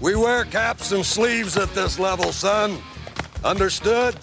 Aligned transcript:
We 0.00 0.16
wear 0.16 0.44
caps 0.46 0.92
and 0.92 1.04
sleeves 1.04 1.58
at 1.58 1.74
this 1.74 1.98
level, 1.98 2.32
son. 2.32 2.78
Understood? 3.44 4.16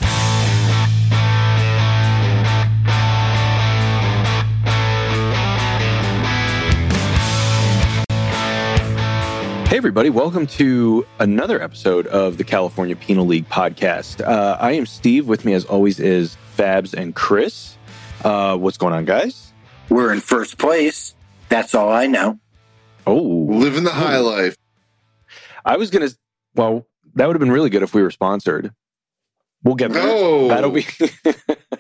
Hey, 9.68 9.76
everybody, 9.76 10.10
welcome 10.10 10.48
to 10.48 11.06
another 11.20 11.62
episode 11.62 12.08
of 12.08 12.38
the 12.38 12.44
California 12.44 12.96
Penal 12.96 13.26
League 13.28 13.50
podcast. 13.50 14.26
Uh, 14.26 14.58
I 14.60 14.72
am 14.72 14.86
Steve. 14.86 15.28
With 15.28 15.44
me, 15.44 15.54
as 15.54 15.66
always, 15.66 16.00
is 16.00 16.38
Fabs 16.58 16.94
and 16.94 17.14
Chris. 17.14 17.78
Uh, 18.24 18.58
what's 18.58 18.78
going 18.78 18.94
on, 18.94 19.04
guys? 19.06 19.52
We're 19.90 20.14
in 20.14 20.22
first 20.22 20.58
place. 20.58 21.14
That's 21.50 21.76
all 21.76 21.90
I 21.90 22.08
know. 22.08 22.40
Oh, 23.06 23.22
Living 23.22 23.84
the 23.84 23.92
high 23.92 24.18
life. 24.18 24.56
I 25.68 25.78
was 25.78 25.90
going 25.92 26.08
to, 26.08 26.18
well, 26.56 26.88
that 27.16 27.28
would 27.28 27.36
have 27.36 27.40
been 27.42 27.52
really 27.52 27.70
good 27.70 27.84
if 27.84 27.94
we 27.94 28.02
were 28.02 28.12
sponsored. 28.12 28.72
We'll 29.64 29.76
get 29.76 29.92
there. 29.92 30.04
No. 30.04 30.48
That'll 30.48 30.72
be, 30.72 30.86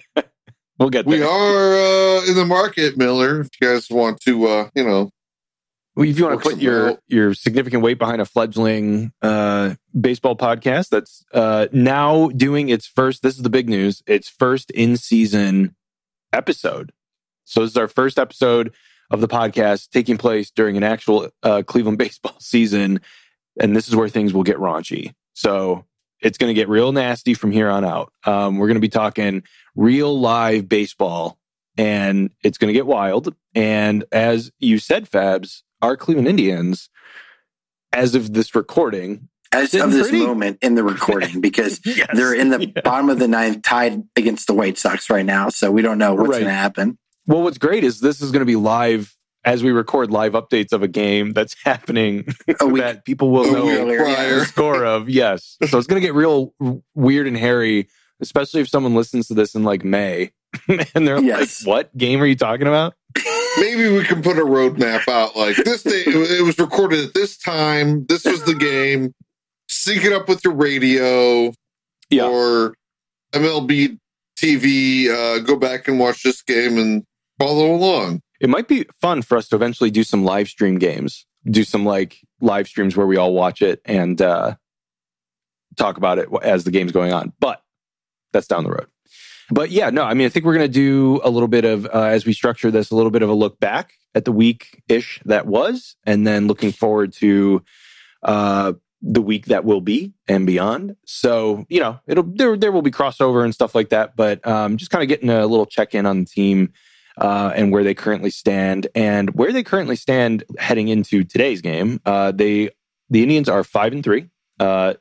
we'll 0.80 0.90
get 0.90 1.06
We 1.06 1.22
are 1.22 1.74
uh, 1.74 2.26
in 2.28 2.36
the 2.36 2.46
market, 2.46 2.98
Miller. 2.98 3.42
If 3.42 3.50
you 3.62 3.68
guys 3.68 3.90
want 3.90 4.20
to, 4.22 4.48
uh, 4.48 4.70
you 4.76 4.84
know, 4.84 5.10
Well, 5.96 6.08
if 6.08 6.18
you 6.18 6.26
want 6.26 6.42
to 6.42 6.50
put 6.50 6.60
your 6.60 6.90
out. 6.92 7.00
your 7.08 7.34
significant 7.34 7.82
weight 7.84 7.98
behind 7.98 8.20
a 8.22 8.26
fledgling 8.26 9.14
uh, 9.22 9.76
baseball 10.00 10.36
podcast 10.36 10.90
that's 10.90 11.24
uh, 11.34 11.68
now 11.72 12.28
doing 12.30 12.70
its 12.70 12.86
first. 12.88 13.24
This 13.24 13.38
is 13.38 13.44
the 13.44 13.50
big 13.50 13.70
news. 13.70 14.04
Its 14.06 14.28
first 14.28 14.70
in 14.72 14.98
season 14.98 15.76
episode. 16.34 16.92
So 17.46 17.62
this 17.62 17.72
is 17.72 17.78
our 17.78 17.88
first 17.88 18.20
episode 18.20 18.74
of 19.10 19.22
the 19.22 19.28
podcast 19.30 19.90
taking 19.92 20.18
place 20.18 20.52
during 20.52 20.76
an 20.76 20.84
actual 20.84 21.30
uh, 21.42 21.64
Cleveland 21.66 21.98
baseball 22.00 22.36
season, 22.40 23.00
and 23.60 23.76
this 23.76 23.88
is 23.88 23.96
where 23.96 24.10
things 24.10 24.34
will 24.34 24.44
get 24.44 24.58
raunchy. 24.58 25.14
So 25.34 25.86
it's 26.22 26.38
going 26.38 26.50
to 26.50 26.54
get 26.54 26.68
real 26.70 26.92
nasty 26.92 27.34
from 27.34 27.52
here 27.52 27.70
on 27.70 27.86
out. 27.86 28.12
Um, 28.26 28.58
we're 28.58 28.68
going 28.68 28.76
to 28.76 28.82
be 28.82 28.90
talking 28.90 29.44
real 29.76 30.20
live 30.20 30.68
baseball, 30.68 31.38
and 31.78 32.32
it's 32.44 32.58
going 32.58 32.70
to 32.70 32.74
get 32.74 32.88
wild. 32.88 33.36
And 33.56 34.04
as 34.12 34.52
you 34.60 34.80
said, 34.80 35.10
Fabs, 35.10 35.62
our 35.82 35.96
Cleveland 35.96 36.28
Indians, 36.28 36.90
as 37.94 38.16
of 38.16 38.34
this 38.34 38.56
recording, 38.56 39.30
As 39.52 39.74
of 39.74 39.92
this 39.92 40.10
pretty. 40.10 40.26
moment 40.26 40.58
in 40.62 40.76
the 40.76 40.84
recording, 40.84 41.40
because 41.42 41.80
Yes. 41.86 42.08
they're 42.14 42.34
in 42.34 42.50
the 42.50 42.62
Yeah. 42.76 42.82
bottom 42.82 43.10
of 43.10 43.20
the 43.20 43.28
ninth, 43.28 43.62
tied 43.64 44.04
against 44.16 44.48
the 44.48 44.54
White 44.54 44.78
Sox 44.78 45.10
right 45.10 45.26
now. 45.26 45.50
So 45.50 45.72
we 45.72 45.82
don't 45.82 45.98
know 45.98 46.14
what's 46.16 46.30
Right. 46.30 46.40
going 46.40 46.46
to 46.46 46.52
happen. 46.52 46.98
Well, 47.28 47.44
what's 47.44 47.58
great 47.58 47.84
is 47.84 48.00
this 48.00 48.22
is 48.22 48.32
going 48.32 48.42
to 48.42 48.46
be 48.46 48.56
live 48.56 49.14
as 49.48 49.64
we 49.64 49.72
record 49.72 50.12
live 50.12 50.34
updates 50.34 50.74
of 50.74 50.84
a 50.84 50.88
game 50.88 51.32
that's 51.32 51.56
happening 51.64 52.26
week 52.48 52.58
that 52.84 53.06
people 53.06 53.32
will 53.32 53.52
know 53.52 53.98
prior. 53.98 54.40
the 54.40 54.46
score 54.46 54.86
of. 54.86 55.10
Yes. 55.10 55.58
So 55.70 55.78
it's 55.78 55.88
going 55.88 56.02
to 56.02 56.06
get 56.06 56.14
real 56.14 56.54
weird 56.96 57.28
and 57.28 57.38
hairy, 57.38 57.88
especially 58.20 58.62
if 58.62 58.68
someone 58.70 58.94
listens 58.94 59.28
to 59.30 59.34
this 59.34 59.56
in 59.56 59.64
like 59.64 59.84
May 59.86 60.32
and 60.94 61.08
they're 61.08 61.22
Yes. 61.22 61.66
like, 61.66 61.68
what 61.68 61.98
game 61.98 62.22
are 62.22 62.26
you 62.26 62.36
talking 62.36 62.68
about? 62.68 62.94
maybe 63.60 63.90
we 63.90 64.04
can 64.04 64.22
put 64.22 64.38
a 64.38 64.42
roadmap 64.42 65.08
out 65.08 65.36
like 65.36 65.56
this 65.58 65.82
day. 65.84 66.04
It 66.06 66.16
was- 66.16 66.32
it 66.32 66.44
was 66.44 66.60
recorded 66.60 67.04
at 67.06 67.14
this 67.14 67.38
time. 67.38 68.06
This 68.06 68.26
was 68.26 68.44
the 68.44 68.54
game. 68.54 69.14
Sync 69.70 70.04
it 70.06 70.14
up 70.14 70.28
with 70.30 70.44
your 70.44 70.54
radio 70.54 71.52
Yeah. 72.10 72.28
or 72.28 72.76
MLB 73.34 73.98
TV. 74.38 75.10
Uh, 75.10 75.40
go 75.40 75.56
back 75.56 75.88
and 75.88 76.00
watch 76.00 76.22
this 76.24 76.42
game 76.42 76.78
and 76.78 77.04
follow 77.40 77.74
along. 77.74 78.22
It 78.40 78.50
might 78.50 78.68
be 78.68 78.86
fun 79.02 79.22
for 79.22 79.38
us 79.38 79.48
to 79.50 79.56
eventually 79.56 79.92
do 79.92 80.04
some 80.04 80.24
live 80.24 80.48
stream 80.48 80.78
games, 80.78 81.26
do 81.46 81.64
some 81.64 81.86
like 81.86 82.18
live 82.42 82.68
streams 82.68 82.96
where 82.96 83.08
we 83.08 83.18
all 83.18 83.34
watch 83.34 83.62
it 83.62 83.82
and 83.86 84.22
uh, 84.22 84.56
talk 85.76 85.98
about 85.98 86.20
it 86.20 86.30
as 86.44 86.64
the 86.64 86.72
game's 86.72 86.92
going 86.92 87.14
on. 87.14 87.34
But 87.40 87.62
that's 88.34 88.48
down 88.48 88.64
the 88.64 88.72
road. 88.72 88.88
But 89.50 89.72
yeah, 89.72 89.90
no, 89.90 90.04
I 90.04 90.14
mean, 90.14 90.26
I 90.26 90.30
think 90.30 90.46
we're 90.46 90.56
going 90.56 90.68
to 90.68 90.74
do 90.74 91.22
a 91.24 91.30
little 91.30 91.48
bit 91.48 91.64
of, 91.64 91.86
uh, 91.86 92.04
as 92.04 92.26
we 92.26 92.34
structure 92.34 92.70
this, 92.70 92.92
a 92.92 92.96
little 92.96 93.12
bit 93.12 93.22
of 93.22 93.30
a 93.30 93.34
look 93.34 93.60
back 93.60 93.94
at 94.14 94.26
the 94.26 94.32
week 94.32 94.84
ish 94.90 95.22
that 95.26 95.48
was, 95.48 95.96
and 96.06 96.28
then 96.28 96.48
looking 96.48 96.74
forward 96.74 97.14
to 97.14 97.64
uh, 98.24 98.74
the 99.02 99.22
week 99.22 99.46
that 99.46 99.64
will 99.64 99.80
be 99.80 100.14
and 100.28 100.46
beyond. 100.46 100.98
So, 101.06 101.66
you 101.70 101.80
know, 101.80 102.00
it'll, 102.08 102.26
there, 102.26 102.58
there 102.58 102.74
will 102.74 102.82
be 102.82 102.92
crossover 102.92 103.44
and 103.44 103.54
stuff 103.54 103.74
like 103.74 103.90
that, 103.90 104.18
but 104.18 104.46
um, 104.46 104.76
just 104.76 104.92
kind 104.92 105.02
of 105.02 105.08
getting 105.08 105.30
a 105.30 105.48
little 105.48 105.66
check 105.66 105.96
in 105.96 106.06
on 106.06 106.20
the 106.20 106.26
team 106.26 106.74
uh, 107.18 107.52
and 107.56 107.72
where 107.72 107.84
they 107.84 107.94
currently 107.94 108.30
stand 108.30 108.88
and 108.96 109.32
where 109.32 109.52
they 109.52 109.64
currently 109.64 109.96
stand 109.96 110.44
heading 110.58 110.88
into 110.88 111.24
today's 111.24 111.62
game. 111.62 112.00
Uh, 112.06 112.32
they, 112.32 112.70
the 113.10 113.24
Indians 113.24 113.50
are 113.50 113.64
five 113.64 113.94
and 113.94 114.04
three, 114.04 114.30
uh, 114.60 114.94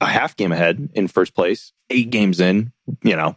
a 0.00 0.06
half 0.06 0.36
game 0.36 0.52
ahead 0.52 0.90
in 0.94 1.08
first 1.08 1.34
place, 1.34 1.72
eight 1.90 2.10
games 2.10 2.40
in, 2.40 2.72
you 3.02 3.16
know, 3.16 3.36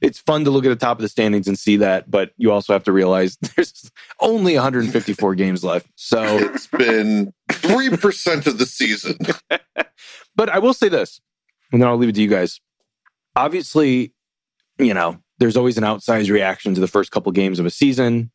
it's 0.00 0.18
fun 0.18 0.44
to 0.44 0.50
look 0.50 0.64
at 0.64 0.70
the 0.70 0.76
top 0.76 0.98
of 0.98 1.02
the 1.02 1.08
standings 1.08 1.46
and 1.46 1.58
see 1.58 1.76
that, 1.76 2.10
but 2.10 2.32
you 2.36 2.50
also 2.52 2.72
have 2.72 2.84
to 2.84 2.92
realize 2.92 3.36
there's 3.56 3.90
only 4.20 4.54
154 4.54 5.34
games 5.36 5.62
left. 5.62 5.86
So, 5.96 6.38
It's 6.38 6.66
been 6.66 7.32
three 7.52 7.90
percent 7.96 8.46
of 8.46 8.58
the 8.58 8.66
season. 8.66 9.18
but 10.34 10.48
I 10.48 10.58
will 10.58 10.74
say 10.74 10.88
this, 10.88 11.20
and 11.72 11.80
then 11.80 11.88
I'll 11.88 11.96
leave 11.96 12.08
it 12.08 12.14
to 12.14 12.22
you 12.22 12.28
guys. 12.28 12.60
Obviously, 13.36 14.14
you 14.78 14.94
know, 14.94 15.18
there's 15.40 15.56
always 15.56 15.78
an 15.78 15.84
outsized 15.84 16.30
reaction 16.30 16.74
to 16.74 16.80
the 16.80 16.86
first 16.86 17.10
couple 17.10 17.32
games 17.32 17.58
of 17.58 17.66
a 17.66 17.70
season, 17.70 18.30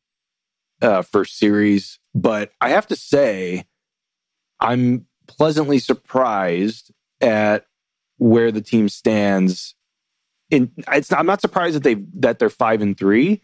uh, 0.81 1.03
first 1.03 1.37
series. 1.37 1.99
But 2.13 2.51
I 2.59 2.69
have 2.69 2.87
to 2.87 2.95
say, 2.95 3.65
I'm 4.59 5.05
pleasantly 5.27 5.79
surprised 5.79 6.91
at 7.21 7.65
where 8.17 8.51
the 8.51 8.61
team 8.61 8.89
stands. 8.89 9.75
In 10.49 10.71
it's 10.91 11.13
I'm 11.13 11.25
not 11.25 11.41
surprised 11.41 11.75
that 11.75 11.83
they 11.83 11.95
that 12.15 12.39
they're 12.39 12.49
five 12.49 12.81
and 12.81 12.97
three. 12.97 13.41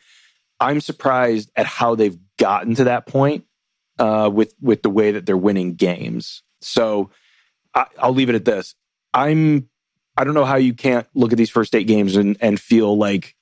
I'm 0.60 0.82
surprised 0.82 1.52
at 1.56 1.66
how 1.66 1.96
they've 1.96 2.18
gotten 2.38 2.76
to 2.76 2.84
that 2.86 3.06
point 3.06 3.46
uh, 4.00 4.30
with 4.34 4.54
with 4.62 4.82
the 4.82 4.90
way 4.90 5.12
that 5.12 5.26
they're 5.26 5.38
winning 5.38 5.76
games. 5.76 6.44
So 6.62 7.12
I, 7.74 7.86
I'll 8.00 8.14
leave 8.14 8.30
it 8.30 8.36
at 8.36 8.46
this. 8.46 8.76
I'm 9.14 9.70
I 10.18 10.24
don't 10.24 10.34
know 10.34 10.46
how 10.46 10.58
you 10.58 10.74
can't 10.74 11.08
look 11.14 11.32
at 11.32 11.38
these 11.38 11.50
first 11.50 11.76
eight 11.76 11.88
games 11.88 12.16
and, 12.16 12.38
and 12.42 12.60
feel 12.60 12.98
like 12.98 13.36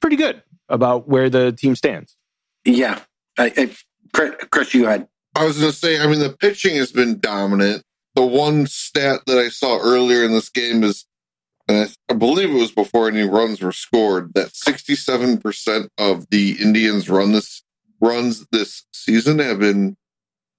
pretty 0.00 0.16
good 0.16 0.42
about 0.68 1.08
where 1.08 1.30
the 1.30 1.52
team 1.52 1.76
stands. 1.76 2.16
Yeah. 2.64 3.00
I, 3.38 3.52
I, 3.56 3.70
Chris, 4.12 4.34
Chris, 4.50 4.74
you 4.74 4.86
had. 4.86 5.08
I 5.34 5.44
was 5.44 5.58
going 5.58 5.70
to 5.70 5.76
say, 5.76 6.00
I 6.00 6.06
mean, 6.06 6.20
the 6.20 6.30
pitching 6.30 6.76
has 6.76 6.92
been 6.92 7.20
dominant. 7.20 7.82
The 8.14 8.24
one 8.24 8.66
stat 8.66 9.20
that 9.26 9.38
I 9.38 9.48
saw 9.48 9.78
earlier 9.78 10.24
in 10.24 10.32
this 10.32 10.48
game 10.48 10.82
is, 10.82 11.04
and 11.68 11.88
I, 11.88 12.12
I 12.12 12.16
believe 12.16 12.50
it 12.50 12.58
was 12.58 12.72
before 12.72 13.08
any 13.08 13.22
runs 13.22 13.60
were 13.60 13.72
scored, 13.72 14.32
that 14.34 14.52
67% 14.52 15.88
of 15.98 16.26
the 16.30 16.56
Indians 16.60 17.10
run 17.10 17.32
this 17.32 17.62
runs 18.00 18.46
this 18.52 18.84
season 18.92 19.38
have 19.38 19.58
been 19.58 19.96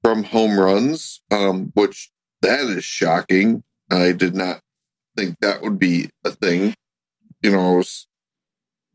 from 0.03 0.23
home 0.23 0.59
runs, 0.59 1.21
um, 1.31 1.71
which 1.73 2.11
that 2.41 2.61
is 2.61 2.83
shocking. 2.83 3.63
I 3.91 4.11
did 4.11 4.35
not 4.35 4.61
think 5.15 5.37
that 5.41 5.61
would 5.61 5.79
be 5.79 6.09
a 6.23 6.31
thing. 6.31 6.75
You 7.41 7.51
know, 7.51 7.73
I 7.73 7.75
was 7.77 8.06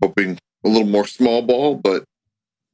hoping 0.03 0.39
a 0.65 0.69
little 0.69 0.89
more 0.89 1.07
small 1.07 1.43
ball, 1.43 1.77
but 1.77 2.05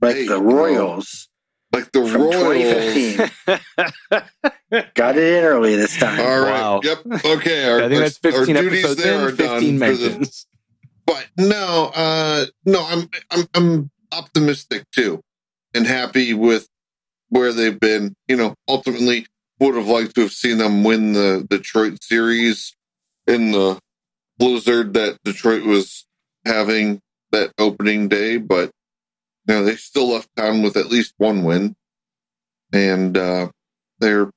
Like 0.01 0.17
Hey, 0.17 0.27
the 0.27 0.37
you 0.37 0.41
know, 0.43 0.57
Royals 0.57 1.29
like 1.73 1.93
the 1.93 2.07
from 2.07 2.23
Royals. 2.23 3.31
Got 4.95 5.17
it 5.17 5.39
in 5.39 5.45
early 5.45 5.77
this 5.77 5.97
time. 5.99 6.21
All 6.21 6.41
right. 6.41 6.51
Wow. 6.53 6.81
Yep. 6.83 6.99
Okay. 7.25 7.69
Our, 7.69 7.83
I 7.83 7.89
think 7.89 8.01
that's 8.01 8.19
our 8.25 8.33
15 8.47 8.57
duties 8.57 8.97
there 8.97 9.19
in, 9.21 9.25
are 9.27 9.31
15 9.31 9.47
done 9.79 9.89
for 9.91 9.97
the- 9.97 10.09
mentions. 10.09 10.47
but 11.07 11.27
no, 11.37 11.91
uh, 11.95 12.47
no, 12.65 12.85
I'm, 12.87 13.09
I'm, 13.31 13.49
I'm 13.55 13.91
optimistic 14.13 14.85
too, 14.95 15.21
and 15.75 15.87
happy 15.87 16.33
with 16.35 16.69
where 17.29 17.53
they've 17.53 17.79
been. 17.79 18.15
You 18.29 18.37
know, 18.37 18.55
ultimately, 18.67 19.27
would 19.61 19.75
have 19.75 19.89
liked 19.89 20.15
to 20.17 20.23
have 20.23 20.33
seen 20.33 20.59
them 20.59 20.85
win 20.85 21.13
the 21.13 21.47
Detroit 21.49 22.03
series 22.03 22.75
in 23.27 23.53
the 23.53 23.79
blizzard 24.39 24.95
that 24.95 25.19
Detroit 25.25 25.65
was 25.65 26.07
having 26.47 27.01
that 27.33 27.53
opening 27.59 28.09
day, 28.09 28.37
but 28.39 28.71
you 29.47 29.55
know 29.55 29.65
they 29.65 29.77
still 29.77 30.09
left 30.11 30.29
town 30.37 30.63
with 30.63 30.77
at 30.77 30.87
least 30.89 31.15
one 31.19 31.45
win, 31.45 31.77
and 32.73 33.17
uh, 33.17 33.51
they're 34.01 34.31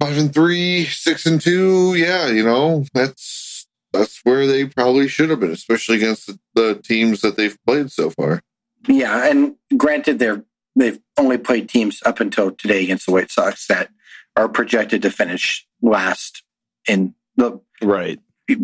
five 0.00 0.18
and 0.18 0.32
three, 0.32 0.84
six 0.84 1.26
and 1.26 1.40
two. 1.40 1.94
Yeah, 1.94 2.28
you 2.28 2.44
know 2.44 2.84
that's 2.94 3.66
that's 3.92 4.20
where 4.24 4.46
they 4.46 4.66
probably 4.66 5.08
should 5.08 5.30
have 5.30 5.40
been, 5.40 5.50
especially 5.52 5.96
against 5.96 6.26
the, 6.26 6.38
the 6.54 6.74
teams 6.82 7.20
that 7.22 7.36
they've 7.36 7.56
played 7.66 7.90
so 7.90 8.10
far. 8.10 8.42
Yeah, 8.88 9.28
and 9.30 9.56
granted, 9.76 10.18
they're 10.18 10.44
they've 10.74 10.98
only 11.18 11.38
played 11.38 11.68
teams 11.68 12.00
up 12.04 12.20
until 12.20 12.50
today 12.50 12.84
against 12.84 13.06
the 13.06 13.12
White 13.12 13.30
Sox 13.30 13.66
that 13.68 13.90
are 14.36 14.48
projected 14.48 15.02
to 15.02 15.10
finish 15.10 15.66
last 15.80 16.42
in 16.86 17.14
the 17.36 17.60
Right. 17.82 18.18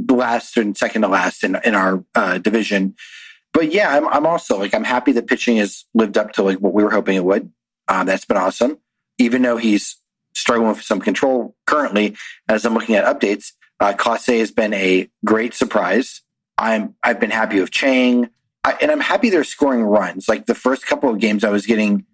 last 0.08 0.56
and 0.56 0.76
second 0.76 1.02
to 1.02 1.08
last 1.08 1.44
in 1.44 1.56
in 1.64 1.74
our 1.74 2.04
uh, 2.14 2.38
division. 2.38 2.94
But 3.52 3.72
yeah, 3.72 3.94
I'm 3.94 4.08
I'm 4.08 4.26
also 4.26 4.58
like 4.58 4.74
I'm 4.74 4.84
happy 4.84 5.12
that 5.12 5.26
pitching 5.26 5.56
has 5.58 5.84
lived 5.94 6.16
up 6.16 6.32
to 6.32 6.42
like 6.42 6.58
what 6.58 6.72
we 6.72 6.82
were 6.82 6.90
hoping 6.90 7.16
it 7.16 7.24
would. 7.24 7.50
Um, 7.88 8.06
that's 8.06 8.24
been 8.24 8.36
awesome. 8.38 8.78
Even 9.18 9.42
though 9.42 9.56
he's 9.58 9.96
struggling 10.34 10.68
with 10.70 10.82
some 10.82 11.00
control 11.00 11.54
currently 11.66 12.16
as 12.48 12.64
I'm 12.64 12.74
looking 12.74 12.94
at 12.94 13.04
updates. 13.04 13.52
Uh, 13.80 13.92
Clase 13.92 14.38
has 14.38 14.50
been 14.52 14.72
a 14.74 15.08
great 15.24 15.54
surprise. 15.54 16.22
I'm 16.56 16.94
I've 17.02 17.18
been 17.20 17.30
happy 17.30 17.60
with 17.60 17.70
Chang, 17.72 18.30
I, 18.64 18.76
and 18.80 18.90
I'm 18.90 19.00
happy 19.00 19.28
they're 19.28 19.42
scoring 19.44 19.82
runs. 19.82 20.28
Like 20.28 20.46
the 20.46 20.54
first 20.54 20.86
couple 20.86 21.10
of 21.10 21.18
games, 21.18 21.42
I 21.44 21.50
was 21.50 21.66
getting. 21.66 22.06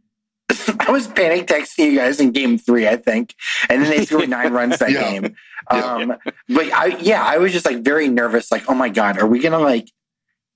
I 0.80 0.90
was 0.90 1.06
panic 1.06 1.46
texting 1.46 1.90
you 1.92 1.96
guys 1.98 2.20
in 2.20 2.30
game 2.32 2.56
three, 2.56 2.88
I 2.88 2.96
think, 2.96 3.34
and 3.68 3.82
then 3.82 3.90
they 3.90 4.06
scored 4.06 4.28
nine 4.30 4.52
runs 4.52 4.78
that 4.78 4.90
Yeah. 4.92 5.10
game. 5.20 5.36
Yeah. 5.70 5.84
Um, 5.94 6.16
but 6.48 6.72
I, 6.72 6.86
yeah, 7.00 7.22
I 7.22 7.36
was 7.36 7.52
just 7.52 7.66
like 7.66 7.82
very 7.82 8.08
nervous. 8.08 8.50
Like, 8.50 8.64
oh 8.70 8.74
my 8.74 8.88
god, 8.88 9.18
are 9.18 9.26
we 9.26 9.38
gonna 9.40 9.58
like? 9.58 9.90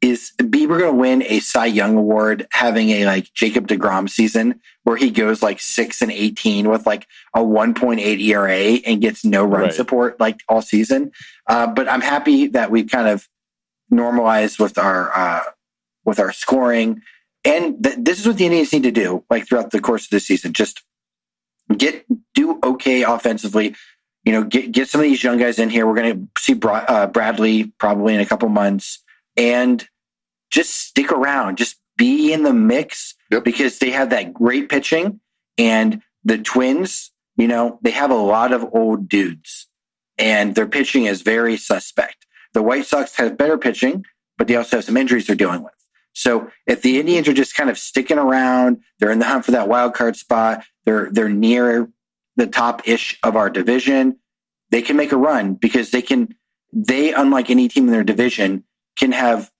Is 0.02 0.32
Bieber 0.38 0.80
gonna 0.80 0.92
win 0.92 1.22
a 1.22 1.38
Cy 1.40 1.66
Young 1.66 1.96
award 1.96 2.46
having 2.50 2.90
a 2.90 3.06
like 3.06 3.32
Jacob 3.34 3.68
Degrom 3.68 4.10
season 4.10 4.60
where 4.82 4.96
he 4.96 5.10
goes 5.10 5.42
like 5.42 5.60
six 5.60 6.02
and 6.02 6.10
eighteen 6.10 6.68
with 6.68 6.84
like 6.86 7.06
a 7.34 7.38
1.8 7.40 8.20
ERA 8.20 8.80
and 8.84 9.00
gets 9.00 9.24
no 9.24 9.44
run 9.44 9.62
Right. 9.62 9.72
support 9.72 10.18
like 10.18 10.40
all 10.48 10.60
season? 10.60 11.12
Uh, 11.48 11.68
but 11.68 11.88
I'm 11.88 12.00
happy 12.00 12.48
that 12.48 12.70
we've 12.72 12.90
kind 12.90 13.06
of 13.06 13.28
normalized 13.90 14.58
with 14.58 14.76
our 14.76 15.16
uh, 15.16 15.40
with 16.04 16.18
our 16.18 16.32
scoring, 16.32 17.00
and 17.44 17.82
th- 17.84 17.98
this 18.00 18.18
is 18.18 18.26
what 18.26 18.38
the 18.38 18.46
Indians 18.46 18.72
need 18.72 18.82
to 18.82 18.90
do 18.90 19.24
like 19.30 19.46
throughout 19.46 19.70
the 19.70 19.80
course 19.80 20.04
of 20.06 20.10
the 20.10 20.18
season. 20.20 20.52
Just 20.52 20.82
get 21.76 22.04
do 22.34 22.58
okay 22.64 23.02
offensively. 23.02 23.76
You 24.24 24.32
know, 24.32 24.42
get 24.44 24.72
get 24.72 24.88
some 24.88 25.00
of 25.00 25.04
these 25.04 25.22
young 25.22 25.38
guys 25.38 25.60
in 25.60 25.70
here. 25.70 25.86
We're 25.86 25.94
going 25.94 26.12
to 26.26 26.28
see 26.42 26.54
Bra- 26.54 26.84
uh, 26.88 27.06
Bradley 27.06 27.72
probably 27.78 28.14
in 28.14 28.20
a 28.20 28.26
couple 28.26 28.48
months, 28.48 29.00
and 29.36 29.86
just 30.52 30.74
stick 30.74 31.10
around. 31.10 31.58
Just 31.58 31.76
be 31.96 32.32
in 32.32 32.44
the 32.44 32.52
mix 32.54 33.14
Yep. 33.32 33.44
because 33.44 33.78
they 33.78 33.90
have 33.90 34.10
that 34.10 34.32
great 34.32 34.68
pitching, 34.68 35.20
and 35.58 36.02
the 36.24 36.38
Twins. 36.38 37.10
You 37.36 37.48
know, 37.48 37.78
they 37.82 37.90
have 37.90 38.10
a 38.10 38.14
lot 38.14 38.52
of 38.52 38.64
old 38.72 39.08
dudes, 39.08 39.66
and 40.18 40.54
their 40.54 40.66
pitching 40.66 41.06
is 41.06 41.22
very 41.22 41.56
suspect. 41.56 42.26
The 42.52 42.62
White 42.62 42.84
Sox 42.86 43.16
have 43.16 43.38
better 43.38 43.56
pitching, 43.56 44.04
but 44.36 44.46
they 44.46 44.56
also 44.56 44.76
have 44.76 44.84
some 44.84 44.98
injuries 44.98 45.26
they're 45.26 45.34
dealing 45.36 45.62
with. 45.62 45.72
So 46.12 46.50
if 46.66 46.82
the 46.82 47.00
Indians 47.00 47.26
are 47.28 47.32
just 47.32 47.54
kind 47.54 47.70
of 47.70 47.78
sticking 47.78 48.18
around, 48.18 48.82
they're 48.98 49.10
in 49.10 49.18
the 49.18 49.24
hunt 49.24 49.46
for 49.46 49.52
that 49.52 49.68
wild 49.68 49.94
card 49.94 50.16
spot. 50.16 50.62
They're 50.84 51.08
they're 51.10 51.30
near 51.30 51.88
the 52.36 52.46
top 52.46 52.86
ish 52.86 53.18
of 53.22 53.36
our 53.36 53.48
division. 53.48 54.18
They 54.70 54.82
can 54.82 54.96
make 54.96 55.12
a 55.12 55.16
run 55.16 55.54
because 55.54 55.90
they 55.90 56.02
can. 56.02 56.34
They, 56.74 57.12
unlike 57.14 57.50
any 57.50 57.68
team 57.68 57.86
in 57.86 57.92
their 57.92 58.04
division, 58.04 58.64
can 58.98 59.12
have. 59.12 59.50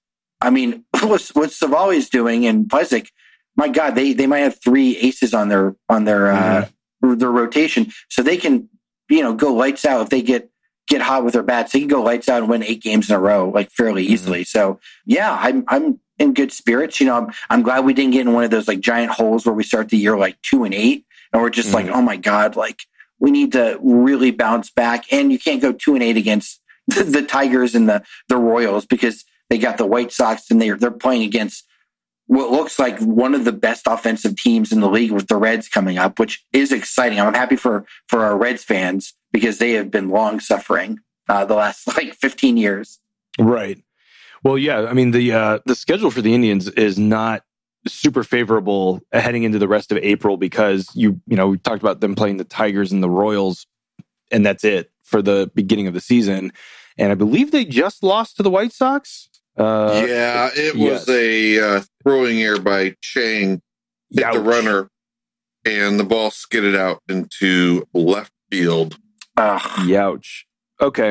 I 0.43 0.51
mean, 0.51 0.85
what 1.01 1.23
what 1.35 1.51
Civale's 1.53 2.09
doing 2.09 2.47
and 2.47 2.67
Plesac, 2.67 3.09
my 3.57 3.69
God, 3.69 3.95
they 3.95 4.13
they 4.13 4.27
might 4.27 4.41
have 4.41 4.61
three 4.63 4.97
aces 4.99 5.33
on 5.35 5.49
their 5.49 5.77
on 5.89 6.05
their 6.05 6.31
uh, 6.33 6.69
their 7.01 7.31
rotation, 7.31 7.93
so 8.09 8.23
they 8.23 8.37
can 8.37 8.69
you 9.09 9.23
know 9.23 9.35
go 9.35 9.53
lights 9.55 9.85
out 9.85 10.03
if 10.03 10.09
they 10.11 10.23
get 10.23 10.51
get 10.89 11.01
hot 11.01 11.25
with 11.25 11.35
their 11.35 11.43
bats. 11.43 11.73
They 11.73 11.79
can 11.81 11.89
go 11.89 12.03
lights 12.03 12.29
out 12.29 12.41
and 12.43 12.49
win 12.51 12.63
eight 12.63 12.83
games 12.83 13.09
in 13.09 13.17
a 13.17 13.21
row 13.21 13.49
like 13.49 13.71
fairly 13.71 14.05
easily. 14.05 14.45
So 14.45 14.81
yeah, 15.07 15.37
I'm 15.41 15.65
I'm 15.69 16.01
in 16.19 16.35
good 16.35 16.53
spirits. 16.53 17.01
You 17.01 17.07
know, 17.07 17.17
I'm 17.17 17.33
I'm 17.51 17.63
glad 17.63 17.85
we 17.85 17.95
didn't 17.95 18.13
get 18.13 18.23
in 18.27 18.33
one 18.33 18.45
of 18.45 18.51
those 18.51 18.69
like 18.69 18.81
giant 18.81 19.13
holes 19.13 19.47
where 19.47 19.55
we 19.55 19.63
start 19.65 19.89
the 19.91 19.97
year 19.97 20.17
like 20.19 20.41
two 20.43 20.65
and 20.65 20.75
eight, 20.75 21.07
and 21.33 21.41
we're 21.41 21.51
just 21.51 21.73
like, 21.73 21.87
Mhm. 21.87 21.93
oh 21.95 22.03
my 22.03 22.17
god, 22.17 22.57
like 22.57 22.83
we 23.21 23.31
need 23.31 23.53
to 23.53 23.79
really 23.81 24.33
bounce 24.33 24.71
back. 24.71 25.13
And 25.13 25.31
you 25.31 25.39
can't 25.39 25.63
go 25.63 25.73
two 25.73 25.95
and 25.95 26.03
eight 26.03 26.17
against 26.17 26.61
the, 26.89 27.05
the 27.17 27.23
Tigers 27.23 27.75
and 27.75 27.89
the 27.89 28.03
the 28.29 28.37
Royals 28.37 28.87
because 28.87 29.25
they 29.53 29.59
got 29.59 29.77
the 29.77 29.85
White 29.85 30.11
Sox 30.11 30.51
and 30.51 30.63
they're 30.63 30.79
they're 30.79 30.91
playing 30.91 31.25
against 31.25 31.67
what 32.25 32.51
looks 32.51 32.79
like 32.79 32.99
one 33.01 33.35
of 33.35 33.45
the 33.45 33.53
best 33.53 33.83
offensive 33.87 34.35
teams 34.35 34.73
in 34.73 34.81
the 34.81 34.89
league 34.89 35.11
with 35.11 35.29
the 35.29 35.37
Reds 35.37 35.69
coming 35.69 35.99
up, 35.99 36.19
which 36.19 36.43
is 36.55 36.73
exciting. 36.73 37.21
I'm 37.21 37.35
happy 37.35 37.57
for 37.57 37.85
for 38.09 38.25
our 38.25 38.39
Reds 38.39 38.65
fans 38.65 39.13
because 39.31 39.59
they 39.59 39.73
have 39.73 39.91
been 39.91 40.09
long 40.09 40.41
suffering 40.41 41.01
uh, 41.29 41.45
the 41.45 41.55
last 41.55 41.87
like 41.99 42.15
15 42.15 42.57
years. 42.57 42.99
Right. 43.39 43.85
Well, 44.43 44.57
yeah. 44.57 44.87
I 44.87 44.95
mean 44.95 45.11
the 45.11 45.33
uh, 45.33 45.59
the 45.67 45.75
schedule 45.75 46.11
for 46.11 46.23
the 46.23 46.35
Indians 46.35 46.69
is 46.69 46.99
not 46.99 47.43
super 47.87 48.25
favorable 48.25 49.03
heading 49.13 49.43
into 49.43 49.59
the 49.59 49.69
rest 49.69 49.93
of 49.93 49.99
April 49.99 50.39
because 50.39 50.89
you 50.95 51.21
you 51.27 51.37
know 51.37 51.49
we 51.49 51.59
talked 51.59 51.83
about 51.83 52.01
them 52.01 52.15
playing 52.15 52.39
the 52.39 52.45
Tigers 52.45 52.91
and 52.91 53.03
the 53.03 53.11
Royals, 53.11 53.67
and 54.31 54.47
that's 54.47 54.65
it 54.65 54.91
for 55.03 55.21
the 55.21 55.51
beginning 55.55 55.89
of 55.89 55.93
the 55.93 56.01
season. 56.01 56.55
And 56.97 57.13
I 57.13 57.17
believe 57.17 57.51
they 57.51 57.67
just 57.67 58.03
lost 58.03 58.37
to 58.37 58.43
the 58.43 58.51
White 58.51 58.73
Sox. 58.73 59.29
Uh, 59.57 60.05
yeah, 60.09 60.49
it 60.55 60.75
yes. 60.75 61.07
was 61.07 61.09
a 61.09 61.61
uh, 61.61 61.83
throwing 62.03 62.41
error 62.43 62.59
by 62.61 62.95
Chang, 63.03 63.61
hit 64.11 64.33
the 64.33 64.41
runner, 64.41 64.89
and 65.67 66.01
the 66.01 66.05
ball 66.05 66.31
skidded 66.31 66.75
out 66.75 67.03
into 67.09 67.85
left 67.93 68.33
field. 68.51 68.97
Ugh, 69.37 69.61
Youch. 69.87 70.45
Okay, 70.81 71.11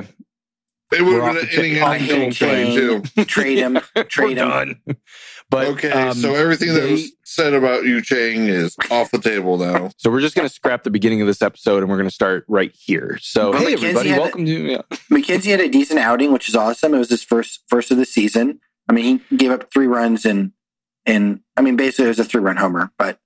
It 0.92 1.02
would 1.02 1.06
We're 1.06 1.22
have 1.22 1.36
been 1.36 1.46
the 1.46 1.52
an 1.54 1.66
inning 1.66 1.80
cha- 1.80 1.92
and 1.94 2.04
off 2.04 2.08
the 2.08 2.76
kill 2.76 3.02
too. 3.02 3.26
trade 3.26 3.58
him, 3.58 3.80
trade 4.10 4.38
we're 4.38 4.64
him. 4.66 4.82
Done. 5.52 5.66
But 5.66 5.68
Okay, 5.86 5.92
um, 5.92 6.14
so 6.18 6.34
everything 6.36 6.74
that 6.74 6.82
they- 6.82 6.92
was 6.94 7.12
said 7.24 7.54
about 7.54 7.84
Yu 7.86 8.02
Chang 8.02 8.48
is 8.48 8.76
off 8.90 9.12
the 9.12 9.20
table 9.20 9.58
now. 9.58 9.92
So 9.98 10.10
we're 10.10 10.22
just 10.22 10.36
going 10.36 10.48
to 10.48 10.54
scrap 10.54 10.84
the 10.84 10.90
beginning 10.90 11.22
of 11.22 11.28
this 11.28 11.42
episode 11.42 11.82
and 11.84 11.90
we're 11.90 11.98
going 11.98 12.10
to 12.10 12.14
start 12.16 12.46
right 12.48 12.72
here. 12.74 13.18
So, 13.22 13.52
But 13.52 13.62
hey, 13.62 13.66
McKenzie 13.68 13.74
everybody, 13.84 14.10
had 14.10 14.18
a- 14.18 14.22
welcome 14.22 14.46
to. 14.46 14.52
Yeah. 14.52 14.82
McKenzie 15.12 15.52
had 15.52 15.62
a 15.62 15.70
decent 15.70 16.00
outing, 16.00 16.32
which 16.34 16.50
is 16.50 16.56
awesome. 16.56 16.94
It 16.94 16.98
was 17.00 17.10
his 17.10 17.24
first 17.24 17.64
first 17.68 17.92
of 17.92 17.98
the 17.98 18.06
season. 18.06 18.60
I 18.90 18.94
mean, 18.94 19.22
he 19.30 19.38
gave 19.38 19.52
up 19.52 19.72
three 19.72 19.88
runs 19.88 20.26
and 20.26 20.52
and 21.06 21.40
I 21.58 21.62
mean, 21.62 21.76
basically 21.76 22.06
it 22.06 22.10
was 22.10 22.20
a 22.20 22.26
three 22.26 22.42
run 22.42 22.58
homer. 22.58 22.92
But 22.98 23.20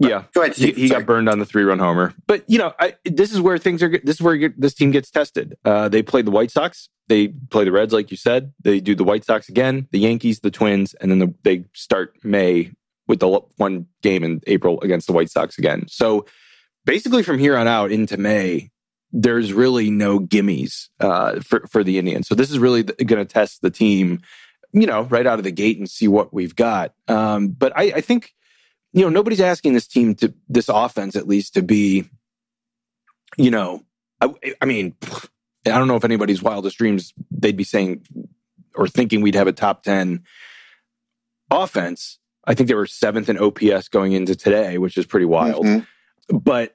Yeah. 0.00 0.24
go 0.34 0.42
ahead, 0.42 0.54
He, 0.56 0.62
Steve. 0.62 0.76
he 0.76 0.88
Sorry. 0.88 1.00
got 1.00 1.06
burned 1.06 1.28
on 1.28 1.38
the 1.38 1.44
three 1.46 1.64
run 1.64 1.78
homer. 1.78 2.14
But, 2.26 2.44
you 2.48 2.58
know, 2.58 2.72
I, 2.78 2.94
this 3.04 3.32
is 3.32 3.40
where 3.40 3.58
things 3.58 3.82
are, 3.82 3.88
this 3.88 4.16
is 4.16 4.22
where 4.22 4.34
you 4.34 4.52
this 4.56 4.74
team 4.74 4.90
gets 4.90 5.10
tested. 5.10 5.56
Uh, 5.64 5.88
they 5.88 6.02
play 6.02 6.22
the 6.22 6.30
White 6.30 6.50
Sox. 6.50 6.88
They 7.08 7.28
play 7.28 7.64
the 7.64 7.72
Reds, 7.72 7.92
like 7.92 8.10
you 8.10 8.16
said. 8.16 8.52
They 8.62 8.80
do 8.80 8.94
the 8.94 9.04
White 9.04 9.24
Sox 9.24 9.48
again, 9.48 9.88
the 9.92 9.98
Yankees, 9.98 10.40
the 10.40 10.50
Twins, 10.50 10.94
and 10.94 11.10
then 11.10 11.18
the, 11.18 11.34
they 11.42 11.64
start 11.74 12.14
May 12.22 12.70
with 13.06 13.20
the 13.20 13.40
one 13.56 13.86
game 14.02 14.22
in 14.22 14.40
April 14.46 14.80
against 14.82 15.06
the 15.06 15.12
White 15.14 15.30
Sox 15.30 15.58
again. 15.58 15.86
So 15.88 16.26
basically, 16.84 17.22
from 17.22 17.38
here 17.38 17.56
on 17.56 17.66
out 17.66 17.90
into 17.90 18.18
May, 18.18 18.70
there's 19.10 19.54
really 19.54 19.90
no 19.90 20.20
gimmies 20.20 20.88
uh, 21.00 21.40
for 21.40 21.66
for 21.66 21.82
the 21.82 21.98
Indians. 21.98 22.28
So 22.28 22.34
this 22.34 22.50
is 22.50 22.58
really 22.58 22.82
going 22.82 23.18
to 23.18 23.24
test 23.24 23.62
the 23.62 23.70
team, 23.70 24.20
you 24.72 24.86
know, 24.86 25.02
right 25.04 25.26
out 25.26 25.38
of 25.38 25.44
the 25.44 25.50
gate 25.50 25.78
and 25.78 25.88
see 25.88 26.08
what 26.08 26.34
we've 26.34 26.54
got. 26.54 26.92
Um, 27.08 27.48
but 27.48 27.72
I, 27.74 27.84
I 27.96 28.00
think, 28.02 28.34
you 28.92 29.02
know, 29.02 29.08
nobody's 29.08 29.40
asking 29.40 29.74
this 29.74 29.86
team 29.86 30.14
to 30.16 30.32
this 30.48 30.68
offense 30.68 31.16
at 31.16 31.28
least 31.28 31.54
to 31.54 31.62
be, 31.62 32.04
you 33.36 33.50
know, 33.50 33.84
I, 34.20 34.32
I 34.60 34.64
mean, 34.64 34.94
I 35.66 35.70
don't 35.70 35.88
know 35.88 35.96
if 35.96 36.04
anybody's 36.04 36.42
wildest 36.42 36.78
dreams 36.78 37.12
they'd 37.30 37.56
be 37.56 37.64
saying 37.64 38.04
or 38.74 38.88
thinking 38.88 39.20
we'd 39.20 39.34
have 39.34 39.46
a 39.46 39.52
top 39.52 39.82
ten 39.82 40.24
offense. 41.50 42.18
I 42.44 42.54
think 42.54 42.68
they 42.68 42.74
were 42.74 42.86
seventh 42.86 43.28
in 43.28 43.38
OPS 43.38 43.88
going 43.88 44.12
into 44.12 44.34
today, 44.34 44.78
which 44.78 44.96
is 44.96 45.06
pretty 45.06 45.26
wild. 45.26 45.66
Mhm. 45.66 45.86
But 46.30 46.74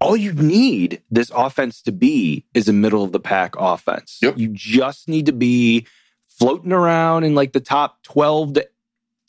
all 0.00 0.16
you 0.16 0.32
need 0.32 1.02
this 1.10 1.30
offense 1.34 1.80
to 1.82 1.92
be 1.92 2.44
is 2.54 2.68
a 2.68 2.72
middle 2.72 3.02
of 3.04 3.12
the 3.12 3.20
pack 3.20 3.54
offense. 3.56 4.18
Yep. 4.20 4.38
You 4.38 4.48
just 4.52 5.08
need 5.08 5.26
to 5.26 5.32
be 5.32 5.86
floating 6.28 6.72
around 6.72 7.24
in 7.24 7.34
like 7.34 7.52
the 7.52 7.60
top 7.60 8.02
12 8.02 8.54
to 8.54 8.68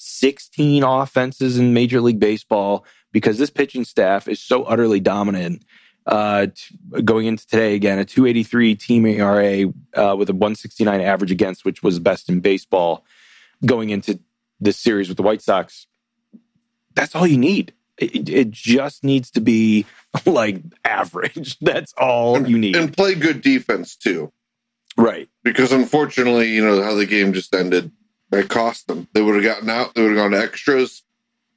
16 0.08 0.84
offenses 0.84 1.58
in 1.58 1.74
Major 1.74 2.02
League 2.02 2.20
Baseball 2.20 2.86
because 3.12 3.38
this 3.38 3.50
pitching 3.50 3.84
staff 3.86 4.28
is 4.28 4.40
so 4.42 4.64
utterly 4.64 5.00
dominant. 5.00 5.64
Uh, 6.06 6.48
t- 6.56 7.02
going 7.04 7.26
into 7.26 7.46
today 7.46 7.76
again, 7.76 8.00
a 8.00 8.06
283 8.06 8.76
team 8.76 9.06
ERA 9.06 9.66
uh, 9.94 10.16
with 10.16 10.30
a 10.30 10.34
169 10.34 11.02
average 11.02 11.32
against, 11.32 11.66
which 11.66 11.84
was 11.84 12.00
best 12.00 12.30
in 12.30 12.40
baseball 12.40 13.04
going 13.66 13.90
into 13.90 14.20
this 14.60 14.78
series 14.78 15.10
with 15.10 15.18
the 15.18 15.24
White 15.24 15.42
Sox. 15.42 15.86
That's 16.96 17.14
all 17.14 17.28
you 17.28 17.38
need. 17.38 17.74
It, 17.98 18.30
it 18.30 18.52
just 18.52 19.04
needs 19.04 19.32
to 19.32 19.42
be 19.42 19.86
like 20.26 20.62
average. 20.86 21.58
That's 21.62 21.94
all 21.98 22.48
you 22.48 22.58
need. 22.58 22.76
And 22.76 22.96
play 22.96 23.16
good 23.16 23.42
defense 23.42 23.96
too. 23.96 24.32
right. 24.98 25.28
Because 25.44 25.72
unfortunately, 25.72 26.50
you 26.54 26.64
know, 26.64 26.82
how 26.84 26.94
the 26.94 27.06
game 27.06 27.34
just 27.34 27.54
ended, 27.54 27.92
it 28.32 28.50
cost 28.50 28.88
them. 28.88 29.08
They 29.14 29.22
would 29.22 29.36
have 29.36 29.44
gotten 29.44 29.70
out, 29.70 29.94
they 29.94 30.02
would 30.02 30.12
have 30.12 30.18
gone 30.18 30.32
to 30.32 30.42
extras. 30.42 31.04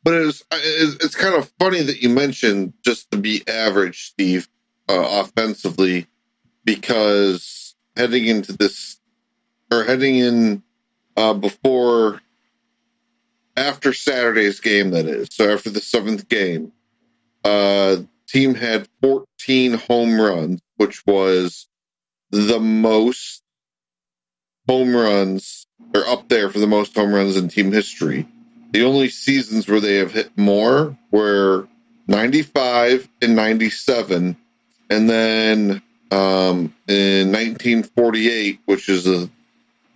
But 0.03 0.15
it 0.15 0.25
was, 0.25 0.45
it's, 0.53 1.05
it's 1.05 1.15
kind 1.15 1.35
of 1.35 1.53
funny 1.59 1.83
that 1.83 2.03
you 2.03 2.09
mentioned 2.09 2.73
just 2.85 3.11
to 3.11 3.19
be 3.19 3.43
average, 3.47 4.07
Steve, 4.07 4.49
uh, 4.89 5.23
offensively, 5.23 6.07
because 6.65 7.75
heading 7.97 8.27
into 8.27 8.53
this, 8.53 8.99
or 9.71 9.85
heading 9.85 10.17
in 10.17 10.63
uh, 11.17 11.35
before, 11.35 12.23
after 13.57 13.93
Saturday's 13.93 14.59
game, 14.61 14.91
that 14.93 15.07
is, 15.07 15.29
so 15.31 15.53
after 15.53 15.69
the 15.69 15.81
seventh 15.81 16.29
game, 16.29 16.73
uh, 17.45 17.97
team 18.27 18.55
had 18.55 18.89
14 19.03 19.75
home 19.75 20.19
runs, 20.19 20.63
which 20.77 21.05
was 21.07 21.69
the 22.31 22.61
most 22.61 23.43
home 24.69 24.95
runs 24.95 25.67
are 25.95 26.07
up 26.07 26.29
there 26.29 26.51
for 26.51 26.59
the 26.59 26.67
most 26.67 26.95
home 26.95 27.13
runs 27.13 27.37
in 27.37 27.49
team 27.49 27.73
history. 27.73 28.27
The 28.73 28.85
only 28.85 29.09
seasons 29.09 29.69
where 29.69 29.81
they 29.81 29.97
have 29.97 30.13
hit 30.13 30.31
more 30.37 30.97
were 31.11 31.69
95 32.07 33.09
and 33.23 33.35
97, 33.35 34.37
and 34.91 35.11
then 35.11 35.83
um, 36.13 36.75
in 36.89 37.33
1948, 37.33 38.61
which 38.67 38.89
is 38.89 39.07
a 39.07 39.29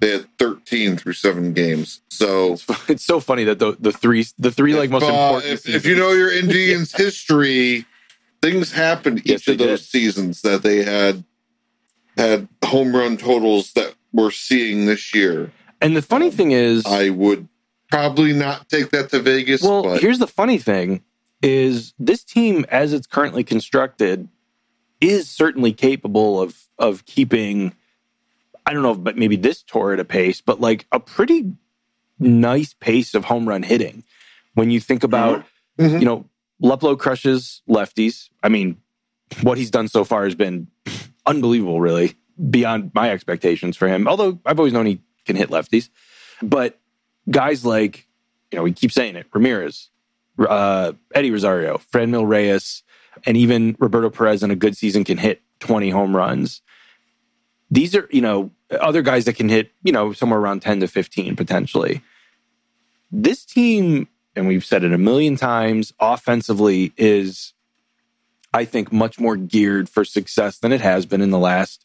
they 0.01 0.11
had 0.11 0.27
13 0.39 0.97
through 0.97 1.13
seven 1.15 1.53
games. 1.55 2.01
So 2.11 2.59
It's 2.89 3.05
so 3.05 3.21
funny 3.21 3.45
that 3.45 3.59
the 3.59 3.77
the 3.79 3.93
three 3.93 4.27
the 4.39 4.51
three 4.51 4.75
like 4.75 4.91
most 4.91 5.05
uh, 5.05 5.07
important. 5.07 5.53
if, 5.53 5.69
if 5.69 5.87
you 5.87 5.95
know 5.95 6.11
your 6.13 6.33
Indians 6.39 6.93
history, 6.93 7.87
things 8.43 8.73
happened 8.73 9.23
Yes, 9.25 9.43
each 9.43 9.49
of 9.49 9.59
those 9.59 9.81
did. 9.81 9.87
seasons 9.89 10.43
that 10.43 10.63
they 10.63 10.83
had 10.83 11.25
had 12.17 12.49
home 12.65 12.95
run 12.95 13.17
totals 13.17 13.73
that 13.75 13.95
we're 14.15 14.31
seeing 14.31 14.87
this 14.87 15.15
year. 15.15 15.53
and 15.83 15.95
the 15.95 16.01
funny 16.03 16.31
thing 16.31 16.53
is, 16.53 16.87
I 16.87 17.11
would 17.11 17.47
probably 17.91 18.33
not 18.33 18.69
take 18.71 18.91
that 18.91 19.11
to 19.11 19.19
Vegas. 19.21 19.61
well, 19.63 19.83
but 19.83 20.01
here's 20.01 20.19
the 20.21 20.27
funny 20.27 20.57
thing: 20.59 21.03
is 21.43 21.93
this 21.99 22.25
team, 22.25 22.65
as 22.71 22.93
it's 22.95 23.07
currently 23.07 23.45
constructed, 23.45 24.29
is 25.01 25.29
certainly 25.29 25.73
capable 25.73 26.41
of 26.41 26.57
of 26.79 27.05
keeping. 27.05 27.75
I 28.67 28.73
don't 28.73 28.83
know, 28.83 28.95
but 28.95 29.19
maybe 29.19 29.37
this 29.37 29.63
torrid 29.63 30.01
a 30.01 30.05
pace, 30.07 30.41
but 30.41 30.59
like 30.61 30.87
a 30.91 30.99
pretty 30.99 31.53
nice 32.19 32.73
pace 32.81 33.13
of 33.15 33.25
home 33.27 33.47
run 33.47 33.63
hitting. 33.63 34.05
When 34.55 34.71
you 34.71 34.81
think 34.81 35.03
about, 35.05 35.45
Mhm. 35.79 35.99
you 36.01 36.07
know, 36.07 36.25
Luplow 36.63 36.99
crushes 36.99 37.61
lefties. 37.69 38.31
I 38.43 38.49
mean, 38.49 38.79
what 39.43 39.59
he's 39.59 39.71
done 39.71 39.89
so 39.89 40.03
far 40.05 40.25
has 40.25 40.35
been 40.35 40.69
unbelievable, 41.27 41.79
really, 41.81 42.15
beyond 42.51 42.91
my 42.95 43.11
expectations 43.11 43.77
for 43.77 43.89
him. 43.89 44.09
Although 44.09 44.39
I've 44.45 44.59
always 44.59 44.73
known 44.73 44.87
he 44.87 45.01
can 45.25 45.37
hit 45.37 45.51
lefties. 45.51 45.89
But 46.43 46.79
guys 47.31 47.65
like, 47.65 48.07
you 48.51 48.57
know, 48.57 48.63
we 48.63 48.73
keep 48.73 48.93
saying 48.93 49.17
it 49.17 49.27
Ramirez, 49.33 49.89
uh, 50.39 50.93
Eddie 51.15 51.31
Rosario, 51.31 51.79
Franmil 51.93 52.27
Reyes, 52.27 52.83
and 53.25 53.37
even 53.37 53.77
Roberto 53.79 54.11
Perez 54.11 54.43
in 54.43 54.51
a 54.51 54.57
good 54.57 54.77
season 54.77 55.05
can 55.05 55.19
hit 55.19 55.43
20 55.61 55.91
home 55.91 56.15
runs. 56.15 56.61
These 57.71 57.95
are, 57.95 58.09
you 58.11 58.21
know, 58.21 58.51
other 58.71 59.03
guys 59.03 59.25
that 59.25 59.35
can 59.35 59.49
hit, 59.49 59.73
you 59.83 59.93
know, 59.93 60.13
somewhere 60.13 60.39
around 60.39 60.61
10 60.61 60.81
to 60.81 60.89
15 60.89 61.37
potentially. 61.37 62.03
This 63.11 63.45
team, 63.45 64.09
and 64.35 64.47
we've 64.49 64.65
said 64.65 64.85
it 64.85 64.93
a 64.93 64.99
million 64.99 65.37
times, 65.37 65.93
offensively 66.01 66.93
is, 66.97 67.55
I 68.53 68.65
think, 68.65 68.93
much 68.93 69.19
more 69.19 69.37
geared 69.37 69.89
for 69.89 70.05
success 70.05 70.59
than 70.59 70.73
it 70.73 70.81
has 70.81 71.07
been 71.07 71.21
in 71.21 71.31
the 71.31 71.39
last 71.39 71.84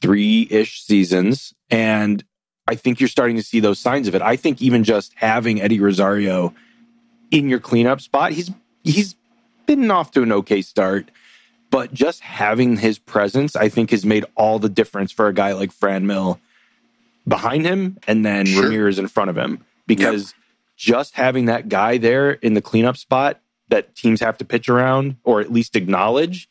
three 0.00 0.46
ish 0.50 0.82
seasons. 0.82 1.54
And 1.70 2.24
I 2.66 2.74
think 2.74 3.00
you're 3.00 3.08
starting 3.08 3.36
to 3.36 3.42
see 3.42 3.60
those 3.60 3.78
signs 3.78 4.08
of 4.08 4.14
it. 4.14 4.22
I 4.22 4.36
think 4.36 4.60
even 4.62 4.84
just 4.84 5.12
having 5.16 5.60
Eddie 5.60 5.80
Rosario 5.80 6.54
in 7.30 7.48
your 7.48 7.60
cleanup 7.60 8.00
spot, 8.00 8.32
he's 8.32 8.50
he's 8.84 9.16
been 9.66 9.90
off 9.90 10.10
to 10.12 10.22
an 10.22 10.32
okay 10.32 10.62
start, 10.62 11.10
but 11.70 11.92
just 11.92 12.20
having 12.20 12.76
his 12.76 12.98
presence, 12.98 13.54
I 13.56 13.68
think, 13.68 13.90
has 13.90 14.04
made 14.04 14.24
all 14.34 14.58
the 14.58 14.68
difference 14.68 15.12
for 15.12 15.28
a 15.28 15.34
guy 15.34 15.52
like 15.52 15.72
Franmil 15.72 16.38
behind 17.26 17.66
him 17.66 17.98
and 18.06 18.24
then 18.24 18.46
Sure. 18.46 18.64
Ramirez 18.64 18.98
in 18.98 19.08
front 19.08 19.30
of 19.30 19.36
him. 19.36 19.64
Because 19.86 20.34
just 20.76 21.14
having 21.14 21.46
that 21.46 21.68
guy 21.68 21.98
there 21.98 22.32
in 22.32 22.54
the 22.54 22.62
cleanup 22.62 22.96
spot 22.96 23.40
that 23.68 23.94
teams 23.94 24.20
have 24.20 24.38
to 24.38 24.44
pitch 24.44 24.68
around 24.68 25.16
or 25.24 25.40
at 25.40 25.52
least 25.52 25.76
acknowledge, 25.76 26.48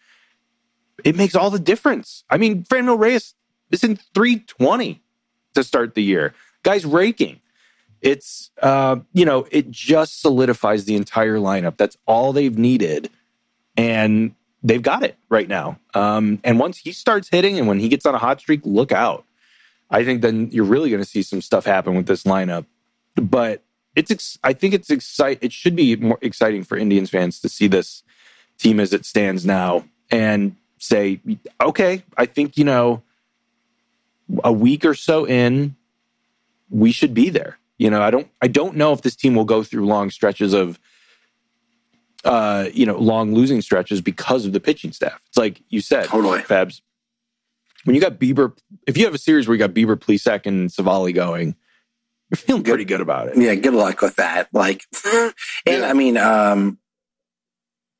it 1.04 1.16
makes 1.16 1.36
all 1.36 1.50
the 1.50 1.60
difference. 1.60 2.24
I 2.30 2.38
mean, 2.38 2.63
Franmil 2.63 3.00
Reyes 3.00 3.36
is 3.72 3.84
in 3.84 3.98
320 4.13 5.01
to 5.56 5.63
start 5.63 5.96
the 5.96 6.04
year. 6.04 6.34
Guy's 6.63 6.86
raking. 6.86 7.42
It's 8.01 8.51
uh, 8.62 8.98
you 9.13 9.25
know, 9.25 9.48
it 9.51 9.72
just 9.72 10.22
solidifies 10.22 10.86
the 10.86 10.96
entire 10.96 11.38
lineup. 11.38 11.77
That's 11.77 11.98
all 12.06 12.34
they've 12.34 12.58
needed. 12.58 13.10
And 13.75 14.36
they've 14.63 14.82
got 14.82 15.04
it 15.04 15.18
right 15.30 15.48
now. 15.48 15.80
Um, 15.94 16.39
and 16.44 16.60
once 16.60 16.77
he 16.77 16.92
starts 16.92 17.30
hitting 17.30 17.58
and 17.58 17.68
when 17.68 17.80
he 17.80 17.89
gets 17.89 18.06
on 18.06 18.16
a 18.16 18.20
hot 18.20 18.39
streak, 18.39 18.62
look 18.63 18.92
out. 18.92 19.25
I 19.89 20.04
think 20.04 20.22
then 20.22 20.50
you're 20.51 20.66
really 20.66 20.89
going 20.89 21.01
to 21.01 21.10
see 21.10 21.22
some 21.22 21.42
stuff 21.42 21.66
happen 21.66 21.96
with 21.96 22.08
this 22.08 22.24
lineup. 22.24 22.66
But 23.16 23.63
it's 23.96 24.12
ex- 24.12 24.38
I 24.44 24.54
think 24.54 24.74
it's 24.74 24.89
excite 24.89 25.39
it 25.42 25.51
should 25.51 25.75
be 25.75 25.96
more 25.96 26.20
exciting 26.22 26.63
for 26.63 26.77
Indians 26.77 27.10
fans 27.10 27.39
to 27.42 27.50
see 27.50 27.68
this 27.68 28.04
team 28.58 28.80
as 28.80 28.94
it 28.94 29.06
stands 29.06 29.46
now 29.46 29.86
and 30.12 30.56
say, 30.78 31.20
okay, 31.62 32.04
I 32.18 32.26
think 32.26 32.58
you 32.58 32.64
know 32.64 33.04
a 34.44 34.52
week 34.52 34.84
or 34.86 34.94
so 34.94 35.26
in, 35.26 35.76
we 36.70 36.92
should 36.92 37.14
be 37.14 37.30
there. 37.30 37.58
You 37.78 37.90
know, 37.90 38.02
I 38.02 38.10
don't 38.12 38.28
I 38.42 38.48
don't 38.48 38.76
know 38.76 38.94
if 38.94 39.02
this 39.02 39.16
team 39.16 39.36
will 39.36 39.46
go 39.46 39.64
through 39.64 39.86
long 39.86 40.10
stretches 40.10 40.54
of 40.54 40.80
uh, 42.26 42.68
you 42.74 42.86
know, 42.86 42.98
long 42.98 43.34
losing 43.34 43.62
stretches 43.62 44.02
because 44.02 44.46
of 44.46 44.52
the 44.52 44.60
pitching 44.60 44.92
staff. 44.92 45.22
It's 45.28 45.38
like 45.38 45.62
you 45.70 45.80
said, 45.82 46.06
Totally. 46.06 46.40
Fabs. 46.42 46.82
When 47.86 47.96
you 47.96 48.02
got 48.02 48.20
Bieber, 48.20 48.58
if 48.86 48.98
you 48.98 49.06
have 49.06 49.14
a 49.14 49.20
series 49.20 49.48
where 49.48 49.56
you 49.56 49.60
got 49.60 49.74
Bieber, 49.74 49.96
Plesac, 49.96 50.46
and 50.46 50.70
Civale 50.70 51.14
going, 51.14 51.56
you're 52.30 52.36
feeling 52.38 52.64
Good. 52.64 52.72
pretty 52.72 52.86
good 52.86 53.00
about 53.00 53.30
it. 53.30 53.38
Yeah, 53.38 53.56
good 53.56 53.74
luck 53.76 54.02
with 54.02 54.18
that. 54.18 54.50
Like, 54.52 54.84
and 55.06 55.34
Yeah. 55.66 55.88
I 55.88 55.94
mean, 55.94 56.18
um, 56.18 56.80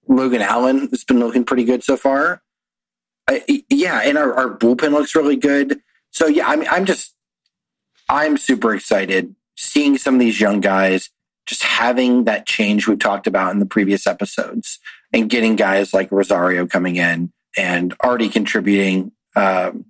Logan 0.10 0.42
Allen 0.42 0.90
has 0.90 1.06
been 1.06 1.20
looking 1.20 1.46
pretty 1.46 1.64
good 1.64 1.84
so 1.84 1.96
far. 1.96 2.42
I, 3.28 3.64
yeah, 3.70 4.02
and 4.04 4.18
our, 4.18 4.34
our 4.34 4.58
bullpen 4.58 4.92
looks 4.92 5.16
really 5.16 5.36
good. 5.36 5.82
So 6.12 6.28
yeah, 6.28 6.48
I 6.48 6.56
mean, 6.56 6.68
I'm 6.72 6.86
just, 6.86 7.14
I'm 8.10 8.38
super 8.38 8.74
excited 8.74 9.36
seeing 9.58 9.98
some 9.98 10.14
of 10.14 10.20
these 10.20 10.40
young 10.40 10.62
guys 10.62 11.10
just 11.46 11.64
having 11.64 12.26
that 12.26 12.46
change 12.46 12.88
we've 12.88 13.00
talked 13.00 13.26
about 13.26 13.54
in 13.54 13.60
the 13.60 13.66
previous 13.66 14.06
episodes, 14.06 14.80
and 15.14 15.30
getting 15.30 15.56
guys 15.56 15.94
like 15.94 16.12
Rosario 16.12 16.68
coming 16.68 16.98
in 16.98 17.32
and 17.58 17.94
already 18.04 18.30
contributing 18.30 19.12
um, 19.36 19.86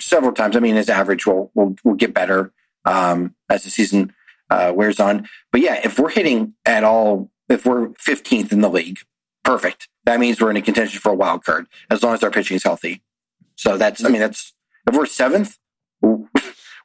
several 0.00 0.32
times. 0.32 0.56
I 0.56 0.60
mean, 0.60 0.76
his 0.76 0.90
average 0.90 1.26
will 1.26 1.50
will, 1.54 1.74
will 1.84 1.94
get 1.94 2.14
better 2.14 2.52
um, 2.84 3.34
as 3.48 3.64
the 3.64 3.70
season 3.70 4.12
uh, 4.50 4.72
wears 4.74 5.00
on. 5.00 5.28
But 5.52 5.62
yeah, 5.62 5.80
if 5.82 5.98
we're 5.98 6.10
hitting 6.10 6.54
at 6.64 6.84
all, 6.84 7.30
if 7.48 7.66
we're 7.66 7.88
15th 7.88 8.52
in 8.52 8.60
the 8.60 8.70
league, 8.70 8.98
perfect. 9.48 9.88
That 10.04 10.20
means 10.20 10.40
we're 10.40 10.50
in 10.50 10.56
a 10.58 10.62
contention 10.62 11.00
for 11.00 11.10
a 11.12 11.14
wild 11.14 11.42
card 11.44 11.66
as 11.90 12.02
long 12.02 12.12
as 12.14 12.22
our 12.22 12.30
pitching 12.30 12.56
is 12.56 12.64
healthy. 12.64 13.02
So 13.56 13.76
that's, 13.78 14.04
I 14.04 14.08
mean, 14.10 14.20
that's 14.20 14.52
if 14.86 14.94
we're 14.94 15.06
seventh, 15.06 15.56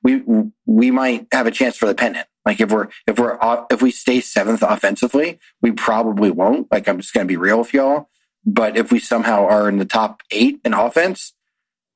we 0.01 0.23
we 0.65 0.89
might 0.91 1.27
have 1.33 1.45
a 1.45 1.51
chance 1.51 1.75
for 1.77 1.85
the 1.87 1.93
pennant. 1.95 2.27
Like 2.45 2.59
if 2.61 2.71
we're 2.71 2.87
if 3.05 3.19
we're 3.19 3.37
o- 3.41 3.65
if 3.69 3.81
we 3.81 3.91
stay 3.91 4.21
seventh 4.21 4.63
offensively, 4.63 5.39
we 5.61 5.71
probably 5.71 6.31
won't. 6.31 6.71
Like 6.71 6.87
I'm 6.87 6.99
just 6.99 7.13
going 7.13 7.25
to 7.27 7.31
be 7.31 7.37
real 7.37 7.59
with 7.59 7.73
y'all. 7.73 8.09
But 8.45 8.75
if 8.77 8.91
we 8.91 8.99
somehow 8.99 9.45
are 9.45 9.69
in 9.69 9.77
the 9.77 9.85
top 9.85 10.21
eight 10.31 10.59
in 10.65 10.73
offense 10.73 11.33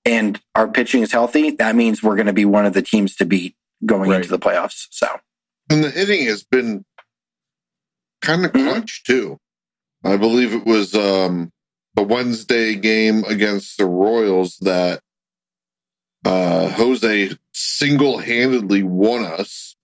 and 0.06 0.40
our 0.56 0.68
pitching 0.68 1.02
is 1.02 1.12
healthy, 1.12 1.52
that 1.52 1.76
means 1.76 2.02
we're 2.04 2.16
going 2.16 2.28
to 2.28 2.34
be 2.34 2.46
one 2.46 2.66
of 2.66 2.74
the 2.74 2.82
teams 2.82 3.16
to 3.18 3.26
beat 3.26 3.56
going 3.86 4.10
Right. 4.10 4.18
into 4.18 4.30
the 4.30 4.40
playoffs. 4.40 4.88
So 4.92 5.08
and 5.70 5.84
the 5.84 5.90
hitting 5.90 6.26
has 6.28 6.44
been 6.44 6.86
kind 8.22 8.46
of 8.46 8.52
Mhm. 8.52 8.64
clutch 8.72 9.04
too. 9.04 9.40
I 10.04 10.18
believe 10.18 10.54
it 10.54 10.66
was 10.66 10.94
um, 10.96 11.52
Wednesday 11.96 12.76
game 12.76 13.24
against 13.26 13.78
the 13.78 13.86
Royals 13.86 14.58
that 14.62 15.02
uh, 16.26 16.70
Jose 16.70 17.32
single 17.54 18.20
handedly 18.20 18.84
won 18.84 19.24
us 19.26 19.76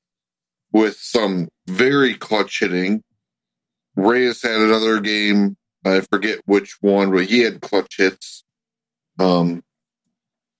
with 0.71 0.97
some 0.97 1.49
very 1.67 2.15
clutch 2.15 2.59
hitting. 2.59 3.03
Reyes 3.95 4.41
had 4.41 4.59
another 4.59 4.99
game. 4.99 5.57
I 5.85 6.01
forget 6.01 6.39
which 6.45 6.77
one, 6.81 7.11
but 7.11 7.25
he 7.25 7.39
had 7.39 7.61
clutch 7.61 7.97
hits. 7.97 8.43
Um, 9.19 9.63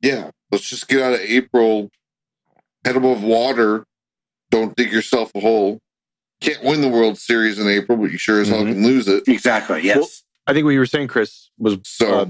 yeah, 0.02 0.32
let's 0.52 0.68
just 0.68 0.88
get 0.88 1.02
out 1.02 1.14
of 1.14 1.22
April, 1.22 1.90
head 2.86 2.98
above 2.98 3.24
water. 3.24 3.86
Don't 4.52 4.76
dig 4.76 4.92
yourself 4.92 5.32
a 5.34 5.40
hole. 5.40 5.80
Can't 6.44 6.64
win 6.64 6.82
the 6.82 6.90
World 6.90 7.18
Series 7.18 7.58
in 7.58 7.68
April, 7.68 7.98
but 7.98 8.12
you 8.12 8.18
sure 8.18 8.42
as 8.42 8.50
hell 8.50 8.64
Mhm. 8.64 8.74
can 8.74 8.84
lose 8.84 9.08
it. 9.08 9.28
exactly, 9.28 9.82
yes. 9.84 9.98
Well, 9.98 10.10
I 10.48 10.54
think 10.54 10.66
what 10.66 10.72
you 10.72 10.80
were 10.80 10.86
saying, 10.86 11.08
Chris, 11.08 11.50
was 11.58 11.78
So 11.84 12.20
uh, 12.20 12.26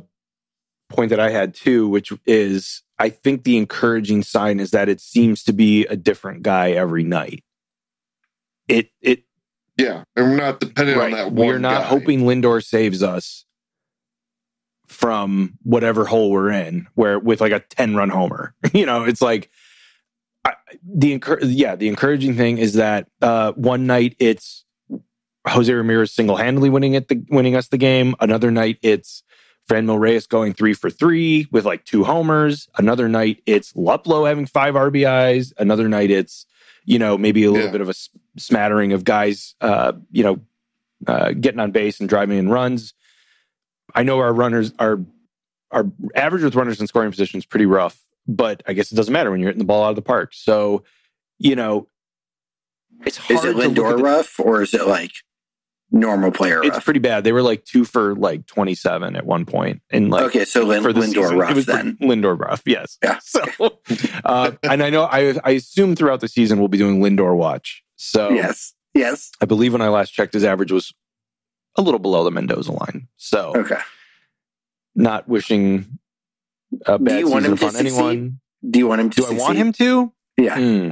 point 0.89 1.09
that 1.09 1.19
I 1.19 1.31
had 1.31 1.53
too, 1.55 1.87
which 1.89 2.13
is 2.25 2.83
I 2.99 3.09
think 3.09 3.43
the 3.43 3.57
encouraging 3.57 4.21
sign 4.23 4.59
is 4.59 4.71
that 4.71 4.87
it 4.87 5.01
seems 5.01 5.43
to 5.45 5.53
be 5.53 5.85
a 5.87 5.95
different 5.95 6.43
guy 6.43 6.71
every 6.71 7.03
night. 7.03 7.43
It 8.67 8.91
it 9.01 9.23
yeah, 9.77 10.03
and 10.15 10.29
we're 10.29 10.37
not 10.37 10.59
dependent 10.59 11.01
on 11.01 11.11
that 11.11 11.31
one. 11.31 11.47
we're 11.47 11.57
not 11.59 11.81
guy. 11.81 11.87
hoping 11.87 12.21
Lindor 12.21 12.63
saves 12.63 13.01
us 13.01 13.45
from 14.87 15.57
whatever 15.63 16.05
hole 16.05 16.29
we're 16.31 16.51
in, 16.51 16.87
where 16.93 17.17
with 17.17 17.41
like 17.41 17.51
a 17.51 17.59
ten 17.59 17.95
run 17.95 18.09
homer. 18.09 18.53
you 18.73 18.85
know, 18.85 19.03
it's 19.05 19.21
like 19.21 19.49
I, 20.45 20.53
the 20.83 21.19
yeah 21.43 21.75
the 21.75 21.87
encouraging 21.87 22.35
thing 22.35 22.57
is 22.57 22.73
that 22.73 23.07
uh, 23.21 23.53
one 23.53 23.87
night 23.87 24.15
it's 24.19 24.65
Jose 25.47 25.71
Ramirez 25.71 26.11
single 26.11 26.35
handedly 26.37 26.69
winning 26.69 26.93
it 26.93 27.07
the 27.07 27.23
winning 27.29 27.55
us 27.55 27.67
the 27.67 27.77
game. 27.77 28.15
Another 28.19 28.51
night 28.51 28.77
it's 28.81 29.23
Franmil 29.69 29.99
Reyes 29.99 30.27
going 30.27 30.53
three 30.53 30.73
for 30.73 30.89
three 30.89 31.47
with 31.51 31.65
like 31.65 31.85
two 31.85 32.03
homers. 32.03 32.67
Another 32.77 33.07
night 33.07 33.41
it's 33.45 33.73
Luplow 33.73 34.27
having 34.27 34.45
five 34.45 34.73
RBIs. 34.75 35.53
Another 35.57 35.87
night 35.87 36.11
it's 36.11 36.45
you 36.85 36.99
know 36.99 37.17
maybe 37.17 37.43
a 37.45 37.51
little 37.51 37.67
Yeah. 37.67 37.71
bit 37.71 37.81
of 37.81 37.89
a 37.89 37.93
smattering 38.37 38.91
of 38.93 39.03
guys 39.03 39.55
uh, 39.61 39.93
you 40.11 40.23
know 40.23 40.39
uh, 41.07 41.31
getting 41.31 41.59
on 41.59 41.71
base 41.71 41.99
and 41.99 42.09
driving 42.09 42.37
in 42.37 42.49
runs. 42.49 42.93
I 43.95 44.03
know 44.03 44.19
our 44.19 44.33
runners 44.33 44.73
our 44.79 44.99
our 45.71 45.85
average 46.15 46.43
with 46.43 46.55
runners 46.55 46.79
in 46.81 46.87
scoring 46.87 47.09
position 47.11 47.37
is 47.39 47.45
pretty 47.45 47.65
rough, 47.65 47.99
but 48.27 48.63
I 48.67 48.73
guess 48.73 48.91
it 48.91 48.95
doesn't 48.95 49.13
matter 49.13 49.31
when 49.31 49.39
you're 49.39 49.49
hitting 49.49 49.59
the 49.59 49.65
ball 49.65 49.83
out 49.83 49.89
of 49.91 49.95
the 49.95 50.01
park. 50.01 50.33
So, 50.33 50.83
you 51.39 51.55
know, 51.55 51.87
it's 53.05 53.17
hard 53.17 53.39
Is 53.39 53.45
it 53.45 53.55
Lindor 53.57 54.01
rough 54.01 54.39
or 54.39 54.61
is 54.61 54.73
it 54.73 54.87
like 54.87 55.11
normal 55.91 56.31
player 56.31 56.63
It's 56.63 56.79
pretty 56.83 56.99
bad. 56.99 57.23
They 57.23 57.31
were 57.33 57.41
like 57.41 57.65
two 57.65 57.85
for 57.85 58.15
like 58.15 58.45
27 58.47 59.15
at 59.15 59.25
one 59.25 59.45
point. 59.45 59.53
point, 59.53 59.81
and 59.91 60.09
like 60.09 60.23
okay, 60.25 60.45
so 60.45 60.63
Lin- 60.63 60.81
for 60.81 60.91
the 60.93 61.01
Lindor 61.01 61.23
season. 61.23 61.37
rough 61.37 61.51
it 61.51 61.55
was 61.55 61.65
then. 61.65 61.97
Lindor 62.01 62.39
rough, 62.39 62.61
yes. 62.65 62.97
Yeah. 63.03 63.19
So, 63.23 63.41
uh, 64.25 64.51
and 64.63 64.81
I 64.83 64.89
know 64.89 65.03
I 65.03 65.35
I 65.43 65.51
assume 65.51 65.95
throughout 65.95 66.21
the 66.21 66.27
season 66.27 66.59
we'll 66.59 66.67
be 66.67 66.77
doing 66.77 67.01
Lindor 67.01 67.35
watch. 67.35 67.83
So 67.95 68.29
Yes. 68.31 68.73
Yes. 68.93 69.31
I 69.41 69.45
believe 69.45 69.73
when 69.73 69.81
I 69.81 69.89
last 69.89 70.11
checked, 70.11 70.33
his 70.33 70.43
average 70.43 70.71
was 70.71 70.93
a 71.75 71.81
little 71.81 71.99
below 71.99 72.23
the 72.23 72.31
Mendoza 72.31 72.71
line. 72.71 73.07
So 73.17 73.53
Okay. 73.55 73.79
not 74.95 75.27
wishing 75.27 75.97
a 76.85 76.97
Do 76.97 77.03
bad 77.03 77.19
you 77.19 77.29
want 77.29 77.45
him 77.45 77.57
to 77.57 77.65
upon 77.65 77.79
anyone. 77.79 78.39
Do 78.67 78.79
you 78.79 78.87
want 78.87 79.01
him 79.01 79.09
to 79.11 79.21
Do 79.21 79.27
I 79.27 79.33
want 79.33 79.57
him 79.57 79.71
to? 79.73 80.13
Yeah. 80.37 80.57
Hmm. 80.57 80.91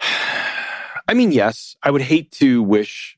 I 1.08 1.14
mean, 1.14 1.32
yes, 1.32 1.76
I 1.82 1.90
would 1.90 2.02
hate 2.02 2.32
to 2.32 2.62
wish 2.62 3.16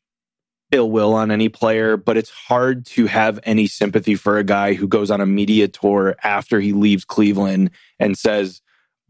ill 0.71 0.91
will 0.91 1.15
on 1.15 1.31
any 1.31 1.49
player, 1.49 1.97
but 1.97 2.17
it's 2.17 2.31
hard 2.31 2.85
to 2.85 3.07
have 3.07 3.41
any 3.45 3.67
sympathy 3.67 4.15
for 4.15 4.39
a 4.39 4.45
guy 4.45 4.75
who 4.75 4.87
goes 4.87 5.11
on 5.11 5.21
a 5.21 5.27
media 5.27 5.69
tour 5.69 6.17
after 6.23 6.61
he 6.61 6.73
leaves 6.73 7.05
Cleveland 7.05 7.71
and 7.99 8.19
says, 8.19 8.61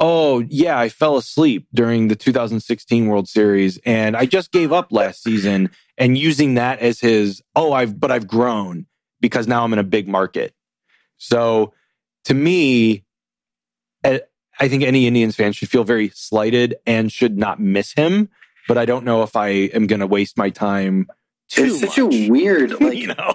Oh, 0.00 0.44
yeah, 0.48 0.78
I 0.78 0.88
fell 0.88 1.16
asleep 1.16 1.66
during 1.74 2.06
the 2.06 2.14
2016 2.14 3.08
World 3.08 3.28
Series 3.28 3.80
and 3.84 4.16
I 4.16 4.26
just 4.26 4.52
gave 4.52 4.72
up 4.72 4.92
last 4.92 5.24
season 5.24 5.70
and 5.96 6.16
using 6.16 6.54
that 6.54 6.78
as 6.78 7.00
his, 7.00 7.42
oh, 7.56 7.72
I've, 7.72 7.98
but 7.98 8.12
I've 8.12 8.28
grown 8.28 8.86
because 9.20 9.48
now 9.48 9.64
I'm 9.64 9.72
in 9.72 9.80
a 9.80 9.84
big 9.84 10.06
market. 10.06 10.54
So 11.18 11.72
to 12.24 12.34
me, 12.34 13.04
I 14.60 14.68
think 14.68 14.82
any 14.82 15.06
Indians 15.06 15.36
fan 15.36 15.52
should 15.52 15.68
feel 15.68 15.84
very 15.84 16.08
slighted 16.10 16.76
and 16.86 17.12
should 17.12 17.38
not 17.38 17.60
miss 17.60 17.92
him. 17.92 18.28
But 18.66 18.76
I 18.78 18.84
don't 18.84 19.04
know 19.04 19.22
if 19.22 19.36
I 19.36 19.48
am 19.48 19.86
going 19.86 20.00
to 20.00 20.06
waste 20.06 20.36
my 20.36 20.50
time 20.50 21.06
too 21.48 21.64
It's 21.64 21.80
such 21.80 21.98
much. 21.98 22.14
a 22.14 22.30
weird, 22.30 22.80
like, 22.80 22.98
you 22.98 23.08
know, 23.08 23.34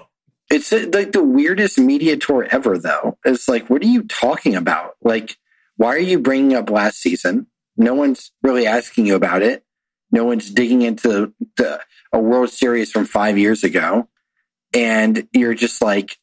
it's 0.50 0.72
uh, 0.72 0.86
like 0.92 1.12
the 1.12 1.24
weirdest 1.24 1.78
media 1.78 2.16
tour 2.16 2.46
ever, 2.50 2.78
though. 2.78 3.18
It's 3.24 3.48
like, 3.48 3.68
what 3.68 3.82
are 3.82 3.86
you 3.86 4.02
talking 4.04 4.54
about? 4.54 4.92
Like, 5.02 5.36
why 5.76 5.94
are 5.94 5.98
you 5.98 6.18
bringing 6.20 6.54
up 6.54 6.70
last 6.70 6.98
season? 7.00 7.46
No 7.76 7.94
one's 7.94 8.30
really 8.42 8.66
asking 8.66 9.06
you 9.06 9.16
about 9.16 9.42
it. 9.42 9.64
No 10.12 10.24
one's 10.24 10.50
digging 10.50 10.82
into 10.82 11.32
the, 11.56 11.80
a 12.12 12.20
World 12.20 12.50
Series 12.50 12.92
from 12.92 13.04
five 13.06 13.36
years 13.36 13.64
ago. 13.64 14.08
And 14.72 15.26
you're 15.32 15.54
just 15.54 15.82
like, 15.82 16.18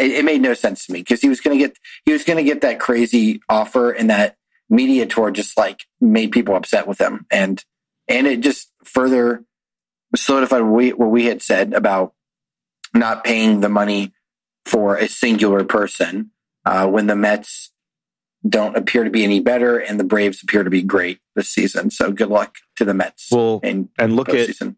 it, 0.00 0.10
it 0.12 0.24
made 0.24 0.42
no 0.42 0.54
sense 0.54 0.86
to 0.86 0.92
me 0.92 1.00
because 1.00 1.20
he 1.20 1.28
was 1.28 1.40
going 1.40 1.58
to 1.58 1.64
get, 1.64 1.76
he 2.04 2.12
was 2.12 2.24
going 2.24 2.38
to 2.38 2.44
get 2.44 2.62
that 2.62 2.80
crazy 2.80 3.40
offer 3.48 3.90
and 3.90 4.10
that 4.10 4.36
media 4.68 5.06
tour 5.06 5.30
just 5.30 5.56
like 5.56 5.84
made 6.00 6.32
people 6.32 6.56
upset 6.56 6.86
with 6.86 7.00
him. 7.00 7.26
And, 7.30 7.62
and 8.08 8.26
it 8.26 8.40
just 8.40 8.72
further 8.84 9.44
solidified 10.14 10.62
what 10.62 10.72
we, 10.72 10.92
what 10.92 11.10
we 11.10 11.26
had 11.26 11.42
said 11.42 11.72
about 11.72 12.14
not 12.94 13.24
paying 13.24 13.60
the 13.60 13.68
money 13.68 14.12
for 14.64 14.96
a 14.96 15.08
singular 15.08 15.64
person 15.64 16.30
uh, 16.64 16.86
when 16.86 17.06
the 17.06 17.16
Mets 17.16 17.72
don't 18.48 18.76
appear 18.76 19.04
to 19.04 19.10
be 19.10 19.24
any 19.24 19.40
better 19.40 19.78
and 19.78 20.00
the 20.00 20.04
Braves 20.04 20.42
appear 20.42 20.62
to 20.62 20.70
be 20.70 20.82
great 20.82 21.18
this 21.34 21.50
season. 21.50 21.90
So 21.90 22.10
good 22.10 22.28
luck 22.28 22.56
to 22.76 22.84
the 22.84 22.94
Mets 22.94 23.28
well, 23.30 23.60
in 23.62 23.88
and 23.98 24.16
look 24.16 24.30
at 24.30 24.48
postseason. 24.48 24.76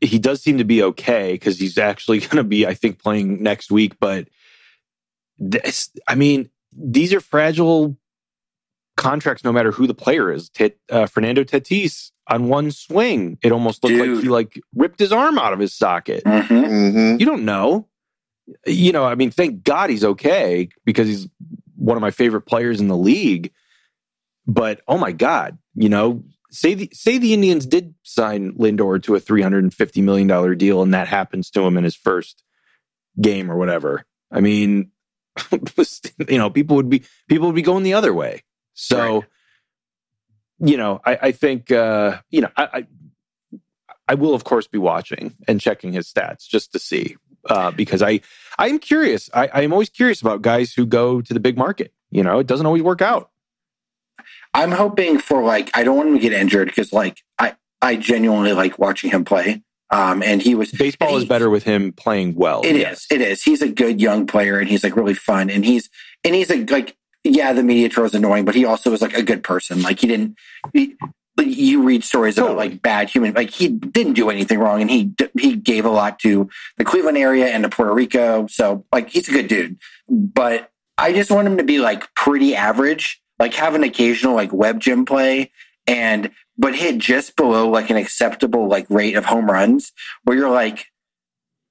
he 0.00 0.18
does 0.18 0.42
seem 0.42 0.58
to 0.58 0.64
be 0.64 0.82
okay 0.82 1.32
because 1.32 1.58
he's 1.58 1.78
actually 1.78 2.20
going 2.20 2.36
to 2.36 2.44
be, 2.44 2.66
I 2.66 2.74
think, 2.74 3.00
playing 3.00 3.42
next 3.42 3.70
week. 3.70 3.96
But 4.00 4.28
this, 5.38 5.90
I 6.06 6.14
mean, 6.14 6.50
these 6.72 7.12
are 7.12 7.20
fragile 7.20 7.96
contracts, 8.96 9.44
no 9.44 9.52
matter 9.52 9.70
who 9.70 9.86
the 9.86 9.94
player 9.94 10.32
is. 10.32 10.48
Tit, 10.50 10.78
uh, 10.90 11.06
Fernando 11.06 11.44
Tatis 11.44 12.10
on 12.28 12.48
one 12.48 12.70
swing, 12.70 13.38
it 13.42 13.52
almost 13.52 13.84
looked 13.84 13.96
like 13.96 14.22
he 14.22 14.28
like 14.28 14.60
ripped 14.74 14.98
his 14.98 15.12
arm 15.12 15.38
out 15.38 15.52
of 15.52 15.58
his 15.58 15.74
socket. 15.74 16.24
Mhm. 16.24 16.46
Mm-hmm. 16.48 17.20
You 17.20 17.26
don't 17.26 17.44
know. 17.44 17.88
You 18.66 18.92
know, 18.92 19.04
I 19.04 19.14
mean, 19.16 19.30
thank 19.30 19.64
God 19.64 19.90
he's 19.90 20.04
okay 20.04 20.68
because 20.84 21.08
he's 21.08 21.28
one 21.76 21.96
of 21.96 22.00
my 22.00 22.10
favorite 22.10 22.42
players 22.42 22.80
in 22.80 22.88
the 22.88 22.96
league. 22.96 23.52
But 24.46 24.80
oh 24.86 24.98
my 24.98 25.12
God, 25.12 25.58
you 25.74 25.88
know, 25.88 26.22
say 26.50 26.74
the 26.74 26.88
say 26.92 27.18
the 27.18 27.34
Indians 27.34 27.66
did 27.66 27.94
sign 28.02 28.52
Lindor 28.52 29.02
to 29.02 29.14
a 29.16 29.20
three 29.20 29.42
hundred 29.42 29.64
and 29.64 29.74
fifty 29.74 30.00
million 30.00 30.28
dollar 30.28 30.54
deal, 30.54 30.82
and 30.82 30.94
that 30.94 31.08
happens 31.08 31.50
to 31.50 31.62
him 31.62 31.76
in 31.76 31.84
his 31.84 31.96
first 31.96 32.42
game 33.20 33.50
or 33.50 33.56
whatever. 33.56 34.04
I 34.30 34.40
mean, 34.40 34.90
you 36.28 36.38
know, 36.38 36.50
people 36.50 36.76
would 36.76 36.90
be 36.90 37.04
people 37.28 37.46
would 37.46 37.56
be 37.56 37.62
going 37.62 37.82
the 37.82 37.94
other 37.94 38.14
way. 38.14 38.42
So, 38.74 39.24
you 40.58 40.76
know, 40.76 41.00
I, 41.04 41.18
I 41.22 41.32
think 41.32 41.70
uh, 41.70 42.18
you 42.30 42.42
know, 42.42 42.50
I, 42.56 42.68
I 42.72 42.86
I 44.08 44.14
will 44.14 44.34
of 44.34 44.44
course 44.44 44.66
be 44.66 44.78
watching 44.78 45.34
and 45.48 45.60
checking 45.60 45.92
his 45.92 46.12
stats 46.12 46.46
just 46.46 46.72
to 46.72 46.78
see 46.78 47.16
uh, 47.48 47.70
because 47.70 48.02
I 48.02 48.20
I 48.58 48.68
am 48.68 48.78
curious. 48.78 49.30
I, 49.34 49.48
I 49.52 49.62
am 49.62 49.72
always 49.72 49.90
curious 49.90 50.20
about 50.20 50.42
guys 50.42 50.72
who 50.72 50.86
go 50.86 51.20
to 51.20 51.34
the 51.34 51.40
big 51.40 51.56
market. 51.56 51.92
You 52.10 52.22
know, 52.22 52.38
it 52.38 52.46
doesn't 52.46 52.66
always 52.66 52.82
work 52.82 53.02
out. 53.02 53.30
I'm 54.54 54.72
hoping 54.72 55.18
for 55.18 55.42
like 55.42 55.70
I 55.74 55.84
don't 55.84 55.96
want 55.96 56.08
him 56.08 56.14
to 56.14 56.20
get 56.20 56.32
injured 56.32 56.68
because 56.68 56.92
like 56.92 57.22
I 57.38 57.56
I 57.82 57.96
genuinely 57.96 58.52
like 58.52 58.78
watching 58.78 59.10
him 59.10 59.24
play. 59.24 59.62
Um, 59.90 60.22
and 60.22 60.42
he 60.42 60.54
was 60.54 60.72
Baseball 60.72 61.10
and 61.10 61.18
is 61.18 61.24
better 61.24 61.48
with 61.48 61.62
him 61.62 61.92
playing 61.92 62.34
well. 62.34 62.62
It 62.64 62.76
is. 62.76 62.82
yes. 62.82 63.06
It 63.10 63.20
is. 63.20 63.42
He's 63.42 63.62
a 63.62 63.68
good 63.68 64.00
young 64.00 64.26
player, 64.26 64.58
and 64.58 64.68
he's 64.68 64.82
like 64.82 64.96
really 64.96 65.14
fun, 65.14 65.48
and 65.48 65.64
he's 65.64 65.88
and 66.24 66.34
he's 66.34 66.50
a 66.50 66.64
like 66.64 66.96
yeah, 67.24 67.52
the 67.52 67.62
media 67.62 67.88
tour 67.88 68.04
is 68.04 68.14
annoying, 68.14 68.44
but 68.44 68.54
he 68.54 68.64
also 68.64 68.92
is 68.92 69.02
like 69.02 69.16
a 69.16 69.22
good 69.22 69.42
person. 69.42 69.82
Like 69.82 70.00
he 70.00 70.06
didn't. 70.06 70.36
He, 70.72 70.96
you 71.38 71.82
read 71.82 72.02
stories 72.02 72.38
about 72.38 72.56
like 72.56 72.80
bad 72.80 73.10
human. 73.10 73.34
Like 73.34 73.50
he 73.50 73.68
didn't 73.68 74.14
do 74.14 74.30
anything 74.30 74.58
wrong, 74.58 74.80
and 74.80 74.90
he 74.90 75.14
he 75.38 75.54
gave 75.54 75.84
a 75.84 75.90
lot 75.90 76.18
to 76.20 76.48
the 76.78 76.84
Cleveland 76.84 77.18
area 77.18 77.46
and 77.48 77.62
to 77.62 77.68
Puerto 77.68 77.92
Rico. 77.92 78.46
So 78.46 78.84
like 78.92 79.10
he's 79.10 79.28
a 79.28 79.32
good 79.32 79.48
dude, 79.48 79.78
but 80.08 80.70
I 80.98 81.12
just 81.12 81.30
want 81.30 81.46
him 81.46 81.58
to 81.58 81.64
be 81.64 81.78
like 81.78 82.12
pretty 82.14 82.56
average, 82.56 83.20
like 83.38 83.54
have 83.54 83.74
an 83.74 83.84
occasional 83.84 84.34
like 84.34 84.52
web 84.52 84.80
gem 84.80 85.04
play 85.04 85.52
and 85.86 86.30
but 86.58 86.74
hit 86.74 86.98
just 86.98 87.36
below 87.36 87.68
like 87.68 87.90
an 87.90 87.96
acceptable 87.96 88.68
like 88.68 88.86
rate 88.88 89.14
of 89.16 89.26
home 89.26 89.50
runs 89.50 89.92
where 90.24 90.36
you're 90.36 90.50
like, 90.50 90.86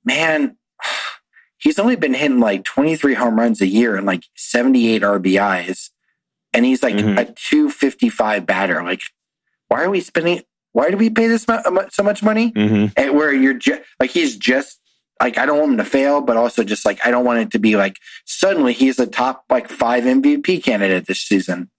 man, 0.04 0.58
he's 1.58 1.80
only 1.80 1.96
been 1.96 2.14
hitting 2.14 2.40
like 2.40 2.64
23 2.64 3.14
home 3.16 3.38
runs 3.40 3.62
a 3.62 3.68
year 3.68 3.96
and 3.96 4.06
like 4.06 4.24
78 4.36 5.02
RBIs. 5.02 5.90
And 6.54 6.64
he's 6.66 6.84
like 6.84 6.96
Mhm. 6.96 7.18
a 7.20 7.26
255 7.34 8.46
batter. 8.46 8.82
Like, 8.84 9.02
why 9.68 9.84
are 9.84 9.90
we 9.90 10.00
spending, 10.02 10.42
why 10.74 10.90
do 10.92 10.98
we 10.98 11.10
pay 11.10 11.28
this 11.28 11.48
mu- 11.48 11.58
so 11.90 12.04
much 12.04 12.24
money? 12.24 12.52
hmm 12.56 12.86
And 12.96 13.16
where 13.16 13.34
you're 13.34 13.54
just 13.56 13.82
like, 14.00 14.12
he's 14.12 14.38
just 14.38 14.80
like, 15.20 15.38
I 15.38 15.46
don't 15.46 15.58
want 15.60 15.72
him 15.72 15.78
to 15.80 15.86
fail, 15.86 16.22
but 16.22 16.38
also 16.38 16.64
just 16.64 16.86
like, 16.86 17.06
I 17.06 17.12
don't 17.12 17.26
want 17.26 17.40
it 17.40 17.52
to 17.52 17.60
be 17.60 17.76
like, 17.76 17.98
suddenly 18.26 18.74
he's 18.74 19.00
a 19.00 19.08
top 19.08 19.44
like 19.50 19.70
five 19.70 20.04
MVP 20.04 20.64
candidate 20.64 21.08
this 21.08 21.22
season. 21.22 21.70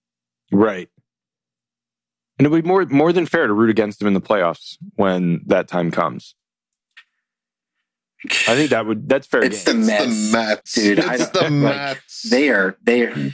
Right. 0.52 0.88
And 2.38 2.46
it 2.46 2.50
would 2.50 2.64
be 2.64 2.68
more 2.68 2.84
more 2.86 3.12
than 3.12 3.24
fair 3.26 3.46
to 3.46 3.52
root 3.52 3.70
against 3.70 4.00
him 4.00 4.08
in 4.08 4.14
the 4.14 4.20
playoffs 4.20 4.76
when 4.96 5.40
that 5.46 5.68
time 5.68 5.90
comes. 5.90 6.34
I 8.48 8.56
think 8.56 8.70
that 8.70 8.86
would 8.86 9.08
that's 9.08 9.26
fair 9.26 9.42
It's 9.44 9.64
game. 9.64 9.82
the 9.86 9.92
It's 9.94 10.32
Mets. 10.32 10.32
the 10.32 10.38
Mets. 10.38 10.72
dude, 10.74 11.00
I 11.00 11.14
It's 11.14 11.28
the 11.28 11.40
like, 11.42 11.52
Mets. 11.52 12.22
They 12.28 12.48
are, 12.50 12.76
they 12.82 13.02
are, 13.06 13.30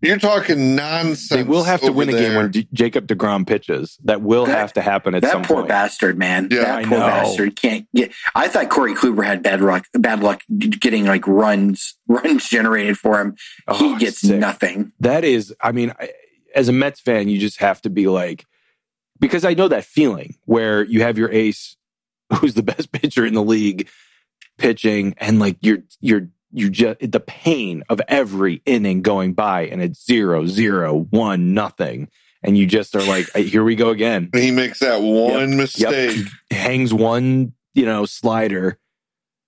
You're 0.00 0.18
talking 0.18 0.74
nonsense. 0.76 1.28
they 1.28 1.42
will 1.42 1.64
have 1.64 1.80
to 1.80 1.86
over 1.88 1.98
win 1.98 2.08
a 2.08 2.12
game 2.12 2.30
there. 2.32 2.38
when 2.38 2.50
D- 2.50 2.68
Jacob 2.72 3.06
DeGrom 3.06 3.46
pitches. 3.46 3.98
That 4.04 4.22
will 4.22 4.46
That- 4.46 4.56
have 4.58 4.72
to 4.74 4.82
happen 4.82 5.14
at 5.14 5.24
some 5.24 5.42
point. 5.42 5.48
that 5.48 5.54
poor 5.54 5.66
bastard, 5.66 6.16
man. 6.16 6.48
Yeah, 6.50 6.60
that 6.60 6.74
I 6.78 6.82
poor 6.84 6.98
know. 6.98 7.06
bastard 7.06 7.56
can't 7.56 7.86
get. 7.94 8.12
I 8.34 8.48
thought 8.48 8.68
Corey 8.70 8.94
Kluber 8.94 9.24
had 9.26 9.42
bad 9.42 9.60
luck, 9.60 9.84
bad 9.94 10.20
luck 10.22 10.42
getting 10.58 11.04
like 11.06 11.26
runs, 11.26 11.94
runs 12.08 12.48
generated 12.48 12.96
for 12.98 13.20
him. 13.20 13.36
Oh, 13.68 13.76
he 13.76 13.96
gets 13.98 14.20
sick. 14.20 14.38
nothing. 14.38 14.92
That 15.00 15.24
is, 15.24 15.54
I 15.60 15.72
mean, 15.72 15.92
I, 16.00 16.10
as 16.54 16.68
a 16.68 16.72
Mets 16.72 17.00
fan, 17.00 17.28
you 17.28 17.38
just 17.38 17.60
have 17.60 17.82
to 17.82 17.90
be 17.90 18.06
like, 18.06 18.46
because 19.20 19.44
I 19.44 19.54
know 19.54 19.68
that 19.68 19.84
feeling 19.84 20.36
where 20.44 20.84
you 20.84 21.02
have 21.02 21.18
your 21.18 21.30
ace, 21.30 21.76
who's 22.40 22.54
the 22.54 22.62
best 22.62 22.92
pitcher 22.92 23.24
in 23.26 23.34
the 23.34 23.42
league, 23.42 23.88
pitching, 24.58 25.14
and 25.18 25.38
like 25.38 25.56
you're 25.60 25.82
you're 26.00 26.28
you 26.52 26.70
just 26.70 27.10
the 27.10 27.20
pain 27.20 27.82
of 27.88 28.00
every 28.08 28.62
inning 28.64 29.02
going 29.02 29.34
by, 29.34 29.66
and 29.66 29.82
it's 29.82 30.04
zero 30.04 30.46
zero 30.46 31.06
one 31.10 31.52
nothing, 31.54 32.08
and 32.42 32.56
you 32.56 32.66
just 32.66 32.94
are 32.94 33.02
like, 33.02 33.30
here 33.34 33.64
we 33.64 33.74
go 33.74 33.90
again. 33.90 34.30
He 34.34 34.50
makes 34.50 34.78
that 34.78 35.02
one 35.02 35.56
mistake, 35.56 36.16
Hangs 36.50 36.94
one, 36.94 37.52
you 37.74 37.84
know, 37.86 38.06
slider. 38.06 38.78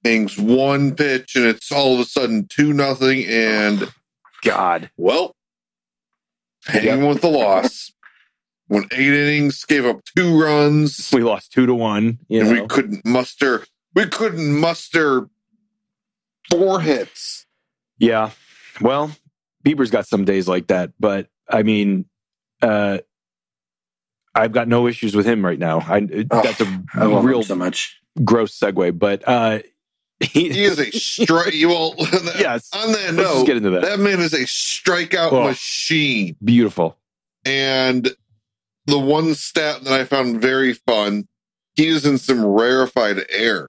hangs 0.04 0.38
one 0.38 0.94
pitch, 0.94 1.36
and 1.36 1.44
it's 1.44 1.70
all 1.70 1.94
of 1.94 2.00
a 2.00 2.04
sudden 2.04 2.46
two 2.48 2.72
nothing. 2.72 3.24
And 3.26 3.92
God, 4.42 4.90
well, 4.96 5.35
hanging 6.66 7.06
with 7.06 7.20
the 7.20 7.28
loss. 7.28 7.92
When 8.68 8.84
eight 8.90 9.12
innings 9.12 9.64
gave 9.64 9.86
up 9.86 10.00
two 10.16 10.40
runs, 10.42 11.10
we 11.12 11.22
lost 11.22 11.52
two 11.52 11.66
to 11.66 11.74
one. 11.74 12.18
And 12.28 12.48
know, 12.48 12.62
we 12.62 12.66
couldn't 12.66 13.04
muster. 13.06 13.64
We 13.94 14.06
couldn't 14.06 14.58
muster 14.58 15.28
four 16.50 16.80
hits. 16.80 17.46
Yeah. 17.98 18.30
Well, 18.80 19.12
Bieber's 19.64 19.90
got 19.90 20.06
some 20.08 20.24
days 20.24 20.48
like 20.48 20.66
that, 20.66 20.90
but 20.98 21.28
I 21.48 21.62
mean, 21.62 22.06
uh, 22.60 22.98
I've 24.34 24.52
got 24.52 24.68
no 24.68 24.86
issues 24.86 25.14
with 25.14 25.26
him 25.26 25.44
right 25.44 25.58
now. 25.58 25.78
I 25.80 26.06
Oh, 26.30 26.42
that's 26.42 26.60
a 26.60 26.82
I 26.94 27.06
real 27.20 27.42
so 27.44 27.54
much. 27.54 28.00
gross 28.24 28.58
segue, 28.58 28.98
but 28.98 29.26
uh, 29.26 29.60
he, 30.20 30.64
is 30.64 30.78
a 30.78 30.90
strike. 30.98 31.54
you 31.54 31.68
will. 31.68 31.94
yes. 32.38 32.68
On 32.72 32.92
that 32.92 33.14
Let's 33.14 33.16
note, 33.16 33.46
get 33.46 33.56
into 33.56 33.70
that. 33.70 33.82
that 33.82 33.98
man 34.00 34.20
is 34.20 34.32
a 34.32 34.40
strikeout 34.44 35.32
Oh. 35.32 35.44
machine. 35.44 36.36
Beautiful. 36.42 36.96
And 37.44 38.14
the 38.86 38.98
one 38.98 39.34
stat 39.34 39.84
that 39.84 39.92
I 39.92 40.04
found 40.04 40.40
very 40.40 40.72
fun, 40.72 41.26
he 41.74 41.86
is 41.88 42.06
in 42.06 42.18
some 42.18 42.44
rarefied 42.44 43.24
air. 43.30 43.68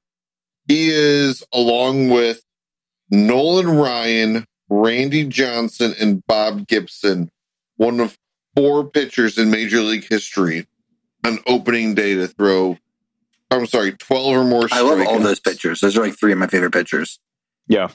He 0.68 0.90
is 0.90 1.44
along 1.54 2.10
with 2.10 2.42
Nolan 3.10 3.68
Ryan, 3.70 4.46
Randy 4.70 5.24
Johnson, 5.26 5.94
and 6.00 6.26
Bob 6.28 6.68
Gibson, 6.68 7.30
one 7.78 8.00
of 8.00 8.18
four 8.56 8.84
pitchers 8.90 9.38
in 9.38 9.50
Major 9.52 9.82
League 9.82 10.08
history 10.10 10.68
on 11.26 11.40
opening 11.48 11.94
day 11.96 12.16
to 12.16 12.28
throw. 12.28 12.78
I'm 13.52 13.66
sorry, 13.66 13.94
12 13.94 14.26
or 14.36 14.44
more. 14.44 14.68
I 14.72 14.82
love 14.82 15.00
all 15.08 15.20
those 15.20 15.40
pitchers. 15.40 15.80
Those 15.82 15.98
are 15.98 16.02
like 16.02 16.20
three 16.20 16.32
of 16.32 16.38
my 16.38 16.48
favorite 16.48 16.72
pitchers. 16.74 17.20
Yeah. 17.68 17.90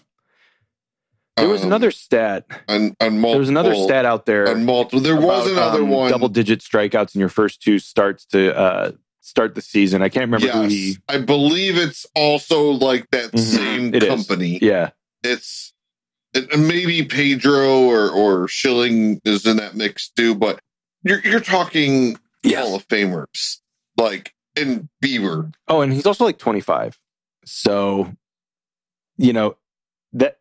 There 1.36 1.48
was 1.48 1.62
Um, 1.62 1.68
another 1.68 1.90
stat. 1.90 2.44
on, 2.68 2.94
on 3.00 3.18
multiple. 3.18 3.30
There 3.30 3.38
was 3.38 3.48
another 3.48 3.74
stat 3.74 4.04
out 4.04 4.26
there. 4.26 4.48
on 4.48 4.64
multiple. 4.64 5.00
There 5.00 5.16
was 5.16 5.50
about, 5.50 5.68
another 5.74 5.82
um, 5.84 5.88
one. 5.90 6.10
Double 6.10 6.28
digit 6.28 6.60
strikeouts 6.60 7.14
in 7.14 7.20
your 7.20 7.28
first 7.30 7.62
two 7.62 7.78
starts 7.78 8.24
to 8.26 8.56
uh, 8.56 8.92
start 9.20 9.54
the 9.54 9.62
season. 9.62 10.02
I 10.02 10.08
can't 10.08 10.30
remember 10.30 10.48
who 10.48 10.62
Yes, 10.62 10.70
he. 10.70 10.96
I 11.08 11.18
believe 11.18 11.76
it's 11.78 12.06
also 12.14 12.70
like 12.72 13.10
that 13.12 13.32
Mhm. 13.32 13.38
same 13.38 13.94
It 13.94 14.02
is. 14.02 14.08
company. 14.08 14.58
Yeah. 14.60 14.90
It's 15.22 15.72
it, 16.34 16.58
maybe 16.58 17.02
Pedro 17.04 17.80
or 17.80 18.08
or 18.10 18.48
Schilling 18.48 19.20
is 19.24 19.46
in 19.46 19.56
that 19.58 19.74
mix 19.74 20.08
too, 20.10 20.34
but 20.34 20.60
you're 21.02 21.20
you're 21.20 21.40
talking 21.40 22.18
Yes. 22.42 22.64
Hall 22.66 22.74
of 22.74 22.86
Famers 22.88 23.58
like 23.96 24.34
and 24.56 24.88
Bieber. 25.02 25.52
Oh, 25.68 25.80
and 25.80 25.92
he's 25.92 26.06
also 26.06 26.24
like 26.24 26.38
25. 26.38 26.98
So, 27.44 28.12
you 29.16 29.32
know, 29.32 29.56
that 30.12 30.38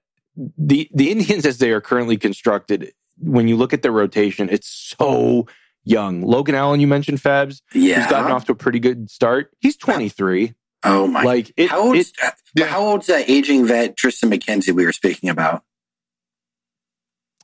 the 0.58 0.90
the 0.94 1.12
Indians 1.12 1.46
as 1.46 1.58
they 1.58 1.72
are 1.72 1.82
currently 1.82 2.18
constructed, 2.18 2.94
when 3.18 3.48
you 3.48 3.56
look 3.56 3.74
at 3.74 3.82
their 3.82 3.92
rotation, 3.92 4.50
it's 4.50 4.68
so 4.68 5.48
young. 5.84 6.22
Logan 6.22 6.56
Allen, 6.56 6.80
you 6.80 6.88
mentioned 6.88 7.20
Fabs, 7.20 7.62
Yeah. 7.74 8.02
who's 8.02 8.12
gotten 8.12 8.32
off 8.32 8.46
to 8.46 8.52
a 8.52 8.56
pretty 8.56 8.80
good 8.80 9.10
start. 9.10 9.52
He's 9.60 9.76
23. 9.78 10.54
oh 10.84 11.08
my. 11.08 11.24
Like 11.24 11.52
it, 11.58 11.70
how 11.70 11.82
old's 11.88 12.00
it 12.10 12.34
Yeah. 12.56 12.66
how 12.68 12.82
old's 12.82 13.08
that 13.08 13.30
aging 13.30 13.66
vet 13.68 13.96
Triston 13.98 14.32
McKenzie 14.34 14.74
we 14.74 14.86
were 14.86 14.94
speaking 14.94 15.30
about? 15.30 15.64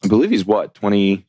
I 0.03 0.07
believe 0.07 0.29
he's 0.29 0.45
what, 0.45 0.73
20 0.75 1.25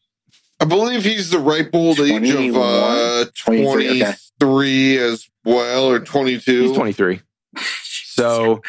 I 0.60 0.64
believe 0.64 1.04
he's 1.04 1.30
the 1.30 1.38
ripe 1.38 1.70
old 1.72 2.00
age 2.00 2.30
of 2.30 2.56
uh 2.56 3.26
23, 3.36 4.02
okay. 4.02 4.98
as 4.98 5.28
well 5.44 5.86
or 5.86 6.00
22. 6.00 6.62
he's 6.68 6.76
23. 6.76 7.20
So, 8.18 8.62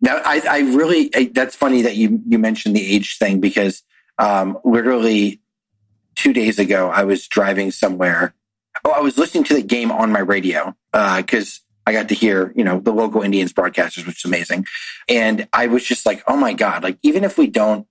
Now, 0.00 0.20
I, 0.24 0.40
I 0.48 0.58
really, 0.60 1.10
I, 1.12 1.30
that's 1.34 1.56
funny 1.56 1.82
that 1.82 1.96
you, 1.96 2.20
you 2.24 2.38
mentioned 2.38 2.76
the 2.76 2.94
age 2.94 3.18
thing 3.18 3.40
because 3.40 3.82
um, 4.16 4.58
literally 4.64 5.40
two 6.14 6.32
days 6.32 6.60
ago, 6.60 6.88
I 6.88 7.02
was 7.02 7.26
driving 7.26 7.72
somewhere. 7.72 8.34
Oh, 8.84 8.92
I 8.92 9.00
was 9.00 9.18
listening 9.18 9.42
to 9.44 9.54
the 9.54 9.62
game 9.62 9.90
on 9.90 10.12
my 10.12 10.20
radio 10.20 10.76
because 10.92 11.62
I 11.86 11.92
got 11.92 12.08
to 12.08 12.14
hear, 12.14 12.52
you 12.54 12.64
know, 12.64 12.78
the 12.78 12.92
local 12.92 13.22
Indians 13.22 13.52
broadcasters, 13.52 14.06
which 14.06 14.24
is 14.24 14.24
amazing. 14.24 14.66
And 15.08 15.48
I 15.52 15.66
was 15.66 15.84
just 15.84 16.06
like, 16.06 16.22
oh 16.26 16.36
my 16.36 16.52
God, 16.52 16.82
like, 16.82 16.98
even 17.02 17.24
if 17.24 17.38
we 17.38 17.46
don't, 17.46 17.86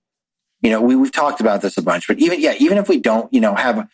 you 0.60 0.70
know, 0.70 0.80
we, 0.80 0.96
we've 0.96 1.12
talked 1.12 1.40
about 1.40 1.62
this 1.62 1.76
a 1.76 1.82
bunch, 1.82 2.06
but 2.06 2.18
even, 2.18 2.40
yeah, 2.40 2.54
even 2.58 2.78
if 2.78 2.88
we 2.88 2.98
don't, 2.98 3.32
you 3.32 3.40
know, 3.40 3.54
have 3.54 3.88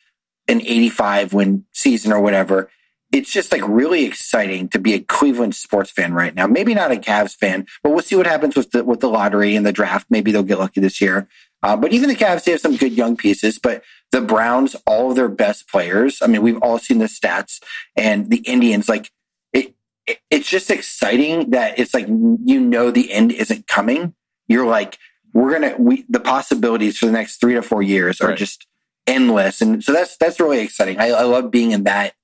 an 0.48 0.60
85 0.60 1.32
win 1.32 1.64
season 1.72 2.12
or 2.12 2.20
whatever, 2.20 2.70
it's 3.12 3.30
just 3.30 3.52
like 3.52 3.60
really 3.68 4.04
exciting 4.04 4.68
to 4.70 4.78
be 4.78 4.94
a 4.94 5.00
Cleveland 5.00 5.54
sports 5.54 5.90
fan 5.90 6.14
right 6.14 6.34
now. 6.34 6.46
Maybe 6.46 6.74
not 6.74 6.90
a 6.90 6.96
Cavs 6.96 7.36
fan, 7.36 7.66
but 7.82 7.90
we'll 7.90 8.02
see 8.02 8.16
what 8.16 8.26
happens 8.26 8.56
with 8.56 8.70
the 8.70 8.82
with 8.82 9.00
the 9.00 9.08
lottery 9.08 9.54
and 9.54 9.66
the 9.66 9.72
draft. 9.72 10.06
Maybe 10.08 10.32
they'll 10.32 10.42
get 10.42 10.58
lucky 10.58 10.80
this 10.80 11.00
year. 11.00 11.28
Uh, 11.62 11.76
but 11.76 11.92
even 11.92 12.08
the 12.08 12.16
Cavs, 12.16 12.44
they 12.44 12.52
have 12.52 12.60
some 12.60 12.76
good 12.76 12.92
young 12.92 13.16
pieces. 13.16 13.58
But 13.58 13.82
the 14.10 14.22
Browns, 14.22 14.74
all 14.86 15.10
of 15.10 15.16
their 15.16 15.28
best 15.28 15.68
players. 15.68 16.20
I 16.22 16.26
mean, 16.26 16.42
we've 16.42 16.60
all 16.62 16.78
seen 16.78 16.98
the 16.98 17.04
stats, 17.04 17.62
and 17.96 18.30
the 18.30 18.38
Indians, 18.38 18.88
like 18.88 19.10
it, 19.52 19.74
it 20.06 20.20
it's 20.30 20.48
just 20.48 20.70
exciting 20.70 21.50
that 21.50 21.78
it's 21.78 21.92
like 21.92 22.08
you 22.08 22.60
know 22.60 22.90
the 22.90 23.12
end 23.12 23.30
isn't 23.30 23.66
coming. 23.66 24.14
You're 24.48 24.66
like 24.66 24.98
we're 25.32 25.52
gonna 25.52 25.74
we 25.78 26.04
the 26.08 26.20
possibilities 26.20 26.98
for 26.98 27.06
the 27.06 27.12
next 27.12 27.40
three 27.40 27.54
to 27.54 27.62
four 27.62 27.82
years 27.82 28.20
are 28.20 28.28
Right. 28.28 28.38
just 28.38 28.66
endless, 29.06 29.60
and 29.60 29.82
so 29.82 29.92
that's 29.92 30.16
that's 30.16 30.38
really 30.40 30.60
exciting. 30.60 30.98
I, 30.98 31.10
I 31.10 31.22
love 31.22 31.50
being 31.50 31.72
in 31.72 31.84
that 31.84 32.14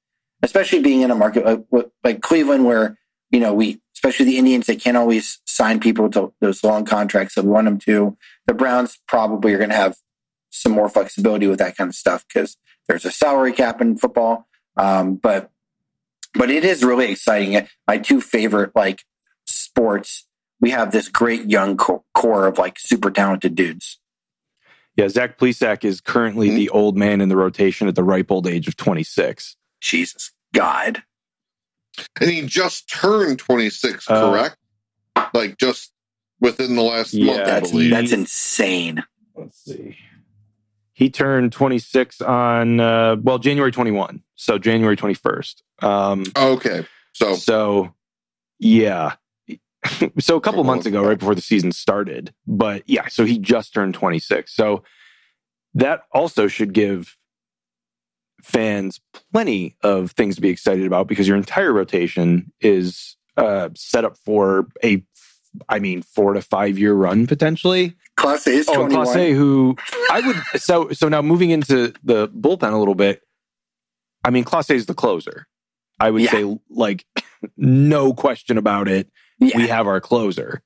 especially 0.43 0.81
being 0.81 1.01
in 1.03 1.11
a 1.11 1.15
market 1.15 1.45
like, 1.73 1.87
like 2.05 2.21
Cleveland, 2.23 2.65
where 2.65 2.97
you 3.31 3.41
know 3.41 3.53
we, 3.53 3.81
especially 3.95 4.27
the 4.27 4.39
Indians, 4.39 4.67
they 4.67 4.77
can't 4.77 4.97
always 4.97 5.41
sign 5.47 5.81
people 5.81 6.09
to 6.11 6.33
those 6.41 6.63
long 6.63 6.85
contracts 6.85 7.35
that 7.35 7.45
we 7.45 7.51
want 7.51 7.65
them 7.65 7.79
to. 7.81 8.17
The 8.47 8.55
Browns 8.55 8.99
probably 9.09 9.53
are 9.55 9.59
going 9.59 9.71
to 9.71 9.77
have 9.77 9.97
some 10.51 10.73
more 10.73 10.89
flexibility 10.89 11.47
with 11.47 11.59
that 11.59 11.77
kind 11.77 11.89
of 11.89 11.95
stuff 11.95 12.25
because 12.27 12.57
there's 12.89 13.05
a 13.05 13.11
salary 13.11 13.53
cap 13.53 13.81
in 13.81 13.97
football. 13.99 14.47
Um, 14.77 15.17
but 15.17 15.51
but 16.35 16.51
it 16.51 16.65
is 16.65 16.85
really 16.85 17.11
exciting. 17.11 17.67
My 17.89 17.99
two 17.99 18.21
favorite 18.21 18.77
like 18.77 19.03
sports, 19.47 20.27
we 20.61 20.71
have 20.71 20.93
this 20.93 21.09
great 21.09 21.49
young 21.49 21.77
core 21.77 22.47
of 22.47 22.59
like 22.59 22.79
super 22.79 23.11
talented 23.11 23.55
dudes. 23.55 23.99
yeah, 24.97 25.09
Zach 25.09 25.39
Plesac 25.39 25.85
is 25.85 26.01
currently 26.01 26.49
Mhm. 26.51 26.57
the 26.57 26.69
old 26.71 26.97
man 26.97 27.21
in 27.21 27.29
the 27.29 27.37
rotation 27.37 27.87
at 27.87 27.95
the 27.95 28.03
ripe 28.03 28.33
old 28.33 28.49
age 28.49 28.67
of 28.67 28.77
26. 28.77 29.57
Jesus 29.81 30.33
God, 30.53 31.03
And 32.21 32.31
he 32.31 32.43
just 32.43 32.89
turned 32.89 33.39
26, 33.39 34.09
Uh, 34.11 34.21
correct? 34.21 34.57
Like 35.35 35.57
just 35.59 35.93
within 36.41 36.75
the 36.77 36.83
last 36.83 37.13
Yeah, 37.15 37.27
month, 37.27 37.41
I 37.41 37.45
that's 37.45 37.71
believe. 37.71 37.91
that's 37.91 38.13
insane. 38.13 39.05
Let's 39.37 39.65
see. 39.65 39.97
He 40.95 41.11
turned 41.11 41.53
26 41.53 42.21
on, 42.21 42.81
uh, 42.81 43.17
well, 43.23 43.39
January 43.39 43.71
21. 43.71 44.25
So 44.35 44.59
January 44.59 44.97
21st. 44.97 45.63
Um, 45.81 46.25
okay. 46.37 46.87
So 47.15 47.35
So, 47.37 47.95
yeah. 48.59 49.15
so 50.19 50.37
a 50.37 50.41
couple 50.41 50.63
months 50.65 50.87
ago, 50.87 51.05
right 51.05 51.19
before 51.19 51.35
the 51.35 51.41
season 51.43 51.73
started. 51.73 52.33
But 52.47 52.83
yeah, 52.87 53.09
so 53.09 53.25
he 53.25 53.39
just 53.39 53.73
turned 53.75 53.95
26. 53.95 54.55
So 54.55 54.83
that 55.75 56.03
also 56.13 56.49
should 56.49 56.73
give 56.73 57.17
fans 58.43 59.01
plenty 59.33 59.77
of 59.83 60.13
things 60.13 60.37
to 60.37 60.41
be 60.41 60.49
excited 60.49 60.87
about 60.87 61.09
because 61.09 61.27
your 61.27 61.37
entire 61.37 61.73
rotation 61.73 62.53
is 62.61 63.17
uh, 63.37 63.69
set 63.75 64.05
up 64.05 64.17
for 64.25 64.69
a, 64.85 65.03
I 65.69 65.79
mean, 65.79 66.03
four 66.03 66.35
to 66.35 66.43
five 66.43 66.79
year 66.79 66.95
run 66.95 67.27
potentially. 67.27 67.97
Clase 68.17 68.49
is 68.49 68.69
Oh, 68.69 68.83
and 68.85 68.93
21. 68.93 69.07
Clase, 69.07 69.35
who 69.35 69.77
I 70.11 70.21
would 70.21 70.61
so 70.61 70.91
so 70.91 71.09
now 71.09 71.23
moving 71.23 71.51
into 71.51 71.93
the 72.03 72.29
bullpen 72.29 72.73
a 72.73 72.77
little 72.77 72.95
bit. 72.97 73.23
I 74.25 74.31
mean, 74.31 74.45
Clase 74.45 74.71
is 74.75 74.87
the 74.87 74.95
closer. 74.95 75.47
I 76.01 76.11
would 76.11 76.23
Yeah. 76.23 76.31
say, 76.33 76.59
like, 76.71 77.05
no 77.57 78.13
question 78.13 78.59
about 78.59 78.89
it. 78.89 79.09
Yeah. 79.39 79.57
We 79.57 79.69
have 79.69 79.87
our 79.87 80.01
closer. 80.01 80.63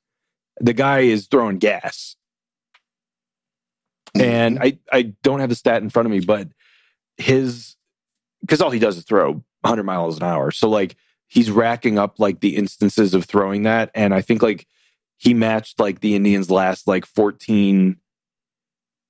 The 0.61 0.73
guy 0.73 1.01
is 1.01 1.27
throwing 1.27 1.59
gas, 1.59 2.17
mm-hmm. 4.17 4.29
and 4.29 4.59
I 4.61 4.79
I 4.91 5.15
don't 5.23 5.41
have 5.41 5.49
the 5.49 5.55
stat 5.55 5.83
in 5.83 5.91
front 5.91 6.07
of 6.07 6.13
me, 6.13 6.21
but 6.21 6.49
his 7.17 7.77
because 8.41 8.61
all 8.61 8.71
he 8.71 8.79
does 8.79 8.97
is 8.97 9.05
throw 9.05 9.45
100 9.61 9.85
miles 9.85 10.17
an 10.17 10.25
hour. 10.25 10.51
So 10.51 10.69
like 10.69 10.97
he's 11.29 11.51
racking 11.51 11.99
up 11.99 12.19
like 12.19 12.41
the 12.41 12.57
instances 12.57 13.15
of 13.15 13.25
throwing 13.25 13.65
that, 13.65 13.91
and 13.95 14.15
I 14.15 14.21
think 14.21 14.43
like 14.43 14.67
he 15.19 15.35
matched 15.35 15.79
like 15.79 16.01
the 16.01 16.15
Indians' 16.17 16.51
last 16.51 16.89
like 16.89 17.07
14 17.07 17.97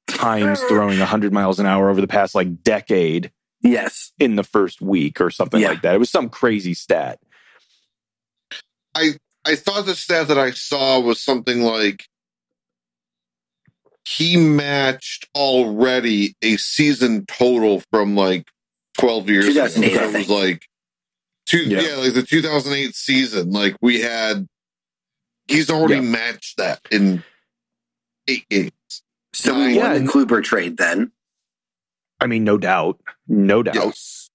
times 0.08 0.60
throwing 0.68 0.98
100 0.98 1.32
miles 1.32 1.58
an 1.58 1.66
hour 1.66 1.88
over 1.88 2.00
the 2.00 2.06
past 2.06 2.34
like 2.34 2.62
decade 2.62 3.32
yes. 3.62 4.12
in 4.18 4.36
the 4.36 4.44
first 4.44 4.82
week 4.82 5.20
or 5.20 5.30
something 5.30 5.60
Yeah. 5.60 5.68
like 5.68 5.82
that. 5.82 5.94
It 5.94 5.98
was 5.98 6.10
some 6.10 6.28
crazy 6.28 6.74
stat. 6.74 7.18
I 8.94 9.14
thought 9.56 9.86
the 9.86 9.94
stat 9.96 10.28
that 10.28 10.38
I 10.38 10.52
saw 10.52 11.00
was 11.00 11.20
something 11.20 11.62
like 11.62 12.08
he 14.04 14.36
matched 14.36 15.28
already 15.34 16.34
a 16.42 16.56
season 16.56 17.24
total 17.26 17.82
from 17.90 18.14
like 18.16 18.48
12 18.98 19.28
years 19.30 19.48
ago. 19.48 19.66
2008, 19.68 19.98
I 19.98 20.04
It 20.04 20.12
was 20.18 20.28
like 20.28 20.68
two, 21.46 21.58
Yeah. 21.64 21.80
yeah. 21.80 21.94
like 21.96 22.14
the 22.14 22.22
2008 22.22 22.94
season. 22.94 23.50
Like 23.50 23.76
we 23.80 24.00
had, 24.00 24.48
he's 25.48 25.70
already 25.70 25.94
Yeah. 25.96 26.00
matched 26.10 26.56
that 26.58 26.80
in 26.90 27.22
eight 28.28 28.48
games. 28.48 28.72
So 29.34 29.54
we 29.54 29.74
Yeah, 29.76 29.82
won 29.88 29.96
and- 29.96 30.08
the 30.08 30.12
Kluber 30.12 30.42
trade 30.42 30.76
then. 30.76 31.12
I 32.20 32.26
mean, 32.26 32.44
no 32.44 32.58
doubt, 32.58 33.00
no 33.26 33.62
doubt. 33.64 33.74
Yes. 33.74 34.30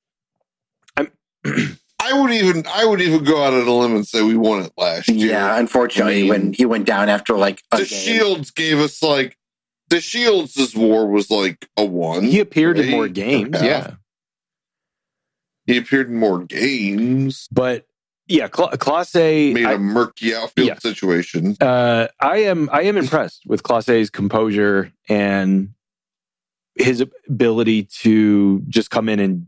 I'm- 0.97 1.11
I 2.07 2.17
I 2.17 2.21
would 2.21 2.31
even 2.31 2.63
I 2.67 2.85
would 2.85 3.01
even 3.01 3.23
go 3.23 3.43
out 3.43 3.53
on 3.53 3.67
a 3.67 3.71
limb 3.71 3.95
and 3.95 4.07
say 4.07 4.21
we 4.21 4.35
won 4.37 4.63
it 4.63 4.71
last 4.77 5.09
year. 5.09 5.31
Yeah, 5.31 5.57
unfortunately, 5.57 6.19
I 6.19 6.21
mean- 6.21 6.29
when 6.29 6.53
he 6.53 6.65
went 6.65 6.85
down 6.85 7.09
after 7.09 7.37
like 7.37 7.61
a 7.71 7.77
the 7.77 7.85
game. 7.85 7.87
Shields 7.99 8.51
gave 8.51 8.79
us 8.79 9.01
like 9.03 9.37
the 9.89 10.01
Shields' 10.01 10.75
war 10.75 11.07
was 11.09 11.29
like 11.31 11.67
a 11.77 11.85
one. 11.85 12.23
He 12.25 12.39
appeared 12.39 12.77
in 12.79 12.89
more 12.91 13.07
games, 13.07 13.49
Yeah. 13.53 13.63
yeah. 13.65 13.91
He 15.65 15.77
appeared 15.77 16.09
in 16.09 16.15
more 16.17 16.43
games. 16.43 17.47
But 17.51 17.85
yeah, 18.27 18.47
Cla- 18.47 18.77
Clase. 18.77 19.53
Made 19.53 19.65
I- 19.65 19.73
a 19.73 19.77
murky 19.77 20.33
outfield 20.35 20.67
Yeah. 20.67 20.79
situation. 20.79 21.55
uh, 21.61 22.07
I 22.19 22.37
am 22.39 22.69
I 22.71 22.83
am 22.83 22.97
impressed 22.97 23.43
with 23.45 23.63
Clase's 23.63 24.09
composure 24.09 24.91
and 25.09 25.69
his 26.75 27.03
ability 27.27 27.83
to 28.01 28.61
just 28.67 28.91
come 28.91 29.09
in 29.09 29.19
and 29.19 29.47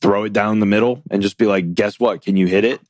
throw 0.00 0.24
it 0.24 0.32
down 0.32 0.60
the 0.60 0.66
middle 0.66 1.02
and 1.10 1.22
just 1.22 1.38
be 1.38 1.46
like, 1.46 1.74
guess 1.74 2.00
what? 2.00 2.22
Can 2.22 2.36
you 2.36 2.46
hit 2.46 2.64
it? 2.64 2.80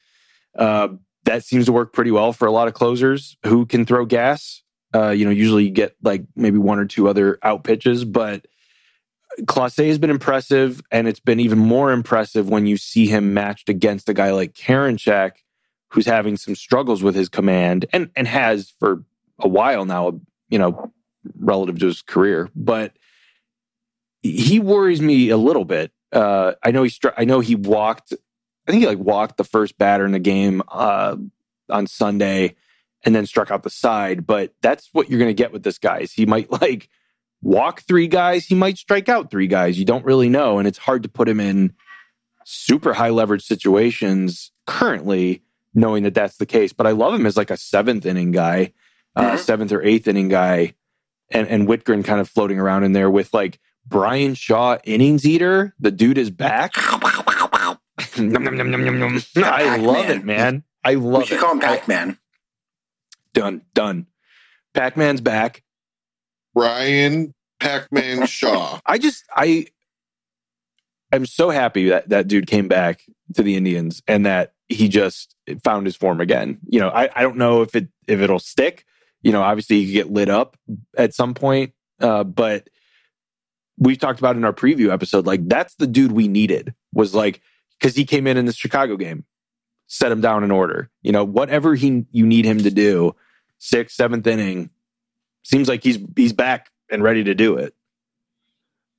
Uh, 0.57 0.89
that 1.25 1.45
seems 1.45 1.67
to 1.67 1.73
work 1.73 1.93
pretty 1.93 2.11
well 2.11 2.33
for 2.33 2.47
a 2.47 2.53
lot 2.53 2.69
of 2.69 2.75
closers 2.75 3.37
who 3.45 3.67
can 3.67 3.85
throw 3.85 4.05
gas. 4.05 4.63
Uh, 4.95 5.11
you 5.11 5.25
know, 5.25 5.31
usually 5.31 5.65
you 5.65 5.71
get 5.71 5.95
like 6.03 6.25
maybe 6.35 6.59
one 6.59 6.79
or 6.79 6.87
two 6.87 7.09
other 7.09 7.39
out 7.43 7.63
pitches, 7.63 8.05
but 8.05 8.47
Clase 9.43 9.87
has 9.87 9.99
been 9.99 10.11
impressive, 10.11 10.83
and 10.91 11.07
it's 11.07 11.21
been 11.21 11.41
even 11.41 11.59
more 11.59 11.93
impressive 11.93 12.49
when 12.49 12.67
you 12.67 12.77
see 12.77 13.07
him 13.07 13.33
matched 13.33 13.69
against 13.69 14.09
a 14.09 14.15
guy 14.15 14.33
like 14.33 14.55
Karinchak, 14.55 15.33
who's 15.89 16.07
having 16.07 16.37
some 16.37 16.55
struggles 16.55 17.03
with 17.03 17.15
his 17.15 17.29
command 17.29 17.87
and 17.93 18.11
and 18.17 18.27
has 18.27 18.75
for 18.81 19.05
a 19.39 19.49
while 19.49 19.85
now, 19.85 20.21
you 20.49 20.59
know, 20.59 20.93
relative 21.39 21.79
to 21.79 21.87
his 21.87 22.03
career. 22.03 22.51
But 22.57 22.93
he 24.23 24.59
worries 24.59 25.01
me 25.01 25.31
a 25.31 25.37
little 25.37 25.65
bit. 25.65 25.93
Uh, 26.13 26.53
I 26.63 26.71
know 26.71 26.83
he 26.83 26.89
str- 26.91 27.09
I 27.17 27.25
know 27.25 27.41
he 27.41 27.55
walked. 27.55 28.13
I 28.67 28.71
think 28.73 28.83
he 28.83 28.87
like 28.89 28.99
walked 28.99 29.37
the 29.37 29.45
first 29.45 29.79
batter 29.79 30.05
in 30.05 30.13
the 30.13 30.19
game 30.19 30.63
uh, 30.69 31.17
on 31.69 31.87
Sunday, 31.87 32.57
and 33.05 33.15
then 33.15 33.27
struck 33.27 33.51
out 33.51 33.63
the 33.63 33.71
side. 33.71 34.27
But 34.27 34.53
that's 34.63 34.89
what 34.93 35.09
you're 35.09 35.19
going 35.19 35.31
to 35.31 35.35
get 35.35 35.53
with 35.53 35.63
this 35.63 35.79
guy. 35.79 36.01
Is 36.01 36.13
he 36.13 36.27
might 36.27 36.51
like 36.63 36.89
walk 37.43 37.83
three 37.83 38.09
guys. 38.09 38.47
He 38.47 38.55
might 38.55 38.77
strike 38.79 39.09
out 39.09 39.31
three 39.31 39.47
guys. 39.47 39.79
You 39.79 39.85
don't 39.85 40.05
really 40.05 40.29
know, 40.29 40.59
and 40.59 40.67
it's 40.69 40.79
hard 40.79 41.03
to 41.05 41.09
put 41.09 41.29
him 41.29 41.41
in 41.41 41.75
super 42.45 42.93
high 42.93 43.11
leverage 43.11 43.45
situations 43.45 44.51
currently 44.67 45.43
knowing 45.75 46.03
that 46.03 46.15
that's 46.15 46.37
the 46.39 46.47
case. 46.47 46.73
But 46.73 46.87
I 46.87 46.91
love 46.91 47.15
him 47.15 47.27
as 47.27 47.37
like 47.37 47.51
a 47.51 47.57
seventh 47.57 48.05
inning 48.07 48.33
guy, 48.33 48.73
uh, 49.15 49.33
Mhm. 49.33 49.39
seventh 49.39 49.73
or 49.73 49.83
eighth 49.83 50.09
inning 50.09 50.29
guy, 50.29 50.75
and 51.31 51.47
and 51.49 51.69
Wittgren 51.69 52.05
kind 52.05 52.21
of 52.21 52.29
floating 52.29 52.59
around 52.59 52.83
in 52.85 52.93
there 52.93 53.11
with 53.11 53.33
like 53.33 53.61
Bryan 53.91 54.35
Shaw 54.35 54.79
innings 54.85 55.27
eater. 55.27 55.75
The 55.81 55.91
dude 55.91 56.17
is 56.17 56.31
back. 56.31 56.73
Nom, 58.17 58.43
nom, 58.43 58.57
nom, 58.57 58.71
nom, 58.71 58.85
nom, 58.85 58.99
nom. 58.99 59.21
I 59.45 59.77
love 59.77 60.07
Pac-Man. 60.07 60.17
it, 60.17 60.25
man. 60.25 60.65
I 60.85 60.97
we 60.97 61.03
love 61.03 61.27
should 61.27 61.37
it. 61.37 61.41
call 61.41 61.53
him 61.53 61.61
Pac 61.61 61.87
Man. 61.87 62.19
Done, 63.35 63.63
done. 63.75 64.07
Pac 64.75 64.97
Man's 64.97 65.21
back. 65.21 65.63
Ryan 66.55 67.35
Pac-Man 67.61 68.27
Shaw. 68.27 68.81
I 68.87 68.99
just 68.99 69.25
I 69.37 69.67
I'm 71.13 71.27
so 71.27 71.51
happy 71.51 71.89
that 71.91 72.09
that 72.09 72.27
dude 72.29 72.47
came 72.47 72.69
back 72.69 73.03
to 73.35 73.43
the 73.43 73.55
Indians 73.57 74.03
and 74.09 74.25
that 74.27 74.55
he 74.69 74.89
just 74.89 75.35
found 75.63 75.87
his 75.87 75.97
form 75.97 76.21
again. 76.21 76.59
You 76.67 76.81
know, 76.81 76.89
I, 76.89 77.11
I 77.15 77.23
don't 77.23 77.37
know 77.37 77.63
if 77.63 77.75
it 77.75 77.89
if 78.07 78.21
it'll 78.21 78.39
stick. 78.39 78.85
You 79.23 79.33
know, 79.33 79.43
obviously 79.43 79.81
he 79.81 79.87
could 79.87 79.93
get 79.93 80.13
lit 80.13 80.29
up 80.31 80.57
at 80.97 81.15
some 81.15 81.35
point, 81.35 81.73
uh, 82.01 82.25
but 82.25 82.69
we've 83.81 83.99
talked 83.99 84.21
about 84.21 84.37
in 84.37 84.45
our 84.45 84.53
preview 84.53 84.93
episode, 84.93 85.27
like 85.27 85.49
that's 85.49 85.75
the 85.75 85.87
dude 85.87 86.13
we 86.13 86.29
needed 86.29 86.75
was 86.93 87.15
like 87.15 87.41
because 87.79 87.97
he 87.97 88.05
came 88.05 88.27
in 88.27 88.37
in 88.37 88.45
the 88.45 88.53
Chicago 88.53 88.97
game, 88.97 89.25
set 89.89 90.13
him 90.13 90.21
down 90.21 90.45
in 90.45 90.53
order. 90.53 90.91
You 91.03 91.13
know, 91.13 91.25
whatever 91.25 91.75
he 91.75 92.05
you 92.13 92.27
need 92.27 92.45
him 92.45 92.59
to 92.59 92.71
do, 92.71 93.17
sixth, 93.59 93.97
seventh 93.97 94.27
inning, 94.27 94.71
seems 95.43 95.67
like 95.67 95.83
he's 95.83 95.99
he's 96.15 96.33
back 96.33 96.71
and 96.91 97.03
ready 97.03 97.25
to 97.25 97.35
do 97.35 97.57
it. 97.57 97.75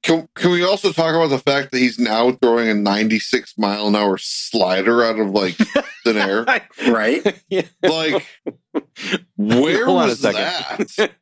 Can, 0.04 0.28
can 0.34 0.50
we 0.50 0.64
also 0.64 0.92
talk 0.92 1.14
about 1.14 1.28
the 1.28 1.38
fact 1.38 1.72
that 1.72 1.78
he's 1.78 2.00
now 2.00 2.32
throwing 2.32 2.68
a 2.68 2.74
96 2.74 3.56
mile 3.60 3.88
an 3.88 3.96
hour 3.96 4.18
slider 4.18 5.04
out 5.04 5.20
of 5.20 5.30
like 5.30 5.56
thin 6.04 6.18
air? 6.18 6.44
Right? 6.88 7.44
yeah. 7.50 7.68
Like, 7.84 8.26
where 9.38 9.86
Hold 9.86 9.98
was 9.98 10.22
that? 10.22 11.14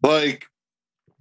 Like, 0.00 0.48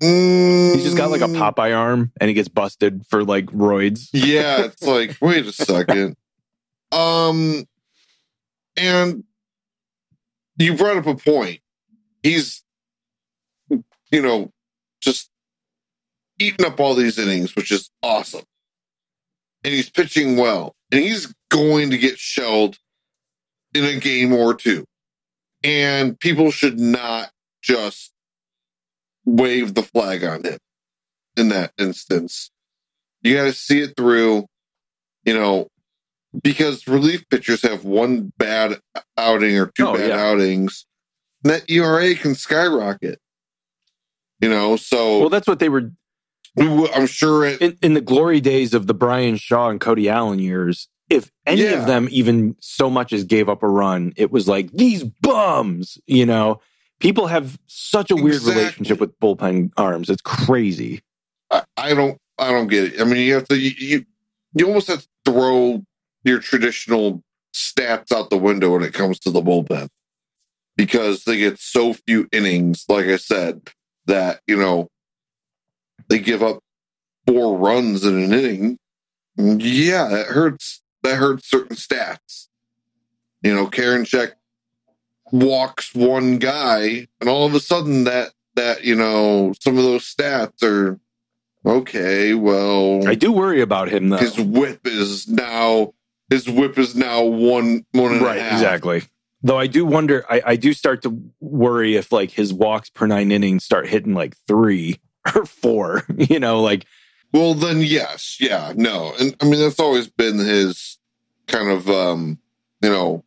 mm, 0.02 0.74
He's 0.74 0.84
just 0.84 0.98
got 0.98 1.12
like 1.12 1.22
a 1.22 1.28
Popeye 1.28 1.78
arm 1.78 2.12
and 2.20 2.28
he 2.28 2.34
gets 2.34 2.50
busted 2.50 3.06
for 3.08 3.24
like 3.24 3.46
roids. 3.48 4.10
Yeah, 4.14 4.66
it's 4.66 4.84
like, 4.84 5.18
wait 5.22 5.46
a 5.46 5.52
second. 5.52 6.16
Um, 6.92 7.66
and 8.76 9.24
you 10.58 10.76
brought 10.76 10.98
up 10.98 11.08
a 11.08 11.16
point. 11.16 11.60
He's, 12.24 12.64
you 13.70 14.22
know, 14.22 14.52
just 15.02 15.30
eating 16.40 16.66
up 16.66 16.80
all 16.80 16.96
these 16.96 17.18
innings, 17.18 17.56
which 17.56 17.72
is 17.72 17.90
awesome. 18.04 18.46
And 19.64 19.74
he's 19.74 19.90
pitching 19.90 20.38
well. 20.38 20.76
And 20.92 21.02
he's 21.02 21.34
going 21.50 21.90
to 21.90 21.98
get 21.98 22.18
shelled 22.18 22.78
in 23.74 23.84
a 23.84 24.00
game 24.00 24.34
or 24.34 24.54
two. 24.54 24.86
And 25.64 26.20
people 26.20 26.52
should 26.52 26.80
not 26.80 27.32
just 27.62 28.14
wave 29.28 29.74
the 29.74 29.84
flag 29.84 30.24
on 30.24 30.44
him 30.44 30.58
in 31.36 31.50
that 31.50 31.72
instance. 31.78 32.50
You 33.22 33.36
got 33.36 33.44
to 33.44 33.54
see 33.54 33.82
it 33.82 33.96
through, 33.98 34.46
you 35.26 35.34
know, 35.34 35.68
because 36.42 36.88
relief 36.88 37.28
pitchers 37.30 37.62
have 37.64 37.84
one 37.84 38.32
bad 38.38 38.80
outing 39.18 39.58
or 39.58 39.68
two 39.76 39.88
Oh, 39.90 39.94
bad 39.94 40.10
yeah. 40.10 40.16
outings. 40.32 40.86
That 41.44 41.70
ERA 41.70 42.16
can 42.16 42.36
skyrocket. 42.36 43.20
You 44.40 44.50
know, 44.50 44.76
so 44.78 45.20
Well, 45.20 45.30
that's 45.30 45.48
what 45.48 45.60
they 45.60 45.70
were 45.70 45.92
we 46.56 46.68
will- 46.68 46.90
I'm 46.96 47.06
sure 47.08 47.46
it. 47.46 47.62
in, 47.62 47.78
in 47.84 47.94
the 47.94 48.02
glory 48.02 48.40
days 48.42 48.74
of 48.74 48.88
the 48.88 48.94
Bryan 48.94 49.36
Shaw 49.36 49.70
and 49.70 49.80
Cody 49.82 50.10
Allen 50.10 50.40
years. 50.40 50.88
If 51.10 51.32
any 51.46 51.64
Yeah. 51.64 51.82
of 51.82 51.86
them 51.88 52.08
even 52.12 52.56
so 52.60 52.90
much 52.90 53.14
as 53.14 53.24
gave 53.26 53.48
up 53.50 53.62
a 53.64 53.68
run, 53.68 54.14
it 54.16 54.32
was 54.32 54.48
like 54.48 54.72
these 54.72 55.04
bums, 55.04 55.98
you 56.08 56.26
know. 56.26 56.60
People 57.00 57.28
have 57.28 57.60
such 57.68 58.10
a 58.12 58.16
weird 58.16 58.36
Exactly. 58.36 58.56
relationship 58.62 59.00
with 59.00 59.20
bullpen 59.20 59.72
arms. 59.78 60.10
It's 60.10 60.22
crazy. 60.22 61.02
I, 61.52 61.64
I 61.78 61.94
don't. 61.94 62.18
I 62.40 62.52
don't 62.52 62.68
get 62.68 62.94
it. 62.94 63.02
I 63.02 63.04
mean, 63.04 63.18
you 63.18 63.34
have 63.36 63.48
to. 63.50 63.58
You, 63.58 63.72
you 63.78 64.06
you 64.54 64.68
almost 64.68 64.88
have 64.88 65.02
to 65.02 65.08
throw 65.26 65.84
your 66.24 66.40
traditional 66.40 67.24
stats 67.54 68.12
out 68.12 68.30
the 68.30 68.38
window 68.38 68.74
when 68.74 68.84
it 68.84 68.94
comes 68.94 69.20
to 69.20 69.32
the 69.32 69.42
bullpen 69.42 69.90
because 70.76 71.24
they 71.24 71.38
get 71.38 71.60
so 71.60 71.94
few 71.94 72.28
innings. 72.32 72.86
Like 72.88 73.06
I 73.06 73.18
said, 73.18 73.70
that 74.06 74.42
you 74.48 74.58
know 74.58 74.88
they 76.10 76.20
give 76.20 76.42
up 76.44 76.60
four 77.28 77.58
runs 77.58 78.06
in 78.06 78.24
an 78.24 78.34
inning. 78.34 78.78
Yeah, 79.38 80.08
that 80.08 80.28
hurts. 80.28 80.82
That 81.04 81.18
hurts 81.18 81.48
certain 81.50 81.76
stats. 81.76 82.48
You 83.44 83.54
know, 83.54 83.68
Karinchak 83.68 84.32
walks 85.32 85.94
one 85.94 86.38
guy, 86.38 87.08
and 87.20 87.30
all 87.30 87.46
of 87.46 87.54
a 87.54 87.60
sudden 87.60 88.06
that 88.06 88.32
that 88.56 88.84
you 88.84 88.96
know 88.96 89.54
some 89.60 89.78
of 89.78 89.84
those 89.84 90.04
stats 90.04 90.64
are 90.64 91.00
okay. 91.66 92.34
Well, 92.34 93.08
I 93.08 93.16
do 93.16 93.32
worry 93.32 93.62
about 93.62 93.90
him 93.90 94.10
though. 94.10 94.18
his 94.18 94.40
whip 94.40 94.86
is 94.86 95.28
now 95.28 95.94
his 96.30 96.50
whip 96.50 96.78
is 96.78 96.96
now 96.96 97.24
one 97.24 97.86
one 97.92 98.14
and 98.14 98.22
a 98.22 98.26
right, 98.26 98.40
half. 98.42 98.54
exactly. 98.54 99.04
Though 99.44 99.60
I 99.60 99.68
do 99.68 99.86
wonder, 99.86 100.26
I, 100.30 100.42
I 100.46 100.56
do 100.56 100.74
start 100.74 101.04
to 101.04 101.22
worry 101.40 101.96
if 101.96 102.12
like 102.12 102.32
his 102.32 102.52
walks 102.52 102.90
per 102.90 103.06
nine 103.06 103.32
innings 103.32 103.64
start 103.64 103.88
hitting 103.88 104.14
like 104.16 104.36
three 104.48 105.00
or 105.36 105.46
four. 105.46 106.04
You 106.18 106.40
know, 106.40 106.62
like 106.62 106.86
Well, 107.32 107.54
then 107.54 107.82
yes, 107.82 108.38
yeah, 108.40 108.74
no, 108.76 109.14
and 109.20 109.36
I 109.42 109.46
mean 109.46 109.60
that's 109.60 109.80
always 109.80 110.08
been 110.08 110.40
his 110.40 110.98
kind 111.48 111.70
of 111.70 111.88
um, 111.90 112.40
you 112.82 112.90
know 112.90 113.24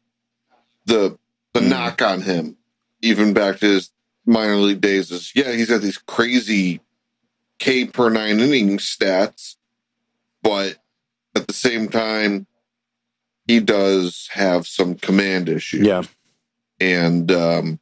the 0.87 1.17
the 1.53 1.61
Mm. 1.61 1.69
knock 1.69 2.03
on 2.03 2.23
him, 2.23 2.57
even 3.03 3.33
back 3.33 3.59
to 3.61 3.67
his 3.67 3.91
minor 4.27 4.57
league 4.57 4.81
days. 4.81 5.11
Is 5.11 5.33
yeah, 5.35 5.53
he's 5.53 5.69
got 5.71 5.81
these 5.83 5.99
crazy 5.99 6.81
K 7.59 7.85
per 7.87 8.09
nine 8.11 8.41
inning 8.41 8.79
stats, 8.79 9.57
but 10.43 10.79
at 11.35 11.47
the 11.47 11.53
same 11.53 11.89
time, 11.89 12.47
he 13.47 13.61
does 13.61 14.29
have 14.33 14.67
some 14.67 14.95
command 14.95 15.49
issues. 15.49 15.87
yeah, 15.87 16.03
and 16.81 17.31
um, 17.33 17.81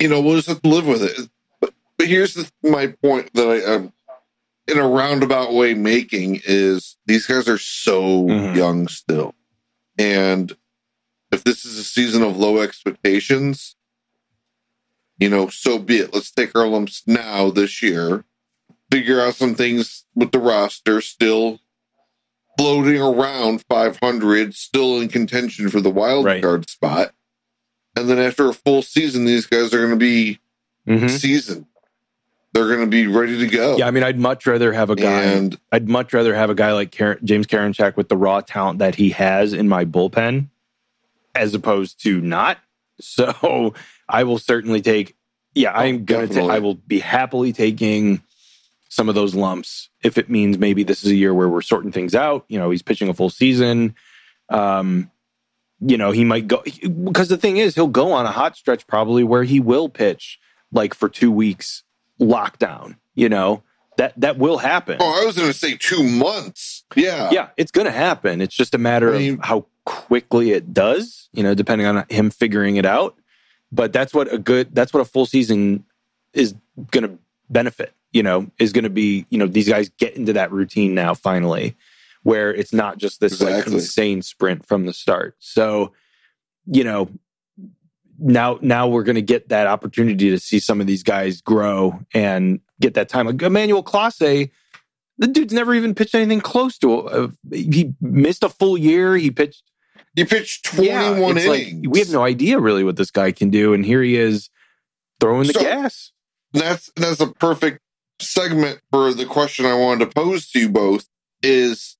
you 0.00 0.08
know 0.08 0.20
we'll 0.20 0.36
just 0.36 0.48
have 0.48 0.62
to 0.62 0.68
live 0.68 0.86
with 0.86 1.02
it. 1.02 1.28
But, 1.60 1.74
but 1.98 2.08
here's 2.08 2.34
the, 2.34 2.50
my 2.62 2.88
point 2.88 3.32
that 3.34 3.48
I 3.48 3.74
am 3.74 3.92
in 4.68 4.78
a 4.78 4.86
roundabout 4.88 5.52
way 5.52 5.74
making 5.74 6.40
is 6.44 6.96
these 7.06 7.26
guys 7.26 7.48
are 7.48 7.58
so 7.58 8.24
Mhm. 8.24 8.56
young 8.56 8.88
still, 8.88 9.34
and 9.98 10.56
if 11.42 11.44
this 11.44 11.64
is 11.64 11.76
a 11.78 11.82
season 11.84 12.22
of 12.22 12.36
low 12.36 12.60
expectations, 12.60 13.74
you 15.18 15.28
know, 15.28 15.48
so 15.48 15.78
be 15.78 15.96
it. 15.98 16.14
Let's 16.14 16.30
take 16.30 16.54
our 16.54 16.66
lumps 16.68 17.02
now 17.06 17.50
this 17.50 17.82
year, 17.82 18.24
figure 18.92 19.20
out 19.20 19.34
some 19.34 19.54
things 19.56 20.04
with 20.14 20.30
the 20.32 20.38
roster 20.38 21.00
still. 21.00 21.58
floating 22.58 23.00
around 23.00 23.64
500, 23.66 24.54
still 24.54 25.00
in 25.00 25.08
contention 25.08 25.70
for 25.70 25.80
the 25.80 25.88
wild 25.88 26.26
Right. 26.26 26.42
card 26.42 26.68
spot. 26.68 27.14
And 27.96 28.10
then 28.10 28.18
after 28.18 28.46
a 28.46 28.52
full 28.52 28.82
season, 28.82 29.24
these 29.24 29.46
guys 29.46 29.72
are 29.72 29.78
going 29.78 29.88
to 29.90 29.96
be 29.96 30.38
Mhm. 30.86 31.08
seasoned. 31.08 31.64
They're 32.52 32.66
going 32.68 32.80
to 32.80 32.86
be 32.86 33.06
ready 33.06 33.38
to 33.38 33.46
go. 33.46 33.78
Yeah, 33.78 33.86
I 33.86 33.90
mean, 33.90 34.02
I'd 34.04 34.18
much 34.18 34.46
rather 34.46 34.70
have 34.74 34.90
a 34.90 34.94
guy. 34.96 35.22
And 35.22 35.58
I'd 35.72 35.88
much 35.88 36.12
rather 36.12 36.34
have 36.34 36.50
a 36.50 36.54
guy 36.54 36.72
like 36.74 36.90
Karen, 36.90 37.18
James 37.24 37.46
Karinchak 37.46 37.96
with 37.96 38.10
the 38.10 38.18
raw 38.18 38.42
talent 38.42 38.80
that 38.80 38.96
he 38.96 39.08
has 39.10 39.54
in 39.54 39.66
my 39.66 39.86
bullpen, 39.86 40.48
as 41.34 41.54
opposed 41.54 42.02
to 42.04 42.20
not. 42.20 42.58
So 43.00 43.74
I 44.08 44.22
will 44.22 44.38
certainly 44.38 44.80
take. 44.80 45.16
Yeah, 45.54 45.72
I'm 45.72 46.04
gonna. 46.04 46.28
Ta- 46.28 46.46
I 46.46 46.60
will 46.60 46.74
be 46.74 47.00
happily 47.00 47.52
taking 47.52 48.22
some 48.90 49.08
of 49.08 49.16
those 49.16 49.34
lumps 49.34 49.88
if 50.04 50.18
it 50.18 50.30
means 50.30 50.56
maybe 50.58 50.84
this 50.84 51.02
is 51.02 51.10
a 51.10 51.16
year 51.16 51.34
where 51.34 51.48
we're 51.48 51.62
sorting 51.62 51.90
things 51.90 52.14
out. 52.14 52.44
You 52.48 52.58
know, 52.60 52.70
he's 52.70 52.82
pitching 52.82 53.08
a 53.08 53.14
full 53.14 53.30
season. 53.30 53.96
Um, 54.50 55.10
you 55.80 55.96
know, 55.96 56.12
he 56.12 56.24
might 56.24 56.46
go 56.46 56.62
because 57.02 57.28
the 57.28 57.38
thing 57.38 57.56
is, 57.56 57.74
he'll 57.74 57.88
go 57.88 58.12
on 58.12 58.24
a 58.24 58.30
hot 58.30 58.56
stretch 58.56 58.86
probably 58.86 59.24
where 59.24 59.42
he 59.42 59.58
will 59.58 59.88
pitch 59.88 60.38
like 60.70 60.94
for 60.94 61.08
two 61.08 61.32
weeks 61.32 61.82
lockdown. 62.20 62.96
You 63.14 63.30
know 63.30 63.62
that 63.96 64.12
that 64.20 64.38
will 64.38 64.58
happen. 64.58 64.98
oh, 65.00 65.20
I 65.22 65.24
was 65.26 65.34
going 65.36 65.50
to 65.50 65.58
say 65.58 65.76
two 65.76 66.04
months. 66.04 66.84
Yeah. 66.94 67.30
yeah, 67.32 67.48
it's 67.56 67.72
going 67.72 67.86
to 67.86 67.90
happen. 67.90 68.40
It's 68.40 68.54
just 68.54 68.74
a 68.74 68.78
matter 68.78 69.12
I 69.12 69.18
mean- 69.18 69.34
of 69.34 69.44
how 69.44 69.66
quickly 69.84 70.52
it 70.52 70.72
does. 70.72 71.28
You 71.32 71.42
know, 71.42 71.54
depending 71.54 71.86
on 71.86 72.04
him 72.08 72.30
figuring 72.30 72.76
it 72.76 72.86
out. 72.86 73.16
But 73.70 73.92
that's 73.92 74.12
what 74.12 74.32
a 74.32 74.38
good. 74.38 74.74
That's 74.74 74.92
what 74.92 75.00
a 75.00 75.04
full 75.04 75.26
season 75.26 75.84
is 76.34 76.54
going 76.90 77.04
to 77.08 77.18
benefit. 77.48 77.94
You 78.12 78.22
know, 78.22 78.50
is 78.58 78.72
going 78.72 78.84
to 78.84 78.90
be. 78.90 79.26
You 79.30 79.38
know, 79.38 79.46
these 79.46 79.68
guys 79.68 79.88
get 79.98 80.16
into 80.16 80.34
that 80.34 80.52
routine 80.52 80.94
now 80.94 81.14
finally, 81.14 81.76
where 82.22 82.54
it's 82.54 82.72
not 82.72 82.98
just 82.98 83.20
this 83.20 83.40
like 83.40 83.66
insane 83.66 84.22
sprint 84.22 84.66
from 84.66 84.86
the 84.86 84.92
start. 84.92 85.36
So, 85.38 85.92
you 86.66 86.84
know, 86.84 87.08
now 88.18 88.58
now 88.60 88.88
we're 88.88 89.02
going 89.02 89.16
to 89.16 89.22
get 89.22 89.48
that 89.48 89.66
opportunity 89.66 90.30
to 90.30 90.38
see 90.38 90.60
some 90.60 90.80
of 90.80 90.86
these 90.86 91.02
guys 91.02 91.40
grow 91.40 91.98
and 92.12 92.60
get 92.80 92.94
that 92.94 93.08
time. 93.08 93.26
Like 93.26 93.40
Emmanuel 93.42 93.82
Clase, 93.82 94.50
the 95.18 95.26
dude's 95.26 95.52
never 95.52 95.74
even 95.74 95.94
pitched 95.94 96.14
anything 96.14 96.40
close 96.40 96.78
to. 96.78 97.08
A, 97.08 97.54
he 97.54 97.94
missed 98.00 98.42
a 98.42 98.48
full 98.48 98.76
year. 98.76 99.16
He 99.16 99.30
pitched 99.30 99.64
He 100.14 100.24
pitched 100.24 100.64
21 100.66 101.38
it's 101.38 101.46
like, 101.46 101.60
innings. 101.68 101.88
we 101.88 101.98
have 102.00 102.10
no 102.10 102.22
idea 102.22 102.58
really 102.58 102.84
what 102.84 102.96
this 102.96 103.10
guy 103.10 103.32
can 103.32 103.48
do, 103.50 103.72
and 103.72 103.84
here 103.84 104.02
he 104.02 104.16
is 104.16 104.50
throwing 105.20 105.46
the 105.46 105.54
So- 105.54 105.60
gas. 105.62 106.12
that's 106.52 106.90
that's 106.96 107.20
a 107.20 107.28
perfect 107.28 107.80
segment 108.20 108.80
for 108.90 109.12
the 109.14 109.24
question 109.26 109.64
I 109.66 109.74
wanted 109.74 110.04
to 110.04 110.10
pose 110.14 110.50
to 110.50 110.60
you 110.60 110.68
both 110.68 111.08
is 111.42 111.96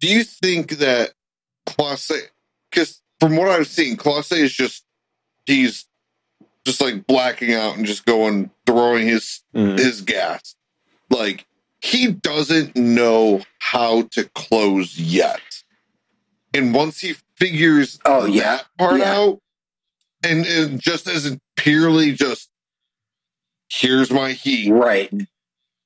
do 0.00 0.08
you 0.08 0.24
think 0.24 0.78
that 0.78 1.12
Clase 1.66 2.22
because 2.70 3.02
from 3.20 3.36
what 3.36 3.48
I've 3.48 3.68
seen, 3.68 3.96
Clase 3.96 4.32
is 4.36 4.52
just 4.52 4.84
he's 5.46 5.86
just 6.66 6.80
like 6.80 7.06
blacking 7.06 7.52
out 7.52 7.76
and 7.76 7.84
just 7.86 8.06
going 8.06 8.50
throwing 8.66 9.06
his 9.06 9.42
Mhm. 9.54 9.78
his 9.78 10.00
gas. 10.00 10.56
Like 11.10 11.46
he 11.82 12.08
doesn't 12.08 12.74
know 12.76 13.42
how 13.58 14.02
to 14.12 14.24
close 14.34 14.98
yet. 14.98 15.40
And 16.54 16.74
once 16.74 17.00
he 17.00 17.14
figures 17.40 17.98
uh, 18.04 18.20
Oh, 18.22 18.26
yeah. 18.26 18.56
that 18.58 18.66
part 18.78 19.00
Yeah. 19.00 19.14
out, 19.16 19.38
and, 20.22 20.46
and 20.46 20.80
just 20.80 21.08
isn't 21.08 21.40
purely 21.56 22.12
just 22.12 22.48
here's 23.70 24.10
my 24.10 24.32
heat. 24.32 24.70
Right. 24.70 25.10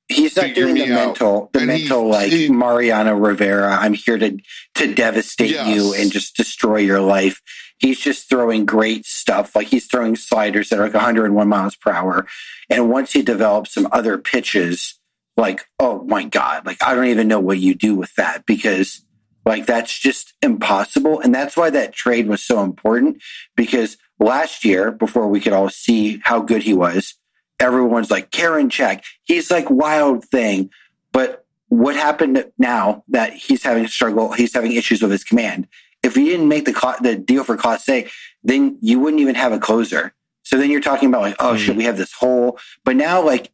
He's 0.07 0.35
not 0.35 0.53
doing 0.53 0.75
the 0.75 0.83
out. 0.83 0.89
mental, 0.89 1.49
the 1.53 1.59
And 1.61 1.71
he- 1.71 1.77
mental 1.79 2.07
like 2.07 2.31
he- 2.31 2.49
Mariano 2.49 3.15
Rivera. 3.15 3.75
I'm 3.75 3.93
here 3.93 4.17
to 4.19 4.37
to 4.75 4.93
devastate 4.93 5.51
Yes. 5.51 5.67
you 5.75 5.93
and 5.95 6.11
just 6.11 6.35
destroy 6.35 6.77
your 6.77 7.01
life. 7.01 7.41
He's 7.79 7.99
just 7.99 8.29
throwing 8.29 8.65
great 8.65 9.05
stuff. 9.05 9.55
Like 9.55 9.67
he's 9.67 9.87
throwing 9.87 10.15
sliders 10.15 10.69
that 10.69 10.79
are 10.79 10.83
like 10.83 10.93
101 10.93 11.47
miles 11.47 11.75
per 11.75 11.91
hour. 11.91 12.27
And 12.69 12.89
once 12.89 13.13
he 13.13 13.21
develops 13.23 13.73
some 13.73 13.87
other 13.91 14.17
pitches, 14.19 14.99
like 15.37 15.65
oh 15.79 16.03
my 16.03 16.23
god, 16.23 16.65
like 16.67 16.81
I 16.83 16.93
don't 16.93 17.07
even 17.07 17.27
know 17.27 17.39
what 17.39 17.59
you 17.59 17.73
do 17.73 17.95
with 17.95 18.13
that 18.15 18.45
because 18.45 19.03
like 19.45 19.65
that's 19.65 19.97
just 19.97 20.33
impossible. 20.41 21.19
And 21.19 21.33
that's 21.33 21.55
why 21.55 21.69
that 21.69 21.93
trade 21.93 22.27
was 22.27 22.43
so 22.43 22.63
important 22.63 23.21
because 23.55 23.97
last 24.19 24.65
year, 24.65 24.91
before 24.91 25.27
we 25.27 25.39
could 25.39 25.53
all 25.53 25.69
see 25.69 26.19
how 26.23 26.41
good 26.41 26.63
he 26.63 26.73
was, 26.73 27.13
everyone's 27.59 28.11
like 28.11 28.31
Karinchak. 28.31 29.03
He's 29.23 29.51
like 29.51 29.69
wild 29.69 30.25
thing. 30.25 30.69
But 31.11 31.45
what 31.69 31.95
happened 31.95 32.45
now 32.57 33.03
that 33.09 33.33
he's 33.33 33.63
having 33.63 33.85
a 33.85 33.87
struggle, 33.87 34.31
he's 34.33 34.53
having 34.53 34.73
issues 34.73 35.01
with 35.01 35.11
his 35.11 35.23
command. 35.23 35.67
If 36.03 36.15
you 36.17 36.25
didn't 36.25 36.47
make 36.47 36.65
the 36.65 36.73
cla- 36.73 36.97
the 37.01 37.15
deal 37.15 37.43
for 37.43 37.57
Clase, 37.57 38.09
then 38.43 38.77
you 38.81 38.99
wouldn't 38.99 39.21
even 39.21 39.35
have 39.35 39.51
a 39.51 39.59
closer. 39.59 40.13
So 40.43 40.57
then 40.57 40.69
you're 40.69 40.81
talking 40.81 41.09
about 41.09 41.21
like, 41.21 41.35
oh 41.39 41.53
Mhm. 41.53 41.57
shit, 41.57 41.75
we 41.75 41.85
have 41.85 41.97
this 41.97 42.13
hole. 42.13 42.59
But 42.83 42.95
now 42.95 43.21
like 43.21 43.51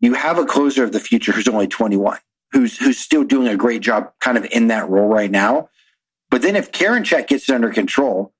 you 0.00 0.14
have 0.14 0.38
a 0.38 0.46
closer 0.46 0.84
of 0.84 0.92
the 0.92 1.00
future 1.00 1.32
who's 1.32 1.48
only 1.48 1.66
21, 1.66 2.18
who's 2.54 2.78
who's 2.78 2.98
still 2.98 3.24
doing 3.24 3.48
a 3.48 3.56
great 3.56 3.82
job 3.82 4.10
kind 4.20 4.38
of 4.38 4.46
in 4.46 4.68
that 4.68 4.88
role 4.88 5.08
right 5.08 5.30
now. 5.30 5.68
But 6.30 6.40
then 6.40 6.56
if 6.56 6.72
Karinchak 6.72 7.26
gets 7.26 7.48
it 7.48 7.54
under 7.54 7.70
control, 7.70 8.32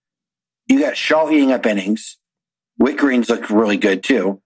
you 0.68 0.80
got 0.80 0.96
Shaw 0.96 1.28
eating 1.30 1.52
up 1.52 1.66
innings. 1.66 2.16
Wittgren's 2.80 3.28
look 3.28 3.50
really 3.50 3.76
good 3.76 4.02
too. 4.02 4.40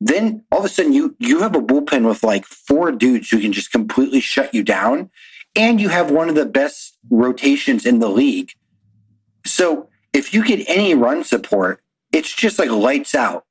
Then 0.00 0.44
all 0.52 0.58
of 0.58 0.64
a 0.64 0.68
sudden 0.68 0.92
you 0.92 1.16
you 1.18 1.40
have 1.40 1.54
a 1.56 1.60
bullpen 1.62 2.06
with 2.06 2.22
like 2.22 2.44
four 2.44 2.92
dudes 2.92 3.30
who 3.30 3.40
can 3.40 3.52
just 3.52 3.72
completely 3.72 4.20
shut 4.20 4.52
you 4.52 4.62
down, 4.62 5.10
and 5.56 5.80
you 5.80 5.88
have 5.88 6.10
one 6.10 6.28
of 6.28 6.34
the 6.34 6.44
best 6.46 6.98
rotations 7.10 7.86
in 7.86 8.00
the 8.00 8.08
league. 8.08 8.50
So 9.46 9.88
if 10.12 10.34
you 10.34 10.44
get 10.44 10.68
any 10.68 10.94
run 10.94 11.24
support, 11.24 11.80
it's 12.12 12.32
just 12.32 12.58
like 12.58 12.70
lights 12.70 13.14
out. 13.14 13.44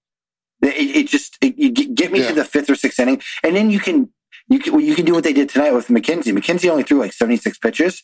It, 0.61 0.95
it 0.95 1.07
just 1.07 1.37
it, 1.41 1.57
you 1.57 1.71
get 1.71 1.95
get 1.95 2.11
me 2.11 2.19
Yeah. 2.21 2.29
to 2.29 2.33
the 2.35 2.45
fifth 2.45 2.69
or 2.69 2.75
sixth 2.75 2.99
inning, 2.99 3.21
and 3.43 3.55
then 3.55 3.69
you 3.71 3.79
can 3.79 4.09
you 4.53 4.59
can 4.59 4.79
you 4.79 4.93
can 4.93 5.05
do 5.05 5.13
what 5.13 5.23
they 5.23 5.33
did 5.33 5.49
tonight 5.49 5.71
with 5.71 5.87
McKenzie. 5.87 6.31
McKenzie 6.37 6.69
only 6.69 6.83
threw 6.83 6.99
like 6.99 7.11
seventy 7.11 7.37
six 7.37 7.57
pitches. 7.57 8.03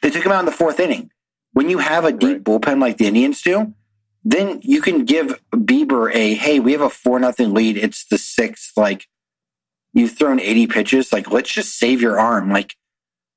They 0.00 0.10
took 0.10 0.24
him 0.24 0.32
out 0.32 0.40
in 0.40 0.46
the 0.46 0.52
fourth 0.52 0.80
inning. 0.80 1.10
When 1.52 1.68
you 1.68 1.78
have 1.78 2.04
a 2.04 2.12
deep 2.12 2.42
bullpen 2.42 2.80
like 2.80 2.96
the 2.96 3.06
Indians 3.06 3.42
do, 3.42 3.74
then 4.24 4.60
you 4.62 4.80
can 4.80 5.04
give 5.04 5.38
Bieber 5.52 6.12
a 6.14 6.34
hey, 6.34 6.58
we 6.58 6.72
have 6.72 6.80
a 6.80 6.88
four 6.88 7.18
nothing 7.20 7.52
lead. 7.52 7.76
It's 7.76 8.06
the 8.06 8.16
sixth. 8.16 8.72
Like 8.76 9.06
you've 9.92 10.12
thrown 10.12 10.40
eighty 10.40 10.66
pitches. 10.66 11.12
Like 11.12 11.30
let's 11.30 11.52
just 11.52 11.78
save 11.78 12.00
your 12.00 12.18
arm. 12.18 12.50
Like 12.50 12.74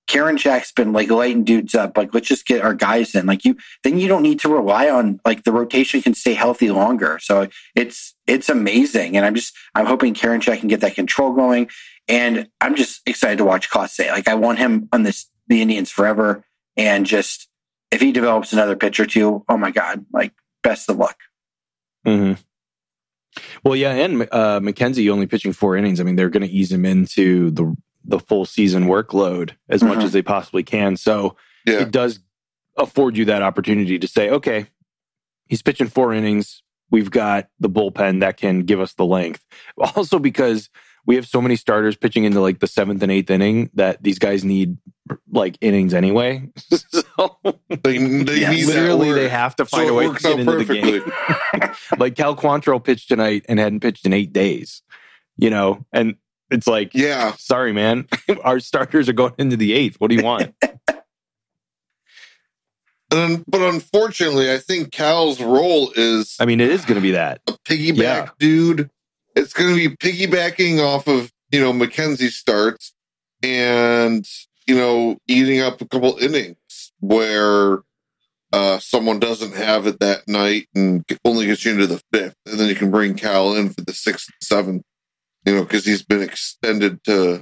Karinchak's 0.09 0.71
been 0.71 0.91
like 0.91 1.09
lighting 1.09 1.43
dudes 1.43 1.75
up. 1.75 1.95
Like 1.95 2.13
let's 2.13 2.27
just 2.27 2.47
get 2.47 2.63
our 2.63 2.73
guys 2.73 3.13
in. 3.13 3.27
Like 3.27 3.45
you, 3.45 3.55
then 3.83 3.99
you 3.99 4.07
don't 4.07 4.23
need 4.23 4.39
to 4.39 4.49
rely 4.49 4.89
on 4.89 5.19
like 5.23 5.43
the 5.43 5.51
rotation 5.51 6.01
can 6.01 6.15
stay 6.15 6.33
healthy 6.33 6.71
longer. 6.71 7.19
So 7.21 7.47
it's 7.75 8.15
it's 8.25 8.49
amazing, 8.49 9.15
and 9.15 9.25
I'm 9.25 9.35
just 9.35 9.55
I'm 9.75 9.85
hoping 9.85 10.15
Karen 10.15 10.41
Jack 10.41 10.59
can 10.59 10.67
get 10.67 10.81
that 10.81 10.95
control 10.95 11.33
going. 11.33 11.69
And 12.07 12.49
I'm 12.59 12.75
just 12.75 13.07
excited 13.07 13.37
to 13.37 13.45
watch 13.45 13.69
Clase. 13.69 14.09
Like 14.09 14.27
I 14.27 14.33
want 14.33 14.57
him 14.57 14.89
on 14.91 15.03
this 15.03 15.27
the 15.47 15.61
Indians 15.61 15.91
forever, 15.91 16.43
and 16.75 17.05
just 17.05 17.47
if 17.91 18.01
he 18.01 18.11
develops 18.11 18.51
another 18.51 18.75
pitch 18.75 18.99
or 18.99 19.05
two, 19.05 19.45
oh 19.47 19.57
my 19.57 19.69
god, 19.69 20.05
like 20.11 20.33
best 20.63 20.89
of 20.89 20.97
luck. 20.97 21.17
hmm 22.03 22.33
Well, 23.63 23.75
yeah, 23.75 23.91
and 23.91 24.23
uh, 24.23 24.59
McKenzie 24.59 25.11
only 25.11 25.27
pitching 25.27 25.53
four 25.53 25.75
innings. 25.75 25.99
I 25.99 26.03
mean, 26.03 26.15
they're 26.15 26.29
going 26.29 26.47
to 26.47 26.51
ease 26.51 26.71
him 26.71 26.85
into 26.85 27.51
the 27.51 27.75
the 28.05 28.19
full 28.19 28.45
season 28.45 28.85
workload 28.85 29.51
as 29.69 29.83
much 29.83 29.99
Mhm. 29.99 30.03
as 30.03 30.11
they 30.13 30.21
possibly 30.21 30.63
can. 30.63 30.95
So 30.97 31.35
Yeah. 31.65 31.81
it 31.81 31.91
does 31.91 32.19
afford 32.77 33.17
you 33.17 33.25
that 33.25 33.41
opportunity 33.41 33.99
to 33.99 34.07
say, 34.07 34.29
okay, 34.29 34.67
he's 35.47 35.61
pitching 35.61 35.87
four 35.87 36.13
innings. 36.13 36.63
We've 36.91 37.11
got 37.11 37.49
the 37.59 37.69
bullpen 37.69 38.21
that 38.21 38.37
can 38.37 38.61
give 38.61 38.79
us 38.79 38.93
the 38.93 39.05
length. 39.05 39.45
Also, 39.95 40.17
because 40.19 40.69
we 41.05 41.15
have 41.15 41.27
so 41.27 41.41
many 41.41 41.55
starters 41.55 41.95
pitching 41.95 42.23
into 42.25 42.39
like 42.41 42.59
the 42.59 42.67
seventh 42.67 43.01
and 43.01 43.11
eighth 43.11 43.29
inning 43.31 43.69
that 43.73 44.01
these 44.03 44.19
guys 44.19 44.43
need 44.43 44.77
like 45.31 45.57
innings 45.61 45.93
anyway. 45.93 46.47
so 46.69 47.37
They, 47.69 47.97
they 47.97 48.23
that 48.39 48.63
literally, 48.67 49.13
they 49.13 49.29
have 49.29 49.55
to 49.57 49.65
find 49.65 49.85
it 49.87 49.91
a 49.91 49.93
way 49.93 50.07
to 50.07 50.13
get 50.19 50.39
into 50.39 50.63
the 50.63 50.65
game. 50.65 51.71
like 51.99 52.15
Cal 52.15 52.35
Quantrill 52.35 52.83
pitched 52.83 53.07
tonight 53.09 53.45
and 53.49 53.59
hadn't 53.59 53.79
pitched 53.79 54.05
in 54.05 54.13
eight 54.13 54.33
days, 54.33 54.83
you 55.37 55.49
know, 55.49 55.85
and 55.91 56.15
it's 56.51 56.67
like, 56.67 56.91
Yeah. 56.93 57.33
sorry, 57.37 57.73
man, 57.73 58.07
our 58.43 58.59
starters 58.59 59.07
are 59.09 59.13
going 59.13 59.33
into 59.37 59.55
the 59.57 59.73
eighth. 59.73 59.95
What 59.99 60.09
do 60.09 60.15
you 60.15 60.23
want? 60.23 60.53
And, 63.11 63.43
but 63.47 63.61
unfortunately, 63.61 64.51
I 64.53 64.59
think 64.59 64.91
Cal's 64.91 65.41
role 65.41 65.91
is 65.95 66.35
I 66.39 66.45
mean, 66.45 66.59
it 66.61 66.69
is 66.69 66.85
going 66.85 66.95
to 66.95 67.01
be 67.01 67.11
that. 67.11 67.41
a 67.47 67.53
piggyback 67.65 67.97
Yeah. 67.97 68.29
dude. 68.37 68.89
It's 69.35 69.51
going 69.53 69.75
to 69.75 69.89
be 69.89 69.95
piggybacking 69.97 70.79
off 70.79 71.07
of, 71.07 71.31
you 71.51 71.59
know, 71.59 71.73
McKenzie 71.73 72.29
starts 72.31 72.93
and, 73.41 74.27
you 74.67 74.75
know, 74.75 75.17
eating 75.27 75.59
up 75.59 75.81
a 75.81 75.87
couple 75.87 76.17
innings 76.19 76.91
where 76.99 77.79
uh, 78.53 78.77
someone 78.77 79.19
doesn't 79.19 79.55
have 79.55 79.87
it 79.87 79.99
that 80.01 80.27
night 80.27 80.67
and 80.75 81.03
only 81.25 81.47
gets 81.47 81.65
you 81.65 81.71
into 81.71 81.87
the 81.87 82.03
fifth. 82.13 82.35
And 82.45 82.59
then 82.59 82.69
you 82.69 82.75
can 82.75 82.91
bring 82.91 83.15
Cal 83.15 83.55
in 83.55 83.69
for 83.71 83.81
the 83.81 83.93
sixth 83.93 84.29
and 84.29 84.47
seventh, 84.47 84.83
you 85.45 85.55
know, 85.55 85.63
because 85.63 85.85
he's 85.85 86.03
been 86.03 86.21
extended 86.21 87.03
to 87.05 87.41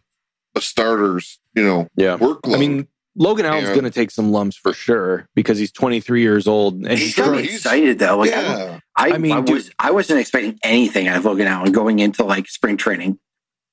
a 0.55 0.61
starter's, 0.61 1.39
you 1.55 1.63
know, 1.63 1.87
Yeah. 1.95 2.17
workload. 2.17 2.55
I 2.55 2.57
mean, 2.57 2.87
Logan 3.15 3.45
Allen's 3.45 3.67
Yeah. 3.69 3.73
going 3.73 3.83
to 3.85 3.91
take 3.91 4.11
some 4.11 4.31
lumps 4.31 4.55
for 4.55 4.73
sure 4.73 5.27
because 5.35 5.57
he's 5.57 5.71
23 5.71 6.21
years 6.21 6.47
old 6.47 6.75
and 6.75 6.87
He's 6.89 6.99
he's 6.99 7.15
got 7.15 7.31
me 7.35 7.43
excited 7.43 7.99
though. 7.99 8.17
Like, 8.17 8.31
I, 8.31 8.41
yeah. 8.41 8.79
I, 8.95 9.11
I 9.13 9.17
mean, 9.17 9.31
I 9.31 9.41
dude- 9.41 9.55
was 9.55 9.71
I 9.79 9.91
wasn't 9.91 10.19
expecting 10.19 10.59
anything 10.63 11.07
out 11.07 11.17
of 11.17 11.25
Logan 11.25 11.47
Allen 11.47 11.71
going 11.71 11.99
into 11.99 12.23
like 12.23 12.47
spring 12.47 12.77
training. 12.77 13.17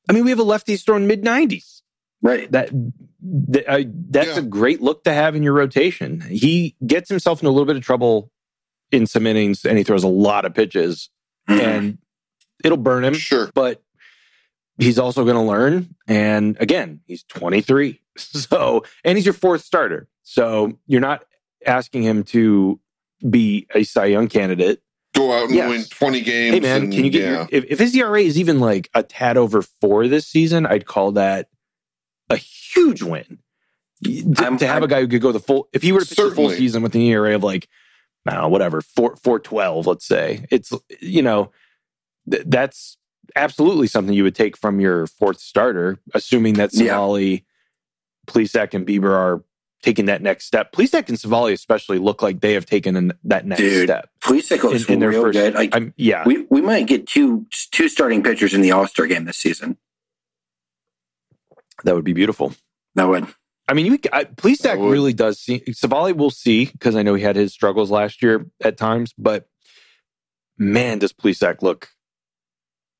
I 0.09 0.13
mean, 0.15 0.25
we 0.25 0.31
have 0.31 0.39
a 0.39 0.45
lefty 0.45 0.73
who's 0.73 0.83
throwing 0.83 1.07
mid 1.07 1.23
90s. 1.23 1.83
Right. 2.23 2.51
That, 2.53 2.71
that 3.51 3.71
I, 3.71 3.87
that's 4.11 4.29
Yeah. 4.31 4.39
a 4.39 4.43
great 4.43 4.81
look 4.81 5.05
to 5.05 5.13
have 5.13 5.37
in 5.37 5.43
your 5.43 5.53
rotation. 5.53 6.23
He 6.23 6.75
gets 6.87 7.11
himself 7.11 7.43
in 7.43 7.47
a 7.47 7.51
little 7.51 7.67
bit 7.67 7.77
of 7.77 7.83
trouble 7.83 8.31
in 8.91 9.07
some 9.07 9.27
innings 9.27 9.65
and 9.67 9.77
he 9.77 9.85
throws 9.85 10.05
a 10.05 10.09
lot 10.09 10.45
of 10.47 10.55
pitches 10.55 11.11
Mhm. 11.51 11.61
and 11.61 11.99
it'll 12.65 12.79
burn 12.79 13.05
him, 13.05 13.13
Sure. 13.15 13.51
but 13.55 13.83
he's 14.79 14.99
also 14.99 15.25
going 15.25 15.37
to 15.37 15.43
learn. 15.43 15.95
And 16.09 16.57
again, 16.61 17.01
he's 17.07 17.23
23. 17.25 18.01
So, 18.17 18.85
and 19.03 19.19
he's 19.19 19.25
your 19.27 19.35
fourth 19.35 19.65
starter. 19.65 20.07
So 20.23 20.79
you're 20.87 21.01
not 21.01 21.25
asking 21.67 22.05
him 22.05 22.23
to 22.25 22.79
be 23.29 23.67
a 23.75 23.83
Cy 23.83 24.05
Young 24.05 24.29
candidate. 24.29 24.83
Go 25.15 25.33
out 25.33 25.47
and 25.47 25.55
Yes. 25.57 25.69
win 25.69 25.85
20 25.85 26.21
games. 26.21 26.55
Hey 26.55 26.61
man, 26.61 26.83
and, 26.85 26.93
can 26.93 27.05
you 27.05 27.11
get 27.11 27.23
yeah. 27.23 27.31
your, 27.31 27.49
if, 27.51 27.65
if 27.71 27.79
his 27.81 27.93
ERA 27.97 28.21
is 28.21 28.39
even 28.39 28.61
like 28.61 28.89
a 28.95 29.03
tad 29.03 29.37
over 29.37 29.63
four 29.63 30.07
this 30.07 30.29
season, 30.29 30.65
I'd 30.65 30.87
call 30.87 31.11
that 31.13 31.49
a 32.31 32.37
huge 32.37 33.03
win. 33.03 33.41
To, 34.05 34.35
to 34.35 34.43
have 34.45 34.63
I'm- 34.77 34.83
a 34.85 34.87
guy 34.87 35.01
who 35.01 35.09
could 35.09 35.21
go 35.21 35.33
the 35.33 35.41
full, 35.41 35.69
if 35.73 35.83
he 35.83 35.91
were 35.91 36.01
to 36.01 36.07
pitch 36.07 36.17
the 36.17 36.31
full 36.31 36.51
season 36.51 36.83
with 36.85 36.95
an 36.95 37.01
ERA 37.01 37.35
of 37.35 37.43
like, 37.43 37.69
I 38.29 38.35
don't 38.35 38.43
know, 38.43 38.49
whatever, 38.49 38.81
four 38.81 39.17
four 39.17 39.41
twelve, 39.41 39.89
let's 39.89 40.07
say, 40.07 40.45
it's 40.53 40.73
you 41.01 41.23
know, 41.23 41.51
th- 42.31 42.45
that's 42.47 42.97
absolutely 43.37 43.87
something 43.87 44.15
you 44.15 44.23
would 44.25 44.35
take 44.35 44.57
from 44.57 44.81
your 44.81 45.07
fourth 45.07 45.41
starter, 45.41 45.99
assuming 46.15 46.55
that 46.55 46.71
Yeah. 46.73 46.95
Civale, 46.95 47.45
Plesac, 48.27 48.75
and 48.75 48.87
Bieber 48.87 49.11
are 49.11 49.45
taking 49.83 50.07
that 50.07 50.23
next 50.23 50.47
step. 50.47 50.73
Plesac 50.73 51.09
and 51.11 51.19
Civale 51.19 51.53
especially 51.53 51.99
look 51.99 52.23
like 52.23 52.41
they 52.41 52.55
have 52.55 52.65
taken 52.65 52.97
an, 52.97 53.13
that 53.25 53.45
next 53.47 53.61
Dude, 53.61 53.89
step 53.89 54.09
Plesac 54.23 54.63
looks 54.63 54.85
in, 54.87 54.95
in 54.95 55.01
their 55.01 55.11
real 55.11 55.23
first. 55.23 55.35
good. 55.39 55.55
Like 55.55 55.75
I'm, 55.75 55.93
yeah, 55.97 56.23
we, 56.27 56.47
we 56.49 56.63
might 56.63 56.87
get 56.87 57.07
two 57.07 57.47
two 57.71 57.89
starting 57.91 58.23
pitchers 58.23 58.55
in 58.55 58.63
the 58.63 58.73
All 58.73 58.87
Star 58.87 59.07
game 59.07 59.25
this 59.27 59.37
season. 59.37 59.77
that 61.85 61.95
would 61.95 62.05
be 62.05 62.15
beautiful. 62.15 62.55
That 62.95 63.09
would. 63.09 63.27
I 63.69 63.73
mean, 63.75 63.87
you, 63.87 63.99
I, 64.13 64.25
Plesac 64.25 64.77
really 64.91 65.13
does 65.15 65.39
see. 65.39 65.61
Civale 65.73 66.15
will 66.15 66.31
see 66.31 66.67
because 66.67 66.97
I 66.97 67.03
know 67.03 67.15
he 67.15 67.23
had 67.23 67.37
his 67.37 67.53
struggles 67.53 67.91
last 67.91 68.23
year 68.23 68.47
at 68.63 68.77
times, 68.77 69.13
but 69.19 69.49
man, 70.59 70.99
does 70.99 71.13
Plesac 71.13 71.63
look 71.63 71.89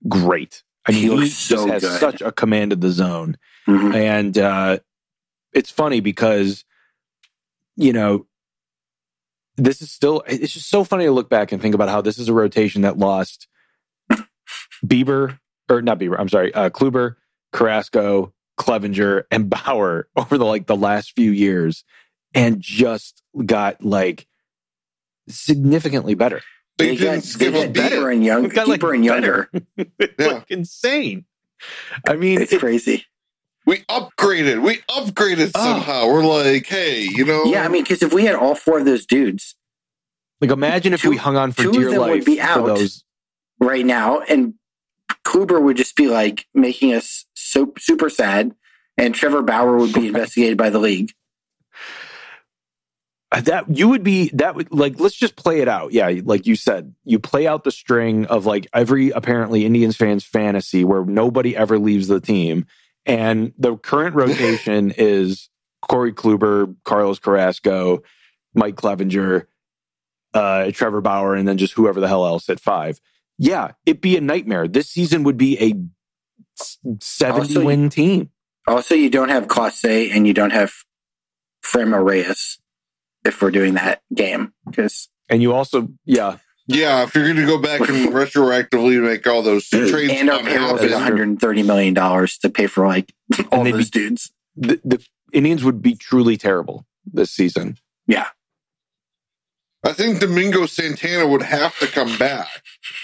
great. 0.09 0.63
I 0.87 0.93
mean, 0.93 1.03
He 1.03 1.09
he, 1.09 1.29
just 1.29 1.41
so 1.47 1.67
has 1.67 1.83
good. 1.83 2.01
such 2.01 2.21
a 2.21 2.31
command 2.33 2.73
of 2.73 2.81
the 2.81 2.91
zone. 2.91 3.37
Mhm. 3.67 3.95
And 3.95 4.39
uh, 4.39 4.79
it's 5.53 5.71
funny 5.71 6.01
because, 6.01 6.65
you 7.77 7.93
know, 7.93 8.27
this 9.57 9.81
is 9.81 9.91
still, 9.91 10.23
it's 10.27 10.53
just 10.53 10.69
so 10.69 10.85
funny 10.85 11.05
to 11.05 11.13
look 11.13 11.31
back 11.31 11.53
and 11.53 11.63
think 11.63 11.75
about 11.75 11.89
how 11.89 12.01
this 12.01 12.19
is 12.19 12.29
a 12.29 12.35
rotation 12.35 12.83
that 12.83 12.99
lost 12.99 13.47
Bieber, 14.85 15.39
or 15.71 15.81
not 15.81 15.99
Bieber, 15.99 16.17
I'm 16.19 16.29
sorry, 16.29 16.53
uh, 16.55 16.71
Kluber, 16.71 17.17
Carrasco, 17.53 18.35
Clevinger, 18.59 19.25
and 19.31 19.49
Bauer 19.67 20.09
over 20.17 20.37
the 20.37 20.45
like 20.45 20.67
the 20.67 20.77
last 20.77 21.13
few 21.17 21.31
years 21.31 21.85
and 22.35 22.61
just 22.61 23.23
got 23.47 23.83
like 23.83 24.27
significantly 25.29 26.15
better. 26.15 26.43
They 26.77 26.89
They 26.89 26.97
didn't 26.97 27.05
got, 27.07 27.15
they 27.15 27.21
skip 27.21 27.49
a 27.49 27.53
got 27.53 27.67
beat. 27.67 27.75
better 27.75 28.11
and 28.11 28.25
young, 28.25 28.49
Got, 28.49 28.69
like, 28.69 28.81
deeper 28.81 28.95
and 28.95 29.05
younger. 29.05 29.51
Yeah. 29.77 30.07
like 30.19 30.51
insane. 30.51 31.25
I 32.07 32.15
mean, 32.17 32.41
It's 32.43 32.53
it- 32.53 32.61
crazy. 32.61 33.07
We 33.67 33.79
upgraded. 33.89 34.61
We 34.63 34.79
upgraded 34.91 35.53
Oh. 35.55 35.65
somehow. 35.65 36.07
We're 36.09 36.25
like, 36.25 36.67
hey, 36.67 37.03
you 37.03 37.25
know. 37.25 37.45
Yeah, 37.45 37.65
I 37.65 37.69
mean, 37.69 37.83
because 37.85 38.03
if 38.03 38.13
we 38.13 38.25
had 38.27 38.35
all 38.35 38.55
four 38.55 38.79
of 38.81 38.85
those 38.85 39.07
dudes 39.07 39.55
like 40.41 40.51
imagine 40.51 40.93
if 40.93 41.01
Two- 41.03 41.11
we 41.11 41.17
hung 41.17 41.37
on 41.37 41.53
for 41.53 41.63
two 41.63 41.69
of 41.71 41.75
dear 41.77 41.91
them 41.93 42.01
would 42.01 42.11
life 42.11 42.25
be 42.27 42.41
out. 42.41 42.67
those 42.67 43.05
right 43.61 43.87
now, 43.87 44.21
and 44.21 44.55
Kluber 45.25 45.63
would 45.63 45.77
just 45.79 45.97
be 45.97 46.09
like 46.09 46.47
making 46.53 46.93
us 46.93 47.25
so 47.35 47.73
super 47.79 48.11
sad, 48.11 48.55
and 48.99 49.15
Trevor 49.15 49.41
Bauer 49.43 49.79
would 49.79 49.95
be 49.95 50.07
investigated 50.09 50.59
by 50.59 50.69
the 50.69 50.79
league. 50.81 51.13
Uh, 53.35 53.41
that 53.41 53.77
you 53.77 53.89
would 53.89 54.05
be 54.05 54.29
that 54.35 54.55
would 54.55 54.73
like 54.73 55.01
let's 55.01 55.17
just 55.17 55.35
play 55.35 55.61
it 55.61 55.67
out. 55.67 55.93
Yeah 55.93 56.21
like 56.23 56.47
you 56.47 56.55
said 56.55 56.95
you 57.05 57.19
play 57.19 57.49
out 57.49 57.65
the 57.65 57.73
string 57.73 58.27
of 58.27 58.47
like 58.47 58.69
every 58.73 59.11
apparently 59.11 59.65
indians 59.67 59.97
fans 59.97 60.23
fantasy 60.25 60.85
where 60.85 61.05
nobody 61.05 61.57
ever 61.57 61.77
leaves 61.77 62.07
the 62.07 62.21
team. 62.21 62.67
And 63.07 63.53
the 63.59 63.77
current 63.77 64.15
rotation 64.15 64.91
is 64.97 65.49
corey 65.83 66.13
kluber 66.13 66.77
carlos 66.85 67.19
carrasco 67.19 68.05
mike 68.55 68.77
clevinger 68.77 69.47
uh 70.33 70.71
trevor 70.71 71.01
bauer 71.01 71.35
and 71.35 71.49
then 71.49 71.59
just 71.59 71.75
whoever 71.75 71.99
the 71.99 72.07
hell 72.07 72.25
else 72.25 72.49
at 72.49 72.61
five. 72.61 73.01
Yeah 73.37 73.73
it'd 73.85 74.01
be 74.01 74.17
a 74.17 74.21
nightmare. 74.21 74.69
This 74.69 74.89
season 74.89 75.25
would 75.25 75.37
be 75.37 75.59
a 75.61 75.75
70 77.01 77.41
also, 77.41 77.65
win 77.65 77.91
team. 77.91 78.31
Also, 78.69 78.95
you 78.95 79.11
don't 79.11 79.29
have 79.29 79.49
Clase 79.49 80.15
and 80.15 80.25
you 80.25 80.35
don't 80.35 80.53
have 80.53 80.73
Franmil 81.65 82.05
Reyes 82.05 82.61
if 83.25 83.41
we're 83.43 83.51
doing 83.51 83.75
that 83.75 84.03
game 84.15 84.53
because 84.67 85.09
and 85.29 85.41
you 85.43 85.53
also 85.53 85.89
yeah 86.05 86.39
Yeah, 86.67 87.03
if 87.05 87.15
you're 87.15 87.25
going 87.25 87.37
to 87.37 87.47
go 87.47 87.59
back 87.59 87.81
and 87.81 88.09
retroactively 88.13 89.03
make 89.03 89.27
all 89.27 89.43
those 89.43 89.69
trades, 89.69 90.13
and 90.13 90.31
our 90.31 90.39
I'm 90.41 90.45
payroll 90.47 90.77
is 90.77 90.93
130 90.93 91.63
million 91.63 91.95
dollars 91.95 92.39
to 92.39 92.51
pay 92.51 92.67
for 92.67 92.87
like 92.87 93.13
all 93.53 93.65
they'd 93.65 93.73
those 93.73 93.91
be- 93.91 93.99
dudes. 94.01 94.33
the, 94.57 94.81
the 94.85 95.05
indians 95.33 95.65
would 95.65 95.83
be 95.83 95.95
truly 95.95 96.37
terrible 96.37 96.87
this 97.13 97.31
season 97.31 97.77
Yeah, 98.07 98.29
I 99.83 99.93
think 99.93 100.21
Domingo 100.21 100.65
Santana 100.67 101.27
would 101.27 101.43
have 101.43 101.79
to 101.81 101.87
come 101.87 102.17
back 102.17 102.49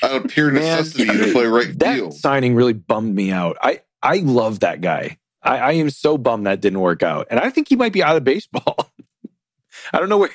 out 0.02 0.12
of 0.24 0.28
pure 0.30 0.50
Man, 0.50 0.62
necessity 0.62 1.06
to 1.06 1.32
play 1.32 1.46
right 1.46 1.78
that 1.78 1.94
field. 1.96 2.14
signing 2.14 2.54
really 2.54 2.72
bummed 2.72 3.14
me 3.14 3.30
out. 3.32 3.56
I 3.60 3.80
I 4.02 4.16
love 4.18 4.60
that 4.60 4.80
guy. 4.80 5.18
I, 5.42 5.58
I 5.58 5.72
am 5.72 5.90
so 5.90 6.16
bummed 6.18 6.46
that 6.46 6.60
didn't 6.62 6.80
work 6.80 7.02
out, 7.02 7.26
and 7.30 7.38
I 7.40 7.50
think 7.50 7.68
he 7.68 7.76
might 7.76 7.92
be 7.92 8.02
out 8.02 8.16
of 8.16 8.24
baseball. 8.24 8.76
I 9.92 9.98
don't 9.98 10.08
know 10.08 10.18
where. 10.18 10.30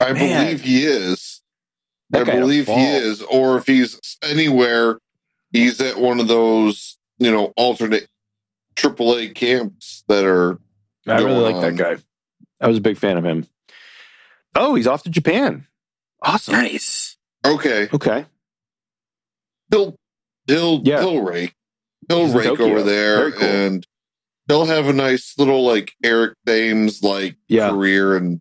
I 0.00 0.12
Man. 0.12 0.44
believe 0.46 0.60
he 0.62 0.84
is. 0.86 1.40
That 2.10 2.22
I 2.22 2.24
guy 2.24 2.30
had 2.32 2.38
a 2.38 2.44
believe 2.44 2.66
he 2.66 2.86
is. 2.86 3.22
Or 3.22 3.58
if 3.58 3.66
he's 3.66 4.00
anywhere, 4.22 4.98
he's 5.52 5.80
at 5.80 5.98
one 5.98 6.18
of 6.20 6.28
those, 6.28 6.96
you 7.18 7.30
know, 7.30 7.52
alternate 7.56 8.08
AAA 8.76 9.34
camps 9.34 10.04
that 10.08 10.24
are. 10.24 10.58
I 11.06 11.16
really 11.18 11.24
Going 11.52 11.56
like 11.56 11.76
that 11.76 11.76
guy. 11.96 12.02
I 12.60 12.68
was 12.68 12.78
a 12.78 12.80
big 12.80 12.98
fan 12.98 13.16
of 13.16 13.24
him. 13.24 13.46
Oh, 14.54 14.74
he's 14.74 14.86
off 14.86 15.02
to 15.04 15.10
Japan. 15.10 15.66
Awesome. 16.22 16.52
nice. 16.54 17.16
Okay. 17.46 17.88
Okay. 17.92 18.26
He'll, 19.70 19.96
he'll, 20.46 20.82
Yeah. 20.84 21.00
he'll 21.00 21.22
rake. 21.22 21.54
He'll 22.08 22.26
He's 22.26 22.34
rake 22.34 22.60
over 22.60 22.82
there 22.82 23.16
Very 23.18 23.32
cool. 23.32 23.42
and 23.48 23.86
he'll 24.48 24.66
have 24.66 24.86
a 24.88 24.92
nice 24.92 25.38
little, 25.38 25.64
like, 25.64 25.94
Eric 26.02 26.34
Thames 26.44 27.02
like 27.02 27.36
Yeah. 27.48 27.70
career 27.70 28.16
and 28.16 28.40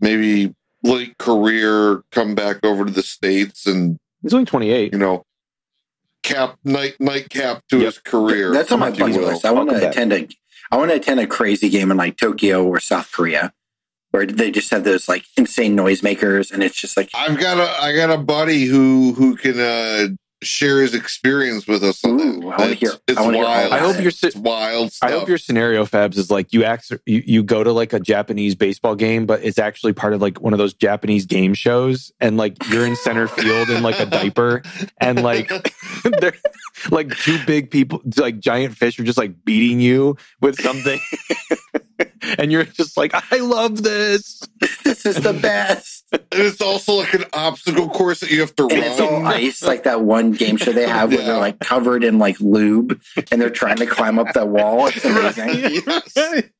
maybe 0.00 0.54
late 0.82 1.16
career 1.18 2.02
come 2.12 2.34
back 2.34 2.64
over 2.64 2.84
to 2.84 2.90
the 2.90 3.02
States 3.02 3.66
and 3.66 3.98
He's 4.22 4.32
only 4.34 4.46
28. 4.46 4.92
you 4.92 4.98
know, 4.98 5.22
cap 6.22 6.56
night 6.64 6.94
night 7.00 7.28
cap 7.30 7.62
to 7.70 7.76
Yep. 7.78 7.84
his 7.86 7.98
career. 7.98 8.52
That's 8.52 8.72
on 8.72 8.80
my 8.80 8.90
bucket 8.90 9.16
will. 9.16 9.28
list. 9.28 9.44
I 9.44 9.50
want 9.52 9.70
to 9.70 9.88
attend 9.88 10.12
a. 10.12 10.28
I 10.70 10.76
want 10.76 10.90
to 10.90 10.96
attend 10.96 11.20
a 11.20 11.26
crazy 11.26 11.68
game 11.70 11.90
in 11.90 11.96
like 11.96 12.16
Tokyo 12.18 12.64
or 12.66 12.78
South 12.80 13.10
Korea, 13.12 13.52
where 14.10 14.26
they 14.26 14.50
just 14.50 14.70
have 14.70 14.84
those 14.84 15.08
like 15.08 15.24
insane 15.36 15.76
noisemakers, 15.76 16.50
and 16.52 16.62
it's 16.62 16.76
just 16.76 16.96
like 16.96 17.08
I've 17.14 17.38
got 17.38 17.58
a 17.58 17.82
I 17.82 17.94
got 17.94 18.10
a 18.10 18.18
buddy 18.18 18.66
who 18.66 19.12
who 19.14 19.36
can 19.36 19.58
uh 19.58 20.08
share 20.42 20.80
his 20.82 20.94
experience 20.94 21.66
with 21.66 21.82
us 21.82 22.04
on 22.04 22.20
Ooh, 22.20 22.40
that. 22.40 22.42
I 22.42 22.56
wanna 22.58 22.70
It's, 22.72 22.80
hear- 22.80 22.92
it's 23.08 23.18
I 23.18 23.22
wanna 23.22 23.36
hear 23.38 23.46
wild. 23.46 23.72
I 23.72 23.78
hope 23.78 23.96
it. 23.96 24.02
you're. 24.02 24.12
it's 24.22 24.36
wild 24.36 24.92
I 25.02 25.10
hope 25.10 25.28
your 25.28 25.38
scenario, 25.38 25.84
Fabs, 25.84 26.16
is 26.16 26.30
like 26.30 26.52
you 26.52 26.62
act 26.64 26.92
you, 27.06 27.22
you 27.26 27.42
go 27.42 27.64
to 27.64 27.72
like 27.72 27.92
a 27.92 27.98
Japanese 28.00 28.54
baseball 28.54 28.94
game, 28.94 29.26
but 29.26 29.42
it's 29.42 29.58
actually 29.58 29.92
part 29.94 30.12
of 30.14 30.22
like 30.22 30.40
one 30.40 30.52
of 30.52 30.58
those 30.58 30.74
Japanese 30.74 31.26
game 31.26 31.54
shows, 31.54 32.12
and 32.20 32.36
like 32.36 32.56
you're 32.70 32.86
in 32.86 32.94
center 32.96 33.26
field 33.26 33.68
in 33.70 33.82
like 33.82 33.98
a 33.98 34.06
diaper, 34.06 34.62
and 35.00 35.22
like 35.22 35.50
they're 36.20 36.34
like 36.90 37.16
two 37.18 37.38
big 37.46 37.70
people, 37.70 38.00
like 38.16 38.38
giant 38.38 38.76
fish, 38.76 38.98
are 39.00 39.04
just 39.04 39.18
like 39.18 39.44
beating 39.44 39.80
you 39.80 40.16
with 40.40 40.60
something, 40.60 41.00
and 42.38 42.52
you're 42.52 42.64
just 42.64 42.96
like, 42.96 43.12
I 43.32 43.38
love 43.38 43.82
this. 43.82 44.40
this 44.84 45.04
is 45.06 45.16
the 45.16 45.32
best. 45.32 46.04
and 46.12 46.22
it's 46.32 46.60
also 46.60 46.94
like 46.94 47.14
an 47.14 47.24
obstacle 47.32 47.88
course 47.88 48.20
that 48.20 48.30
you 48.30 48.40
have 48.40 48.54
to 48.56 48.64
and 48.64 48.72
it's 48.72 49.00
all 49.00 49.22
run. 49.22 49.26
ice, 49.26 49.62
like 49.62 49.84
that 49.84 50.02
one 50.02 50.32
game 50.32 50.56
show 50.56 50.72
they 50.72 50.86
have 50.88 51.12
where 51.12 51.22
they're 51.24 51.36
like 51.38 51.58
covered 51.60 52.04
in 52.04 52.18
like 52.18 52.40
lube 52.40 53.00
and 53.30 53.40
they're 53.40 53.50
trying 53.50 53.76
to 53.76 53.86
climb 53.86 54.18
up 54.18 54.32
that 54.34 54.48
wall. 54.48 54.88
It's 54.88 55.04
amazing. 55.38 56.50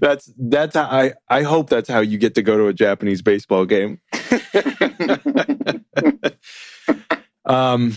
That's 0.00 0.32
that's 0.38 0.74
how 0.76 0.84
I 0.84 1.12
I 1.28 1.42
hope 1.42 1.68
that's 1.70 1.88
how 1.88 2.00
you 2.00 2.18
get 2.18 2.34
to 2.36 2.42
go 2.42 2.56
to 2.56 2.66
a 2.68 2.72
Japanese 2.72 3.22
baseball 3.22 3.66
game. 3.66 4.00
um, 7.44 7.96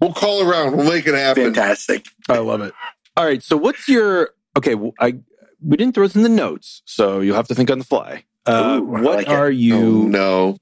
We'll 0.00 0.12
call 0.12 0.42
around. 0.48 0.76
We'll 0.76 0.88
make 0.88 1.06
it 1.06 1.14
happen. 1.14 1.44
Fantastic. 1.54 2.06
I 2.28 2.38
love 2.38 2.60
it. 2.60 2.74
All 3.16 3.24
right, 3.24 3.42
so 3.42 3.56
what's 3.56 3.88
your 3.88 4.30
okay? 4.56 4.72
w- 4.72 4.92
I 5.00 5.18
we 5.62 5.76
didn't 5.76 5.94
throw 5.94 6.06
this 6.06 6.16
in 6.16 6.22
the 6.22 6.28
notes, 6.28 6.82
so 6.84 7.20
you'll 7.20 7.36
have 7.36 7.48
to 7.48 7.54
think 7.54 7.70
on 7.70 7.78
the 7.78 7.84
fly. 7.84 8.24
Uh, 8.44 8.78
Ooh, 8.80 8.84
what 8.84 9.02
like 9.16 9.26
it. 9.26 9.32
are 9.32 9.46
Oh, 9.46 9.48
you? 9.48 10.08
no. 10.08 10.58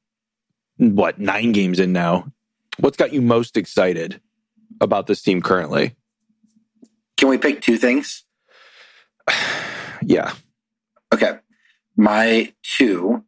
What 0.79 1.19
nine 1.19 1.53
games 1.53 1.79
in 1.81 1.93
now? 1.93 2.33
What's 2.79 2.97
got 2.97 3.13
you 3.13 3.23
most 3.23 3.57
excited 3.57 4.21
about 4.81 5.07
this 5.07 5.23
team 5.23 5.41
currently? 5.43 5.95
Can 7.17 7.29
we 7.29 7.39
pick 7.39 7.61
two 7.63 7.77
things? 7.77 8.25
Yeah, 10.07 10.35
Okay. 11.15 11.39
My 11.97 12.53
two 12.63 13.25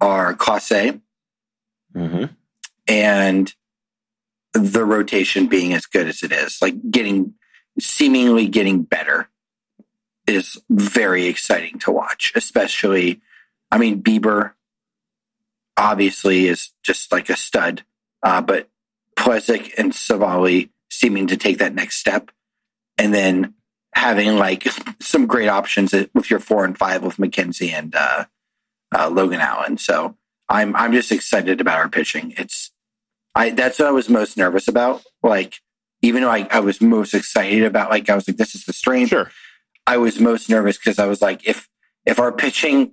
are 0.00 0.34
Clase 0.34 1.00
mm-hmm. 1.94 2.24
and 2.88 3.54
the 4.52 4.84
rotation 4.84 5.46
being 5.46 5.74
as 5.74 5.86
good 5.86 6.08
as 6.08 6.24
it 6.24 6.32
is, 6.32 6.58
like 6.60 6.74
getting 6.90 7.34
seemingly 7.78 8.48
getting 8.48 8.82
better 8.82 9.28
is 10.34 10.60
very 10.70 11.26
exciting 11.26 11.78
to 11.80 11.92
watch, 11.92 12.32
especially 12.34 13.20
I 13.70 13.78
mean 13.78 14.02
Bieber 14.02 14.52
obviously 15.76 16.46
is 16.46 16.70
just 16.82 17.12
like 17.12 17.30
a 17.30 17.36
stud, 17.36 17.82
uh, 18.22 18.40
but 18.40 18.68
Plesac 19.16 19.72
and 19.78 19.92
Civale 19.92 20.70
seeming 20.90 21.28
to 21.28 21.36
take 21.36 21.58
that 21.58 21.74
next 21.74 21.98
step 21.98 22.30
and 22.96 23.14
then 23.14 23.54
having 23.94 24.36
like 24.36 24.66
some 25.00 25.26
great 25.26 25.48
options 25.48 25.92
with 26.14 26.30
your 26.30 26.40
four 26.40 26.64
and 26.64 26.76
five 26.76 27.02
with 27.02 27.16
McKenzie 27.16 27.72
and 27.72 27.94
uh, 27.94 28.24
uh, 28.96 29.08
Logan 29.08 29.40
Allen. 29.40 29.78
So 29.78 30.16
I'm 30.48 30.74
I'm 30.76 30.92
just 30.92 31.12
excited 31.12 31.60
about 31.60 31.78
our 31.78 31.88
pitching. 31.88 32.34
It's 32.36 32.70
I 33.34 33.50
that's 33.50 33.78
what 33.78 33.88
I 33.88 33.92
was 33.92 34.08
most 34.08 34.36
nervous 34.36 34.68
about. 34.68 35.04
Like 35.22 35.60
even 36.02 36.22
though 36.22 36.30
I, 36.30 36.46
I 36.50 36.60
was 36.60 36.80
most 36.80 37.14
excited 37.14 37.64
about 37.64 37.90
like 37.90 38.08
I 38.08 38.14
was 38.14 38.28
like 38.28 38.36
this 38.36 38.54
is 38.54 38.64
the 38.64 38.72
strength. 38.72 39.10
sure. 39.10 39.30
I 39.88 39.96
was 39.96 40.20
most 40.20 40.50
nervous 40.50 40.76
because 40.76 40.98
I 40.98 41.06
was 41.06 41.22
like 41.22 41.48
if 41.48 41.66
if 42.04 42.20
our 42.20 42.30
pitching 42.30 42.92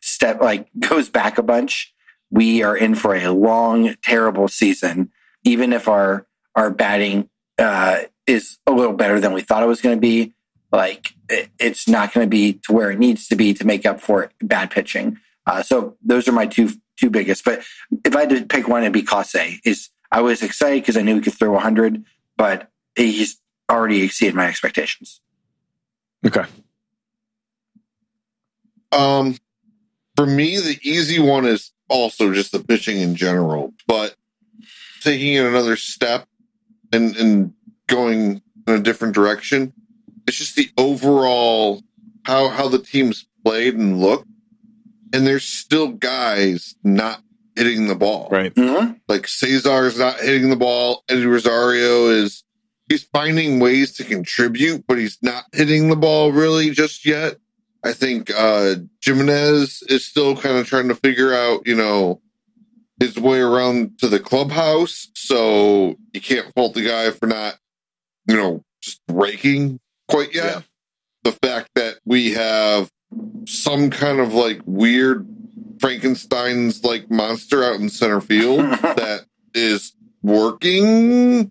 step 0.00 0.40
like 0.40 0.68
goes 0.78 1.10
back 1.10 1.36
a 1.36 1.42
bunch, 1.42 1.92
we 2.30 2.62
are 2.62 2.74
in 2.74 2.94
for 2.94 3.14
a 3.14 3.28
long 3.28 3.94
terrible 4.02 4.48
season. 4.48 5.12
Even 5.44 5.74
if 5.74 5.86
our 5.86 6.26
our 6.56 6.70
batting 6.70 7.28
uh, 7.58 7.98
is 8.26 8.56
a 8.66 8.72
little 8.72 8.94
better 8.94 9.20
than 9.20 9.34
we 9.34 9.42
thought 9.42 9.62
it 9.62 9.66
was 9.66 9.82
going 9.82 9.96
to 9.96 10.00
be, 10.00 10.32
like 10.72 11.12
it, 11.28 11.50
it's 11.58 11.86
not 11.86 12.14
going 12.14 12.24
to 12.24 12.30
be 12.30 12.54
to 12.54 12.72
where 12.72 12.90
it 12.90 12.98
needs 12.98 13.28
to 13.28 13.36
be 13.36 13.52
to 13.52 13.66
make 13.66 13.84
up 13.84 14.00
for 14.00 14.30
bad 14.40 14.70
pitching. 14.70 15.18
Uh, 15.46 15.62
so 15.62 15.94
those 16.02 16.26
are 16.26 16.32
my 16.32 16.46
two 16.46 16.70
two 16.96 17.10
biggest. 17.10 17.44
But 17.44 17.64
if 18.02 18.16
I 18.16 18.20
had 18.20 18.30
to 18.30 18.46
pick 18.46 18.66
one, 18.66 18.82
it'd 18.82 18.94
be 18.94 19.02
Clase. 19.02 19.60
Is 19.62 19.90
I 20.10 20.22
was 20.22 20.42
excited 20.42 20.80
because 20.80 20.96
I 20.96 21.02
knew 21.02 21.16
he 21.16 21.20
could 21.20 21.34
throw 21.34 21.52
100, 21.52 22.02
but 22.38 22.70
he's 22.96 23.38
already 23.70 24.00
exceeded 24.02 24.34
my 24.34 24.46
expectations. 24.46 25.20
Okay. 26.26 26.44
Um, 28.92 29.36
for 30.16 30.26
me, 30.26 30.56
the 30.58 30.78
easy 30.82 31.18
one 31.18 31.44
is 31.46 31.72
also 31.88 32.32
just 32.32 32.52
the 32.52 32.60
pitching 32.60 32.98
in 33.00 33.14
general, 33.16 33.74
but 33.86 34.14
taking 35.02 35.34
it 35.34 35.44
another 35.44 35.76
step 35.76 36.26
and 36.92 37.16
and 37.16 37.52
going 37.88 38.40
in 38.66 38.74
a 38.74 38.80
different 38.80 39.14
direction. 39.14 39.72
It's 40.26 40.38
just 40.38 40.56
the 40.56 40.70
overall 40.78 41.82
how 42.24 42.48
how 42.48 42.68
the 42.68 42.78
teams 42.78 43.26
played 43.44 43.74
and 43.74 44.00
looked, 44.00 44.28
and 45.12 45.26
there's 45.26 45.44
still 45.44 45.88
guys 45.88 46.76
not 46.82 47.20
hitting 47.56 47.86
the 47.86 47.94
ball. 47.94 48.28
Right. 48.30 48.54
Mhm. 48.54 49.00
Like 49.08 49.26
Cesar's 49.28 49.98
not 49.98 50.20
hitting 50.20 50.50
the 50.50 50.56
ball. 50.56 51.04
Eddie 51.08 51.26
Rosario 51.26 52.08
is 52.08 52.42
he's 52.88 53.04
finding 53.04 53.60
ways 53.60 53.92
to 53.94 54.04
contribute, 54.04 54.84
but 54.86 54.98
he's 54.98 55.18
not 55.22 55.44
hitting 55.52 55.88
the 55.88 55.96
ball 55.96 56.32
really 56.32 56.70
just 56.70 57.06
yet. 57.06 57.36
I 57.84 57.92
think 57.92 58.30
uh 58.30 58.76
Jimenez 59.02 59.82
is 59.88 60.06
still 60.06 60.36
kind 60.36 60.58
of 60.58 60.66
trying 60.66 60.88
to 60.88 60.94
figure 60.94 61.34
out, 61.34 61.66
you 61.66 61.74
know, 61.74 62.20
his 62.98 63.18
way 63.18 63.40
around 63.40 63.98
to 63.98 64.08
the 64.08 64.20
clubhouse. 64.20 65.08
So 65.14 65.96
you 66.12 66.20
can't 66.20 66.52
fault 66.54 66.74
the 66.74 66.86
guy 66.86 67.10
for 67.10 67.26
not, 67.26 67.58
you 68.28 68.36
know, 68.36 68.64
just 68.80 69.00
raking 69.08 69.80
quite 70.08 70.34
yet. 70.34 70.44
Yeah. 70.44 70.60
The 71.24 71.32
fact 71.32 71.70
that 71.74 71.96
we 72.04 72.32
have 72.32 72.90
some 73.46 73.90
kind 73.90 74.20
of 74.20 74.34
like 74.34 74.60
weird 74.64 75.26
Frankenstein's 75.80 76.84
like 76.84 77.10
monster 77.10 77.64
out 77.64 77.80
in 77.80 77.88
center 77.88 78.20
field 78.20 78.60
that 78.82 79.26
is 79.54 79.92
working 80.22 81.50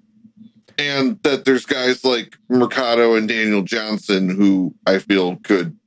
and 0.77 1.21
that 1.23 1.45
there's 1.45 1.65
guys 1.65 2.03
like 2.03 2.37
Mercado 2.49 3.15
and 3.15 3.27
Daniel 3.27 3.61
Johnson 3.61 4.29
who 4.29 4.73
I 4.85 4.99
feel 4.99 5.37
could 5.37 5.77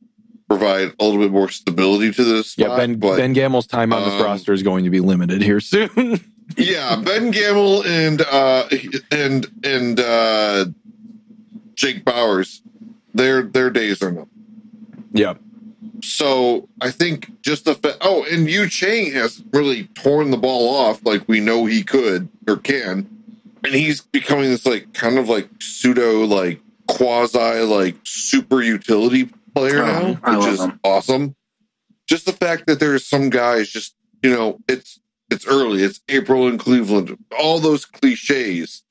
provide 0.48 0.92
a 0.98 1.04
little 1.04 1.20
bit 1.20 1.32
more 1.32 1.48
stability 1.48 2.12
to 2.12 2.24
this 2.24 2.52
spot. 2.52 2.68
Yeah, 2.70 2.76
Ben 2.76 2.98
but 2.98 3.16
Ben 3.16 3.32
Gamel's 3.32 3.66
time 3.66 3.92
on 3.92 4.02
this 4.04 4.14
um, 4.14 4.22
roster 4.22 4.52
is 4.52 4.62
going 4.62 4.84
to 4.84 4.90
be 4.90 5.00
limited 5.00 5.42
here 5.42 5.60
soon. 5.60 6.20
yeah, 6.56 6.96
Ben 6.96 7.30
Gamel 7.30 7.84
and 7.84 8.20
uh 8.22 8.68
and 9.10 9.46
and 9.64 10.00
uh 10.00 10.66
Jake 11.74 12.04
Bauers, 12.04 12.62
their 13.14 13.42
their 13.42 13.70
days 13.70 14.02
are 14.02 14.12
numbered. 14.12 14.28
yeah. 15.12 15.34
So 16.02 16.68
I 16.82 16.90
think 16.90 17.40
just 17.42 17.64
the 17.64 17.74
fa- 17.74 17.96
oh, 18.02 18.24
and 18.30 18.48
Yu 18.48 18.68
Chang 18.68 19.12
has 19.12 19.42
really 19.52 19.84
torn 19.94 20.30
the 20.30 20.36
ball 20.36 20.74
off 20.74 21.04
like 21.04 21.26
we 21.26 21.40
know 21.40 21.64
he 21.64 21.82
could 21.82 22.28
or 22.46 22.56
can, 22.58 23.08
and 23.66 23.74
he's 23.74 24.00
becoming 24.00 24.48
this 24.48 24.64
like 24.64 24.92
kind 24.94 25.18
of 25.18 25.28
like 25.28 25.48
pseudo 25.60 26.24
like 26.24 26.60
quasi 26.88 27.60
like 27.62 27.96
super 28.04 28.62
utility 28.62 29.28
player 29.54 29.82
Oh, 29.82 29.86
now, 30.12 30.20
I 30.22 30.36
which 30.38 30.46
is 30.48 30.60
him. 30.60 30.78
awesome. 30.84 31.34
Just 32.06 32.24
the 32.26 32.32
fact 32.32 32.66
that 32.66 32.78
there's 32.80 33.06
some 33.06 33.28
guys 33.30 33.68
just 33.68 33.94
you 34.22 34.30
know 34.30 34.58
it's 34.68 35.00
it's 35.30 35.46
early, 35.46 35.82
it's 35.82 36.00
April 36.08 36.46
in 36.46 36.56
Cleveland, 36.56 37.18
all 37.36 37.58
those 37.58 37.84
cliches, 37.84 38.84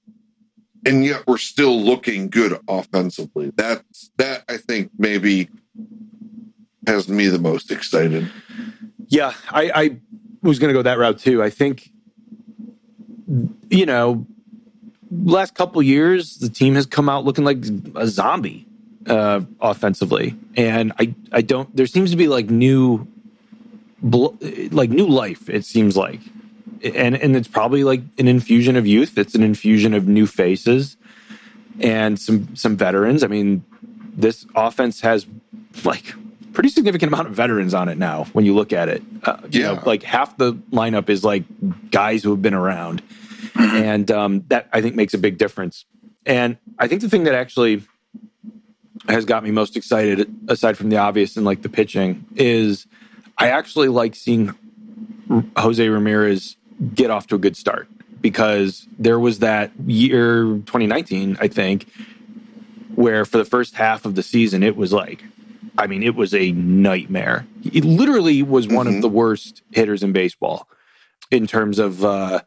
and 0.86 1.06
yet 1.06 1.24
we're 1.26 1.38
still 1.38 1.82
looking 1.82 2.30
good 2.30 2.60
offensively. 2.68 3.54
That's 3.56 4.12
that 4.18 4.44
I 4.50 4.58
think 4.58 4.92
maybe 4.98 5.48
has 6.88 7.08
me 7.08 7.28
the 7.28 7.40
most 7.40 7.72
excited. 7.72 8.30
Yeah, 9.08 9.34
I, 9.50 9.72
I 9.74 9.98
was 10.42 10.60
going 10.60 10.70
to 10.70 10.78
go 10.78 10.82
that 10.82 10.98
route 10.98 11.20
too. 11.20 11.42
I 11.42 11.50
think, 11.50 11.90
you 13.70 13.86
know, 13.86 14.28
last 15.24 15.56
couple 15.56 15.82
years 15.82 16.38
the 16.38 16.50
team 16.50 16.76
has 16.76 16.86
come 16.86 17.08
out 17.10 17.24
looking 17.26 17.44
like 17.46 17.64
a 17.96 18.08
zombie 18.08 18.66
uh, 19.08 19.42
offensively, 19.62 20.36
and 20.56 20.92
I 21.00 21.14
I 21.32 21.42
don't. 21.42 21.74
There 21.76 21.88
seems 21.88 22.12
to 22.12 22.18
be 22.18 22.28
like 22.28 22.50
new, 22.50 23.08
like 24.02 24.90
new 24.90 25.08
life. 25.08 25.50
It 25.50 25.66
seems 25.66 25.96
like, 25.98 26.20
and 26.84 27.16
and 27.16 27.36
it's 27.36 27.48
probably 27.48 27.84
like 27.84 28.02
an 28.18 28.28
infusion 28.28 28.76
of 28.76 28.86
youth. 28.88 29.18
It's 29.18 29.36
an 29.36 29.44
infusion 29.44 29.94
of 29.94 30.08
new 30.08 30.28
faces 30.28 30.98
and 31.80 32.20
some 32.20 32.56
some 32.56 32.78
veterans. 32.78 33.24
I 33.24 33.28
mean, 33.28 33.64
this 34.16 34.46
offense 34.56 35.02
has 35.02 35.26
like 35.84 36.14
pretty 36.54 36.70
significant 36.70 37.12
amount 37.12 37.28
of 37.28 37.34
veterans 37.34 37.74
on 37.74 37.90
it 37.90 37.98
now 37.98 38.24
when 38.34 38.46
you 38.46 38.56
look 38.56 38.72
at 38.72 38.88
it. 38.90 39.04
Uh, 39.24 39.38
you 39.52 39.62
know, 39.64 39.74
Yeah. 39.74 39.84
like 39.86 40.04
half 40.04 40.38
the 40.38 40.54
lineup 40.72 41.10
is 41.10 41.24
like 41.24 41.44
guys 41.92 42.24
who 42.24 42.32
have 42.32 42.42
been 42.42 42.54
around, 42.54 43.02
and 43.56 44.10
um, 44.12 44.44
that 44.48 44.70
I 44.74 44.82
think 44.82 44.96
makes 44.96 45.14
a 45.14 45.18
big 45.18 45.38
difference. 45.38 45.86
And 46.26 46.58
I 46.80 46.88
think 46.88 47.02
the 47.02 47.10
thing 47.10 47.24
that 47.26 47.36
actually 47.36 47.84
has 49.08 49.26
got 49.26 49.44
me 49.44 49.52
most 49.52 49.76
excited, 49.78 50.34
aside 50.48 50.78
from 50.78 50.90
the 50.90 50.98
obvious 50.98 51.38
and 51.38 51.46
like 51.46 51.62
the 51.62 51.70
pitching, 51.70 52.26
is 52.36 52.88
I 53.38 53.50
actually 53.50 53.90
like 53.90 54.16
seeing 54.16 54.54
Jose 55.58 55.88
Ramirez 55.88 56.58
get 56.94 57.10
off 57.12 57.28
to 57.28 57.36
a 57.36 57.38
good 57.38 57.56
start 57.56 57.88
because 58.22 58.88
there 58.98 59.20
was 59.20 59.40
that 59.40 59.72
year 59.86 60.44
2019, 60.44 61.38
I 61.40 61.48
think, 61.48 61.88
where 62.96 63.26
for 63.26 63.38
the 63.38 63.46
first 63.46 63.76
half 63.76 64.06
of 64.06 64.16
the 64.16 64.24
season 64.24 64.64
it 64.64 64.76
was 64.76 64.92
like 64.94 65.24
I 65.78 65.88
mean, 65.88 66.04
it 66.04 66.16
was 66.16 66.34
a 66.34 66.54
nightmare. 66.54 67.46
He 67.62 67.82
literally 67.82 68.42
was 68.42 68.66
one 68.66 68.88
Mhm. 68.88 68.96
of 68.96 69.02
the 69.02 69.10
worst 69.10 69.62
hitters 69.72 70.04
in 70.04 70.14
baseball 70.14 70.70
in 71.32 71.48
terms 71.48 71.80
of 71.80 72.06
uh 72.06 72.42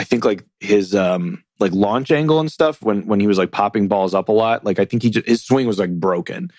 I 0.00 0.04
think 0.04 0.24
like 0.24 0.46
his 0.60 0.94
um 0.94 1.44
like 1.58 1.72
launch 1.72 2.10
angle 2.10 2.40
and 2.40 2.50
stuff 2.50 2.80
when 2.80 3.06
when 3.06 3.20
he 3.20 3.26
was 3.26 3.36
like 3.36 3.52
popping 3.52 3.86
balls 3.86 4.14
up 4.14 4.30
a 4.30 4.32
lot. 4.32 4.64
Like 4.64 4.78
I 4.78 4.86
think 4.86 5.02
he 5.02 5.10
just 5.10 5.26
his 5.26 5.44
swing 5.44 5.66
was 5.66 5.78
like 5.78 5.90
broken. 5.90 6.50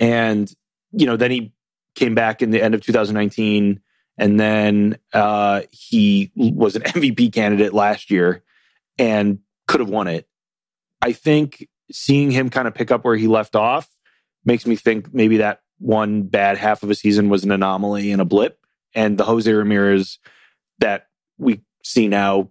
And 0.00 0.50
you 0.92 1.04
know, 1.04 1.18
then 1.18 1.30
he 1.30 1.52
came 1.94 2.14
back 2.14 2.40
in 2.40 2.50
the 2.50 2.62
end 2.62 2.74
of 2.74 2.80
2019 2.80 3.80
and 4.16 4.40
then 4.40 4.96
uh 5.12 5.62
he 5.70 6.32
was 6.34 6.76
an 6.76 6.82
MVP 6.86 7.30
candidate 7.34 7.74
last 7.74 8.10
year 8.10 8.42
and 8.98 9.40
could 9.66 9.80
have 9.80 9.90
won 9.90 10.08
it. 10.08 10.26
I 11.02 11.12
think 11.12 11.68
seeing 11.92 12.30
him 12.30 12.48
kind 12.48 12.66
of 12.66 12.74
pick 12.74 12.90
up 12.90 13.04
where 13.04 13.16
he 13.16 13.26
left 13.26 13.54
off 13.54 13.86
makes 14.46 14.64
me 14.64 14.76
think 14.76 15.12
maybe 15.12 15.36
that 15.36 15.60
one 15.78 16.22
bad 16.22 16.56
half 16.56 16.82
of 16.82 16.90
a 16.90 16.94
season 16.94 17.28
was 17.28 17.44
an 17.44 17.52
anomaly 17.52 18.12
and 18.12 18.22
a 18.22 18.24
blip. 18.24 18.58
And 18.94 19.18
the 19.18 19.24
Jose 19.24 19.52
Ramirez 19.52 20.18
that 20.78 21.08
we 21.36 21.60
see 21.84 22.08
now, 22.08 22.50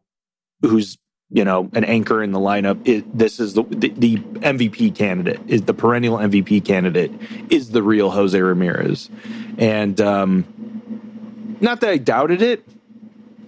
who's 0.62 0.98
you 1.30 1.44
know, 1.44 1.70
an 1.74 1.84
anchor 1.84 2.24
in 2.24 2.32
the 2.32 2.40
lineup. 2.40 3.04
This 3.14 3.40
is 3.40 3.54
the, 3.54 3.64
the 3.64 3.90
the 3.90 4.16
MVP 4.16 4.96
candidate 4.96 5.42
is 5.48 5.64
the 5.64 5.74
perennial 5.74 6.18
MVP 6.18 6.64
candidate 6.64 7.12
is 7.50 7.72
the 7.72 7.84
real 7.84 8.10
Jose 8.10 8.40
Ramirez, 8.40 9.10
and 9.58 10.00
um, 10.00 11.58
not 11.60 11.82
that 11.82 11.90
I 11.90 11.98
doubted 11.98 12.42
it, 12.42 12.64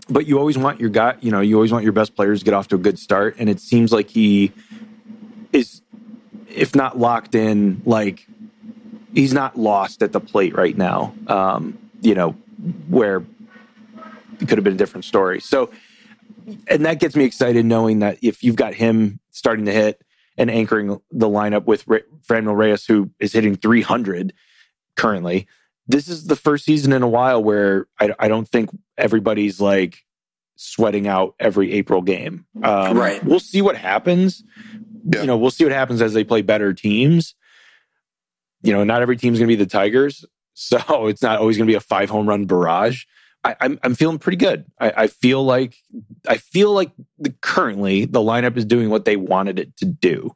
but 0.10 0.28
you 0.28 0.40
always 0.40 0.58
want 0.58 0.80
your 0.80 0.90
guy, 0.90 1.16
you 1.22 1.32
know, 1.32 1.40
you 1.40 1.56
always 1.56 1.72
want 1.72 1.84
your 1.84 1.94
best 1.94 2.16
players 2.16 2.40
to 2.40 2.46
get 2.46 2.54
off 2.54 2.68
to 2.70 2.76
a 2.76 2.80
good 2.80 3.00
start, 3.00 3.36
and 3.40 3.50
it 3.50 3.62
seems 3.62 3.94
like 3.94 4.10
he 4.10 4.52
is, 5.54 5.82
if 6.50 6.76
not 6.76 6.98
locked 6.98 7.34
in, 7.34 7.82
like 7.86 8.28
he's 9.14 9.34
not 9.34 9.58
lost 9.58 10.04
at 10.04 10.12
the 10.12 10.20
plate 10.20 10.54
right 10.54 10.78
now. 10.78 11.14
Um, 11.28 11.78
you 12.02 12.16
know, 12.16 12.32
where 12.90 13.24
it 14.42 14.48
could 14.48 14.58
have 14.58 14.64
been 14.64 14.74
a 14.74 14.78
different 14.78 15.06
story. 15.06 15.40
So, 15.40 15.72
and 16.68 16.86
that 16.86 17.00
gets 17.00 17.16
me 17.16 17.24
excited 17.24 17.66
knowing 17.66 18.00
that 18.00 18.18
if 18.22 18.44
you've 18.44 18.56
got 18.56 18.74
him 18.74 19.20
starting 19.32 19.66
to 19.66 19.72
hit 19.72 20.02
and 20.38 20.50
anchoring 20.50 21.00
the 21.12 21.28
lineup 21.28 21.66
with 21.66 21.88
Re- 21.88 22.04
Franmil 22.28 22.56
Reyes, 22.56 22.86
who 22.86 23.12
is 23.20 23.34
hitting 23.34 23.56
300 23.56 24.34
currently, 24.96 25.48
this 25.88 26.08
is 26.08 26.26
the 26.28 26.36
first 26.36 26.66
season 26.66 26.94
in 26.94 27.02
a 27.04 27.08
while 27.08 27.44
where 27.44 27.88
I, 28.00 28.14
I 28.20 28.28
don't 28.28 28.48
think 28.48 28.70
everybody's 28.98 29.60
like 29.60 30.04
sweating 30.56 31.08
out 31.08 31.36
every 31.40 31.72
April 31.74 32.02
game. 32.02 32.46
Um, 32.64 32.98
Right. 32.98 33.24
We'll 33.24 33.40
see 33.40 33.62
what 33.62 33.78
happens. 33.78 34.44
Yeah. 35.06 35.22
You 35.22 35.28
know, 35.28 35.38
we'll 35.38 35.52
see 35.52 35.64
what 35.64 35.74
happens 35.74 36.02
as 36.02 36.14
they 36.14 36.24
play 36.24 36.42
better 36.42 36.74
teams. 36.74 37.34
You 38.62 38.74
know, 38.74 38.84
not 38.84 39.02
every 39.02 39.16
team's 39.18 39.40
going 39.40 39.48
to 39.48 39.56
be 39.56 39.62
the 39.62 39.70
Tigers, 39.70 40.26
so 40.54 41.08
it's 41.08 41.22
not 41.22 41.40
always 41.40 41.58
going 41.58 41.66
to 41.68 41.72
be 41.72 41.78
a 41.78 41.82
five 41.82 42.10
home 42.10 42.28
run 42.28 42.46
barrage. 42.46 43.06
I, 43.44 43.56
I'm 43.62 43.80
I'm 43.84 43.96
feeling 43.96 44.20
pretty 44.20 44.38
good. 44.38 44.66
I, 44.80 44.94
I 44.96 45.08
feel 45.08 45.44
like 45.44 45.76
I 46.28 46.38
feel 46.38 46.74
like 46.74 46.92
the, 47.18 47.34
currently 47.42 48.06
the 48.06 48.20
lineup 48.20 48.58
is 48.58 48.66
doing 48.66 48.90
what 48.90 49.06
they 49.06 49.16
wanted 49.16 49.60
it 49.60 49.78
to 49.78 49.86
do. 49.86 50.36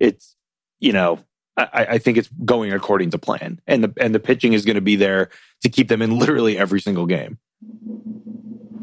It's 0.00 0.34
you 0.80 0.92
know 0.92 1.20
I, 1.56 1.86
I 1.90 1.98
think 1.98 2.18
it's 2.18 2.28
going 2.44 2.72
according 2.72 3.10
to 3.10 3.18
plan, 3.18 3.60
and 3.66 3.84
the 3.84 3.92
and 4.00 4.14
the 4.14 4.20
pitching 4.20 4.52
is 4.52 4.64
going 4.64 4.76
to 4.76 4.80
be 4.80 4.96
there 4.96 5.30
to 5.62 5.68
keep 5.68 5.88
them 5.88 6.02
in 6.02 6.18
literally 6.18 6.58
every 6.58 6.80
single 6.80 7.06
game. 7.06 7.38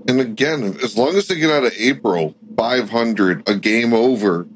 And 0.08 0.22
again, 0.22 0.78
as 0.82 0.98
long 0.98 1.16
as 1.16 1.28
they 1.28 1.36
get 1.36 1.52
out 1.52 1.66
of 1.66 1.74
April 1.78 2.36
500, 2.58 3.50
a 3.50 3.56
game 3.56 3.94
over. 3.94 4.48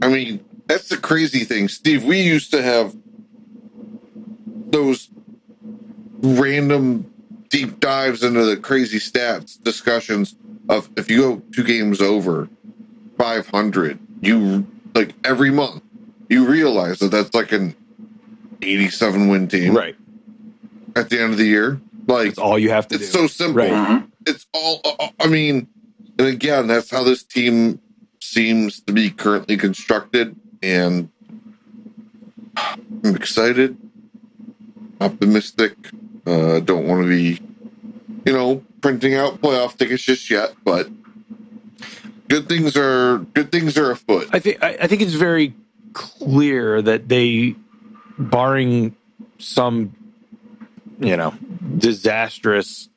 I 0.00 0.08
mean, 0.08 0.44
that's 0.66 0.88
the 0.88 0.96
crazy 0.96 1.44
thing, 1.44 1.68
Steve. 1.68 2.04
We 2.04 2.20
used 2.20 2.50
to 2.52 2.62
have 2.62 2.96
those 4.70 5.10
random 6.20 7.12
deep 7.48 7.80
dives 7.80 8.22
into 8.22 8.44
the 8.44 8.56
crazy 8.56 8.98
stats 8.98 9.62
discussions 9.62 10.34
of 10.68 10.88
if 10.96 11.10
you 11.10 11.20
go 11.20 11.42
two 11.52 11.64
games 11.64 12.00
over 12.00 12.48
500, 13.18 13.98
you 14.20 14.66
like 14.94 15.14
every 15.24 15.50
month 15.50 15.82
you 16.28 16.46
realize 16.46 16.98
that 16.98 17.10
that's 17.10 17.34
like 17.34 17.52
an 17.52 17.74
87 18.62 19.28
win 19.28 19.46
team 19.48 19.74
Right, 19.76 19.94
at 20.96 21.08
the 21.10 21.20
end 21.20 21.32
of 21.32 21.38
the 21.38 21.44
year. 21.46 21.80
Like 22.08 22.28
that's 22.28 22.38
all 22.38 22.58
you 22.58 22.70
have 22.70 22.88
to 22.88 22.94
it's 22.96 23.12
do. 23.12 23.18
so 23.20 23.26
simple. 23.26 23.62
Right. 23.62 23.70
Mhm. 23.72 24.10
It's 24.26 24.46
all. 24.52 24.80
uh, 24.84 25.08
I 25.20 25.26
mean, 25.28 25.68
and 26.18 26.26
again, 26.28 26.66
that's 26.66 26.90
how 26.90 27.04
this 27.04 27.22
team 27.22 27.80
seems 28.20 28.80
to 28.80 28.92
be 28.92 29.10
currently 29.10 29.56
constructed, 29.56 30.34
and 30.62 31.10
I'm 32.56 33.14
excited, 33.14 33.76
optimistic. 35.00 35.74
Uh, 36.26 36.60
don't 36.60 36.86
want 36.86 37.02
to 37.02 37.08
be, 37.08 37.40
you 38.24 38.32
know, 38.32 38.64
printing 38.80 39.14
out 39.14 39.40
playoff 39.40 39.76
tickets 39.76 40.02
just 40.02 40.28
yet, 40.28 40.54
but 40.64 40.88
good 42.28 42.48
things 42.48 42.76
are 42.76 43.18
good 43.34 43.52
things 43.52 43.78
are 43.78 43.92
afoot. 43.92 44.28
I 44.32 44.40
think 44.40 44.62
I, 44.62 44.76
I 44.82 44.86
think 44.86 45.02
it's 45.02 45.14
very 45.14 45.54
clear 45.92 46.82
that 46.82 47.08
they, 47.08 47.54
barring 48.18 48.96
some, 49.38 49.94
you 50.98 51.16
know, 51.16 51.34
disastrous 51.78 52.88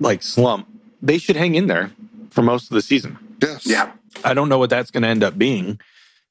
like 0.00 0.22
slump, 0.22 0.68
they 1.02 1.18
should 1.18 1.36
hang 1.36 1.54
in 1.54 1.66
there 1.66 1.92
for 2.30 2.42
most 2.42 2.70
of 2.70 2.74
the 2.74 2.82
season. 2.82 3.18
Yes. 3.42 3.66
Yeah. 3.66 3.92
I 4.24 4.34
don't 4.34 4.48
know 4.48 4.58
what 4.58 4.70
that's 4.70 4.90
going 4.90 5.02
to 5.02 5.08
end 5.08 5.22
up 5.22 5.36
being, 5.38 5.80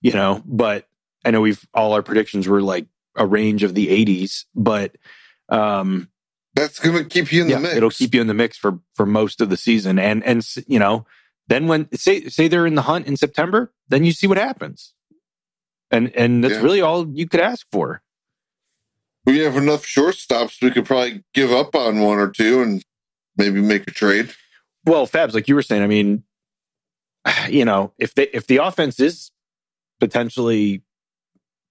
you 0.02 0.12
know, 0.14 0.42
but 0.46 0.88
I 1.24 1.32
know 1.32 1.42
we've 1.42 1.66
all 1.74 1.94
our 1.94 2.02
predictions 2.02 2.48
were 2.48 2.62
like 2.62 2.88
a 3.16 3.26
range 3.26 3.64
of 3.64 3.76
the 3.76 3.88
80s, 4.06 4.46
but 4.56 4.96
um 5.50 6.10
That's 6.56 6.80
gonna 6.80 7.04
keep 7.04 7.32
you 7.32 7.44
in 7.44 7.50
yeah, 7.50 7.56
the 7.58 7.62
mix. 7.62 7.76
it'll 7.76 7.90
keep 7.90 8.14
you 8.14 8.22
in 8.22 8.28
the 8.28 8.34
mix 8.34 8.58
for 8.58 8.80
for 8.96 9.06
most 9.06 9.42
of 9.42 9.50
the 9.50 9.58
season 9.58 10.00
and 10.00 10.24
and 10.24 10.46
you 10.68 10.80
know, 10.80 11.06
then 11.48 11.68
when 11.68 11.88
say 11.98 12.28
say 12.30 12.48
they're 12.48 12.66
in 12.68 12.76
the 12.76 12.84
hunt 12.84 13.08
in 13.08 13.18
September, 13.18 13.72
then 13.88 14.04
you 14.04 14.12
see 14.12 14.28
what 14.28 14.38
happens. 14.38 14.94
And 15.92 16.16
and 16.16 16.44
that's 16.44 16.56
Yeah. 16.56 16.62
really 16.62 16.82
all 16.82 17.08
you 17.10 17.28
could 17.28 17.40
ask 17.42 17.66
for. 17.72 18.02
we 19.26 19.40
have 19.40 19.58
enough 19.58 19.86
shortstops. 19.86 20.62
We 20.62 20.72
could 20.72 20.86
probably 20.86 21.24
give 21.34 21.52
up 21.52 21.76
on 21.76 22.00
one 22.00 22.18
or 22.20 22.30
two 22.30 22.62
and 22.62 22.84
maybe 23.38 23.62
make 23.62 23.88
a 23.88 23.92
trade. 23.92 24.32
Well, 24.86 25.06
Fabs, 25.08 25.34
like 25.34 25.48
you 25.48 25.56
were 25.56 25.62
saying, 25.62 25.84
I 25.84 25.88
mean, 25.88 26.24
you 27.50 27.66
know, 27.66 27.94
if 27.98 28.16
they 28.16 28.28
if 28.34 28.48
the 28.48 28.58
offense 28.58 29.00
is 29.00 29.32
potentially 30.00 30.82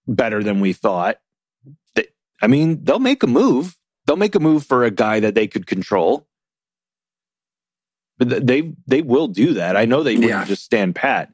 better 0.07 0.43
than 0.43 0.61
we 0.61 0.73
thought, 0.73 1.19
I 2.41 2.47
mean, 2.47 2.85
they'll 2.85 2.99
make 2.99 3.23
a 3.23 3.27
move. 3.27 3.77
They'll 4.07 4.17
make 4.17 4.35
a 4.35 4.41
move 4.41 4.65
for 4.65 4.85
a 4.85 4.91
guy 4.91 5.21
that 5.21 5.35
they 5.35 5.47
could 5.47 5.67
control. 5.67 6.27
But 8.19 8.47
they 8.47 8.73
they 8.87 9.03
will 9.03 9.29
do 9.29 9.55
that. 9.55 9.77
I 9.77 9.85
know 9.85 10.03
they 10.03 10.15
wouldn't 10.15 10.31
Yeah. 10.31 10.45
just 10.45 10.65
stand 10.65 10.95
pat 10.95 11.31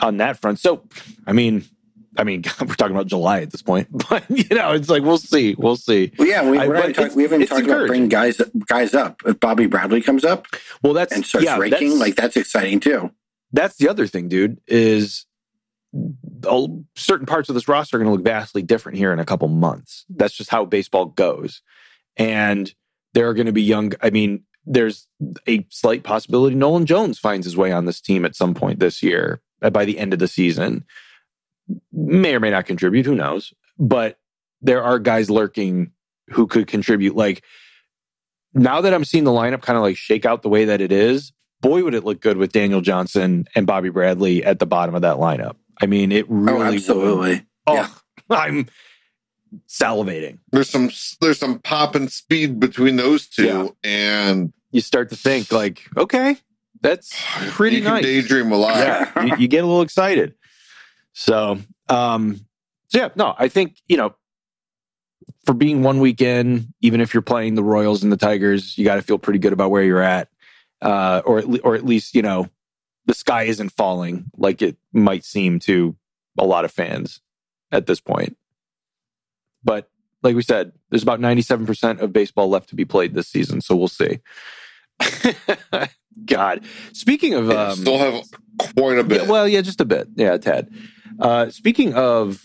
on 0.00 0.18
that 0.18 0.38
front. 0.40 0.60
So, 0.60 0.84
I 1.26 1.32
mean, 1.32 1.64
I 2.16 2.22
mean, 2.24 2.44
we're 2.60 2.74
talking 2.74 2.94
about 2.94 3.06
July 3.08 3.40
at 3.40 3.50
this 3.50 3.62
point, 3.62 3.88
but 4.08 4.24
you 4.30 4.54
know, 4.56 4.72
it's 4.72 4.88
like 4.88 5.02
we'll 5.02 5.18
see, 5.18 5.56
we'll 5.58 5.76
see. 5.76 6.12
Well, 6.18 6.28
yeah, 6.28 6.48
we, 6.48 6.58
I- 6.58 6.66
we're 6.68 6.74
not 6.74 6.94
talk, 6.94 7.16
we 7.16 7.24
haven't 7.24 7.46
talked 7.46 7.64
about 7.64 7.88
bringing 7.88 8.08
guys 8.08 8.40
guys 8.68 8.94
up. 8.94 9.20
If 9.26 9.40
Bobby 9.40 9.66
Bradley 9.66 10.00
comes 10.00 10.24
up 10.24 10.46
Well, 10.82 10.92
that's 10.92 11.12
and 11.12 11.26
starts 11.26 11.44
yeah, 11.46 11.58
raking, 11.58 11.88
that's- 11.88 12.00
like 12.00 12.14
that's 12.14 12.36
exciting 12.36 12.78
too. 12.78 13.10
that's 13.52 13.76
the 13.78 13.88
other 13.88 14.06
thing, 14.06 14.28
dude, 14.28 14.60
is 14.68 15.26
certain 16.94 17.26
parts 17.26 17.48
of 17.48 17.54
this 17.54 17.68
roster 17.68 17.96
are 17.96 18.00
going 18.00 18.10
to 18.10 18.16
look 18.16 18.24
vastly 18.24 18.62
different 18.62 18.98
here 18.98 19.12
in 19.12 19.18
a 19.18 19.24
couple 19.24 19.48
months. 19.48 20.04
That's 20.08 20.34
just 20.34 20.50
how 20.50 20.64
baseball 20.64 21.06
goes. 21.06 21.62
And 22.16 22.72
there 23.14 23.28
are 23.28 23.34
going 23.34 23.46
to 23.46 23.52
be 23.52 23.62
young, 23.62 23.92
I 24.02 24.10
mean, 24.10 24.44
there's 24.66 25.06
a 25.46 25.66
slight 25.70 26.02
possibility 26.02 26.54
Nolan 26.54 26.84
Jones 26.84 27.18
finds 27.18 27.46
his 27.46 27.56
way 27.56 27.72
on 27.72 27.86
this 27.86 28.00
team 28.00 28.24
at 28.24 28.36
some 28.36 28.54
point 28.54 28.80
this 28.80 29.02
year 29.02 29.40
uh, 29.62 29.70
by 29.70 29.84
the 29.84 29.98
end 29.98 30.12
of 30.12 30.18
the 30.18 30.28
season. 30.28 30.84
May 31.92 32.34
or 32.34 32.40
may 32.40 32.50
not 32.50 32.66
contribute, 32.66 33.06
who 33.06 33.14
knows? 33.14 33.52
But 33.78 34.18
there 34.60 34.82
are 34.82 34.98
guys 34.98 35.30
lurking 35.30 35.92
who 36.30 36.46
could 36.46 36.66
contribute. 36.66 37.16
Like 37.16 37.42
now 38.52 38.80
that 38.80 38.92
I'm 38.92 39.04
seeing 39.04 39.24
the 39.24 39.30
lineup 39.30 39.62
kind 39.62 39.76
of 39.76 39.82
like 39.82 39.96
shake 39.96 40.26
out 40.26 40.42
the 40.42 40.48
way 40.48 40.66
that 40.66 40.80
it 40.80 40.92
is, 40.92 41.32
boy, 41.60 41.82
would 41.82 41.94
it 41.94 42.04
look 42.04 42.20
good 42.20 42.36
with 42.36 42.52
Daniel 42.52 42.80
Johnson 42.80 43.46
and 43.54 43.66
Bobby 43.66 43.90
Bradley 43.90 44.44
at 44.44 44.58
the 44.58 44.66
bottom 44.66 44.94
of 44.94 45.02
that 45.02 45.16
lineup. 45.16 45.56
I 45.80 45.86
mean, 45.86 46.12
it 46.12 46.26
really 46.28 46.52
oh, 46.54 46.64
would. 46.66 46.74
absolutely. 46.74 47.46
Oh, 47.66 47.74
Yeah. 47.74 47.88
I'm 48.30 48.66
salivating. 49.68 50.38
There's 50.52 50.68
some 50.68 50.90
there's 51.20 51.38
some 51.38 51.58
pop 51.60 51.94
and 51.94 52.10
speed 52.12 52.60
between 52.60 52.96
those 52.96 53.26
two, 53.26 53.44
Yeah. 53.46 53.68
and 53.84 54.52
You 54.70 54.80
start 54.80 55.08
to 55.10 55.16
think 55.16 55.50
like, 55.52 55.82
okay, 55.96 56.36
that's 56.80 57.10
pretty 57.50 57.76
you 57.78 57.84
nice. 57.84 58.02
daydream 58.02 58.52
a 58.52 58.56
lot. 58.56 58.76
yeah, 58.76 59.24
you, 59.24 59.36
you 59.38 59.48
get 59.48 59.64
a 59.64 59.66
little 59.66 59.82
excited. 59.82 60.34
So, 61.14 61.58
um, 61.88 62.40
so 62.88 62.98
yeah, 62.98 63.08
no, 63.16 63.34
I 63.38 63.48
think 63.48 63.76
you 63.88 63.96
know, 63.96 64.14
for 65.46 65.54
being 65.54 65.82
one 65.82 66.00
weekend, 66.00 66.68
even 66.82 67.00
if 67.00 67.14
you're 67.14 67.22
playing 67.22 67.54
the 67.54 67.62
Royals 67.64 68.02
and 68.02 68.12
the 68.12 68.16
Tigers, 68.16 68.76
you 68.76 68.84
got 68.84 68.96
to 68.96 69.02
feel 69.02 69.18
pretty 69.18 69.38
good 69.38 69.52
about 69.52 69.70
where 69.70 69.82
you're 69.82 70.02
at, 70.02 70.28
uh, 70.82 71.22
or 71.24 71.38
at 71.38 71.48
le- 71.48 71.58
or 71.60 71.74
at 71.74 71.84
least 71.84 72.14
you 72.14 72.22
know, 72.22 72.48
the 73.08 73.14
sky 73.14 73.44
isn't 73.44 73.70
falling 73.70 74.26
like 74.36 74.60
it 74.60 74.76
might 74.92 75.24
seem 75.24 75.58
to 75.60 75.96
a 76.38 76.44
lot 76.44 76.66
of 76.66 76.70
fans 76.70 77.20
at 77.72 77.86
this 77.86 78.00
point. 78.00 78.36
But 79.64 79.90
like 80.22 80.36
we 80.36 80.42
said, 80.42 80.72
there's 80.90 81.02
about 81.02 81.18
97% 81.18 82.00
of 82.00 82.12
baseball 82.12 82.50
left 82.50 82.68
to 82.68 82.74
be 82.74 82.84
played 82.84 83.14
this 83.14 83.26
season, 83.26 83.62
so 83.62 83.74
we'll 83.74 83.88
see. 83.88 84.20
God, 86.26 86.64
speaking 86.92 87.32
of 87.32 87.50
um, 87.50 87.76
still 87.76 87.98
have 87.98 88.24
quite 88.76 88.98
a 88.98 89.04
bit. 89.04 89.22
yeah, 89.22 89.28
well, 89.28 89.48
yeah, 89.48 89.62
just 89.62 89.80
a 89.80 89.84
bit. 89.86 90.08
Yeah, 90.14 90.36
Tad. 90.36 90.70
Uh, 91.18 91.48
speaking 91.48 91.94
of 91.94 92.44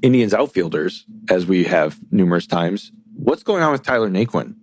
Indians 0.00 0.32
outfielders, 0.32 1.04
as 1.28 1.44
we 1.44 1.64
have 1.64 1.98
numerous 2.10 2.46
times, 2.46 2.92
what's 3.14 3.42
going 3.42 3.62
on 3.62 3.72
with 3.72 3.82
Tyler 3.82 4.08
Naquin? 4.08 4.54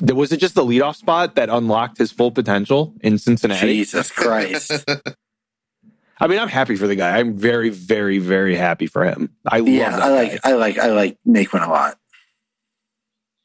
Th- 0.00 0.12
Was 0.12 0.32
it 0.32 0.38
just 0.38 0.54
the 0.54 0.64
leadoff 0.64 0.96
spot 0.96 1.34
that 1.36 1.48
unlocked 1.50 1.98
his 1.98 2.10
full 2.12 2.30
potential 2.30 2.94
in 3.00 3.18
Cincinnati? 3.18 3.66
Jesus 3.66 4.10
Christ. 4.10 4.84
I 6.20 6.26
mean, 6.28 6.38
I'm 6.38 6.48
happy 6.48 6.76
for 6.76 6.86
the 6.86 6.94
guy. 6.96 7.18
I'm 7.18 7.34
very, 7.34 7.70
very, 7.70 8.18
very 8.18 8.54
happy 8.54 8.86
for 8.86 9.04
him. 9.04 9.30
I 9.46 9.58
love 9.58 9.68
yeah, 9.68 9.90
that 9.90 10.02
I 10.02 10.08
like 10.10 10.42
guy. 10.42 10.50
I 10.50 10.52
like 10.54 10.78
I 10.78 10.86
like 10.92 11.18
Naquin 11.26 11.66
a 11.66 11.70
lot. 11.70 11.98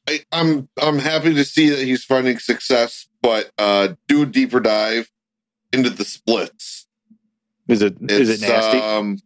I, 0.08 0.20
I'm 0.32 0.70
I'm 0.82 1.00
happy 1.00 1.34
to 1.34 1.44
see 1.44 1.70
that 1.70 1.80
he's 1.80 2.04
finding 2.04 2.40
success 2.40 3.08
but 3.22 3.52
uh, 3.58 3.90
do 4.08 4.22
a 4.24 4.26
deeper 4.26 4.60
dive 4.60 5.10
into 5.74 5.90
the 5.90 6.06
splits. 6.06 6.88
Is 7.68 7.82
it 7.82 7.98
is 8.10 8.30
It's, 8.30 8.42
it 8.44 8.48
nasty? 8.48 8.80
Um, 8.80 9.20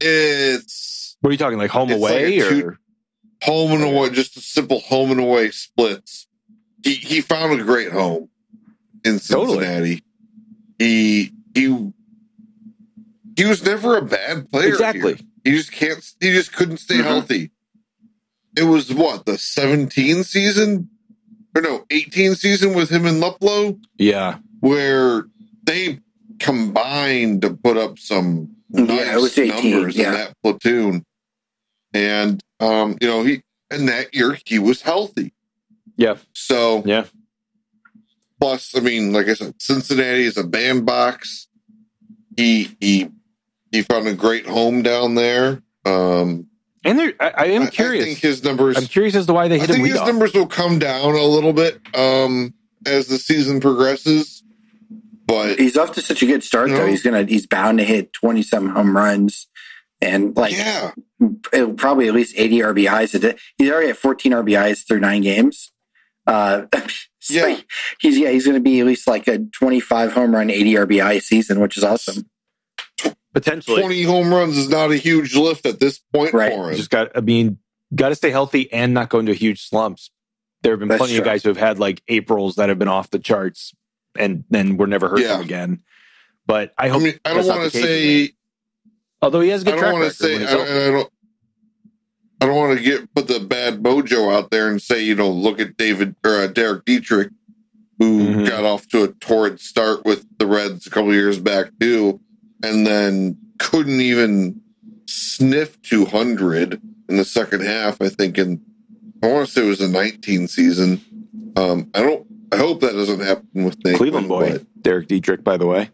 it's 0.00 1.16
what 1.20 1.30
are 1.30 1.32
you 1.32 1.38
talking 1.38 1.58
like 1.58 1.70
home 1.70 1.90
it's 1.90 2.00
like 2.00 2.10
away 2.12 2.40
or 2.40 2.50
two- 2.50 2.76
home 3.42 3.72
and 3.72 3.84
away, 3.84 4.10
just 4.10 4.36
a 4.36 4.40
simple 4.40 4.80
home 4.80 5.10
and 5.10 5.20
away 5.20 5.50
splits. 5.50 6.26
He 6.86 6.94
he 6.94 7.20
found 7.20 7.60
a 7.60 7.64
great 7.64 7.90
home 7.90 8.28
in 9.04 9.18
Cincinnati. 9.18 9.46
Totally. 9.46 9.64
Cincinnati. 9.66 10.02
He 10.78 11.32
he 11.54 11.92
he 13.36 13.44
was 13.44 13.64
never 13.64 13.96
a 13.96 14.02
bad 14.02 14.48
player. 14.50 14.68
exactly? 14.68 15.14
here. 15.16 15.26
He 15.44 15.50
just 15.52 15.72
can't. 15.72 16.12
He 16.20 16.32
just 16.32 16.52
couldn't 16.52 16.76
stay 16.78 16.96
Mhm. 16.98 17.04
healthy. 17.04 17.50
It 18.56 18.64
was 18.64 18.92
what 18.94 19.26
the 19.26 19.36
17 19.36 20.22
season, 20.24 20.88
or 21.54 21.60
no, 21.60 21.84
18 21.90 22.34
season 22.36 22.72
with 22.74 22.88
him 22.88 23.04
and 23.04 23.22
Luplow, 23.22 23.78
Yeah, 23.98 24.38
where 24.60 25.26
they 25.64 26.00
combined 26.38 27.42
to 27.42 27.50
put 27.54 27.76
up 27.76 27.98
some 27.98 28.48
Yeah, 28.70 28.82
nice 28.84 29.12
it 29.12 29.20
was 29.20 29.38
18, 29.38 29.70
numbers 29.72 29.96
yeah. 29.96 30.06
in 30.08 30.12
that 30.14 30.34
platoon. 30.42 31.04
And 31.92 32.42
um, 32.60 32.96
you 33.00 33.08
know, 33.08 33.22
he 33.24 33.42
and 33.70 33.88
that 33.88 34.14
year 34.14 34.38
he 34.46 34.58
was 34.58 34.82
healthy. 34.82 35.32
Yeah, 35.96 36.16
So 36.34 36.82
yeah. 36.86 37.04
plus, 38.40 38.76
I 38.76 38.80
mean, 38.80 39.12
like 39.12 39.28
I 39.28 39.34
said, 39.34 39.54
Cincinnati 39.60 40.24
is 40.24 40.36
a 40.36 40.44
bandbox. 40.44 41.48
He 42.36 42.76
he 42.80 43.08
he 43.72 43.82
found 43.82 44.06
a 44.06 44.14
great 44.14 44.46
home 44.46 44.82
down 44.82 45.14
there. 45.14 45.62
Um, 45.84 46.46
And 46.84 46.98
there, 46.98 47.14
I, 47.20 47.32
I 47.36 47.44
am 47.46 47.62
I- 47.62 47.66
curious. 47.70 48.04
I 48.04 48.06
think 48.08 48.18
his 48.18 48.44
numbers. 48.44 48.76
I'm 48.76 48.84
curious 48.86 49.14
as 49.14 49.26
to 49.26 49.32
why 49.32 49.48
they 49.48 49.56
I 49.56 49.60
hit 49.60 49.70
I 49.70 49.72
think 49.74 49.86
his 49.88 49.96
leadoff. 49.96 50.06
numbers 50.06 50.34
will 50.34 50.46
come 50.46 50.78
down 50.78 51.14
a 51.14 51.22
little 51.24 51.52
bit 51.52 51.80
um, 51.94 52.52
as 52.84 53.06
the 53.08 53.18
season 53.18 53.60
progresses. 53.60 54.42
But 55.26 55.58
He's 55.58 55.76
off 55.76 55.92
to 55.94 56.02
such 56.02 56.22
a 56.22 56.26
good 56.26 56.44
start 56.44 56.70
No. 56.70 56.76
though. 56.76 56.86
He's 56.86 57.02
gonna 57.02 57.24
he's 57.24 57.46
bound 57.46 57.78
to 57.78 57.84
hit 57.84 58.12
twenty 58.12 58.42
some 58.42 58.68
home 58.68 58.96
runs 58.96 59.48
and 60.00 60.36
like 60.36 60.52
yeah, 60.52 60.92
it'll 61.52 61.74
probably 61.74 62.06
at 62.06 62.14
least 62.14 62.34
eighty 62.36 62.58
RBIs. 62.60 63.14
a 63.14 63.18
day. 63.18 63.36
He's 63.58 63.70
already 63.70 63.90
at 63.90 63.96
fourteen 63.96 64.30
RBIs 64.32 64.86
through 64.86 65.00
nine 65.00 65.22
games. 65.22 65.72
Uh, 66.26 66.66
so 67.20 67.46
Yeah. 67.48 67.60
he's 68.00 68.18
yeah 68.18 68.30
he's 68.30 68.46
gonna 68.46 68.60
be 68.60 68.80
at 68.80 68.86
least 68.86 69.06
like 69.06 69.26
a 69.28 69.38
twenty 69.38 69.80
five 69.80 70.12
home 70.12 70.34
run, 70.34 70.50
eighty 70.50 70.74
RBI 70.74 71.20
season, 71.22 71.60
which 71.60 71.76
is 71.76 71.84
awesome. 71.84 72.28
Potentially, 73.32 73.80
twenty 73.82 74.02
home 74.02 74.32
runs 74.32 74.56
is 74.56 74.68
not 74.70 74.90
a 74.90 74.96
huge 74.96 75.36
lift 75.36 75.66
at 75.66 75.78
this 75.78 75.98
point 76.14 76.32
Right. 76.32 76.52
for 76.52 76.70
him. 76.70 76.76
just 76.76 76.88
got. 76.90 77.14
I 77.14 77.20
mean, 77.20 77.58
got 77.94 78.08
to 78.08 78.14
stay 78.14 78.30
healthy 78.30 78.72
and 78.72 78.94
not 78.94 79.10
go 79.10 79.18
into 79.18 79.34
huge 79.34 79.62
slumps. 79.68 80.10
There 80.62 80.72
have 80.72 80.78
been 80.80 80.88
That's 80.88 80.98
plenty 81.00 81.18
of 81.18 81.24
guys 81.24 81.42
who 81.42 81.50
have 81.50 81.58
had 81.58 81.78
like 81.78 82.02
Aprils 82.08 82.54
that 82.56 82.70
have 82.70 82.78
been 82.78 82.88
off 82.88 83.10
the 83.10 83.18
charts, 83.18 83.74
and 84.18 84.44
then 84.48 84.78
were 84.78 84.86
never 84.86 85.08
heard 85.10 85.20
Yeah. 85.20 85.36
from 85.36 85.44
again. 85.44 85.82
But 86.46 86.72
I 86.78 86.86
I 86.86 86.88
hope. 86.88 87.02
mean, 87.02 87.20
I 87.26 87.34
don't 87.34 87.46
want 87.46 87.70
to 87.70 87.78
say. 87.78 88.30
although 89.20 89.40
he 89.42 89.50
has 89.50 89.64
a 89.64 89.68
I 89.68 89.70
good 89.74 89.78
I 89.84 89.90
don't 89.90 90.00
want 90.00 90.12
to 90.12 90.16
say. 90.16 90.36
I, 90.46 90.88
I 90.88 90.90
don't. 90.92 91.12
I 92.40 92.46
don't 92.46 92.56
want 92.56 92.78
to 92.78 92.84
get 92.84 93.12
put 93.14 93.28
the 93.28 93.40
bad 93.40 93.82
mojo 93.82 94.32
out 94.34 94.50
there 94.50 94.68
and 94.68 94.80
say 94.80 95.02
you 95.02 95.14
know 95.14 95.30
look 95.30 95.58
at 95.60 95.76
David 95.76 96.14
or 96.24 96.42
uh, 96.42 96.46
Derek 96.48 96.84
Dietrich, 96.84 97.30
who 97.98 98.20
Mhm. 98.20 98.48
got 98.48 98.64
off 98.64 98.86
to 98.88 99.04
a 99.04 99.08
torrid 99.08 99.58
start 99.60 100.04
with 100.04 100.26
the 100.38 100.46
Reds 100.46 100.86
a 100.86 100.90
couple 100.90 101.12
years 101.14 101.38
back 101.38 101.70
too, 101.80 102.20
and 102.62 102.86
then 102.86 103.38
couldn't 103.58 104.00
even 104.00 104.60
sniff 105.06 105.80
200 105.82 106.80
in 107.08 107.16
the 107.16 107.24
second 107.24 107.62
half. 107.62 108.02
I 108.02 108.08
think 108.10 108.36
in 108.38 108.60
I 109.22 109.28
want 109.28 109.46
to 109.46 109.52
say 109.52 109.62
it 109.64 109.68
was 109.68 109.78
the 109.78 109.88
19 109.88 110.46
season. 110.48 111.00
Um, 111.56 111.88
I 111.94 112.02
don't. 112.02 112.26
I 112.52 112.58
hope 112.58 112.80
that 112.82 112.92
doesn't 112.92 113.20
happen 113.20 113.64
with 113.64 113.76
Nathan, 113.82 113.96
Cleveland 113.98 114.28
boy, 114.28 114.52
but 114.52 114.82
Derek 114.82 115.08
Dietrich, 115.08 115.42
by 115.42 115.56
the 115.56 115.66
way. 115.66 115.90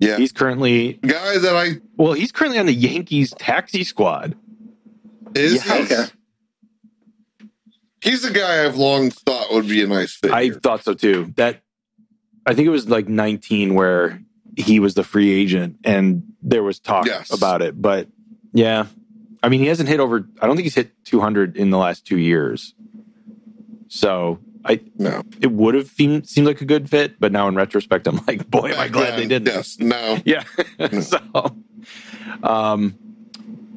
Yeah. 0.00 0.16
He's 0.16 0.32
currently 0.32 0.94
guy 1.02 1.36
that 1.38 1.54
I 1.54 1.72
well, 1.98 2.14
he's 2.14 2.32
currently 2.32 2.58
on 2.58 2.64
the 2.66 2.72
Yankees 2.74 3.34
taxi 3.38 3.84
squad. 3.84 4.34
Is 5.34 5.54
Yeah, 5.66 5.76
he's, 5.78 5.92
okay. 5.92 6.12
he's 8.02 8.24
a 8.24 8.32
guy 8.32 8.64
I've 8.64 8.76
long 8.76 9.10
thought 9.10 9.52
would 9.52 9.68
be 9.68 9.82
a 9.82 9.86
nice 9.86 10.14
fit. 10.14 10.30
I 10.32 10.50
thought 10.50 10.84
so 10.84 10.94
too. 10.94 11.32
That 11.36 11.62
I 12.46 12.54
think 12.54 12.66
it 12.66 12.70
was 12.70 12.88
like 12.88 13.08
19 13.08 13.74
where 13.74 14.20
he 14.56 14.80
was 14.80 14.94
the 14.94 15.04
free 15.04 15.30
agent 15.32 15.76
and 15.84 16.22
there 16.42 16.62
was 16.62 16.78
talk 16.80 17.06
Yes. 17.06 17.32
about 17.32 17.62
it. 17.62 17.80
But 17.80 18.08
yeah, 18.52 18.86
I 19.42 19.48
mean, 19.48 19.60
he 19.60 19.66
hasn't 19.66 19.88
hit 19.88 20.00
over, 20.00 20.26
I 20.40 20.46
don't 20.46 20.56
think 20.56 20.64
he's 20.64 20.74
hit 20.74 20.90
200 21.04 21.56
in 21.56 21.70
the 21.70 21.78
last 21.78 22.06
two 22.06 22.18
years. 22.18 22.74
So 23.88 24.38
I, 24.64 24.80
no. 24.98 25.22
it 25.40 25.50
would 25.50 25.74
have 25.74 25.88
seemed, 25.88 26.28
seemed 26.28 26.46
like 26.46 26.60
a 26.60 26.64
good 26.64 26.90
fit, 26.90 27.18
but 27.20 27.32
now 27.32 27.48
in 27.48 27.54
retrospect, 27.54 28.06
I'm 28.06 28.20
like, 28.26 28.50
boy, 28.50 28.68
am 28.70 28.74
I 28.78 28.84
Back 28.84 28.92
glad 28.92 29.18
they 29.18 29.26
didn't. 29.26 29.46
Yes. 29.48 29.78
No. 29.78 30.18
Yeah. 30.24 30.44
so, 31.00 31.18
um, 32.42 32.94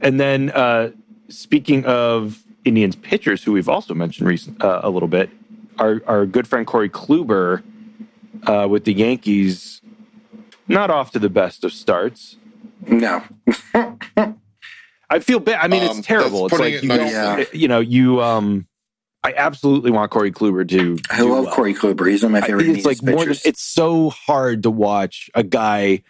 and 0.01 0.19
then 0.19 0.49
uh, 0.51 0.91
speaking 1.29 1.85
of 1.85 2.43
Indians 2.65 2.95
pitchers, 2.95 3.43
who 3.43 3.51
we've 3.53 3.69
also 3.69 3.93
mentioned 3.93 4.27
recent, 4.27 4.63
uh, 4.63 4.81
a 4.83 4.89
little 4.89 5.09
bit, 5.09 5.29
our 5.79 6.01
our 6.07 6.25
good 6.25 6.47
friend 6.47 6.65
Corey 6.67 6.89
Kluber 6.89 7.63
uh, 8.47 8.67
with 8.69 8.85
the 8.85 8.93
Yankees, 8.93 9.81
not 10.67 10.89
off 10.89 11.11
to 11.11 11.19
the 11.19 11.29
best 11.29 11.63
of 11.63 11.73
starts. 11.73 12.37
No, 12.87 13.23
I 15.09 15.19
feel 15.19 15.39
bad. 15.39 15.59
I 15.63 15.67
mean, 15.67 15.83
Um, 15.83 15.97
it's 15.97 16.07
terrible. 16.07 16.45
It's 16.47 16.57
like 16.59 16.73
it 16.75 16.83
you, 16.83 16.89
don't- 16.89 17.53
you 17.53 17.67
know, 17.67 17.79
you. 17.79 18.21
Um, 18.21 18.67
I 19.25 19.33
absolutely 19.37 19.91
want 19.91 20.11
Corey 20.11 20.31
Kluber 20.31 20.67
to. 20.67 20.97
I 21.09 21.21
love 21.21 21.45
well. 21.45 21.53
Corey 21.55 21.73
Kluber. 21.73 22.09
He's 22.09 22.23
one 22.23 22.35
of 22.35 22.41
my 22.41 22.45
favorite. 22.45 22.65
think 22.65 22.77
it's 22.77 22.85
like 22.85 23.01
more 23.01 23.23
than 23.25 23.35
it's 23.45 23.61
so 23.63 24.09
hard 24.09 24.63
to 24.63 24.69
watch 24.71 25.29
a 25.33 25.43
guy 25.43 26.03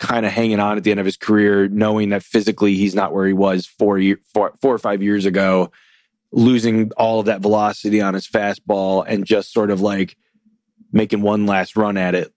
kind 0.00 0.24
of 0.26 0.32
hanging 0.32 0.58
on 0.58 0.76
at 0.78 0.82
the 0.82 0.90
end 0.90 0.98
of 0.98 1.06
his 1.06 1.16
career, 1.18 1.68
knowing 1.68 2.08
that 2.08 2.22
physically 2.24 2.74
he's 2.74 2.94
not 2.94 3.12
where 3.12 3.26
he 3.26 3.32
was 3.34 3.66
four 3.66 3.98
year 3.98 4.18
four, 4.34 4.52
four 4.60 4.74
or 4.74 4.78
five 4.78 5.02
years 5.02 5.26
ago, 5.26 5.70
losing 6.32 6.90
all 6.96 7.20
of 7.20 7.26
that 7.26 7.40
velocity 7.42 8.00
on 8.00 8.14
his 8.14 8.26
fastball 8.26 9.04
and 9.06 9.24
just 9.26 9.52
sort 9.52 9.70
of 9.70 9.80
like 9.80 10.16
making 10.92 11.20
one 11.22 11.46
last 11.46 11.76
run 11.76 11.96
at 11.96 12.14
it. 12.14 12.32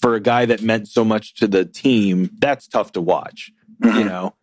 For 0.00 0.14
a 0.14 0.20
guy 0.20 0.44
that 0.46 0.62
meant 0.62 0.88
so 0.88 1.04
much 1.04 1.34
to 1.36 1.48
the 1.48 1.64
team, 1.64 2.30
that's 2.38 2.68
tough 2.68 2.92
to 2.92 3.00
watch. 3.00 3.50
You 3.82 3.90
Mhm. 3.90 4.06
know, 4.06 4.34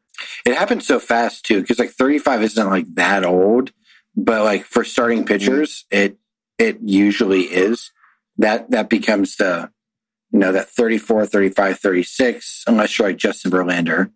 It 0.45 0.55
happened 0.55 0.83
so 0.83 0.99
fast 0.99 1.45
too, 1.45 1.61
because 1.61 1.79
like 1.79 1.91
35 1.91 2.43
isn't 2.43 2.69
like 2.69 2.85
that 2.95 3.23
old, 3.25 3.71
but 4.15 4.43
like 4.43 4.65
for 4.65 4.83
starting 4.83 5.25
pitchers, 5.25 5.85
it 5.91 6.17
it 6.59 6.77
usually 6.83 7.41
is. 7.43 7.91
That 8.37 8.69
that 8.71 8.89
becomes 8.89 9.35
the 9.35 9.69
you 10.33 10.39
know 10.39 10.51
that 10.51 10.69
34, 10.69 11.25
35, 11.27 11.79
36, 11.79 12.63
unless 12.67 12.97
you're 12.97 13.07
like 13.07 13.17
Justin 13.17 13.51
Verlander, 13.51 14.11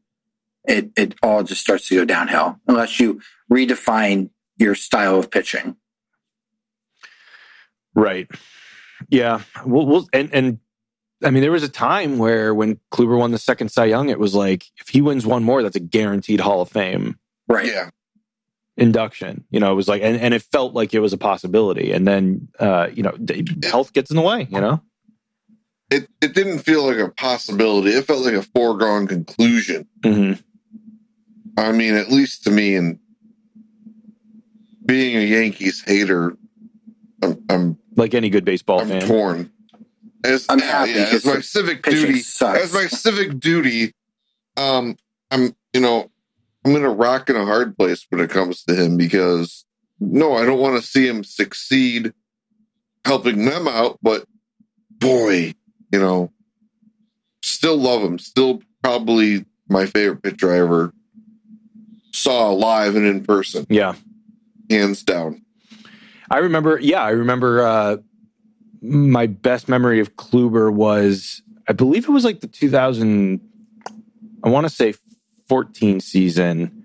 it 0.65 0.89
it 0.97 1.15
all 1.24 1.43
just 1.43 1.61
starts 1.61 1.88
to 1.88 1.95
go 1.95 2.05
downhill 2.05 2.59
unless 2.68 2.99
you 2.99 3.22
redefine 3.51 4.30
your 4.57 4.76
style 4.76 5.20
of 5.20 5.32
pitching. 5.32 5.78
Right. 7.93 8.28
Yeah. 9.09 9.41
We'll, 9.65 9.86
we'll 9.86 10.07
and 10.13 10.34
and 10.34 10.59
I 11.24 11.32
mean, 11.32 11.41
there 11.41 11.51
was 11.51 11.63
a 11.63 11.70
time 11.70 12.18
where 12.18 12.53
when 12.53 12.80
Kluber 12.91 13.18
won 13.18 13.32
the 13.32 13.38
second 13.39 13.70
Cy 13.70 13.86
Young, 13.86 14.09
it 14.09 14.20
was 14.20 14.36
like 14.36 14.65
if 14.78 14.89
he 14.89 15.01
wins 15.01 15.26
one 15.26 15.43
more, 15.43 15.63
that's 15.63 15.76
a 15.76 15.80
guaranteed 15.80 16.39
Hall 16.39 16.61
of 16.61 16.70
Fame 16.70 17.18
Right. 17.47 17.68
Yeah. 17.68 17.89
induction. 18.76 19.45
You 19.49 19.59
know, 19.59 19.72
it 19.72 19.76
was 19.76 19.88
like, 19.88 20.01
and, 20.01 20.18
and 20.20 20.34
it 20.34 20.41
felt 20.41 20.74
like 20.74 20.93
it 20.93 20.99
was 20.99 21.13
a 21.13 21.18
possibility. 21.18 21.91
And 21.91 22.07
then, 22.07 22.49
uh, 22.59 22.89
you 22.93 23.03
know, 23.03 23.15
health 23.63 23.93
gets 23.93 24.11
in 24.11 24.15
the 24.15 24.22
way. 24.22 24.47
You 24.49 24.61
know. 24.61 24.82
It 25.90 26.10
it 26.22 26.34
didn't 26.34 26.60
feel 26.60 26.86
like 26.86 26.98
a 26.98 27.10
possibility. 27.10 27.92
It 27.92 28.06
felt 28.06 28.26
like 28.26 28.34
a 28.34 28.44
foregone 28.44 29.08
conclusion. 29.08 29.88
hmm 30.04 30.34
I 31.58 31.72
mean, 31.72 31.96
at 31.96 32.12
least 32.12 32.44
to 32.44 32.52
me, 32.52 32.76
and 32.76 33.00
being 34.86 35.18
a 35.18 35.22
Yankees 35.22 35.82
hater, 35.86 36.38
I'm 37.24 37.44
I'm, 37.50 37.78
Like 37.96 38.14
any 38.14 38.30
good 38.30 38.46
baseball 38.46 38.82
I'm 38.82 38.90
fan. 38.90 39.08
torn. 39.08 39.52
As, 40.24 40.46
I'm 40.50 40.60
happy 40.60 40.92
yeah, 40.92 41.10
as 41.14 41.26
my 41.26 41.40
civic 41.40 41.84
duty, 41.84 42.20
sucks. 42.20 42.60
as 42.62 42.74
my 42.74 42.88
civic 42.88 43.40
duty, 43.40 43.94
um, 44.58 44.98
I'm 45.32 45.56
you 45.74 45.80
know 45.82 46.12
I'm 46.66 46.76
in 46.76 46.84
a 46.84 46.90
rock 46.90 47.30
and 47.30 47.38
a 47.38 47.46
hard 47.46 47.78
place 47.78 48.06
when 48.10 48.20
it 48.22 48.30
comes 48.30 48.64
to 48.64 48.76
him 48.76 48.98
because 48.98 49.64
no, 50.00 50.36
I 50.36 50.46
don't 50.46 50.60
want 50.60 50.76
to 50.82 50.86
see 50.88 51.08
him 51.08 51.24
succeed, 51.24 52.14
helping 53.06 53.46
them 53.46 53.68
out. 53.68 54.00
But 54.02 54.26
boy, 54.92 55.54
you 55.92 56.00
know, 56.00 56.32
still 57.42 57.78
love 57.78 58.02
him. 58.04 58.20
Still 58.20 58.62
probably 58.84 59.46
my 59.70 59.86
favorite 59.86 60.22
pitcher 60.24 60.54
I 60.54 60.60
ever 60.60 60.94
saw 62.12 62.50
live 62.52 62.96
and 62.96 63.06
in 63.06 63.24
person, 63.24 63.66
Yeah. 63.70 63.94
hands 64.70 65.04
down. 65.04 65.42
I 66.32 66.40
remember, 66.40 66.80
yeah, 66.80 67.02
I 67.02 67.12
remember 67.12 67.62
uh, 67.62 67.98
my 68.82 69.28
best 69.28 69.70
memory 69.70 70.00
of 70.00 70.16
Kluber 70.16 70.72
was, 70.74 71.42
I 71.68 71.74
believe 71.74 72.04
it 72.08 72.12
was 72.12 72.26
like 72.26 72.40
the 72.42 72.48
2000, 72.48 73.40
I 74.44 74.50
want 74.50 74.66
to 74.66 74.70
say 74.70 74.94
14 75.48 76.00
season. 76.00 76.84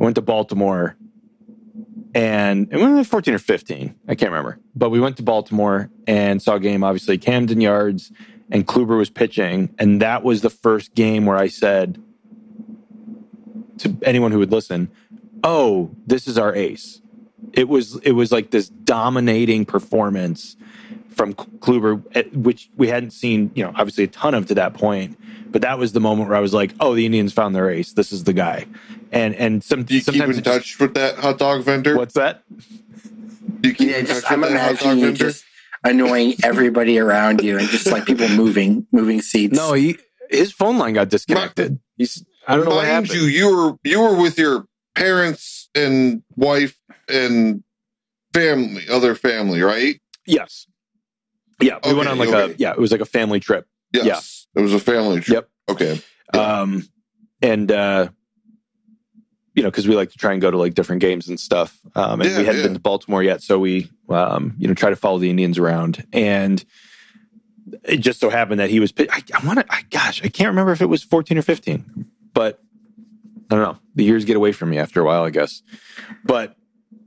I 0.00 0.02
went 0.02 0.16
to 0.16 0.22
Baltimore 0.22 0.96
and 2.14 2.68
it 2.72 2.76
was 2.78 3.06
14 3.06 3.34
or 3.34 3.38
15. 3.38 3.94
I 4.08 4.14
can't 4.14 4.30
remember. 4.30 4.58
But 4.74 4.90
we 4.90 5.00
went 5.00 5.16
to 5.18 5.22
Baltimore 5.22 5.90
and 6.06 6.40
saw 6.42 6.54
a 6.56 6.60
game, 6.60 6.84
obviously, 6.84 7.18
Camden 7.18 7.60
Yards, 7.60 8.12
and 8.50 8.66
Kluber 8.66 8.96
was 8.98 9.10
pitching. 9.10 9.74
And 9.78 10.00
that 10.02 10.22
was 10.22 10.42
the 10.42 10.50
first 10.50 10.94
game 10.94 11.26
where 11.26 11.36
I 11.36 11.48
said 11.48 12.02
to 13.78 13.96
anyone 14.02 14.32
who 14.32 14.38
would 14.38 14.52
listen, 14.52 14.90
Oh, 15.42 15.90
this 16.06 16.26
is 16.26 16.38
our 16.38 16.54
ace. 16.54 17.02
It 17.52 17.68
was 17.68 17.96
it 17.98 18.12
was 18.12 18.32
like 18.32 18.50
this 18.50 18.68
dominating 18.70 19.66
performance 19.66 20.56
from 21.10 21.34
Kluber, 21.34 22.02
eh, 22.14 22.22
which 22.32 22.70
we 22.76 22.88
hadn't 22.88 23.10
seen, 23.10 23.50
you 23.54 23.62
know, 23.62 23.70
obviously 23.76 24.04
a 24.04 24.08
ton 24.08 24.34
of 24.34 24.46
to 24.46 24.54
that 24.54 24.74
point. 24.74 25.18
But 25.50 25.62
that 25.62 25.78
was 25.78 25.92
the 25.92 26.00
moment 26.00 26.28
where 26.30 26.36
I 26.38 26.40
was 26.40 26.54
like, 26.54 26.72
"Oh, 26.80 26.94
the 26.94 27.04
Indians 27.06 27.32
found 27.32 27.54
their 27.54 27.70
ace. 27.70 27.92
This 27.92 28.10
is 28.10 28.24
the 28.24 28.32
guy." 28.32 28.66
And 29.12 29.34
and 29.36 29.62
some 29.62 29.84
Do 29.84 29.94
you 29.94 30.00
keep 30.02 30.22
in 30.22 30.42
touch 30.42 30.80
with 30.80 30.94
that 30.94 31.16
hot 31.16 31.38
dog 31.38 31.62
vendor? 31.62 31.96
what's 31.96 32.14
that? 32.14 32.42
Do 33.60 33.68
you 33.68 33.74
keep 33.74 33.90
Yeah, 33.90 33.98
in 33.98 34.06
just 34.06 34.22
touch 34.22 34.32
I'm 34.32 34.40
with 34.40 34.50
that 34.50 34.76
hot 34.76 34.84
dog 34.84 34.98
vendor? 34.98 35.24
just 35.26 35.44
annoying 35.84 36.34
everybody 36.42 36.98
around 36.98 37.42
you 37.42 37.58
and 37.58 37.68
just 37.68 37.86
like 37.86 38.06
people 38.06 38.28
moving, 38.28 38.86
moving 38.90 39.20
seats. 39.20 39.56
No, 39.56 39.72
he 39.74 39.98
his 40.30 40.52
phone 40.52 40.78
line 40.78 40.94
got 40.94 41.08
disconnected. 41.08 41.78
He's 41.96 42.24
I 42.46 42.56
don't 42.56 42.68
know 42.68 42.76
what 42.76 42.86
happened. 42.86 43.12
you, 43.12 43.22
you 43.22 43.56
were 43.56 43.78
you 43.84 44.00
were 44.00 44.20
with 44.20 44.38
your 44.38 44.66
parents 44.94 45.68
and 45.74 46.22
wife 46.36 46.76
and 47.08 47.62
family, 48.32 48.84
other 48.90 49.14
family, 49.14 49.62
right? 49.62 50.00
yes. 50.26 50.66
Yeah, 51.60 51.78
we 51.86 51.94
went 51.94 52.08
on 52.08 52.18
like 52.18 52.30
okay. 52.30 52.52
a 52.52 52.56
yeah, 52.58 52.72
it 52.72 52.78
was 52.78 52.90
like 52.90 53.00
a 53.00 53.06
family 53.06 53.38
trip. 53.38 53.66
Yes. 53.92 54.48
It 54.56 54.60
was 54.60 54.74
a 54.74 54.80
family 54.80 55.20
trip. 55.20 55.48
Yep. 55.68 55.76
Okay. 55.76 56.02
Yeah. 56.34 56.60
Um 56.60 56.88
and 57.40 57.70
uh 57.70 58.08
you 59.54 59.62
know, 59.62 59.70
because 59.70 59.86
we 59.86 59.94
like 59.94 60.10
to 60.10 60.18
try 60.18 60.32
and 60.32 60.40
go 60.40 60.50
to 60.50 60.56
like 60.58 60.74
different 60.74 61.00
games 61.00 61.28
and 61.28 61.38
stuff. 61.38 61.78
Um, 61.94 62.20
and 62.20 62.30
Yeah, 62.30 62.38
we 62.38 62.44
hadn't 62.44 62.60
yeah. 62.60 62.66
been 62.66 62.74
to 62.74 62.80
Baltimore 62.80 63.22
yet, 63.22 63.42
so 63.42 63.58
we, 63.58 63.88
um, 64.08 64.54
you 64.58 64.66
know, 64.68 64.74
try 64.74 64.90
to 64.90 64.96
follow 64.96 65.18
the 65.18 65.30
Indians 65.30 65.58
around. 65.58 66.04
And 66.12 66.64
it 67.84 67.98
just 67.98 68.20
so 68.20 68.30
happened 68.30 68.60
that 68.60 68.70
he 68.70 68.80
was. 68.80 68.92
I, 68.98 69.22
I 69.32 69.46
want 69.46 69.60
to. 69.60 69.66
I, 69.68 69.82
gosh, 69.90 70.22
I 70.24 70.28
can't 70.28 70.48
remember 70.48 70.72
if 70.72 70.82
it 70.82 70.88
was 70.88 71.02
fourteen 71.02 71.38
or 71.38 71.42
fifteen, 71.42 72.06
but 72.32 72.60
I 73.50 73.54
don't 73.56 73.64
know. 73.64 73.78
The 73.94 74.04
years 74.04 74.24
get 74.24 74.36
away 74.36 74.52
from 74.52 74.70
me 74.70 74.78
after 74.78 75.00
a 75.00 75.04
while, 75.04 75.22
I 75.24 75.30
guess. 75.30 75.62
But 76.24 76.56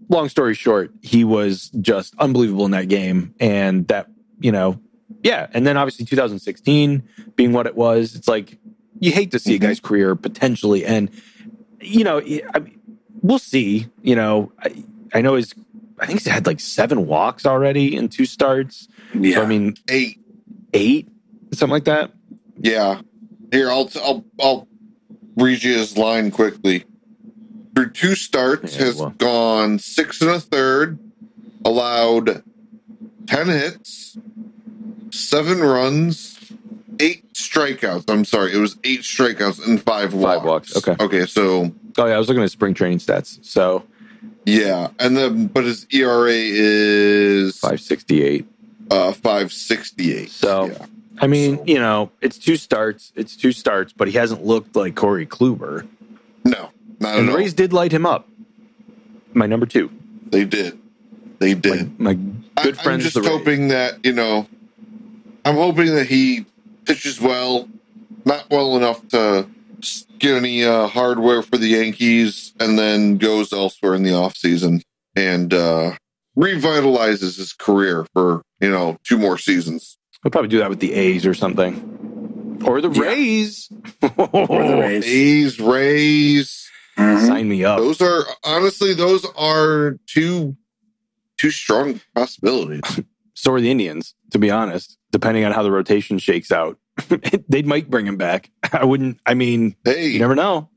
long 0.10 0.30
story 0.30 0.54
short, 0.56 0.92
he 1.02 1.24
was 1.24 1.70
just 1.82 2.16
unbelievable 2.18 2.66
in 2.66 2.72
that 2.72 2.88
game, 2.90 3.36
and 3.40 3.88
that 3.90 4.08
you 4.40 4.52
know, 4.52 4.80
yeah. 5.22 5.48
And 5.54 5.66
then 5.68 5.78
obviously 5.78 6.06
2016 6.06 7.04
being 7.36 7.54
what 7.54 7.68
it 7.68 7.76
was, 7.76 8.16
it's 8.16 8.28
like 8.28 8.58
you 9.00 9.12
hate 9.12 9.32
to 9.32 9.40
see 9.40 9.56
a 9.56 9.58
Mhm. 9.60 9.62
guy's 9.62 9.80
career 9.80 10.16
potentially 10.16 10.86
end. 10.86 11.12
You 11.82 12.04
know, 12.04 12.20
I 12.20 12.62
we'll 13.22 13.40
see. 13.40 13.88
You 14.02 14.16
know, 14.16 14.52
I, 14.60 14.84
I 15.14 15.22
know 15.22 15.36
he's, 15.36 15.54
I 16.00 16.06
think 16.06 16.20
he's 16.20 16.28
had 16.32 16.46
like 16.48 16.60
seven 16.60 17.06
walks 17.08 17.46
already 17.46 17.96
in 17.96 18.10
two 18.10 18.26
starts. 18.26 18.88
yeah. 19.14 19.36
So 19.36 19.44
I 19.44 19.46
mean, 19.46 19.76
Eight. 19.90 20.20
eight, 20.74 21.08
something 21.54 21.72
like 21.72 21.86
that. 21.86 22.12
Yeah. 22.60 23.02
Here, 23.52 23.70
I'll 23.70 23.90
I'll 24.04 24.26
I'll 24.40 24.68
read 25.36 25.64
you 25.64 25.78
his 25.78 25.98
line 25.98 26.32
quickly. 26.32 26.86
Through 27.76 27.92
two 27.92 28.16
starts, 28.16 28.76
Yeah, 28.76 28.86
has 28.86 28.96
well. 29.00 29.12
gone 29.12 29.78
six 29.80 30.20
and 30.22 30.32
a 30.32 30.40
third, 30.40 30.98
allowed 31.64 32.44
ten 33.28 33.48
hits, 33.48 34.18
seven 35.12 35.60
runs, 35.60 36.37
eight 37.00 37.34
strikeouts. 37.34 38.06
I'm 38.10 38.26
sorry, 38.26 38.54
it 38.54 38.58
was 38.58 38.78
eight 38.84 39.02
strikeouts 39.02 39.66
and 39.68 39.82
five 39.82 40.14
walks. 40.14 40.38
Five 40.38 40.46
walks, 40.46 40.78
okay. 40.78 40.96
Okay, 41.04 41.26
so 41.26 41.72
Oh 41.98 42.06
yeah, 42.06 42.16
I 42.16 42.20
was 42.20 42.28
looking 42.28 42.44
at 42.44 42.52
spring 42.52 42.74
training 42.74 43.00
stats. 43.00 43.44
So 43.44 43.84
yeah, 44.46 44.90
and 45.00 45.18
then 45.18 45.48
but 45.48 45.64
his 45.66 45.86
ERA 45.92 46.32
is 46.32 47.58
five 47.60 47.80
sixty 47.82 48.24
eight. 48.24 48.48
uh 48.92 49.12
five 49.12 49.52
sixty 49.54 50.14
eight. 50.16 50.30
So- 50.32 50.68
yeah. 50.68 50.86
I 51.20 51.26
mean, 51.26 51.58
So- 51.58 51.64
you 51.66 51.80
know, 51.80 52.12
it's 52.22 52.38
two 52.38 52.56
starts. 52.58 53.12
It's 53.16 53.36
two 53.36 53.52
starts, 53.52 53.92
but 53.92 54.08
he 54.08 54.14
hasn't 54.16 54.46
looked 54.46 54.76
like 54.76 54.94
Corey 54.96 55.26
Kluber. 55.26 55.88
no, 56.44 56.70
not 57.00 57.16
And 57.16 57.22
at 57.22 57.26
the 57.26 57.32
all. 57.32 57.38
Rays 57.38 57.54
did 57.56 57.74
light 57.74 57.92
him 57.92 58.06
up. 58.06 58.28
My 59.34 59.48
number 59.48 59.66
two. 59.66 59.90
They 60.30 60.46
did. 60.46 60.78
They 61.40 61.54
did. 61.56 62.00
My, 62.00 62.14
my 62.14 62.64
good 62.64 62.78
I, 62.80 62.84
friends, 62.84 62.88
I'm 62.88 63.00
just 63.02 63.14
the 63.16 63.22
Rays. 63.22 63.30
hoping 63.32 63.68
that 63.70 64.06
you 64.06 64.14
know, 64.14 64.48
I'm 65.46 65.56
hoping 65.56 65.96
that 65.96 66.06
he 66.08 66.46
pitches 66.88 67.20
well, 67.22 67.68
not 68.26 68.50
well 68.50 68.78
enough 68.78 69.06
to 69.10 69.48
get 70.20 70.36
any 70.36 70.64
uh, 70.64 70.88
hardware 70.88 71.42
for 71.44 71.58
the 71.58 71.68
Yankees, 71.68 72.54
and 72.60 72.80
then 72.80 73.18
goes 73.18 73.52
elsewhere 73.54 73.94
in 73.94 74.04
the 74.04 74.12
offseason 74.12 74.82
and 75.16 75.54
uh, 75.54 75.92
revitalizes 76.38 77.38
his 77.38 77.54
career 77.54 78.06
for 78.14 78.42
you 78.62 78.70
know 78.72 78.98
two 79.04 79.18
more 79.18 79.38
seasons. 79.38 79.98
We'll 80.24 80.32
probably 80.32 80.50
do 80.50 80.60
that 80.60 80.70
with 80.70 80.80
the 80.80 80.94
A's 80.94 81.26
or 81.26 81.34
something, 81.34 82.62
or 82.66 82.82
the 82.82 82.90
Yeah. 82.90 83.02
Rays. 83.02 83.70
Or 84.02 84.64
the 84.64 84.78
Rays. 84.82 85.06
A's, 85.06 85.60
Rays, 85.60 86.64
Mhm. 86.98 87.28
Sign 87.28 87.48
me 87.50 87.64
up. 87.64 87.78
those 87.78 88.02
are 88.02 88.24
honestly 88.44 88.94
those 88.96 89.24
are 89.38 90.00
two 90.08 90.56
two 91.38 91.52
strong 91.52 92.02
possibilities. 92.16 92.82
So 93.40 93.54
are 93.54 93.62
the 93.62 93.70
Indians, 93.70 94.16
to 94.32 94.40
be 94.40 94.50
honest. 94.52 94.98
Depending 95.12 95.46
on 95.46 95.52
how 95.54 95.64
the 95.64 95.72
rotation 95.72 96.18
shakes 96.20 96.52
out, 96.52 96.78
they 97.50 97.62
might 97.62 97.90
bring 97.90 98.06
him 98.06 98.18
back. 98.18 98.50
I 98.74 98.84
wouldn't. 98.86 99.20
I 99.26 99.34
mean, 99.34 99.76
Hey, 99.86 100.08
you 100.08 100.20
never 100.20 100.36
know. 100.36 100.70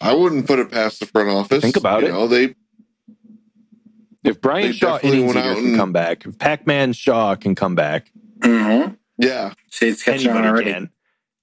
I 0.00 0.14
wouldn't 0.14 0.46
put 0.46 0.58
it 0.58 0.70
past 0.70 1.00
the 1.00 1.06
front 1.06 1.28
office. 1.30 1.62
Think 1.62 1.76
about 1.76 2.02
you 2.02 2.08
it. 2.08 2.12
Know, 2.12 2.26
they 2.28 2.54
If 4.24 4.40
Brian 4.40 4.66
They 4.68 4.72
Shaw 4.72 4.94
definitely 4.94 5.18
innings 5.20 5.34
went 5.34 5.46
eater 5.46 5.50
out 5.52 5.56
can 5.56 5.66
and- 5.68 5.76
come 5.76 5.92
back, 5.92 6.26
if 6.26 6.38
Pac-Man 6.38 6.92
Shaw 6.92 7.34
can 7.34 7.54
come 7.54 7.74
back, 7.74 8.12
Mhm. 8.40 8.96
yeah. 9.16 9.54
See, 9.70 9.88
it's 9.88 10.02
catching 10.02 10.30
on 10.30 10.36
anybody 10.38 10.48
already. 10.48 10.72
can. 10.72 10.90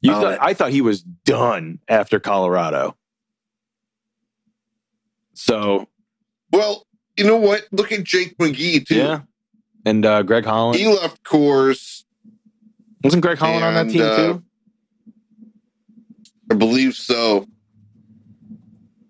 You 0.01 0.11
Oh, 0.11 0.21
thought, 0.21 0.29
that- 0.31 0.43
I 0.43 0.53
thought 0.53 0.71
he 0.71 0.81
was 0.81 1.01
done 1.01 1.79
after 1.89 2.19
Colorado. 2.19 2.95
So 5.33 5.87
Well, 6.51 6.85
you 7.17 7.25
know 7.25 7.37
what? 7.37 7.67
Look 7.71 7.91
at 7.91 8.03
Jake 8.03 8.37
McGee 8.37 8.85
too. 8.85 8.95
yeah, 8.95 9.21
and 9.85 10.05
uh, 10.05 10.23
Greg 10.23 10.45
Holland 10.45 10.79
He 10.79 10.87
left 10.87 11.23
Coors, 11.23 12.03
wasn't 13.03 13.21
Greg 13.21 13.37
Holland 13.37 13.63
on 13.63 13.73
that 13.75 13.81
and, 13.81 13.91
team 13.91 14.01
uh, 14.01 14.15
too. 14.15 14.43
I 16.51 16.55
believe 16.55 16.95
so. 16.95 17.47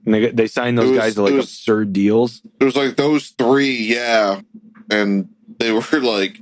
And 0.06 0.14
they 0.14 0.30
they 0.32 0.48
signed 0.48 0.78
those 0.78 0.92
was- 0.92 1.00
guys 1.00 1.16
to 1.16 1.24
like 1.24 1.34
was- 1.34 1.46
absurd 1.46 1.94
deals. 1.94 2.42
It 2.60 2.64
was 2.64 2.76
like 2.76 2.96
those 2.96 3.30
three, 3.30 3.76
yeah. 3.78 4.42
And 4.90 5.30
they 5.60 5.72
were 5.72 5.82
like, 6.02 6.42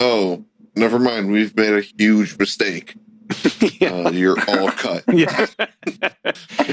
oh, 0.00 0.44
never 0.74 0.98
mind. 0.98 1.30
We've 1.32 1.56
made 1.56 1.74
a 1.74 1.80
huge 1.80 2.38
mistake. 2.38 2.94
yeah. 3.80 3.90
Uh, 3.90 4.10
you're 4.10 4.38
all 4.48 4.70
cut. 4.70 5.02
yeah. 5.12 5.46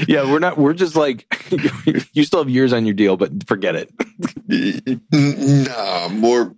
yeah, 0.06 0.30
we're 0.30 0.38
not. 0.38 0.56
We're 0.56 0.72
just 0.72 0.94
like 0.94 1.26
you 2.14 2.22
still 2.22 2.38
have 2.40 2.48
years 2.48 2.72
on 2.72 2.86
your 2.86 2.94
deal, 2.94 3.16
but 3.16 3.46
forget 3.48 3.74
it. 3.74 3.90
nah, 5.10 6.08
more. 6.10 6.54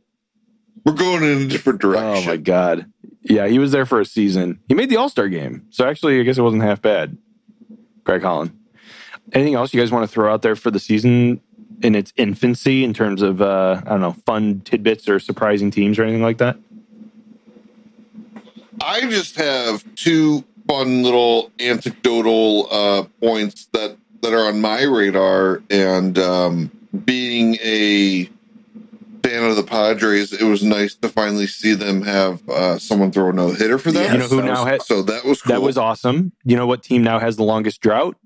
We're 0.86 0.92
going 0.92 1.24
in 1.24 1.42
a 1.42 1.46
different 1.48 1.80
direction. 1.80 2.06
Oh 2.06 2.24
my 2.24 2.36
god. 2.36 2.86
Yeah, 3.22 3.48
he 3.48 3.58
was 3.58 3.72
there 3.72 3.84
for 3.84 4.00
a 4.00 4.04
season. 4.04 4.60
He 4.68 4.74
made 4.74 4.88
the 4.88 4.96
All 4.96 5.08
Star 5.08 5.28
game, 5.28 5.66
so 5.70 5.84
actually, 5.84 6.20
I 6.20 6.22
guess 6.22 6.38
it 6.38 6.42
wasn't 6.42 6.62
half 6.62 6.80
bad. 6.80 7.18
Greg 8.04 8.22
Holland. 8.22 8.56
Anything 9.32 9.54
else 9.54 9.74
you 9.74 9.80
guys 9.80 9.90
want 9.90 10.08
to 10.08 10.08
throw 10.08 10.32
out 10.32 10.42
there 10.42 10.54
for 10.54 10.70
the 10.70 10.78
season 10.78 11.40
in 11.82 11.96
its 11.96 12.12
infancy 12.16 12.84
in 12.84 12.94
terms 12.94 13.20
of 13.20 13.42
uh, 13.42 13.82
I 13.84 13.90
don't 13.90 14.00
know 14.00 14.12
fun 14.12 14.60
tidbits 14.60 15.08
or 15.08 15.18
surprising 15.18 15.72
teams 15.72 15.98
or 15.98 16.04
anything 16.04 16.22
like 16.22 16.38
that? 16.38 16.56
I 18.80 19.00
just 19.00 19.34
have 19.36 19.82
two 19.96 20.44
fun 20.68 21.02
little 21.02 21.50
anecdotal 21.58 22.68
uh, 22.70 23.02
points 23.20 23.66
that 23.72 23.96
that 24.22 24.32
are 24.32 24.46
on 24.46 24.60
my 24.60 24.82
radar, 24.84 25.62
and 25.68 26.16
um, 26.16 26.70
being 27.04 27.56
a 27.56 28.30
fan 29.28 29.44
of 29.44 29.56
the 29.56 29.62
Padres, 29.62 30.32
it 30.32 30.44
was 30.44 30.62
nice 30.62 30.94
to 30.96 31.08
finally 31.08 31.46
see 31.46 31.74
them 31.74 32.02
have 32.02 32.48
uh, 32.48 32.78
someone 32.78 33.10
throw 33.12 33.30
a 33.30 33.32
no 33.32 33.50
hitter 33.50 33.78
for 33.78 33.90
them. 33.92 34.02
Yes, 34.04 34.12
you 34.12 34.18
know 34.18 34.28
who 34.28 34.36
that 34.36 34.44
now 34.46 34.64
was- 34.64 34.70
has 34.72 34.86
So 34.86 35.02
that 35.02 35.24
was 35.24 35.42
cool. 35.42 35.54
that 35.54 35.62
was 35.62 35.76
awesome. 35.78 36.32
You 36.44 36.56
know 36.56 36.66
what 36.66 36.82
team 36.82 37.02
now 37.02 37.18
has 37.18 37.36
the 37.36 37.42
longest 37.44 37.80
drought? 37.80 38.16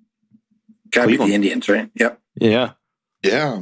Gotta 0.90 1.07
be 1.09 1.12
Cleveland. 1.16 1.30
the 1.30 1.34
Indians, 1.34 1.68
right? 1.68 1.90
Yep. 1.94 2.20
Yeah, 2.40 2.70
yeah. 3.22 3.61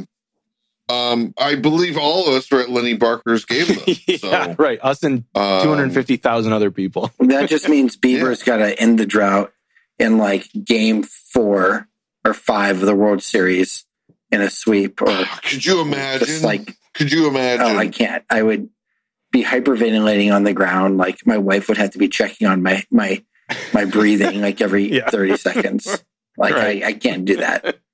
Um, 0.90 1.34
I 1.36 1.54
believe 1.56 1.98
all 1.98 2.26
of 2.28 2.34
us 2.34 2.50
were 2.50 2.60
at 2.60 2.70
Lenny 2.70 2.94
Barker's 2.94 3.44
game. 3.44 3.66
Though, 3.66 3.82
yeah, 4.06 4.16
so, 4.16 4.54
right. 4.58 4.78
Us 4.82 5.02
and 5.02 5.24
um, 5.34 5.62
two 5.62 5.68
hundred 5.68 5.92
fifty 5.92 6.16
thousand 6.16 6.52
other 6.54 6.70
people. 6.70 7.10
That 7.20 7.50
just 7.50 7.68
means 7.68 7.96
Bieber's 7.96 8.42
got 8.42 8.56
to 8.58 8.80
end 8.80 8.98
the 8.98 9.04
drought 9.04 9.52
in 9.98 10.16
like 10.16 10.48
game 10.64 11.02
four 11.02 11.88
or 12.24 12.32
five 12.32 12.80
of 12.80 12.86
the 12.86 12.94
World 12.94 13.22
Series 13.22 13.84
in 14.32 14.40
a 14.40 14.48
sweep 14.48 15.02
or 15.02 15.06
Could 15.42 15.66
you 15.66 15.82
imagine? 15.82 16.26
just 16.26 16.42
like, 16.44 16.74
could 16.98 17.10
you 17.10 17.28
imagine? 17.28 17.64
oh, 17.66 17.78
I 17.78 17.88
can't. 17.88 18.22
I 18.28 18.42
would 18.42 18.68
be 19.32 19.42
hyperventilating 19.44 20.34
on 20.34 20.44
the 20.44 20.52
ground. 20.52 20.98
Like 20.98 21.26
my 21.26 21.38
wife 21.38 21.68
would 21.68 21.78
have 21.78 21.90
to 21.92 21.98
be 21.98 22.08
checking 22.08 22.46
on 22.46 22.62
my, 22.62 22.84
my, 22.90 23.24
my 23.72 23.84
breathing 23.86 24.40
like 24.42 24.60
every 24.60 24.92
Yeah. 24.92 25.08
30 25.08 25.36
seconds. 25.38 26.04
Like 26.36 26.54
Right. 26.54 26.82
I, 26.84 26.88
I 26.88 26.92
can't 26.92 27.24
do 27.24 27.36
that. 27.38 27.78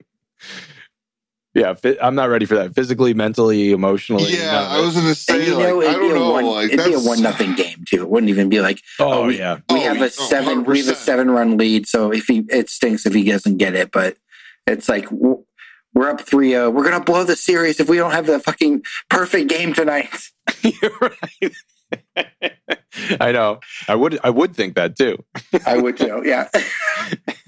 Yeah, 1.57 1.74
I'm 2.02 2.16
not 2.16 2.30
ready 2.30 2.46
for 2.46 2.57
that. 2.57 2.74
Physically, 2.74 3.14
mentally, 3.14 3.70
emotionally. 3.70 4.24
Yeah, 4.36 4.50
none 4.50 4.64
of 4.64 4.70
I 4.72 4.80
was 4.80 4.94
gonna 4.96 5.07
And 5.11 5.16
say 5.16 5.46
you 5.46 5.55
like 5.55 5.68
know, 5.68 5.82
I 5.82 5.84
it'd 5.84 6.00
be 6.00 6.09
don't 6.09 6.16
a 6.16 6.18
know, 6.18 6.30
one, 6.32 6.44
like 6.46 6.72
it'd 6.72 6.84
be 6.84 6.94
a 6.94 6.98
one 6.98 7.22
nothing 7.22 7.55
game 7.55 7.84
too. 7.88 8.02
It 8.02 8.11
wouldn't 8.11 8.28
even 8.30 8.48
be 8.48 8.61
like 8.61 8.80
Oh, 8.98 9.12
oh 9.22 9.26
we- 9.28 9.38
yeah. 9.38 9.59
we 9.70 9.76
Oh, 9.76 9.80
have 9.82 10.02
a 10.02 10.11
seven, 10.11 10.64
we 10.64 10.80
have 10.80 10.88
a 10.88 10.96
seven 10.96 11.30
run 11.30 11.57
lead. 11.57 11.86
So 11.86 12.12
if 12.12 12.24
he, 12.24 12.38
it 12.48 12.68
stinks 12.70 13.07
if 13.07 13.14
he 13.14 13.22
doesn't 13.22 13.59
get 13.59 13.76
it, 13.76 13.92
but 13.92 14.16
it's 14.66 14.88
like 14.88 15.05
w- 15.11 15.44
we're 15.95 16.11
up 16.11 16.20
3-0. 16.20 16.72
We're 16.72 16.84
gonna 16.84 17.03
blow 17.05 17.24
the 17.24 17.36
series 17.36 17.80
if 17.80 17.88
we 17.88 17.97
don't 17.97 18.11
have 18.12 18.26
the 18.26 18.38
fucking 18.40 18.82
perfect 19.09 19.49
game 19.49 19.72
tonight. 19.72 20.14
You're 20.62 20.99
right. 21.01 21.53
I 23.20 23.32
know. 23.32 23.61
I 23.88 23.95
would. 23.95 24.18
I 24.24 24.30
would 24.30 24.55
think 24.57 24.74
that 24.76 24.97
too. 24.97 25.16
I 25.66 25.76
would 25.76 25.97
too. 25.97 26.22
Yeah. 26.24 26.49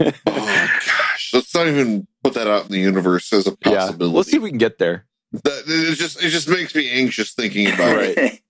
oh 0.01 0.13
gosh, 0.27 1.31
let's 1.35 1.55
not 1.55 1.67
even 1.67 2.07
put 2.23 2.35
that 2.35 2.47
out 2.47 2.67
in 2.67 2.73
the 2.73 2.79
universe 2.81 3.33
as 3.33 3.47
a 3.47 3.57
Yeah. 3.65 3.79
possibility. 3.87 4.17
Let's 4.17 4.31
see 4.31 4.37
if 4.37 4.43
we 4.43 4.51
can 4.51 4.59
get 4.59 4.79
there. 4.79 5.07
That, 5.33 5.65
it 5.67 5.97
just 5.97 6.23
it 6.23 6.29
just 6.31 6.49
makes 6.49 6.75
me 6.75 6.91
anxious 6.91 7.33
thinking 7.33 7.67
about 7.69 7.99
it. 8.03 8.17
Right. 8.17 8.41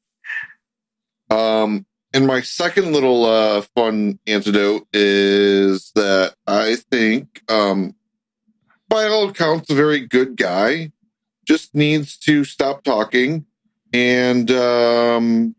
Um, 1.31 1.87
and 2.13 2.27
my 2.27 2.41
second 2.43 2.93
little 2.93 3.25
uh, 3.25 3.63
fun 3.75 4.19
antidote 4.27 4.87
is 4.93 5.91
that 5.95 6.35
I 6.47 6.77
think, 6.91 7.43
um, 7.49 7.95
by 8.89 9.05
all 9.05 9.29
accounts, 9.29 9.71
a 9.71 9.75
very 9.75 10.01
good 10.01 10.37
guy. 10.37 10.93
Just 11.47 11.75
needs 11.75 12.17
to 12.19 12.45
stop 12.45 12.83
talking 12.83 13.47
and 13.93 14.51
um, 14.51 15.55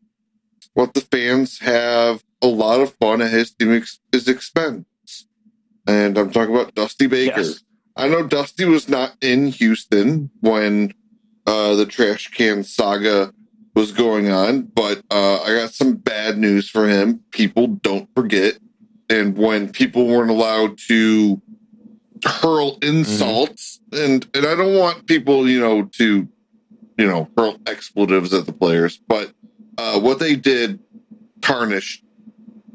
let 0.75 0.93
the 0.93 1.01
fans 1.01 1.59
have 1.59 2.23
a 2.41 2.47
lot 2.47 2.82
of 2.82 2.93
fun 2.95 3.21
at 3.21 3.32
his 3.32 3.51
team 3.51 3.73
ex- 3.73 3.99
his 4.11 4.28
expense. 4.28 4.86
And 5.88 6.17
I'm 6.17 6.32
talking 6.32 6.53
about 6.53 6.75
Dusty 6.75 7.07
Baker. 7.07 7.41
Yes. 7.41 7.63
I 7.95 8.07
know 8.07 8.28
Dusty 8.28 8.65
was 8.65 8.89
not 8.89 9.15
in 9.21 9.47
Houston 9.47 10.30
when 10.41 10.93
uh, 11.47 11.75
the 11.75 11.86
trash 11.86 12.28
can 12.28 12.63
saga 12.63 13.34
was 13.73 13.91
going 13.91 14.30
on, 14.30 14.63
but 14.63 15.01
uh, 15.09 15.41
I 15.41 15.55
got 15.55 15.71
some 15.71 15.95
bad 15.95 16.38
news 16.38 16.69
for 16.69 16.88
him. 16.88 17.21
People 17.32 17.67
don't 17.67 18.09
forget. 18.13 18.57
And 19.09 19.38
when 19.38 19.69
people 19.69 20.05
weren't 20.07 20.30
allowed 20.30 20.78
to 20.89 21.41
hurl 22.26 22.78
insults, 22.82 23.80
and, 23.91 24.26
and 24.34 24.45
I 24.45 24.55
don't 24.55 24.78
want 24.78 25.05
people, 25.07 25.47
you 25.49 25.59
know, 25.59 25.84
to, 25.84 26.28
you 26.97 27.05
know, 27.07 27.30
hurl 27.38 27.57
expletives 27.68 28.34
at 28.34 28.45
the 28.45 28.53
players, 28.53 28.97
but 29.07 29.32
uh, 29.78 29.99
what 29.99 30.20
they 30.20 30.36
did 30.36 30.80
tarnished, 31.41 32.03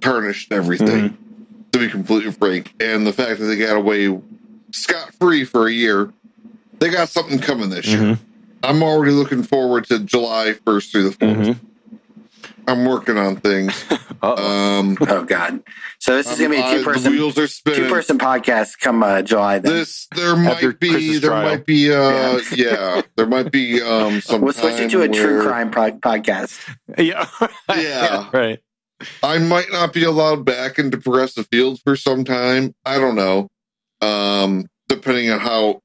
tarnished 0.01 0.53
everything, 0.53 1.17
to 1.73 1.79
be 1.79 1.89
completely 1.89 2.31
frank. 2.33 2.75
And 2.81 3.07
the 3.07 3.13
fact 3.13 3.41
that 3.41 3.47
they 3.47 3.57
got 3.57 3.77
away 3.77 4.19
scot 4.73 5.13
free 5.15 5.45
for 5.45 5.67
a 5.67 5.73
year, 5.73 6.13
they 6.79 6.91
got 6.91 7.09
something 7.09 7.39
coming 7.39 7.71
this 7.71 7.87
year. 7.87 7.99
Mhm. 8.01 8.19
I'm 8.63 8.83
already 8.83 9.13
looking 9.13 9.43
forward 9.43 9.87
to 9.89 9.99
July 9.99 10.55
1st 10.65 10.93
through 10.93 11.11
the 11.11 11.17
4th. 11.17 11.47
I'm 12.69 12.85
working 12.85 13.19
on 13.19 13.37
things. 13.37 13.85
Uh-oh. 14.23 14.79
Um, 14.79 14.97
oh 15.01 15.25
God. 15.25 15.63
So 15.99 16.17
this 16.17 16.31
is 16.31 16.39
gonna 16.39 16.51
be 16.51 16.61
a 16.61 16.79
two 16.79 16.85
person. 16.85 17.11
wheels 17.13 17.37
are 17.39 17.49
Two 17.75 17.89
person 17.89 18.19
podcast 18.19 18.79
come 18.79 19.03
uh, 19.03 19.23
July. 19.23 19.59
Then 19.59 19.73
This 19.73 20.07
there 20.15 20.37
After 20.37 20.69
might 20.69 20.81
be 20.81 20.91
Chris's 20.91 21.21
there 21.21 21.31
trial. 21.31 21.45
might 21.45 21.67
be 21.67 21.93
uh 21.93 22.41
yeah 22.55 23.03
there 23.17 23.27
might 23.27 23.51
be 23.51 23.83
um 23.83 24.21
some 24.21 24.41
we'll 24.43 24.53
switch 24.53 24.79
it 24.81 24.91
to 24.91 25.03
a 25.03 25.09
time 25.09 25.15
true 25.17 25.43
crime 25.43 25.71
pro- 25.73 25.91
podcast. 25.93 26.59
yeah. 26.99 27.29
Yeah. 27.77 28.29
Right. 28.33 28.61
I 29.25 29.39
might 29.39 29.73
not 29.73 29.93
be 29.93 30.05
allowed 30.05 30.45
back 30.45 30.79
into 30.79 30.99
Progressive 30.99 31.49
Fields 31.51 31.81
for 31.83 31.97
some 31.97 32.25
time. 32.25 32.75
I 32.85 32.99
don't 32.99 33.17
know. 33.17 33.49
Um 34.01 34.67
depending 34.89 35.31
on 35.31 35.41
how 35.41 35.82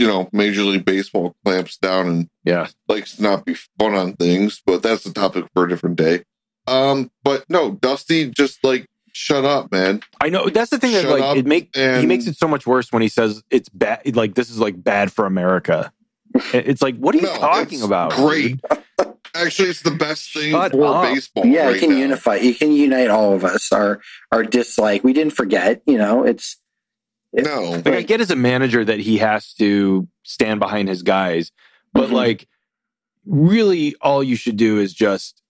you 0.00 0.06
know 0.06 0.28
Major 0.32 0.62
League 0.62 0.84
Baseball 0.86 1.34
clamps 1.44 1.76
down 1.76 2.08
and 2.08 2.28
Yeah. 2.44 2.68
likes 2.88 3.16
to 3.16 3.22
not 3.22 3.44
be 3.44 3.54
fun 3.78 3.94
on 3.94 4.14
things, 4.14 4.62
but 4.64 4.82
that's 4.82 5.04
a 5.06 5.12
topic 5.12 5.44
for 5.54 5.64
a 5.66 5.68
different 5.68 5.96
day. 5.96 6.22
Um, 6.66 7.10
but 7.22 7.44
no, 7.48 7.72
Dusty, 7.72 8.30
just 8.30 8.64
like 8.64 8.86
shut 9.12 9.44
up, 9.44 9.70
man. 9.72 10.00
I 10.20 10.28
know 10.30 10.48
that's 10.48 10.70
the 10.70 10.78
thing 10.78 10.92
that 10.92 11.08
like 11.08 11.36
it 11.36 11.46
make 11.46 11.74
he 11.76 12.06
makes 12.06 12.26
it 12.26 12.36
so 12.36 12.48
much 12.48 12.66
worse 12.66 12.90
when 12.92 13.02
he 13.02 13.08
says 13.08 13.42
it's 13.50 13.68
bad. 13.68 14.16
Like 14.16 14.34
this 14.34 14.50
is 14.50 14.58
like 14.58 14.82
bad 14.82 15.12
for 15.12 15.26
America. 15.26 15.92
It's 16.54 16.80
like 16.80 16.96
what 16.96 17.14
are 17.14 17.18
you 17.18 17.24
No, 17.24 17.36
talking 17.36 17.78
it's 17.78 17.84
about? 17.86 18.12
Great. 18.12 18.60
Actually, 19.34 19.68
it's 19.70 19.82
the 19.82 19.90
best 19.92 20.32
thing 20.32 20.50
Shut 20.52 20.72
for 20.72 20.84
up. 20.86 21.02
baseball. 21.04 21.46
yeah, 21.46 21.66
right 21.66 21.76
it 21.76 21.80
can 21.80 21.90
now. 21.90 21.96
unify. 21.98 22.36
You 22.36 22.54
can 22.54 22.72
unite 22.72 23.10
all 23.10 23.32
of 23.32 23.44
us. 23.44 23.70
Our 23.72 24.00
our 24.32 24.42
dislike. 24.42 25.04
We 25.04 25.12
didn't 25.12 25.34
forget. 25.34 25.82
You 25.86 25.98
know, 25.98 26.24
it's 26.24 26.59
No, 27.32 27.70
Like 27.70 27.86
I 27.88 28.02
get 28.02 28.20
as 28.20 28.30
a 28.30 28.36
manager 28.36 28.84
that 28.84 28.98
he 28.98 29.18
has 29.18 29.52
to 29.54 30.08
stand 30.24 30.58
behind 30.60 30.88
his 30.88 31.02
guys, 31.02 31.52
but 31.92 32.08
Mhm. 32.10 32.12
like 32.12 32.48
really 33.26 33.94
all 34.00 34.22
you 34.24 34.36
should 34.36 34.56
do 34.56 34.78
is 34.78 34.92
just 34.92 35.42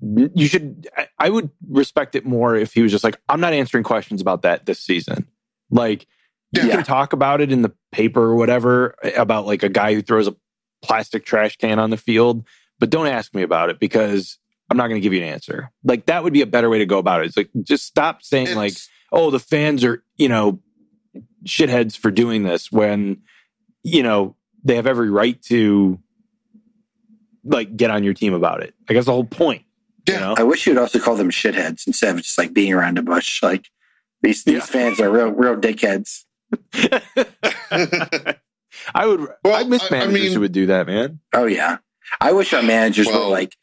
you 0.00 0.46
should 0.46 0.86
I- 1.18 1.30
would 1.30 1.48
respect 1.68 2.14
it 2.14 2.26
more 2.26 2.54
if 2.54 2.74
he 2.74 2.82
was 2.82 2.92
just 2.92 3.02
like 3.02 3.18
I'm 3.28 3.40
not 3.40 3.54
answering 3.54 3.82
questions 3.82 4.20
about 4.20 4.42
that 4.42 4.66
this 4.66 4.78
season. 4.78 5.26
Like 5.70 6.06
you 6.52 6.62
Yeah. 6.62 6.76
can 6.76 6.84
talk 6.84 7.12
about 7.12 7.40
it 7.40 7.50
in 7.50 7.62
the 7.62 7.72
paper 7.92 8.22
or 8.22 8.36
whatever 8.36 8.94
about 9.16 9.46
like 9.46 9.62
a 9.62 9.68
guy 9.70 9.94
who 9.94 10.02
throws 10.02 10.28
a 10.28 10.36
plastic 10.82 11.24
trash 11.24 11.56
can 11.56 11.78
on 11.78 11.90
the 11.90 11.96
field, 11.96 12.46
but 12.78 12.90
don't 12.90 13.06
ask 13.06 13.34
me 13.34 13.42
about 13.42 13.70
it 13.70 13.80
because 13.80 14.38
I'm 14.70 14.76
not 14.76 14.88
going 14.88 15.00
to 15.00 15.02
give 15.02 15.12
you 15.14 15.22
an 15.22 15.28
answer. 15.28 15.70
Like 15.82 16.06
that 16.06 16.22
would 16.22 16.32
be 16.34 16.42
a 16.42 16.46
better 16.46 16.68
way 16.68 16.78
to 16.78 16.86
go 16.86 16.98
about 16.98 17.22
it. 17.22 17.26
It's 17.28 17.36
like 17.36 17.50
just 17.62 17.86
stop 17.86 18.22
saying 18.22 18.54
like 18.54 18.74
oh, 19.12 19.30
the 19.30 19.38
fans 19.38 19.82
are, 19.84 20.04
you 20.16 20.28
know, 20.28 20.60
shitheads 21.46 21.96
for 21.96 22.10
doing 22.10 22.42
this 22.42 22.70
when, 22.70 23.22
you 23.82 24.02
know, 24.02 24.36
they 24.64 24.76
have 24.76 24.86
every 24.86 25.10
right 25.10 25.40
to 25.44 25.98
like 27.44 27.76
get 27.76 27.90
on 27.90 28.02
your 28.04 28.14
team 28.14 28.34
about 28.34 28.62
it. 28.62 28.74
I 28.88 28.92
guess 28.92 29.04
the 29.06 29.12
whole 29.12 29.24
point. 29.24 29.62
Yeah. 30.08 30.14
You 30.14 30.20
know? 30.20 30.34
I 30.38 30.42
wish 30.42 30.66
you'd 30.66 30.78
also 30.78 30.98
call 30.98 31.16
them 31.16 31.30
shitheads 31.30 31.86
instead 31.86 32.14
of 32.16 32.22
just 32.22 32.38
like 32.38 32.52
being 32.52 32.72
around 32.72 32.98
a 32.98 33.02
bush. 33.02 33.42
Like 33.42 33.68
these 34.22 34.44
these 34.44 34.54
Yeah. 34.56 34.60
fans 34.66 35.00
are 35.00 35.10
real 35.10 35.30
real 35.30 35.56
dickheads. 35.56 36.24
I 38.94 39.06
would 39.06 39.20
Well, 39.44 39.54
I 39.54 39.64
miss 39.64 39.82
I- 39.84 39.86
I 39.86 39.90
managers 39.90 40.12
mean- 40.22 40.32
who 40.34 40.40
would 40.40 40.52
do 40.52 40.66
that, 40.66 40.86
man. 40.86 41.20
Oh 41.32 41.46
yeah. 41.46 41.78
I 42.20 42.32
wish 42.32 42.52
our 42.52 42.62
managers 42.62 43.06
Well- 43.06 43.24
were 43.26 43.30
like 43.30 43.56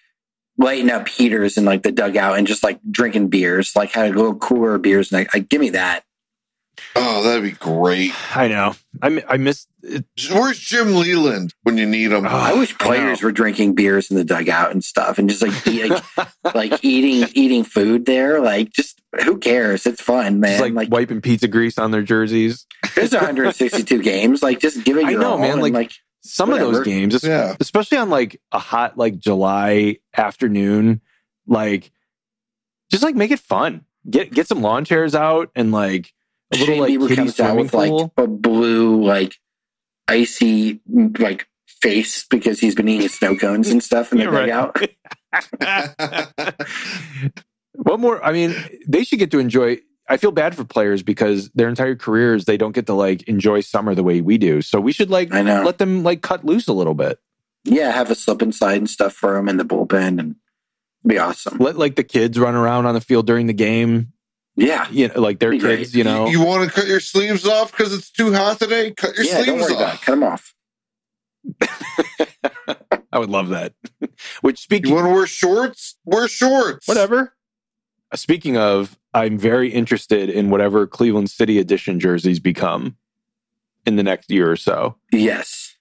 lighting 0.57 0.89
up 0.91 1.07
heaters 1.07 1.57
in 1.57 1.65
like 1.65 1.83
the 1.83 1.91
dugout 1.91 2.37
and 2.37 2.45
just 2.47 2.63
like 2.63 2.79
drinking 2.91 3.29
beers, 3.29 3.75
like 3.75 3.91
had 3.91 4.11
a 4.11 4.13
little 4.15 4.35
cooler 4.35 4.77
beers 4.77 5.11
and 5.11 5.19
like, 5.21 5.33
like 5.33 5.49
give 5.49 5.59
me 5.61 5.71
that. 5.71 6.03
Oh, 6.95 7.23
that'd 7.23 7.43
be 7.43 7.51
great. 7.51 8.11
I 8.35 8.47
know. 8.47 8.73
I 9.01 9.09
mi- 9.09 9.23
I 9.27 9.37
miss 9.37 9.67
it. 9.83 10.05
Where's 10.31 10.59
Jim 10.59 10.93
Leyland 10.95 11.53
when 11.63 11.77
you 11.77 11.85
need 11.85 12.11
him? 12.11 12.25
Oh, 12.25 12.29
I 12.29 12.53
wish 12.53 12.77
players 12.77 13.21
know. 13.21 13.27
were 13.27 13.31
drinking 13.31 13.75
beers 13.75 14.09
in 14.11 14.17
the 14.17 14.23
dugout 14.23 14.71
and 14.71 14.83
stuff 14.83 15.17
and 15.17 15.29
just 15.29 15.41
like 15.41 15.67
eat, 15.67 15.89
like, 15.89 16.03
like 16.55 16.83
eating 16.83 17.29
eating 17.35 17.63
food 17.63 18.05
there. 18.05 18.39
Like 18.41 18.71
just 18.71 18.99
who 19.23 19.37
cares? 19.37 19.85
It's 19.85 20.01
fun, 20.01 20.39
man. 20.39 20.51
Just 20.51 20.61
like, 20.61 20.73
like 20.73 20.91
wiping 20.91 21.21
pizza 21.21 21.47
grease 21.47 21.77
on 21.77 21.91
their 21.91 22.01
jerseys. 22.03 22.65
there's 22.95 23.11
162 23.13 24.01
games. 24.01 24.41
Like 24.43 24.59
just 24.59 24.83
give 24.83 24.97
it 24.97 25.05
I 25.05 25.11
your 25.11 25.21
know, 25.21 25.37
man, 25.37 25.59
like- 25.59 25.73
like 25.73 25.91
Some 26.21 26.51
of 26.53 26.59
those 26.59 26.83
games, 26.85 27.23
Yeah. 27.23 27.55
especially 27.59 27.97
on 27.99 28.09
like 28.09 28.39
a 28.51 28.59
hot 28.59 28.97
like 28.97 29.19
July 29.19 29.97
afternoon, 30.15 31.01
like 31.47 31.91
just 32.91 33.03
like 33.03 33.15
make 33.15 33.31
it 33.31 33.39
fun. 33.39 33.85
Get 34.09 34.31
get 34.33 34.47
some 34.47 34.61
lawn 34.61 34.85
chairs 34.85 35.15
out 35.15 35.49
and 35.55 35.71
like 35.71 36.11
a 36.53 36.57
little 36.59 36.75
Shane 36.75 36.81
like 36.81 36.91
Bieber 36.91 37.15
comes 37.15 37.39
out 37.39 37.47
swimming 37.47 37.63
with 37.65 37.73
like 37.73 38.11
a 38.17 38.27
blue, 38.27 39.03
like 39.03 39.35
icy, 40.07 40.79
like 41.19 41.47
face 41.67 42.25
because 42.29 42.59
he's 42.59 42.75
been 42.75 42.87
eating 42.87 43.07
snow 43.09 43.35
cones 43.35 43.69
and 43.69 43.81
stuff 43.83 44.11
in 44.11 44.19
the 44.19 44.25
Yeah, 44.25 44.29
right. 44.29 44.45
dugout. 44.47 44.77
what 47.73 47.99
more? 47.99 48.23
I 48.23 48.31
mean, 48.31 48.55
they 48.87 49.03
should 49.03 49.19
get 49.19 49.31
to 49.31 49.39
enjoy. 49.39 49.79
I 50.07 50.17
feel 50.17 50.31
bad 50.31 50.55
for 50.55 50.63
players 50.65 51.01
because 51.01 51.49
their 51.51 51.69
entire 51.69 51.95
careers 51.95 52.45
they 52.45 52.57
don't 52.57 52.73
get 52.73 52.87
to 52.87 52.93
like 52.93 53.23
enjoy 53.23 53.61
summer 53.61 53.95
the 53.95 54.03
way 54.03 54.21
we 54.21 54.37
do. 54.37 54.61
So 54.61 54.79
we 54.79 54.91
should 54.91 55.09
like 55.09 55.33
I 55.33 55.41
know. 55.41 55.63
let 55.63 55.77
them 55.77 56.03
like 56.03 56.21
cut 56.21 56.45
loose 56.45 56.67
a 56.67 56.73
little 56.73 56.93
bit. 56.93 57.19
Yeah, 57.65 57.91
have 57.91 58.11
a 58.11 58.15
slip 58.15 58.41
inside 58.41 58.77
and 58.77 58.89
stuff 58.89 59.13
for 59.13 59.33
them 59.33 59.47
in 59.47 59.57
the 59.57 59.63
bullpen, 59.63 60.19
and 60.19 60.35
be 61.07 61.17
awesome. 61.17 61.57
Let 61.57 61.77
like 61.77 61.95
the 61.95 62.03
kids 62.03 62.37
run 62.37 62.55
around 62.55 62.85
on 62.85 62.93
the 62.93 63.01
field 63.01 63.25
during 63.27 63.47
the 63.47 63.53
game. 63.53 64.12
Yeah, 64.55 64.87
You 64.91 65.07
know, 65.07 65.19
like 65.19 65.39
their 65.39 65.49
Be 65.51 65.59
kids. 65.59 65.95
You 65.95 66.03
know, 66.03 66.27
You 66.27 66.43
want 66.45 66.63
to 66.67 66.73
cut 66.73 66.87
your 66.87 66.99
sleeves 66.99 67.47
off 67.47 67.71
because 67.71 67.91
it's 67.93 68.11
too 68.11 68.31
hot 68.33 68.59
today? 68.59 68.91
Cut 68.91 69.15
your 69.15 69.25
yeah. 69.25 69.43
Don't 69.43 69.45
sleeves 69.45 69.61
worry 69.63 69.73
about 69.73 69.81
it. 69.81 69.93
off. 69.95 70.01
Cut 70.05 70.13
him 70.13 70.23
off. 70.23 70.53
I 73.11 73.19
would 73.19 73.29
love 73.29 73.49
that. 73.49 73.73
Which 74.41 74.59
speaking 74.59 74.89
You 74.89 74.95
want 74.95 75.07
to 75.07 75.13
wear 75.13 75.27
shorts? 75.27 75.95
Wear 76.05 76.27
shorts. 76.27 76.87
whatever. 76.87 77.33
Uh, 78.11 78.15
Speaking 78.17 78.57
of, 78.57 78.97
I'm 79.13 79.37
very 79.37 79.69
interested 79.69 80.29
in 80.29 80.49
whatever 80.49 80.87
Cleveland 80.87 81.29
City 81.29 81.59
edition 81.59 81.99
jerseys 81.99 82.39
become 82.39 82.95
in 83.85 83.95
the 83.97 84.03
next 84.03 84.31
year 84.31 84.49
or 84.51 84.55
so. 84.55 84.95
Yes. 85.11 85.72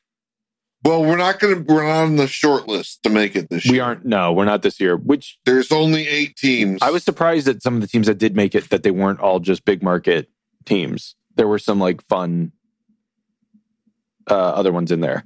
Well, 0.85 1.03
we're 1.03 1.17
not 1.17 1.39
going 1.39 1.65
to. 1.65 1.73
We're 1.73 1.85
not 1.87 2.03
on 2.05 2.17
the 2.17 2.27
short 2.27 2.67
list 2.67 3.03
to 3.05 3.11
make 3.11 3.37
it 3.37 3.49
this 3.51 3.65
year. 3.65 3.73
We 3.75 3.81
aren't. 3.81 4.05
No, 4.05 4.33
we're 4.33 4.45
not 4.45 4.63
this 4.63 4.81
year. 4.81 4.97
Which 4.97 5.39
There's 5.45 5.71
only 5.71 6.09
eight 6.09 6.37
teams. 6.37 6.81
I 6.83 6.91
was 6.91 7.05
surprised 7.05 7.47
that 7.47 7.63
some 7.63 7.77
of 7.77 7.81
the 7.83 7.87
teams 7.87 8.09
that 8.09 8.19
did 8.19 8.35
make 8.35 8.55
it 8.55 8.69
that 8.71 8.83
they 8.83 8.91
weren't 8.91 9.21
all 9.21 9.39
just 9.39 9.65
big 9.65 9.83
market 9.83 10.29
teams. 10.65 11.15
There 11.37 11.47
were 11.47 11.61
some 11.61 11.79
like 11.79 12.03
fun 12.09 12.51
uh, 14.29 14.35
other 14.35 14.73
ones 14.73 14.91
in 14.91 15.01
there. 15.01 15.25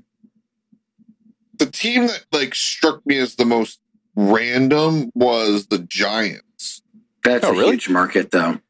The 1.59 1.66
team 1.66 2.07
that 2.09 2.24
like 2.32 2.54
struck 2.54 3.04
me 3.07 3.16
as 3.18 3.36
the 3.36 3.46
most 3.46 3.80
random 4.14 5.11
was 5.14 5.68
the 5.68 5.78
Giants. 5.78 6.82
That's 7.24 7.44
Oh, 7.44 7.50
a 7.50 7.52
really? 7.52 7.70
huge 7.72 7.88
market, 7.88 8.30
though. 8.30 8.61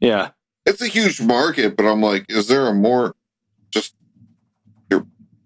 Yeah, 0.00 0.30
It's 0.66 0.80
a 0.80 0.86
huge 0.86 1.20
market, 1.20 1.76
but 1.76 1.84
I'm 1.86 2.00
like, 2.02 2.26
is 2.28 2.46
there 2.48 2.66
a 2.68 2.74
more 2.74 3.06
just 3.06 3.08
ir- 3.08 3.19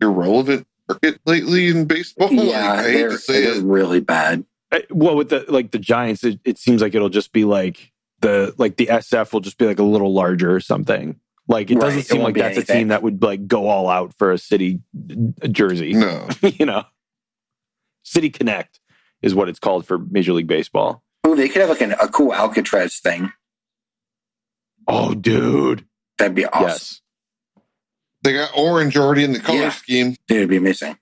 irrelevant 0.00 0.66
market 0.88 1.20
lately 1.24 1.68
in 1.68 1.86
baseball? 1.86 2.28
Like, 2.34 2.48
yeah, 2.48 2.72
I 2.72 2.82
hate 2.90 3.10
to 3.10 3.18
say 3.18 3.42
they're 3.42 3.56
it. 3.56 3.64
really 3.64 4.00
bad. 4.00 4.44
Uh, 4.72 4.80
well, 4.90 5.16
with 5.16 5.28
the 5.30 5.44
like 5.48 5.70
the 5.70 5.78
Giants, 5.78 6.24
it, 6.24 6.40
it 6.44 6.58
seems 6.58 6.82
like 6.82 6.94
it'll 6.94 7.08
just 7.08 7.32
be 7.32 7.44
like 7.44 7.92
the 8.20 8.54
like 8.58 8.76
the 8.76 8.86
SF 8.86 9.32
will 9.32 9.40
just 9.40 9.58
be 9.58 9.66
like 9.66 9.78
a 9.78 9.84
little 9.84 10.12
larger 10.12 10.54
or 10.54 10.60
something. 10.60 11.20
Like 11.46 11.70
it 11.70 11.78
doesn't 11.78 12.00
it 12.00 12.06
seem 12.06 12.18
won't 12.18 12.28
like 12.28 12.34
be 12.34 12.40
that's 12.40 12.58
a 12.58 12.64
team 12.64 12.88
that 12.88 13.02
would 13.02 13.22
like 13.22 13.46
go 13.46 13.68
all 13.68 13.88
out 13.88 14.14
for 14.14 14.32
a 14.32 14.38
city 14.38 14.80
jersey. 15.50 15.92
No. 15.92 16.28
you 16.42 16.64
know, 16.64 16.84
City 18.02 18.30
Connect 18.30 18.80
is 19.20 19.34
what 19.34 19.48
it's 19.48 19.58
called 19.58 19.86
for 19.86 19.98
Major 19.98 20.32
League 20.32 20.46
Baseball. 20.46 21.02
Oh, 21.22 21.34
they 21.34 21.48
could 21.48 21.60
have 21.60 21.70
like 21.70 21.80
an, 21.82 21.92
a 21.92 22.08
cool 22.08 22.32
Alcatraz 22.34 22.96
thing. 22.96 23.32
Oh, 24.86 25.14
dude, 25.14 25.86
That'd 26.18 26.34
be 26.34 26.46
awesome. 26.46 26.68
yes. 26.68 27.00
They 28.24 28.32
got 28.32 28.50
orange 28.56 28.96
already 28.96 29.22
in 29.22 29.32
the 29.34 29.38
color 29.40 29.58
Yeah. 29.60 29.70
scheme. 29.70 30.16
Dude, 30.26 30.38
it'd 30.38 30.48
be 30.48 30.56
amazing. 30.56 30.98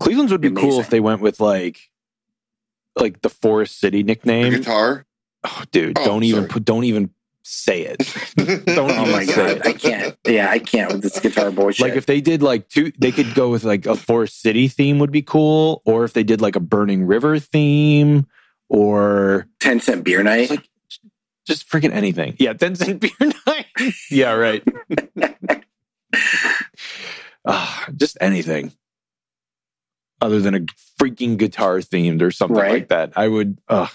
Cleveland's 0.00 0.32
would 0.32 0.40
be 0.40 0.50
cool 0.50 0.80
if 0.80 0.88
they 0.90 0.98
went 1.00 1.20
with 1.20 1.38
like 1.40 1.78
like 2.96 3.20
the 3.22 3.28
Forest 3.30 3.78
City 3.78 3.98
The 4.02 4.06
nickname. 4.06 4.50
guitar. 4.52 5.06
Oh, 5.44 5.62
dude, 5.70 5.98
Oh, 5.98 6.04
don't 6.04 6.22
even 6.24 6.48
put, 6.48 6.64
don't 6.64 6.84
even 6.84 7.10
say 7.42 7.82
it. 7.82 7.98
Don't 8.66 8.90
Oh 8.90 9.00
even 9.02 9.10
my 9.12 9.24
say 9.24 9.34
god, 9.34 9.50
it. 9.58 9.66
I 9.66 9.72
can't. 9.72 10.16
Yeah, 10.26 10.50
I 10.50 10.58
can't 10.58 10.92
with 10.92 11.02
this 11.02 11.18
guitar 11.18 11.50
bullshit. 11.52 11.86
Like 11.86 11.96
if 11.96 12.06
they 12.06 12.20
did 12.20 12.42
like 12.42 12.68
two, 12.68 12.92
they 12.98 13.10
could 13.12 13.34
go 13.34 13.48
with 13.50 13.64
like 13.64 13.86
a 13.86 13.96
Forest 13.96 14.40
City 14.42 14.68
theme 14.68 14.98
would 14.98 15.10
be 15.12 15.22
cool, 15.22 15.80
or 15.84 16.04
if 16.04 16.12
they 16.12 16.22
did 16.22 16.40
like 16.40 16.56
a 16.56 16.60
Burning 16.60 17.06
River 17.06 17.38
theme, 17.38 18.26
or 18.68 19.46
ten 19.60 19.80
cent 19.80 20.04
beer 20.04 20.22
night. 20.22 20.50
Like 20.50 20.68
just 21.46 21.68
freaking 21.68 21.92
anything. 21.92 22.36
Yeah, 22.38 22.52
ten 22.52 22.74
cent 22.76 23.00
beer 23.00 23.10
night. 23.46 23.66
yeah, 24.10 24.32
right. 24.32 24.62
Ah, 27.46 27.86
just 27.96 28.18
anything 28.20 28.72
other 30.20 30.40
than 30.40 30.54
a 30.54 30.60
freaking 31.00 31.38
guitar 31.38 31.78
themed 31.78 32.20
or 32.20 32.30
something 32.30 32.56
Right. 32.58 32.72
like 32.72 32.88
that. 32.88 33.12
I 33.16 33.28
would. 33.28 33.58
Uh, 33.68 33.86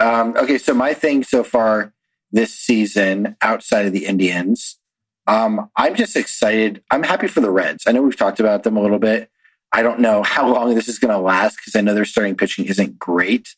Um, 0.00 0.34
okay, 0.38 0.56
so 0.56 0.72
my 0.72 0.94
thing 0.94 1.22
so 1.22 1.44
far 1.44 1.92
this 2.32 2.54
season, 2.54 3.36
outside 3.42 3.84
of 3.84 3.92
the 3.92 4.06
Indians, 4.06 4.78
um, 5.26 5.68
I'm 5.76 5.94
just 5.94 6.16
excited. 6.16 6.82
I'm 6.90 7.02
happy 7.02 7.26
for 7.28 7.40
the 7.40 7.50
Reds. 7.50 7.84
I 7.86 7.92
know 7.92 8.00
we've 8.00 8.16
talked 8.16 8.40
about 8.40 8.62
them 8.62 8.78
a 8.78 8.80
little 8.82 8.98
bit. 8.98 9.30
I 9.72 9.82
don't 9.82 10.00
know 10.00 10.22
how 10.22 10.50
long 10.50 10.74
this 10.74 10.88
is 10.88 10.98
going 10.98 11.12
to 11.12 11.18
last 11.18 11.56
because 11.56 11.76
I 11.76 11.82
know 11.82 11.92
their 11.92 12.06
starting 12.06 12.34
pitching 12.36 12.64
isn't 12.64 12.98
great, 12.98 13.54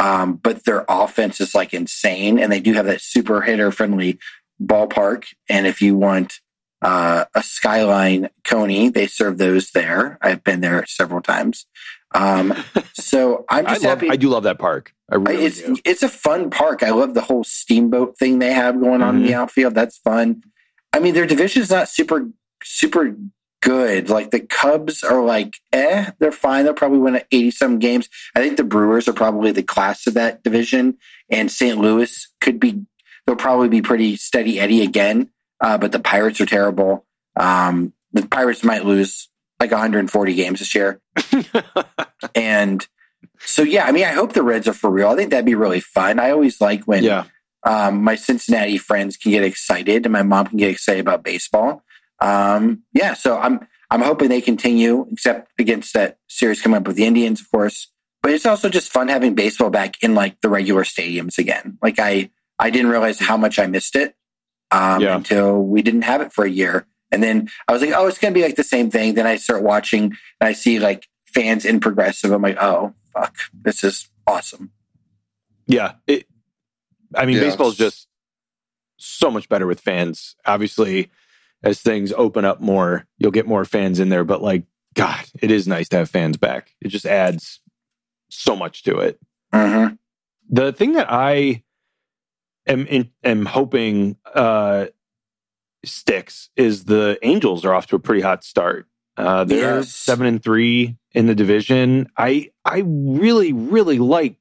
um, 0.00 0.34
but 0.34 0.64
their 0.64 0.84
offense 0.88 1.40
is 1.40 1.54
like 1.54 1.72
insane, 1.72 2.40
and 2.40 2.50
they 2.50 2.58
do 2.60 2.72
have 2.72 2.86
that 2.86 3.00
super 3.00 3.40
hitter 3.42 3.70
friendly 3.70 4.18
ballpark. 4.60 5.26
And 5.48 5.68
if 5.68 5.80
you 5.80 5.96
want 5.96 6.40
uh, 6.82 7.24
a 7.34 7.42
skyline 7.42 8.28
coney, 8.44 8.88
they 8.88 9.06
serve 9.06 9.38
those 9.38 9.70
there. 9.70 10.18
I've 10.20 10.44
been 10.44 10.60
there 10.60 10.84
several 10.86 11.20
times. 11.20 11.66
Um, 12.14 12.54
so 12.94 13.44
I'm 13.48 13.66
I 13.66 13.70
just 13.70 13.84
love. 13.84 14.02
I 14.02 14.16
do 14.16 14.28
love 14.28 14.44
that 14.44 14.58
park. 14.58 14.92
I 15.10 15.16
really 15.16 15.44
it's 15.44 15.62
do. 15.62 15.76
it's 15.84 16.02
a 16.02 16.08
fun 16.08 16.50
park. 16.50 16.82
I 16.82 16.90
love 16.90 17.14
the 17.14 17.20
whole 17.20 17.44
steamboat 17.44 18.18
thing 18.18 18.38
they 18.38 18.52
have 18.52 18.80
going 18.80 19.02
on 19.02 19.16
in 19.16 19.22
the 19.22 19.34
outfield. 19.34 19.74
That's 19.74 19.98
fun. 19.98 20.42
I 20.92 20.98
mean, 20.98 21.14
their 21.14 21.26
division 21.26 21.62
is 21.62 21.70
not 21.70 21.88
super 21.88 22.28
super 22.62 23.16
good. 23.60 24.08
Like 24.08 24.30
the 24.30 24.40
Cubs 24.40 25.02
are 25.02 25.22
like, 25.22 25.56
eh, 25.72 26.10
they're 26.18 26.32
fine. 26.32 26.64
They'll 26.64 26.74
probably 26.74 26.98
win 26.98 27.22
eighty 27.30 27.50
some 27.50 27.78
games. 27.78 28.08
I 28.34 28.40
think 28.40 28.56
the 28.56 28.64
Brewers 28.64 29.08
are 29.08 29.12
probably 29.12 29.52
the 29.52 29.62
class 29.62 30.06
of 30.06 30.14
that 30.14 30.42
division, 30.42 30.98
and 31.30 31.50
St. 31.50 31.78
Louis 31.78 32.28
could 32.40 32.60
be. 32.60 32.82
They'll 33.26 33.36
probably 33.36 33.68
be 33.68 33.82
pretty 33.82 34.16
steady 34.16 34.60
Eddie 34.60 34.82
again. 34.82 35.30
Uh, 35.60 35.78
but 35.78 35.92
the 35.92 36.00
Pirates 36.00 36.40
are 36.40 36.46
terrible. 36.46 37.06
Um, 37.36 37.92
the 38.12 38.26
Pirates 38.26 38.64
might 38.64 38.84
lose 38.84 39.28
like 39.60 39.70
140 39.70 40.34
games 40.34 40.58
this 40.58 40.74
year. 40.74 41.00
And 42.34 42.86
so, 43.40 43.62
yeah, 43.62 43.84
I 43.84 43.92
mean, 43.92 44.04
I 44.04 44.12
hope 44.12 44.32
the 44.32 44.42
Reds 44.42 44.68
are 44.68 44.72
for 44.72 44.90
real. 44.90 45.08
I 45.08 45.16
think 45.16 45.30
that'd 45.30 45.44
be 45.44 45.54
really 45.54 45.80
fun. 45.80 46.18
I 46.18 46.30
always 46.30 46.60
like 46.60 46.84
when 46.84 47.04
yeah. 47.04 47.24
um, 47.64 48.02
my 48.02 48.16
Cincinnati 48.16 48.78
friends 48.78 49.16
can 49.16 49.30
get 49.30 49.44
excited 49.44 50.06
and 50.06 50.12
my 50.12 50.22
mom 50.22 50.46
can 50.46 50.58
get 50.58 50.70
excited 50.70 51.00
about 51.00 51.24
baseball. 51.24 51.82
Um, 52.20 52.82
yeah, 52.92 53.14
so 53.14 53.38
I'm 53.38 53.66
I'm 53.90 54.00
hoping 54.00 54.28
they 54.28 54.40
continue, 54.40 55.06
except 55.12 55.52
against 55.58 55.94
that 55.94 56.18
series 56.28 56.62
coming 56.62 56.78
up 56.78 56.86
with 56.86 56.96
the 56.96 57.04
Indians, 57.04 57.40
of 57.40 57.50
course. 57.50 57.90
But 58.22 58.32
it's 58.32 58.46
also 58.46 58.68
just 58.68 58.90
fun 58.90 59.08
having 59.08 59.34
baseball 59.34 59.70
back 59.70 60.02
in 60.02 60.14
like 60.14 60.40
the 60.40 60.48
regular 60.48 60.82
stadiums 60.82 61.38
again. 61.38 61.78
Like 61.82 61.98
I 61.98 62.30
I 62.58 62.70
didn't 62.70 62.90
realize 62.90 63.18
how 63.18 63.36
much 63.36 63.58
I 63.58 63.66
missed 63.66 63.96
it 63.96 64.14
um, 64.70 65.00
Yeah. 65.02 65.16
until 65.16 65.62
we 65.62 65.82
didn't 65.82 66.02
have 66.02 66.20
it 66.20 66.32
for 66.32 66.44
a 66.44 66.50
year. 66.50 66.86
And 67.12 67.22
then 67.22 67.48
I 67.68 67.72
was 67.72 67.82
like, 67.82 67.92
oh, 67.94 68.06
it's 68.06 68.18
going 68.18 68.34
to 68.34 68.38
be 68.38 68.44
like 68.44 68.56
the 68.56 68.64
same 68.64 68.90
thing. 68.90 69.14
Then 69.14 69.26
I 69.26 69.36
start 69.36 69.62
watching 69.62 70.04
and 70.40 70.48
I 70.48 70.52
see 70.52 70.78
like 70.80 71.06
fans 71.26 71.64
in 71.64 71.80
progressive. 71.80 72.32
I'm 72.32 72.42
like, 72.42 72.58
oh, 72.60 72.94
fuck, 73.12 73.34
this 73.52 73.84
is 73.84 74.08
awesome. 74.26 74.72
Yeah. 75.66 75.92
It, 76.06 76.26
I 77.14 77.26
mean, 77.26 77.36
Yeah. 77.36 77.42
baseball 77.44 77.68
is 77.68 77.76
just 77.76 78.08
so 78.96 79.30
much 79.30 79.48
better 79.48 79.66
with 79.66 79.80
fans. 79.80 80.34
Obviously, 80.46 81.10
as 81.62 81.80
things 81.80 82.12
open 82.12 82.44
up 82.44 82.60
more, 82.60 83.06
you'll 83.18 83.30
get 83.30 83.46
more 83.46 83.64
fans 83.64 84.00
in 84.00 84.08
there. 84.08 84.24
But 84.24 84.42
like, 84.42 84.64
God, 84.94 85.24
it 85.40 85.50
is 85.50 85.68
nice 85.68 85.88
to 85.90 85.98
have 85.98 86.10
fans 86.10 86.36
back. 86.36 86.72
It 86.80 86.88
just 86.88 87.06
adds 87.06 87.60
so 88.30 88.56
much 88.56 88.82
to 88.84 88.98
it. 88.98 89.20
hmm 89.52 89.86
The 90.48 90.72
thing 90.72 90.94
that 90.94 91.06
I 91.10 91.62
am 92.66 92.86
in, 92.86 93.10
am 93.24 93.46
hoping 93.46 94.16
uh, 94.34 94.86
sticks 95.84 96.50
is 96.56 96.84
the 96.84 97.18
Angels 97.22 97.64
are 97.64 97.74
off 97.74 97.86
to 97.88 97.96
a 97.96 98.00
pretty 98.00 98.20
hot 98.22 98.44
start. 98.44 98.86
Uh, 99.16 99.44
they're 99.44 99.78
Yes. 99.78 99.94
seven 99.94 100.26
and 100.26 100.42
three 100.42 100.96
in 101.12 101.26
the 101.26 101.34
division. 101.34 102.08
I 102.18 102.50
I 102.64 102.82
really 102.86 103.52
really 103.52 103.98
like 103.98 104.36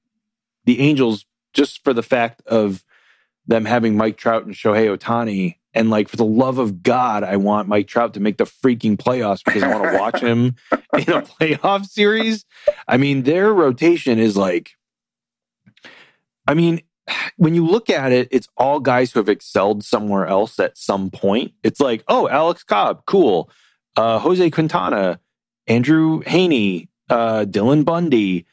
the 0.65 0.79
Angels 0.81 1.25
just 1.53 1.83
for 1.83 1.93
the 1.93 2.03
fact 2.03 2.41
of 2.47 2.83
them 3.47 3.65
having 3.65 3.95
Mike 3.95 4.17
Trout 4.17 4.45
and 4.45 4.53
Shohei 4.55 4.95
Ohtani. 4.97 5.55
And 5.73 5.89
like 5.89 6.07
for 6.09 6.15
the 6.17 6.25
love 6.25 6.57
of 6.57 6.83
God, 6.83 7.23
I 7.23 7.35
want 7.37 7.67
Mike 7.67 7.87
Trout 7.87 8.13
to 8.15 8.19
make 8.19 8.37
the 8.37 8.45
freaking 8.45 8.97
playoffs 8.97 9.43
because 9.45 9.61
I 9.61 9.67
want 9.77 9.91
to 9.91 9.97
watch 9.99 10.19
him 10.21 10.55
in 10.71 11.09
a 11.11 11.21
playoff 11.21 11.85
series. 11.85 12.45
I 12.87 12.95
mean, 12.97 13.23
their 13.23 13.53
rotation 13.53 14.17
is 14.17 14.35
like, 14.37 14.71
I 16.47 16.53
mean, 16.53 16.81
when 17.37 17.55
you 17.55 17.65
look 17.65 17.89
at 17.89 18.11
it, 18.11 18.27
it's 18.31 18.47
all 18.57 18.79
guys 18.79 19.11
who 19.11 19.19
have 19.19 19.29
excelled 19.29 19.83
somewhere 19.83 20.25
else 20.25 20.59
at 20.59 20.77
some 20.77 21.09
point. 21.11 21.53
It's 21.63 21.79
like, 21.79 22.03
oh, 22.07 22.27
Alex 22.29 22.63
Cobb, 22.63 23.05
cool. 23.05 23.49
Uh, 23.95 24.19
Jose 24.19 24.49
Quintana, 24.49 25.19
Andrew 25.67 26.21
Heaney, 26.23 26.87
uh, 27.09 27.45
Dylan 27.47 27.85
Bundy. 27.85 28.45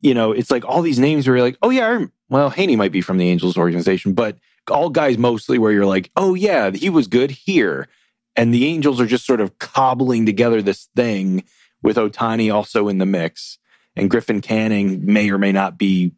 You 0.00 0.14
know, 0.14 0.32
it's 0.32 0.50
like 0.50 0.64
all 0.64 0.82
these 0.82 0.98
names 0.98 1.26
where 1.26 1.36
you're 1.36 1.46
like, 1.46 1.58
oh, 1.62 1.70
yeah, 1.70 2.04
well, 2.28 2.50
Heaney 2.50 2.76
might 2.76 2.92
be 2.92 3.00
from 3.00 3.18
the 3.18 3.28
Angels 3.28 3.56
organization, 3.56 4.12
but 4.12 4.38
all 4.70 4.90
guys 4.90 5.18
mostly 5.18 5.58
where 5.58 5.72
you're 5.72 5.86
like, 5.86 6.10
oh, 6.16 6.34
yeah, 6.34 6.70
he 6.70 6.90
was 6.90 7.06
good 7.06 7.30
here. 7.30 7.88
And 8.36 8.54
the 8.54 8.66
Angels 8.66 9.00
are 9.00 9.06
just 9.06 9.26
sort 9.26 9.40
of 9.40 9.58
cobbling 9.58 10.26
together 10.26 10.62
this 10.62 10.88
thing 10.94 11.42
with 11.82 11.96
Ohtani 11.96 12.54
also 12.54 12.88
in 12.88 12.98
the 12.98 13.06
mix. 13.06 13.58
And 13.96 14.08
Griffin 14.08 14.40
Canning 14.40 15.04
may 15.04 15.30
or 15.30 15.38
may 15.38 15.50
not 15.50 15.76
be 15.76 16.12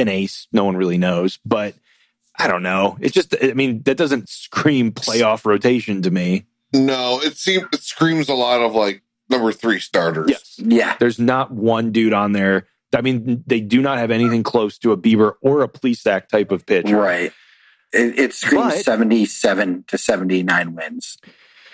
an 0.00 0.08
ace. 0.08 0.48
No 0.52 0.64
one 0.64 0.76
really 0.76 0.98
knows. 0.98 1.38
But 1.44 1.74
I 2.38 2.48
don't 2.48 2.62
know. 2.62 2.96
It's 3.00 3.14
just, 3.14 3.34
I 3.42 3.52
mean, 3.52 3.82
that 3.82 3.96
doesn't 3.96 4.28
scream 4.28 4.92
playoff 4.92 5.44
rotation 5.44 6.02
to 6.02 6.10
me. 6.10 6.46
No, 6.72 7.20
it 7.22 7.36
seems 7.36 7.64
it 7.72 7.82
screams 7.82 8.28
a 8.28 8.34
lot 8.34 8.60
of 8.60 8.74
like 8.74 9.02
number 9.28 9.52
three 9.52 9.80
starters. 9.80 10.28
Yes. 10.30 10.54
Yeah. 10.58 10.96
There's 10.98 11.18
not 11.18 11.50
one 11.52 11.92
dude 11.92 12.12
on 12.12 12.32
there. 12.32 12.66
I 12.94 13.02
mean, 13.02 13.44
they 13.46 13.60
do 13.60 13.80
not 13.82 13.98
have 13.98 14.10
anything 14.10 14.42
close 14.42 14.76
to 14.78 14.90
a 14.92 14.96
Bieber 14.96 15.34
or 15.42 15.62
a 15.62 15.68
Plesac 15.68 16.28
type 16.28 16.50
of 16.50 16.66
pitch. 16.66 16.90
Right. 16.90 17.32
It, 17.92 18.18
it 18.18 18.34
screams 18.34 18.74
But- 18.74 18.84
77 18.84 19.84
to 19.88 19.98
79 19.98 20.74
wins 20.74 21.18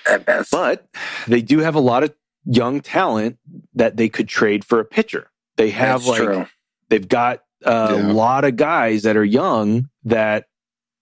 at 0.09 0.25
best. 0.27 0.51
But 0.51 0.87
they 1.27 1.43
do 1.43 1.59
have 1.61 1.75
a 1.75 1.81
lot 1.81 2.03
of 2.03 2.15
young 2.45 2.81
talent 2.81 3.39
that 3.75 3.97
they 3.97 4.09
could 4.09 4.29
trade 4.29 4.65
for 4.65 4.81
a 4.81 4.85
pitcher. 4.85 5.31
They 5.57 5.71
have 5.71 6.01
That's 6.05 6.09
like 6.09 6.23
true. 6.23 6.47
they've 6.89 7.09
got 7.09 7.43
a 7.65 7.97
Yeah. 7.97 8.13
lot 8.13 8.45
of 8.45 8.57
guys 8.57 9.03
that 9.05 9.17
are 9.17 9.25
young 9.25 9.89
that 10.05 10.47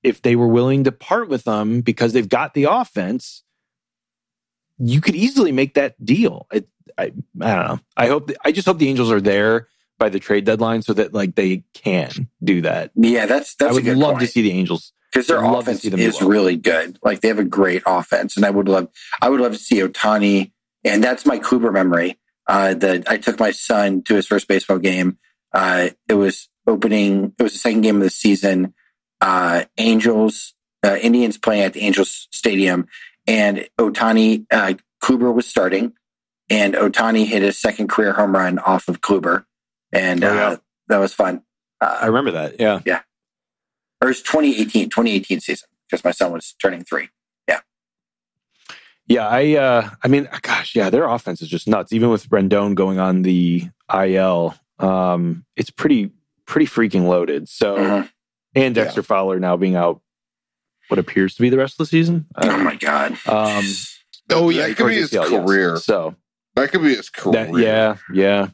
if 0.03 0.23
they 0.23 0.37
were 0.37 0.49
willing 0.49 0.85
to 0.85 0.93
part 0.93 1.29
with 1.29 1.45
them 1.45 1.81
because 1.81 2.13
they've 2.13 2.29
got 2.29 2.55
the 2.55 2.65
offense, 2.65 3.43
you 4.79 5.01
could 5.01 5.15
easily 5.15 5.53
make 5.53 5.75
that 5.75 6.03
deal. 6.05 6.47
It, 6.53 6.69
I, 6.99 7.05
I 7.05 7.09
don't 7.57 7.69
know. 7.69 7.81
I 7.97 8.07
hope 8.09 8.31
I 8.45 8.53
just 8.53 8.67
hope 8.67 8.79
the 8.79 8.89
Angels 8.89 9.11
are 9.11 9.21
there 9.21 9.69
by 9.99 10.09
the 10.09 10.21
trade 10.21 10.45
deadline 10.45 10.83
so 10.83 10.93
that 10.95 11.13
like 11.15 11.35
they 11.35 11.65
can 11.75 12.29
do 12.43 12.61
that. 12.63 12.91
Yeah, 12.95 13.27
that's 13.27 13.55
that's 13.57 13.71
I 13.71 13.75
would 13.75 13.87
a 13.89 13.95
love 13.97 14.13
point. 14.15 14.21
to 14.21 14.27
see 14.27 14.43
the 14.43 14.53
Angels 14.53 14.93
because 15.13 15.27
their 15.27 15.39
I'd 15.45 15.51
love 15.51 15.65
to 15.65 15.71
offense 15.71 15.83
see 15.83 15.89
them 15.89 16.01
do 16.01 16.07
is 16.07 16.21
well. 16.21 16.29
really 16.31 16.57
good. 16.57 16.99
Like 17.03 17.21
they 17.21 17.29
have 17.29 17.39
a 17.39 17.45
great 17.45 17.83
offense, 17.87 18.37
and 18.37 18.45
I 18.45 18.51
would 18.51 18.69
love, 18.69 18.89
I 19.23 19.29
would 19.31 19.41
love 19.41 19.53
to 19.53 19.59
see 19.59 19.81
Ohtani, 19.81 20.53
and 20.85 21.03
that's 21.03 21.25
my 21.27 21.39
Kluber 21.39 21.73
memory. 21.73 22.19
Uh, 22.47 22.75
that 22.75 23.09
I 23.11 23.17
took 23.17 23.39
my 23.41 23.53
son 23.53 24.03
to 24.03 24.15
his 24.17 24.27
first 24.27 24.47
baseball 24.49 24.79
game. 24.79 25.17
Uh, 25.55 25.91
it 26.09 26.15
was 26.15 26.49
opening. 26.67 27.33
It 27.39 27.43
was 27.43 27.53
the 27.53 27.59
second 27.59 27.83
game 27.83 27.97
of 27.97 28.03
the 28.03 28.11
season. 28.11 28.75
Uh, 29.21 29.65
Angels, 29.79 30.55
uh, 30.85 30.97
Indians 31.01 31.39
playing 31.39 31.63
at 31.63 31.73
the 31.73 31.81
Angels 31.83 32.29
Stadium, 32.33 32.87
and 33.27 33.67
Ohtani, 33.79 34.45
uh, 34.51 34.75
Kluber 35.03 35.33
was 35.33 35.47
starting, 35.47 35.93
and 36.51 36.75
Ohtani 36.75 37.25
hit 37.25 37.43
his 37.43 37.59
second 37.59 37.89
career 37.89 38.13
home 38.13 38.35
run 38.35 38.59
off 38.59 38.89
of 38.89 39.01
Kluber, 39.01 39.45
and 39.93 40.25
Oh, 40.25 40.35
yeah. 40.35 40.49
uh, 40.49 40.57
that 40.89 40.99
was 40.99 41.15
fun. 41.15 41.43
Uh, 41.81 41.99
I 42.03 42.07
remember 42.07 42.33
that. 42.33 42.61
Yeah. 42.61 42.81
Yeah. 42.85 43.01
Or 44.03 44.11
it's 44.11 44.21
2018, 44.23 44.91
2018 44.91 45.41
season 45.41 45.69
because 45.89 46.05
my 46.05 46.11
son 46.11 46.33
was 46.33 46.55
turning 46.61 46.85
three. 46.85 47.09
Yeah, 47.49 47.61
Yeah, 49.07 49.27
I 49.29 49.55
uh 49.57 49.91
I 50.03 50.09
mean, 50.09 50.29
gosh, 50.43 50.75
yeah, 50.75 50.91
their 50.91 51.07
offense 51.09 51.41
is 51.41 51.49
just 51.49 51.69
nuts. 51.69 51.93
Even 51.93 52.11
with 52.11 52.29
Rendon 52.29 52.75
going 52.75 52.99
on 52.99 53.23
the 53.23 53.65
IL, 53.93 54.55
um, 54.85 55.45
it's 55.57 55.71
pretty 55.71 56.11
pretty 56.47 56.67
freaking 56.67 57.07
loaded. 57.07 57.49
So 57.49 57.77
Mhm. 57.77 58.11
and 58.55 58.75
Dexter 58.75 59.03
Fowler 59.03 59.39
now 59.41 59.57
being 59.57 59.77
out 59.77 60.01
what 60.89 60.99
appears 60.99 61.35
to 61.37 61.43
be 61.43 61.49
the 61.51 61.57
rest 61.59 61.75
of 61.75 61.79
the 61.79 61.87
season. 61.87 62.27
Oh 62.37 62.49
Uh, 62.51 62.59
my 62.59 62.75
god! 62.77 63.13
um 63.27 63.65
oh 64.31 64.51
yeah, 64.51 64.61
yeah, 64.63 64.67
that 64.69 64.77
could 64.77 64.89
be 64.89 64.95
his 64.97 65.11
ACL, 65.13 65.31
yes. 65.31 65.45
career. 65.45 65.77
So 65.79 66.15
That 66.57 66.71
could 66.71 66.83
be 66.83 66.95
his 66.95 67.09
career. 67.11 67.47
that 67.47 67.59
yeah, 67.59 67.97
yeah. 68.13 68.49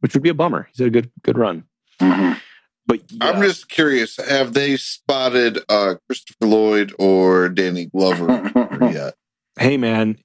Which 0.00 0.12
would 0.14 0.22
be 0.22 0.28
a 0.28 0.34
bummer. 0.34 0.68
He's 0.70 0.78
had 0.78 0.88
a 0.88 0.90
good 0.90 1.10
good 1.22 1.38
run. 1.38 1.64
Mhm. 2.00 2.38
But 2.86 3.00
I'm 3.22 3.40
just 3.40 3.70
curious. 3.70 4.16
Have 4.18 4.52
they 4.52 4.76
spotted 4.76 5.58
uh, 5.70 5.94
Christopher 6.06 6.46
Lloyd 6.46 6.92
or 6.98 7.48
Danny 7.48 7.86
Glover 7.86 8.50
yet? 8.92 9.14
hey 9.58 9.76
man, 9.78 10.18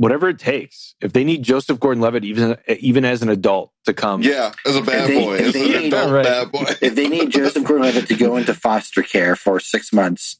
whatever 0.00 0.30
it 0.30 0.38
takes. 0.38 0.94
If 1.02 1.12
they 1.12 1.24
need 1.24 1.42
Joseph 1.42 1.78
Gordon-Levitt 1.78 2.24
even 2.24 2.56
even 2.80 3.04
as 3.04 3.20
an 3.22 3.28
adult 3.28 3.70
to 3.84 3.92
come, 3.92 4.22
Yeah, 4.22 4.52
as 4.64 4.74
a 4.76 4.80
bad 4.80 5.10
they- 5.10 5.22
boy, 5.24 5.34
if 5.36 5.40
as 5.48 5.52
they 5.52 5.74
an 5.74 5.82
need- 5.82 5.92
adult 5.92 6.10
Right. 6.12 6.24
bad 6.24 6.50
boy. 6.50 6.64
if 6.80 6.94
they 6.94 7.06
need 7.08 7.30
Joseph 7.30 7.64
Gordon-Levitt 7.64 8.08
to 8.08 8.14
go 8.16 8.36
into 8.38 8.54
foster 8.54 9.02
care 9.02 9.36
for 9.36 9.60
six 9.60 9.92
months, 9.92 10.38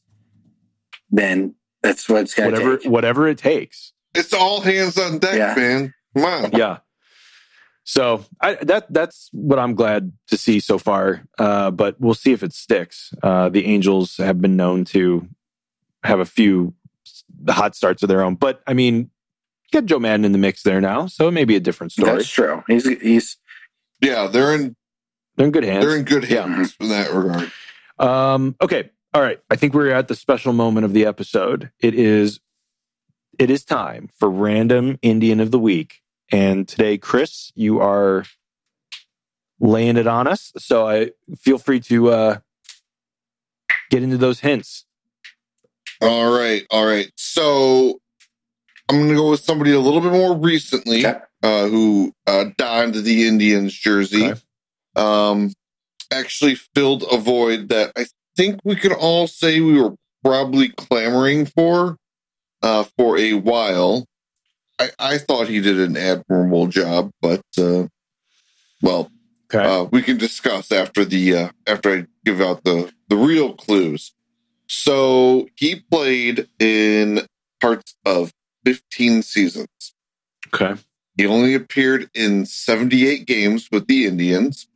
then 1.11 1.53
that's 1.83 2.09
what 2.09 2.21
it's 2.21 2.33
going 2.33 2.49
to 2.51 2.55
whatever 2.57 2.77
take. 2.77 2.91
whatever 2.91 3.27
it 3.27 3.37
takes. 3.37 3.93
It's 4.15 4.33
all 4.33 4.61
hands 4.61 4.97
on 4.97 5.19
deck, 5.19 5.35
Yeah. 5.37 5.53
man. 5.55 5.93
Come 6.17 6.25
on. 6.25 6.51
yeah. 6.53 6.77
So 7.83 8.25
I, 8.41 8.55
that 8.55 8.91
that's 8.91 9.29
what 9.31 9.59
I'm 9.59 9.75
glad 9.75 10.11
to 10.29 10.37
see 10.37 10.59
so 10.59 10.79
far. 10.79 11.23
Uh, 11.37 11.69
but 11.69 11.99
we'll 12.01 12.15
see 12.15 12.31
if 12.31 12.41
it 12.41 12.53
sticks. 12.53 13.13
Uh, 13.21 13.49
the 13.49 13.65
Angels 13.67 14.17
have 14.17 14.41
been 14.41 14.55
known 14.55 14.85
to 14.85 15.27
have 16.03 16.19
a 16.19 16.25
few 16.25 16.73
hot 17.47 17.75
starts 17.75 18.01
of 18.01 18.09
their 18.09 18.23
own, 18.23 18.33
but 18.35 18.61
I 18.65 18.73
mean, 18.73 18.95
you 18.95 19.09
got 19.71 19.85
Joe 19.85 19.99
Maddon 19.99 20.25
in 20.25 20.31
the 20.31 20.37
mix 20.37 20.63
there 20.63 20.81
now, 20.81 21.07
so 21.07 21.27
it 21.27 21.31
may 21.31 21.45
be 21.45 21.55
a 21.55 21.59
different 21.59 21.91
story. 21.91 22.17
That's 22.17 22.29
true. 22.29 22.63
He's 22.67 22.87
he's 22.87 23.37
Yeah, 24.01 24.27
they're 24.27 24.53
in 24.53 24.75
They're 25.37 25.45
in 25.47 25.51
good 25.51 25.63
hands. 25.63 25.85
they're 25.85 25.95
in 25.97 26.03
good 26.05 26.29
Yeah. 26.29 26.47
hands 26.47 26.75
in 26.79 26.89
that 26.89 27.11
regard. 27.13 27.51
Um, 27.99 28.55
okay. 28.61 28.89
All 29.13 29.21
right. 29.21 29.39
I 29.49 29.55
think 29.55 29.73
we're 29.73 29.91
at 29.91 30.07
the 30.07 30.15
special 30.15 30.53
moment 30.53 30.85
of 30.85 30.93
the 30.93 31.05
episode. 31.05 31.71
It 31.79 31.93
is 31.95 32.39
it 33.39 33.49
is 33.49 33.63
time 33.63 34.09
for 34.17 34.29
random 34.29 34.97
Indian 35.01 35.39
of 35.39 35.51
the 35.51 35.59
week. 35.59 36.01
And 36.31 36.67
today, 36.67 36.97
Chris, 36.97 37.51
you 37.55 37.79
are 37.81 38.25
laying 39.59 39.97
it 39.97 40.07
on 40.07 40.27
us. 40.27 40.51
So 40.57 40.87
I 40.87 41.11
feel 41.37 41.57
free 41.57 41.79
to 41.81 42.09
uh 42.09 42.37
get 43.89 44.03
into 44.03 44.17
those 44.17 44.39
hints. 44.41 44.85
All 46.01 46.35
right, 46.35 46.65
all 46.71 46.85
right. 46.85 47.11
So 47.15 48.00
I'm 48.91 48.99
gonna 49.01 49.15
go 49.15 49.29
with 49.31 49.39
somebody 49.39 49.71
a 49.71 49.79
little 49.79 50.01
bit 50.01 50.11
more 50.11 50.35
recently. 50.37 51.05
Okay. 51.05 51.17
uh, 51.43 51.67
who 51.67 52.13
uh, 52.27 52.45
donned 52.57 52.93
the 52.95 53.25
Indians 53.27 53.73
jersey, 53.73 54.31
Okay. 54.31 54.39
um, 54.95 55.53
actually 56.11 56.55
filled 56.75 57.03
a 57.11 57.17
void 57.17 57.69
that 57.69 57.91
I 57.97 58.05
think 58.35 58.59
we 58.63 58.75
could 58.75 58.91
all 58.91 59.27
say 59.27 59.61
we 59.61 59.81
were 59.81 59.95
probably 60.23 60.69
clamoring 60.69 61.45
for 61.45 61.97
uh, 62.61 62.83
for 62.97 63.17
a 63.17 63.33
while. 63.33 64.05
I, 64.77 64.89
I 64.99 65.17
thought 65.19 65.47
he 65.47 65.61
did 65.61 65.79
an 65.79 65.95
admirable 65.95 66.67
job, 66.67 67.11
but 67.21 67.41
uh, 67.57 67.87
well, 68.81 69.09
Okay. 69.53 69.65
uh, 69.65 69.83
we 69.85 70.01
can 70.01 70.17
discuss 70.17 70.71
after 70.71 71.03
the 71.05 71.35
uh, 71.35 71.49
after 71.65 71.89
I 71.97 72.05
give 72.25 72.39
out 72.41 72.63
the 72.65 72.91
the 73.07 73.15
real 73.15 73.53
clues. 73.53 74.13
So 74.67 75.47
he 75.55 75.75
played 75.91 76.47
in 76.59 77.25
parts 77.59 77.95
of 78.05 78.31
15 78.65 79.23
seasons. 79.23 79.93
okay. 80.53 80.75
He 81.17 81.25
only 81.25 81.53
appeared 81.53 82.09
in 82.15 82.45
78 82.45 83.25
games 83.25 83.67
with 83.71 83.87
the 83.87 84.05
Indians 84.05 84.67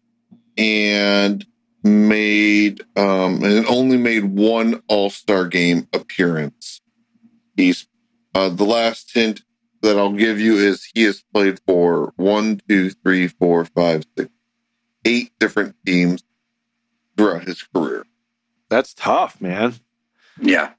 and 0.57 1.45
made 1.84 2.82
um 2.95 3.44
and 3.44 3.66
only 3.68 3.95
made 3.98 4.24
one 4.26 4.82
all-star 4.88 5.48
game 5.48 5.88
appearance. 5.94 6.82
He's 7.56 7.88
uh 8.34 8.49
the 8.49 8.66
last 8.66 9.14
hint 9.14 9.44
that 9.82 9.98
I'll 9.98 10.14
give 10.14 10.40
you 10.40 10.56
is 10.57 10.90
he 10.94 11.03
has 11.03 11.24
played 11.34 11.60
for 11.68 12.12
one, 12.16 12.62
two, 12.68 12.90
three, 12.90 13.28
four, 13.28 13.66
five, 13.66 14.03
six, 14.18 14.30
eight 15.06 15.32
different 15.40 15.76
teams 15.86 16.24
throughout 17.16 17.44
his 17.45 17.62
career. 17.64 18.06
That's 18.70 18.94
tough, 18.94 19.40
man. 19.40 19.76
yeah. 20.41 20.72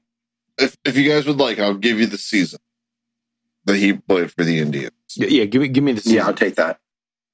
If 0.57 0.77
if 0.85 0.97
you 0.97 1.09
guys 1.09 1.25
would 1.25 1.37
like, 1.37 1.57
I'll 1.59 1.73
give 1.73 1.99
you 1.99 2.05
the 2.05 2.17
season 2.17 2.59
that 3.67 3.75
he 3.75 3.93
played 3.93 4.31
for 4.31 4.43
the 4.43 4.59
Indians. 4.59 4.91
Yeah, 5.15 5.27
yeah 5.27 5.45
give 5.45 5.61
me 5.61 5.67
give 5.67 5.83
me 5.83 5.91
the 5.91 6.01
season. 6.01 6.17
Yeah, 6.17 6.27
I'll 6.27 6.33
take 6.33 6.55
that. 6.55 6.79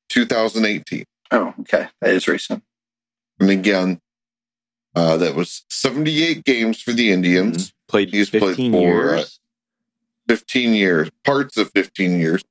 2018. 0.10 1.06
Oh, 1.32 1.54
okay. 1.62 1.88
That 2.02 2.10
is 2.12 2.28
recent. 2.28 2.64
And 3.40 3.50
again, 3.50 4.02
uh, 4.96 5.18
that 5.18 5.36
was 5.36 5.64
78 5.70 6.44
games 6.44 6.82
for 6.82 6.92
the 6.92 7.12
Indians, 7.12 7.74
played 7.88 8.12
He's 8.12 8.30
played 8.30 8.56
for, 8.56 8.62
years. 8.62 9.40
15 10.28 10.74
years, 10.74 11.10
parts 11.24 11.58
of 11.58 11.72
15 11.72 12.20
years. 12.20 12.44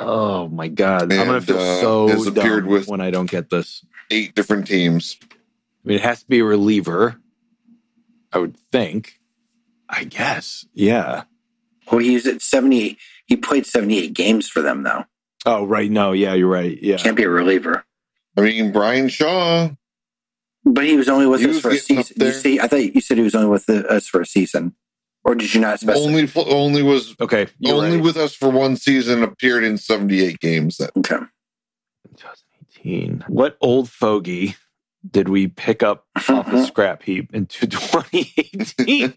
oh 0.00 0.48
my 0.48 0.68
god. 0.68 1.02
I'm 1.04 1.08
gonna 1.08 1.34
and, 1.34 1.46
feel 1.46 1.58
uh, 1.58 1.80
so 1.80 2.08
has 2.08 2.26
appeared 2.26 2.64
dumb 2.64 2.72
with- 2.72 2.88
when 2.88 3.00
I 3.00 3.10
don't 3.10 3.30
get 3.30 3.50
this. 3.50 3.84
Eight 4.10 4.34
different 4.34 4.66
teams. 4.66 5.16
I 5.22 5.26
mean, 5.88 5.96
it 5.96 6.02
has 6.02 6.20
to 6.22 6.28
be 6.28 6.40
a 6.40 6.44
reliever. 6.44 7.20
I 8.32 8.38
would 8.38 8.56
think. 8.70 9.18
I 9.88 10.04
guess. 10.04 10.66
Yeah. 10.74 11.24
Well, 11.90 11.98
he's 12.00 12.26
at 12.26 12.42
70. 12.42 12.98
He 13.26 13.36
played 13.36 13.66
78 13.66 14.12
games 14.14 14.48
for 14.48 14.62
them, 14.62 14.82
though. 14.82 15.04
Oh, 15.44 15.64
right. 15.64 15.90
No. 15.90 16.12
Yeah, 16.12 16.34
you're 16.34 16.48
right. 16.48 16.78
Yeah. 16.82 16.96
Can't 16.98 17.16
be 17.16 17.24
a 17.24 17.28
reliever. 17.28 17.84
I 18.36 18.40
mean, 18.42 18.72
Bryan 18.72 19.08
Shaw. 19.08 19.70
But 20.64 20.84
he 20.84 20.96
was 20.96 21.08
only 21.08 21.26
with 21.26 21.40
He 21.40 21.50
us 21.50 21.60
for 21.60 21.70
a 21.70 21.76
season. 21.76 22.16
You 22.18 22.32
see, 22.32 22.60
I 22.60 22.68
thought 22.68 22.94
you 22.94 23.00
said 23.00 23.16
he 23.18 23.24
was 23.24 23.34
only 23.34 23.48
with 23.48 23.66
the, 23.66 23.84
us 23.88 24.06
for 24.06 24.20
a 24.20 24.26
season, 24.26 24.76
or 25.24 25.34
did 25.34 25.52
you 25.52 25.60
not 25.60 25.80
specify? 25.80 26.04
Only 26.06 26.30
only 26.36 26.82
was 26.84 27.16
Okay. 27.20 27.48
You're 27.58 27.74
only 27.74 27.96
right. 27.96 28.02
with 28.04 28.16
us 28.16 28.34
for 28.34 28.48
one 28.48 28.76
season. 28.76 29.24
Appeared 29.24 29.64
in 29.64 29.76
78 29.76 30.38
games. 30.38 30.76
That 30.76 30.92
Okay. 30.96 31.16
2018. 32.16 33.24
What 33.26 33.56
old 33.60 33.90
fogey 33.90 34.54
did 35.08 35.28
we 35.28 35.48
pick 35.48 35.82
up 35.82 36.06
off 36.28 36.48
the 36.50 36.64
scrap 36.66 37.02
heap 37.02 37.34
into 37.34 37.66
2018? 37.66 39.12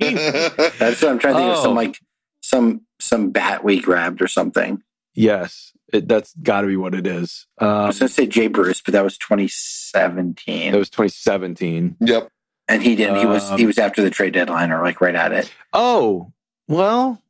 That's 0.79 1.01
what 1.01 1.11
I'm 1.11 1.19
trying 1.19 1.35
to 1.35 1.39
think 1.39 1.51
of. 1.51 1.57
Oh. 1.57 1.63
Some 1.63 1.75
like 1.75 1.99
some 2.47 2.81
some 2.99 3.31
bat 3.31 3.63
we 3.63 3.79
grabbed 3.81 4.21
or 4.21 4.27
something. 4.27 4.81
yes. 5.13 5.71
It, 5.93 6.07
that's 6.07 6.33
got 6.41 6.61
to 6.61 6.67
be 6.67 6.75
what 6.77 6.95
it 6.95 7.05
is. 7.05 7.45
I 7.59 7.65
Um, 7.65 7.87
was 7.87 7.99
going 7.99 8.07
to 8.07 8.13
say 8.13 8.25
Jay 8.25 8.47
Bruce, 8.47 8.81
but 8.81 8.93
that 8.93 9.03
was 9.03 9.19
2017, 9.19 10.71
that 10.71 10.77
was 10.77 10.89
2017. 10.89 11.97
yep. 12.01 12.29
and 12.67 12.81
he 12.81 12.95
didn't. 12.95 13.17
He 13.17 13.25
was 13.27 13.49
Um, 13.51 13.57
he 13.59 13.67
was 13.67 13.77
after 13.77 14.01
the 14.01 14.09
trade 14.09 14.33
deadline 14.33 14.71
or 14.71 14.81
like 14.83 14.99
right 14.99 15.13
at 15.15 15.31
it. 15.31 15.53
Oh, 15.73 16.33
well, 16.67 17.21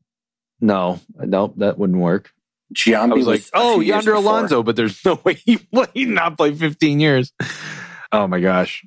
no. 0.62 1.02
Nope. 1.16 1.56
That 1.58 1.78
wouldn't 1.78 2.00
work. 2.00 2.32
Giambi 2.74 3.12
I 3.12 3.16
was 3.16 3.28
like, 3.28 3.42
a 3.42 3.50
oh, 3.56 3.74
few 3.74 3.82
years 3.84 3.88
Yonder 4.06 4.12
before. 4.14 4.32
Alonso, 4.32 4.64
but 4.64 4.78
there's 4.78 5.04
no 5.06 5.20
way 5.24 5.34
he 5.34 5.58
played 5.74 5.90
he 5.94 6.06
not 6.06 6.38
play 6.38 6.54
15 6.56 7.00
years. 7.02 7.34
Oh 8.14 8.26
my 8.28 8.40
gosh. 8.40 8.86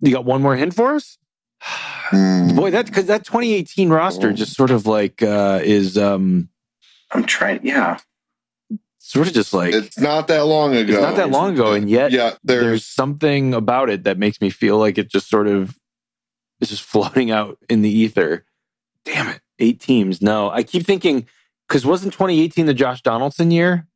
You 0.00 0.12
got 0.12 0.24
one 0.24 0.42
more 0.42 0.54
hint 0.56 0.74
for 0.74 0.94
us? 0.94 1.18
Hmm. 2.10 2.56
Boy, 2.56 2.70
that 2.70 2.86
because 2.86 3.06
that 3.06 3.24
2018 3.24 3.90
roster 3.90 4.32
just 4.32 4.54
sort 4.54 4.70
of 4.70 4.86
like 4.86 5.22
uh 5.22 5.60
is 5.62 5.96
um 5.98 6.48
I'm 7.10 7.24
trying. 7.24 7.64
Yeah, 7.66 7.98
sort 8.98 9.26
of 9.28 9.34
just 9.34 9.52
like 9.52 9.74
it's, 9.74 9.86
It's 9.88 9.98
not 10.00 10.28
that 10.28 10.44
long 10.46 10.74
ago. 10.76 11.00
not 11.00 11.16
that 11.16 11.30
long 11.30 11.54
ago, 11.54 11.72
and 11.72 11.88
yet 11.88 12.12
Yeah, 12.12 12.34
there's, 12.44 12.62
there's 12.62 12.86
something 12.86 13.52
about 13.54 13.90
it 13.90 14.04
that 14.04 14.18
makes 14.18 14.40
me 14.40 14.50
feel 14.50 14.78
like 14.78 14.96
it 14.98 15.10
just 15.10 15.28
sort 15.28 15.46
of 15.48 15.76
is 16.60 16.68
just 16.70 16.82
floating 16.92 17.30
out 17.30 17.58
in 17.68 17.82
the 17.82 17.90
ether. 17.90 18.44
Damn 19.04 19.28
it, 19.28 19.40
eight 19.58 19.80
teams. 19.80 20.20
No, 20.22 20.50
I 20.50 20.62
keep 20.62 20.84
thinking 20.86 21.26
because 21.68 21.84
wasn't 21.86 22.12
2018 22.14 22.66
the 22.66 22.74
Josh 22.74 23.02
Donaldson 23.02 23.50
year? 23.50 23.86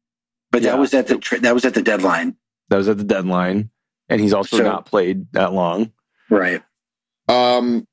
but 0.50 0.60
Yeah. 0.62 0.72
that 0.72 0.78
was 0.78 0.92
at 0.92 1.06
the 1.06 1.16
tra- 1.16 1.40
that 1.40 1.54
was 1.54 1.64
at 1.64 1.72
the 1.74 1.82
deadline, 1.82 2.36
That 2.68 2.76
was 2.76 2.88
at 2.88 2.98
the 2.98 3.04
deadline, 3.04 3.70
and 4.10 4.20
he's 4.20 4.34
also 4.34 4.58
So- 4.58 4.62
not 4.64 4.84
played 4.86 5.32
that 5.32 5.52
long. 5.54 5.92
right? 6.30 6.62
Um, 7.28 7.86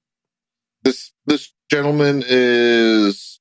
this 0.90 1.12
this 1.26 1.54
gentleman 1.70 2.24
is, 2.26 3.40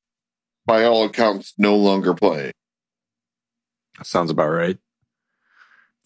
by 0.66 0.84
all 0.84 1.04
accounts, 1.04 1.54
no 1.58 1.76
longer 1.76 2.14
playing. 2.14 2.52
Sounds 4.02 4.30
about 4.30 4.48
right. 4.50 4.78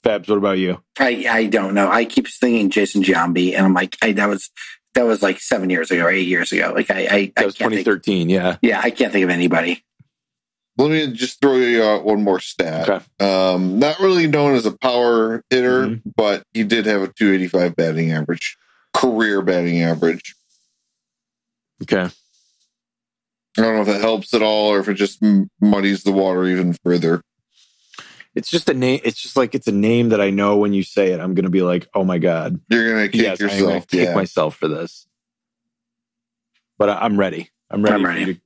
Fabs, 0.05 0.29
what 0.29 0.39
about 0.39 0.59
you? 0.59 0.83
I, 0.99 1.27
I 1.29 1.47
don't 1.47 1.75
know. 1.75 1.89
I 1.91 2.05
keep 2.05 2.27
thinking 2.29 2.71
Jason 2.71 3.03
Giambi, 3.03 3.55
and 3.57 3.65
I'm 3.65 3.75
like, 3.75 3.97
I, 4.03 4.13
that 4.13 4.29
was 4.29 4.51
that 4.95 5.05
was 5.05 5.23
like 5.23 5.41
seven 5.41 5.71
years 5.71 5.91
ago 5.91 6.05
or 6.05 6.11
eight 6.11 6.27
years 6.27 6.53
ago. 6.53 6.73
Like 6.75 6.91
I, 6.91 7.01
I, 7.11 7.33
That 7.37 7.43
I 7.43 7.45
was 7.47 7.55
can't 7.55 7.73
think. 7.73 7.85
2013. 7.85 8.29
Yeah. 8.29 8.57
Yeah, 8.63 8.81
I 8.83 8.91
can't 8.91 9.13
think 9.13 9.25
of 9.25 9.31
anybody. 9.31 9.85
Let 10.79 10.91
me 10.91 11.13
just 11.13 11.41
throw 11.41 11.57
you 11.57 11.83
out 11.83 12.05
one 12.05 12.23
more 12.25 12.41
stat. 12.41 12.89
Okay. 12.89 13.05
Um, 13.27 13.79
not 13.79 14.01
really 14.01 14.27
known 14.27 14.55
as 14.55 14.65
a 14.67 14.77
power 14.77 15.45
hitter, 15.51 15.87
Mhm. 15.87 16.03
but 16.17 16.45
he 16.55 16.65
did 16.65 16.87
have 16.87 17.03
a 17.03 17.09
285 17.09 17.77
batting 17.77 18.11
average, 18.13 18.57
career 18.95 19.41
batting 19.43 19.83
average. 19.83 20.35
Okay. 21.83 22.09
I 23.59 23.61
don't 23.61 23.75
know 23.75 23.81
if 23.83 23.87
that 23.87 24.01
helps 24.01 24.33
at 24.35 24.43
all 24.43 24.69
or 24.73 24.79
if 24.81 24.89
it 24.89 24.95
just 24.95 25.23
muddies 25.61 26.05
the 26.05 26.13
water 26.13 26.47
even 26.47 26.75
further. 26.85 27.23
It's 28.35 28.49
just 28.51 28.69
a 28.71 28.75
name. 28.75 29.01
It's 29.05 29.21
just 29.21 29.37
like 29.37 29.55
it's 29.55 29.67
a 29.69 29.73
name 29.73 30.09
that 30.11 30.21
I 30.21 30.31
know 30.31 30.57
when 30.57 30.73
you 30.73 30.83
say 30.83 31.13
it, 31.13 31.21
I'm 31.21 31.35
going 31.35 31.45
to 31.45 31.51
be 31.51 31.61
like, 31.61 31.87
oh 31.95 32.03
my 32.05 32.17
god, 32.19 32.59
You're 32.71 32.91
gonna 32.91 33.09
kick 33.09 33.21
yes, 33.21 33.41
I'm 33.43 33.49
going 33.49 33.59
yourself. 33.61 33.87
to 33.89 33.97
kick 33.99 34.15
myself 34.15 34.57
for 34.57 34.69
this. 34.69 35.07
But 36.79 36.89
I, 36.89 36.99
I'm 37.01 37.19
ready. 37.19 37.51
I'm 37.71 37.83
ready. 37.83 37.95
I'm 37.97 38.07
ready. 38.07 38.21
you 38.21 38.35
to- 38.35 38.41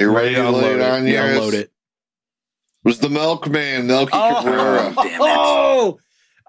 You're 0.00 0.12
ready 0.12 0.34
to 0.34 0.50
lay 0.50 0.74
it 0.74 0.80
on 0.80 1.06
it. 1.06 1.12
yours? 1.12 1.36
Unload 1.36 1.54
it. 1.54 1.70
Was 2.84 3.00
the 3.00 3.10
milkman, 3.10 3.86
Melky 3.86 4.12
Oh. 4.14 4.40
Cabrera. 4.42 4.94
Damn 4.96 5.06
it. 5.06 5.18
Oh, 5.20 5.98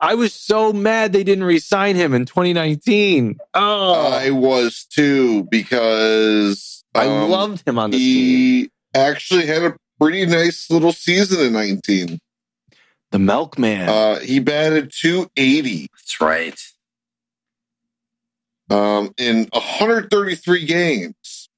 I 0.01 0.15
was 0.15 0.33
so 0.33 0.71
mad 0.71 1.11
they 1.13 1.23
didn't 1.23 1.43
re-sign 1.43 1.95
him 1.95 2.13
in 2.13 2.25
2019. 2.25 3.37
Oh, 3.53 4.11
I 4.11 4.29
was 4.31 4.85
too 4.89 5.43
because 5.51 6.83
I 6.95 7.05
um, 7.07 7.29
loved 7.29 7.67
him 7.67 7.77
on 7.77 7.91
this 7.91 7.99
team. 7.99 8.15
he 8.15 8.71
actually 8.95 9.45
had 9.45 9.63
a 9.63 9.75
pretty 9.99 10.25
nice 10.25 10.69
little 10.71 10.93
season 10.93 11.45
in 11.45 11.53
19. 11.53 12.19
The 13.11 13.19
Milkman. 13.19 13.89
Uh, 13.89 14.19
he 14.19 14.39
batted 14.39 14.91
280 14.93 15.87
That's 15.93 16.21
right. 16.21 16.59
um, 18.69 19.13
in 19.17 19.47
133 19.51 20.65
games. 20.65 21.49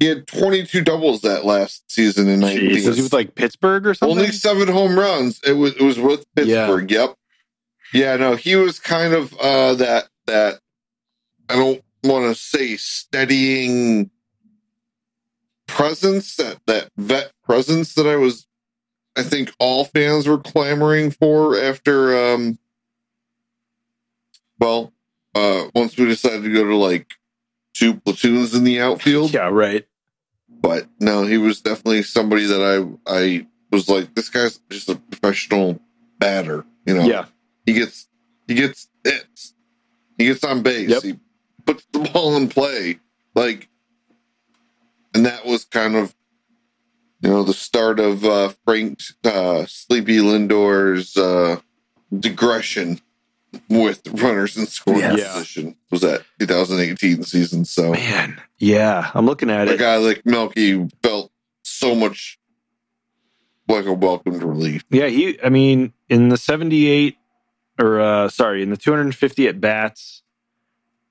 He 0.00 0.06
had 0.06 0.26
22 0.26 0.82
doubles 0.82 1.20
that 1.22 1.44
last 1.44 1.90
season 1.90 2.28
in 2.28 2.40
19. 2.40 2.68
Jesus. 2.70 2.86
was 2.88 2.96
he 2.96 3.02
with 3.02 3.12
like 3.12 3.34
Pittsburgh 3.34 3.86
or 3.86 3.94
something? 3.94 4.18
Only 4.18 4.32
seven 4.32 4.68
home 4.68 4.98
runs. 4.98 5.40
It 5.46 5.52
was 5.52 5.74
it 5.76 5.82
was 5.82 5.98
with 5.98 6.24
Yeah. 6.36 6.66
Pittsburgh. 6.66 6.90
Yep. 6.90 7.14
Yeah, 7.92 8.16
no, 8.16 8.34
he 8.34 8.56
was 8.56 8.78
kind 8.78 9.12
of 9.12 9.34
uh 9.38 9.74
that 9.74 10.08
that 10.26 10.60
I 11.48 11.56
don't 11.56 11.82
want 12.02 12.24
to 12.24 12.40
say 12.40 12.76
steadying 12.76 14.10
presence, 15.66 16.36
that 16.36 16.60
that 16.66 16.90
vet 16.96 17.32
presence 17.44 17.94
that 17.94 18.06
I 18.06 18.16
was 18.16 18.46
I 19.16 19.22
think 19.22 19.52
all 19.58 19.84
fans 19.84 20.26
were 20.26 20.38
clamoring 20.38 21.10
for 21.10 21.58
after 21.58 22.16
um 22.34 22.58
well, 24.58 24.92
uh 25.34 25.64
once 25.74 25.96
we 25.96 26.06
decided 26.06 26.42
to 26.44 26.52
go 26.52 26.64
to 26.64 26.76
like 26.76 27.14
two 27.74 27.94
platoons 27.94 28.54
in 28.54 28.64
the 28.64 28.80
outfield 28.80 29.34
yeah, 29.34 29.48
right. 29.50 29.84
but 30.48 30.86
no, 31.00 31.24
he 31.24 31.38
was 31.38 31.60
definitely 31.60 32.02
somebody 32.02 32.46
that 32.46 32.62
I 32.62 33.12
I 33.12 33.46
was 33.70 33.88
like, 33.88 34.14
this 34.14 34.28
guy's 34.28 34.58
just 34.70 34.88
a 34.88 34.94
professional 34.96 35.80
batter. 36.18 36.64
You 36.86 36.94
know, 36.94 37.04
Yeah, 37.04 37.26
he 37.66 37.72
gets 37.74 38.08
he 38.48 38.54
gets 38.54 38.88
hits, 39.04 39.54
he 40.18 40.26
gets 40.26 40.44
on 40.44 40.62
base, 40.62 40.90
Yep. 40.90 41.02
he 41.02 41.18
puts 41.66 41.84
the 41.92 41.98
ball 42.12 42.36
in 42.36 42.48
play, 42.48 42.98
like, 43.34 43.68
and 45.14 45.24
that 45.26 45.44
was 45.46 45.64
kind 45.64 45.96
of 45.96 46.14
you 47.20 47.30
know 47.30 47.42
the 47.42 47.54
start 47.54 48.00
of 48.00 48.24
uh, 48.24 48.52
Frank 48.64 49.00
uh, 49.24 49.64
Sleepy 49.66 50.20
Lindor's 50.20 51.16
uh, 51.16 51.60
digression 52.18 53.00
with 53.68 54.02
runners 54.20 54.56
in 54.56 54.66
scoring 54.66 55.00
Yes. 55.00 55.32
position 55.32 55.76
was 55.90 56.00
that 56.00 56.22
2018 56.40 57.22
season. 57.22 57.64
So 57.64 57.92
man. 57.92 58.40
Yeah, 58.58 59.10
I'm 59.14 59.26
looking 59.26 59.48
at 59.50 59.68
a 59.68 59.72
it. 59.72 59.74
A 59.76 59.78
guy 59.78 59.96
like 59.96 60.26
Melky 60.26 60.88
felt 61.02 61.30
so 61.62 61.94
much 61.94 62.38
like 63.68 63.86
a 63.86 63.92
welcomed 63.92 64.42
relief. 64.42 64.84
Yeah, 64.90 65.06
he. 65.06 65.40
I 65.42 65.48
mean, 65.48 65.92
in 66.08 66.28
the 66.28 66.36
78 66.36 67.16
or 67.78 68.00
uh 68.00 68.28
sorry, 68.28 68.62
in 68.62 68.70
the 68.70 68.76
250 68.76 69.48
at 69.48 69.60
bats 69.60 70.22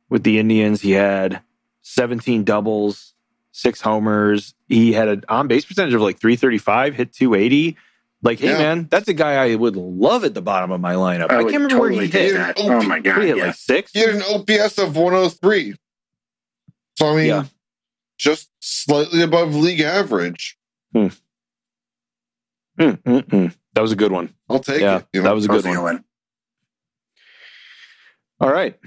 with 0.10 0.24
the 0.24 0.40
Indians, 0.40 0.82
he 0.82 0.92
had 0.92 1.42
17 1.82 2.44
doubles, 2.44 3.14
six 3.52 3.82
homers. 3.82 4.54
He 4.68 4.94
had 4.94 5.08
an 5.08 5.24
on 5.30 5.48
base 5.48 5.66
percentage 5.66 5.94
of 5.94 6.02
like 6.02 6.20
335, 6.20 6.96
hit 6.96 7.14
280. 7.14 7.78
Like, 8.22 8.40
hey 8.40 8.52
Yeah. 8.52 8.58
man, 8.58 8.88
that's 8.90 9.10
a 9.10 9.14
guy 9.14 9.34
I 9.52 9.56
would 9.56 9.76
love 9.76 10.24
at 10.24 10.34
the 10.34 10.42
bottom 10.42 10.72
of 10.72 10.80
my 10.80 10.94
lineup. 10.94 11.30
I, 11.30 11.38
I, 11.40 11.42
can't 11.44 11.54
remember 11.56 11.70
totally 11.76 11.96
where 11.98 12.06
he 12.06 12.12
hit. 12.12 12.34
that. 12.36 12.56
Oh, 12.58 12.82
my 12.84 13.00
god! 13.00 13.22
he 13.22 13.28
hit 13.28 13.38
Yeah. 13.38 13.48
like 13.48 13.56
six. 13.56 13.92
He 13.92 14.00
had 14.00 14.16
an 14.16 14.22
OPS 14.22 14.78
of 14.78 14.96
103. 14.96 15.76
So 16.98 17.08
I 17.10 17.16
mean, 17.18 17.26
Yeah. 17.26 17.44
just 18.18 18.50
slightly 18.62 19.22
above 19.24 19.54
league 19.56 19.82
average. 19.82 20.58
Mm, 20.96 21.18
mm, 22.80 22.98
mm. 23.24 23.56
That 23.74 23.82
was 23.82 23.92
a 23.92 23.96
good 23.96 24.12
one. 24.12 24.34
I'll 24.50 24.60
take 24.60 24.82
it. 24.82 25.06
You 25.14 25.22
know? 25.22 25.28
that 25.28 25.36
was 25.36 25.46
a 25.46 25.48
good 25.50 25.66
one. 25.66 26.04
Good 28.44 28.46
one. 28.46 28.50
All 28.50 28.54
right, 28.56 28.80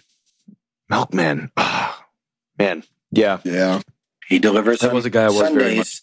Milkman. 0.90 1.50
Ah, 1.56 2.04
man, 2.58 2.82
yeah, 3.10 3.40
yeah. 3.44 3.80
He 4.28 4.38
delivers. 4.38 4.80
that 4.80 4.92
was 4.92 5.04
a 5.06 5.10
guy 5.10 5.24
I 5.24 5.28
was 5.28 5.38
Sundays. 5.38 5.62
very 5.64 5.76
much. 5.76 6.02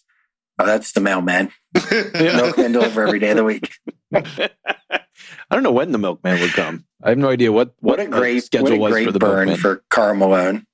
Oh, 0.58 0.66
that's 0.66 0.92
the 0.92 1.00
mailman. 1.00 1.50
Yeah. 1.90 2.36
Milkman 2.36 2.72
deliver 2.72 3.06
every 3.06 3.18
day 3.18 3.30
of 3.30 3.36
the 3.36 3.44
week. 3.44 3.72
I 4.14 4.50
don't 5.50 5.62
know 5.64 5.72
when 5.72 5.90
the 5.92 5.98
milkman 5.98 6.40
would 6.40 6.52
come. 6.52 6.84
I 7.02 7.08
have 7.10 7.18
no 7.18 7.28
idea 7.28 7.50
what 7.52 7.74
What, 7.80 7.98
what, 7.98 8.06
a 8.06 8.10
the 8.10 8.16
great, 8.16 8.44
schedule 8.44 8.64
what 8.64 8.72
a 8.72 8.78
was 8.78 8.92
great 8.92 9.06
for 9.06 9.12
the 9.12 9.18
burn 9.18 9.48
milkman. 9.48 9.60
for 9.60 9.84
Karl 9.90 10.14
Malone. 10.14 10.66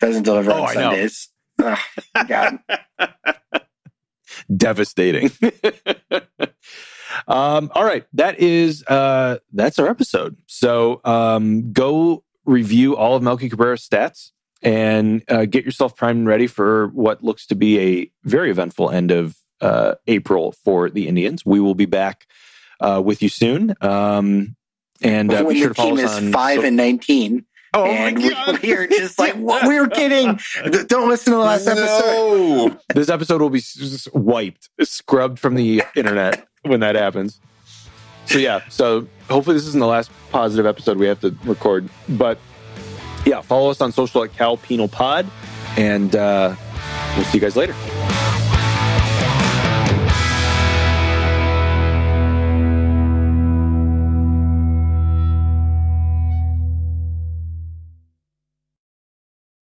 Doesn't 0.00 0.22
deliver 0.24 0.52
Oh, 0.52 0.62
on 0.62 0.68
I 0.68 0.74
know. 0.74 0.80
Sundays. 0.90 1.28
Oh, 1.60 1.82
God. 2.28 2.58
Devastating. 4.56 5.30
Um, 7.28 7.70
all 7.74 7.84
right, 7.84 8.04
that 8.14 8.38
is 8.38 8.84
uh, 8.86 9.38
that's 9.52 9.78
our 9.78 9.88
episode. 9.88 10.36
So 10.46 11.00
um, 11.04 11.72
go 11.72 12.24
review 12.44 12.96
all 12.96 13.16
of 13.16 13.22
Melky 13.22 13.48
Cabrera's 13.48 13.86
stats 13.88 14.30
and 14.62 15.22
uh, 15.28 15.44
get 15.46 15.64
yourself 15.64 15.96
primed 15.96 16.18
and 16.20 16.28
ready 16.28 16.46
for 16.46 16.88
what 16.88 17.22
looks 17.22 17.46
to 17.48 17.54
be 17.54 17.78
a 17.80 18.10
very 18.28 18.50
eventful 18.50 18.90
end 18.90 19.10
of 19.10 19.36
uh, 19.60 19.94
April 20.06 20.52
for 20.64 20.90
the 20.90 21.08
Indians. 21.08 21.44
We 21.44 21.60
will 21.60 21.74
be 21.74 21.86
back 21.86 22.26
uh, 22.80 23.00
with 23.04 23.22
you 23.22 23.28
soon. 23.28 23.74
Um, 23.80 24.56
and 25.02 25.32
uh, 25.32 25.42
when 25.44 25.54
be 25.54 25.60
sure 25.60 25.68
the 25.68 25.74
to 25.74 25.80
follow 25.82 25.96
team 25.96 26.04
is 26.04 26.12
on 26.12 26.32
five 26.32 26.60
so- 26.60 26.66
and 26.66 26.76
nineteen, 26.76 27.44
Oh 27.74 27.84
and 27.86 28.16
my 28.16 28.22
we- 28.22 28.30
God. 28.30 28.62
we're 28.62 28.86
just 28.86 29.18
like, 29.18 29.34
what? 29.34 29.66
we 29.66 29.78
were 29.80 29.88
kidding. 29.88 30.38
Don't 30.86 31.08
listen 31.08 31.32
to 31.32 31.38
the 31.38 31.44
last 31.44 31.66
episode. 31.66 32.68
No. 32.68 32.78
this 32.94 33.08
episode 33.08 33.40
will 33.42 33.50
be 33.50 33.62
wiped, 34.14 34.70
scrubbed 34.82 35.38
from 35.40 35.56
the 35.56 35.82
internet 35.96 36.46
when 36.64 36.80
that 36.80 36.96
happens. 36.96 37.40
So 38.26 38.38
yeah, 38.38 38.62
so 38.68 39.06
hopefully 39.28 39.54
this 39.54 39.66
isn't 39.66 39.80
the 39.80 39.86
last 39.86 40.10
positive 40.30 40.66
episode 40.66 40.98
we 40.98 41.06
have 41.06 41.20
to 41.20 41.36
record. 41.44 41.88
But 42.08 42.38
yeah, 43.26 43.40
follow 43.40 43.70
us 43.70 43.80
on 43.80 43.92
social 43.92 44.24
at 44.24 44.32
Cal 44.32 44.56
Penal 44.56 44.88
Pod, 44.88 45.26
and 45.76 46.14
uh, 46.16 46.54
we'll 47.16 47.24
see 47.26 47.38
you 47.38 47.40
guys 47.40 47.56
later. 47.56 47.74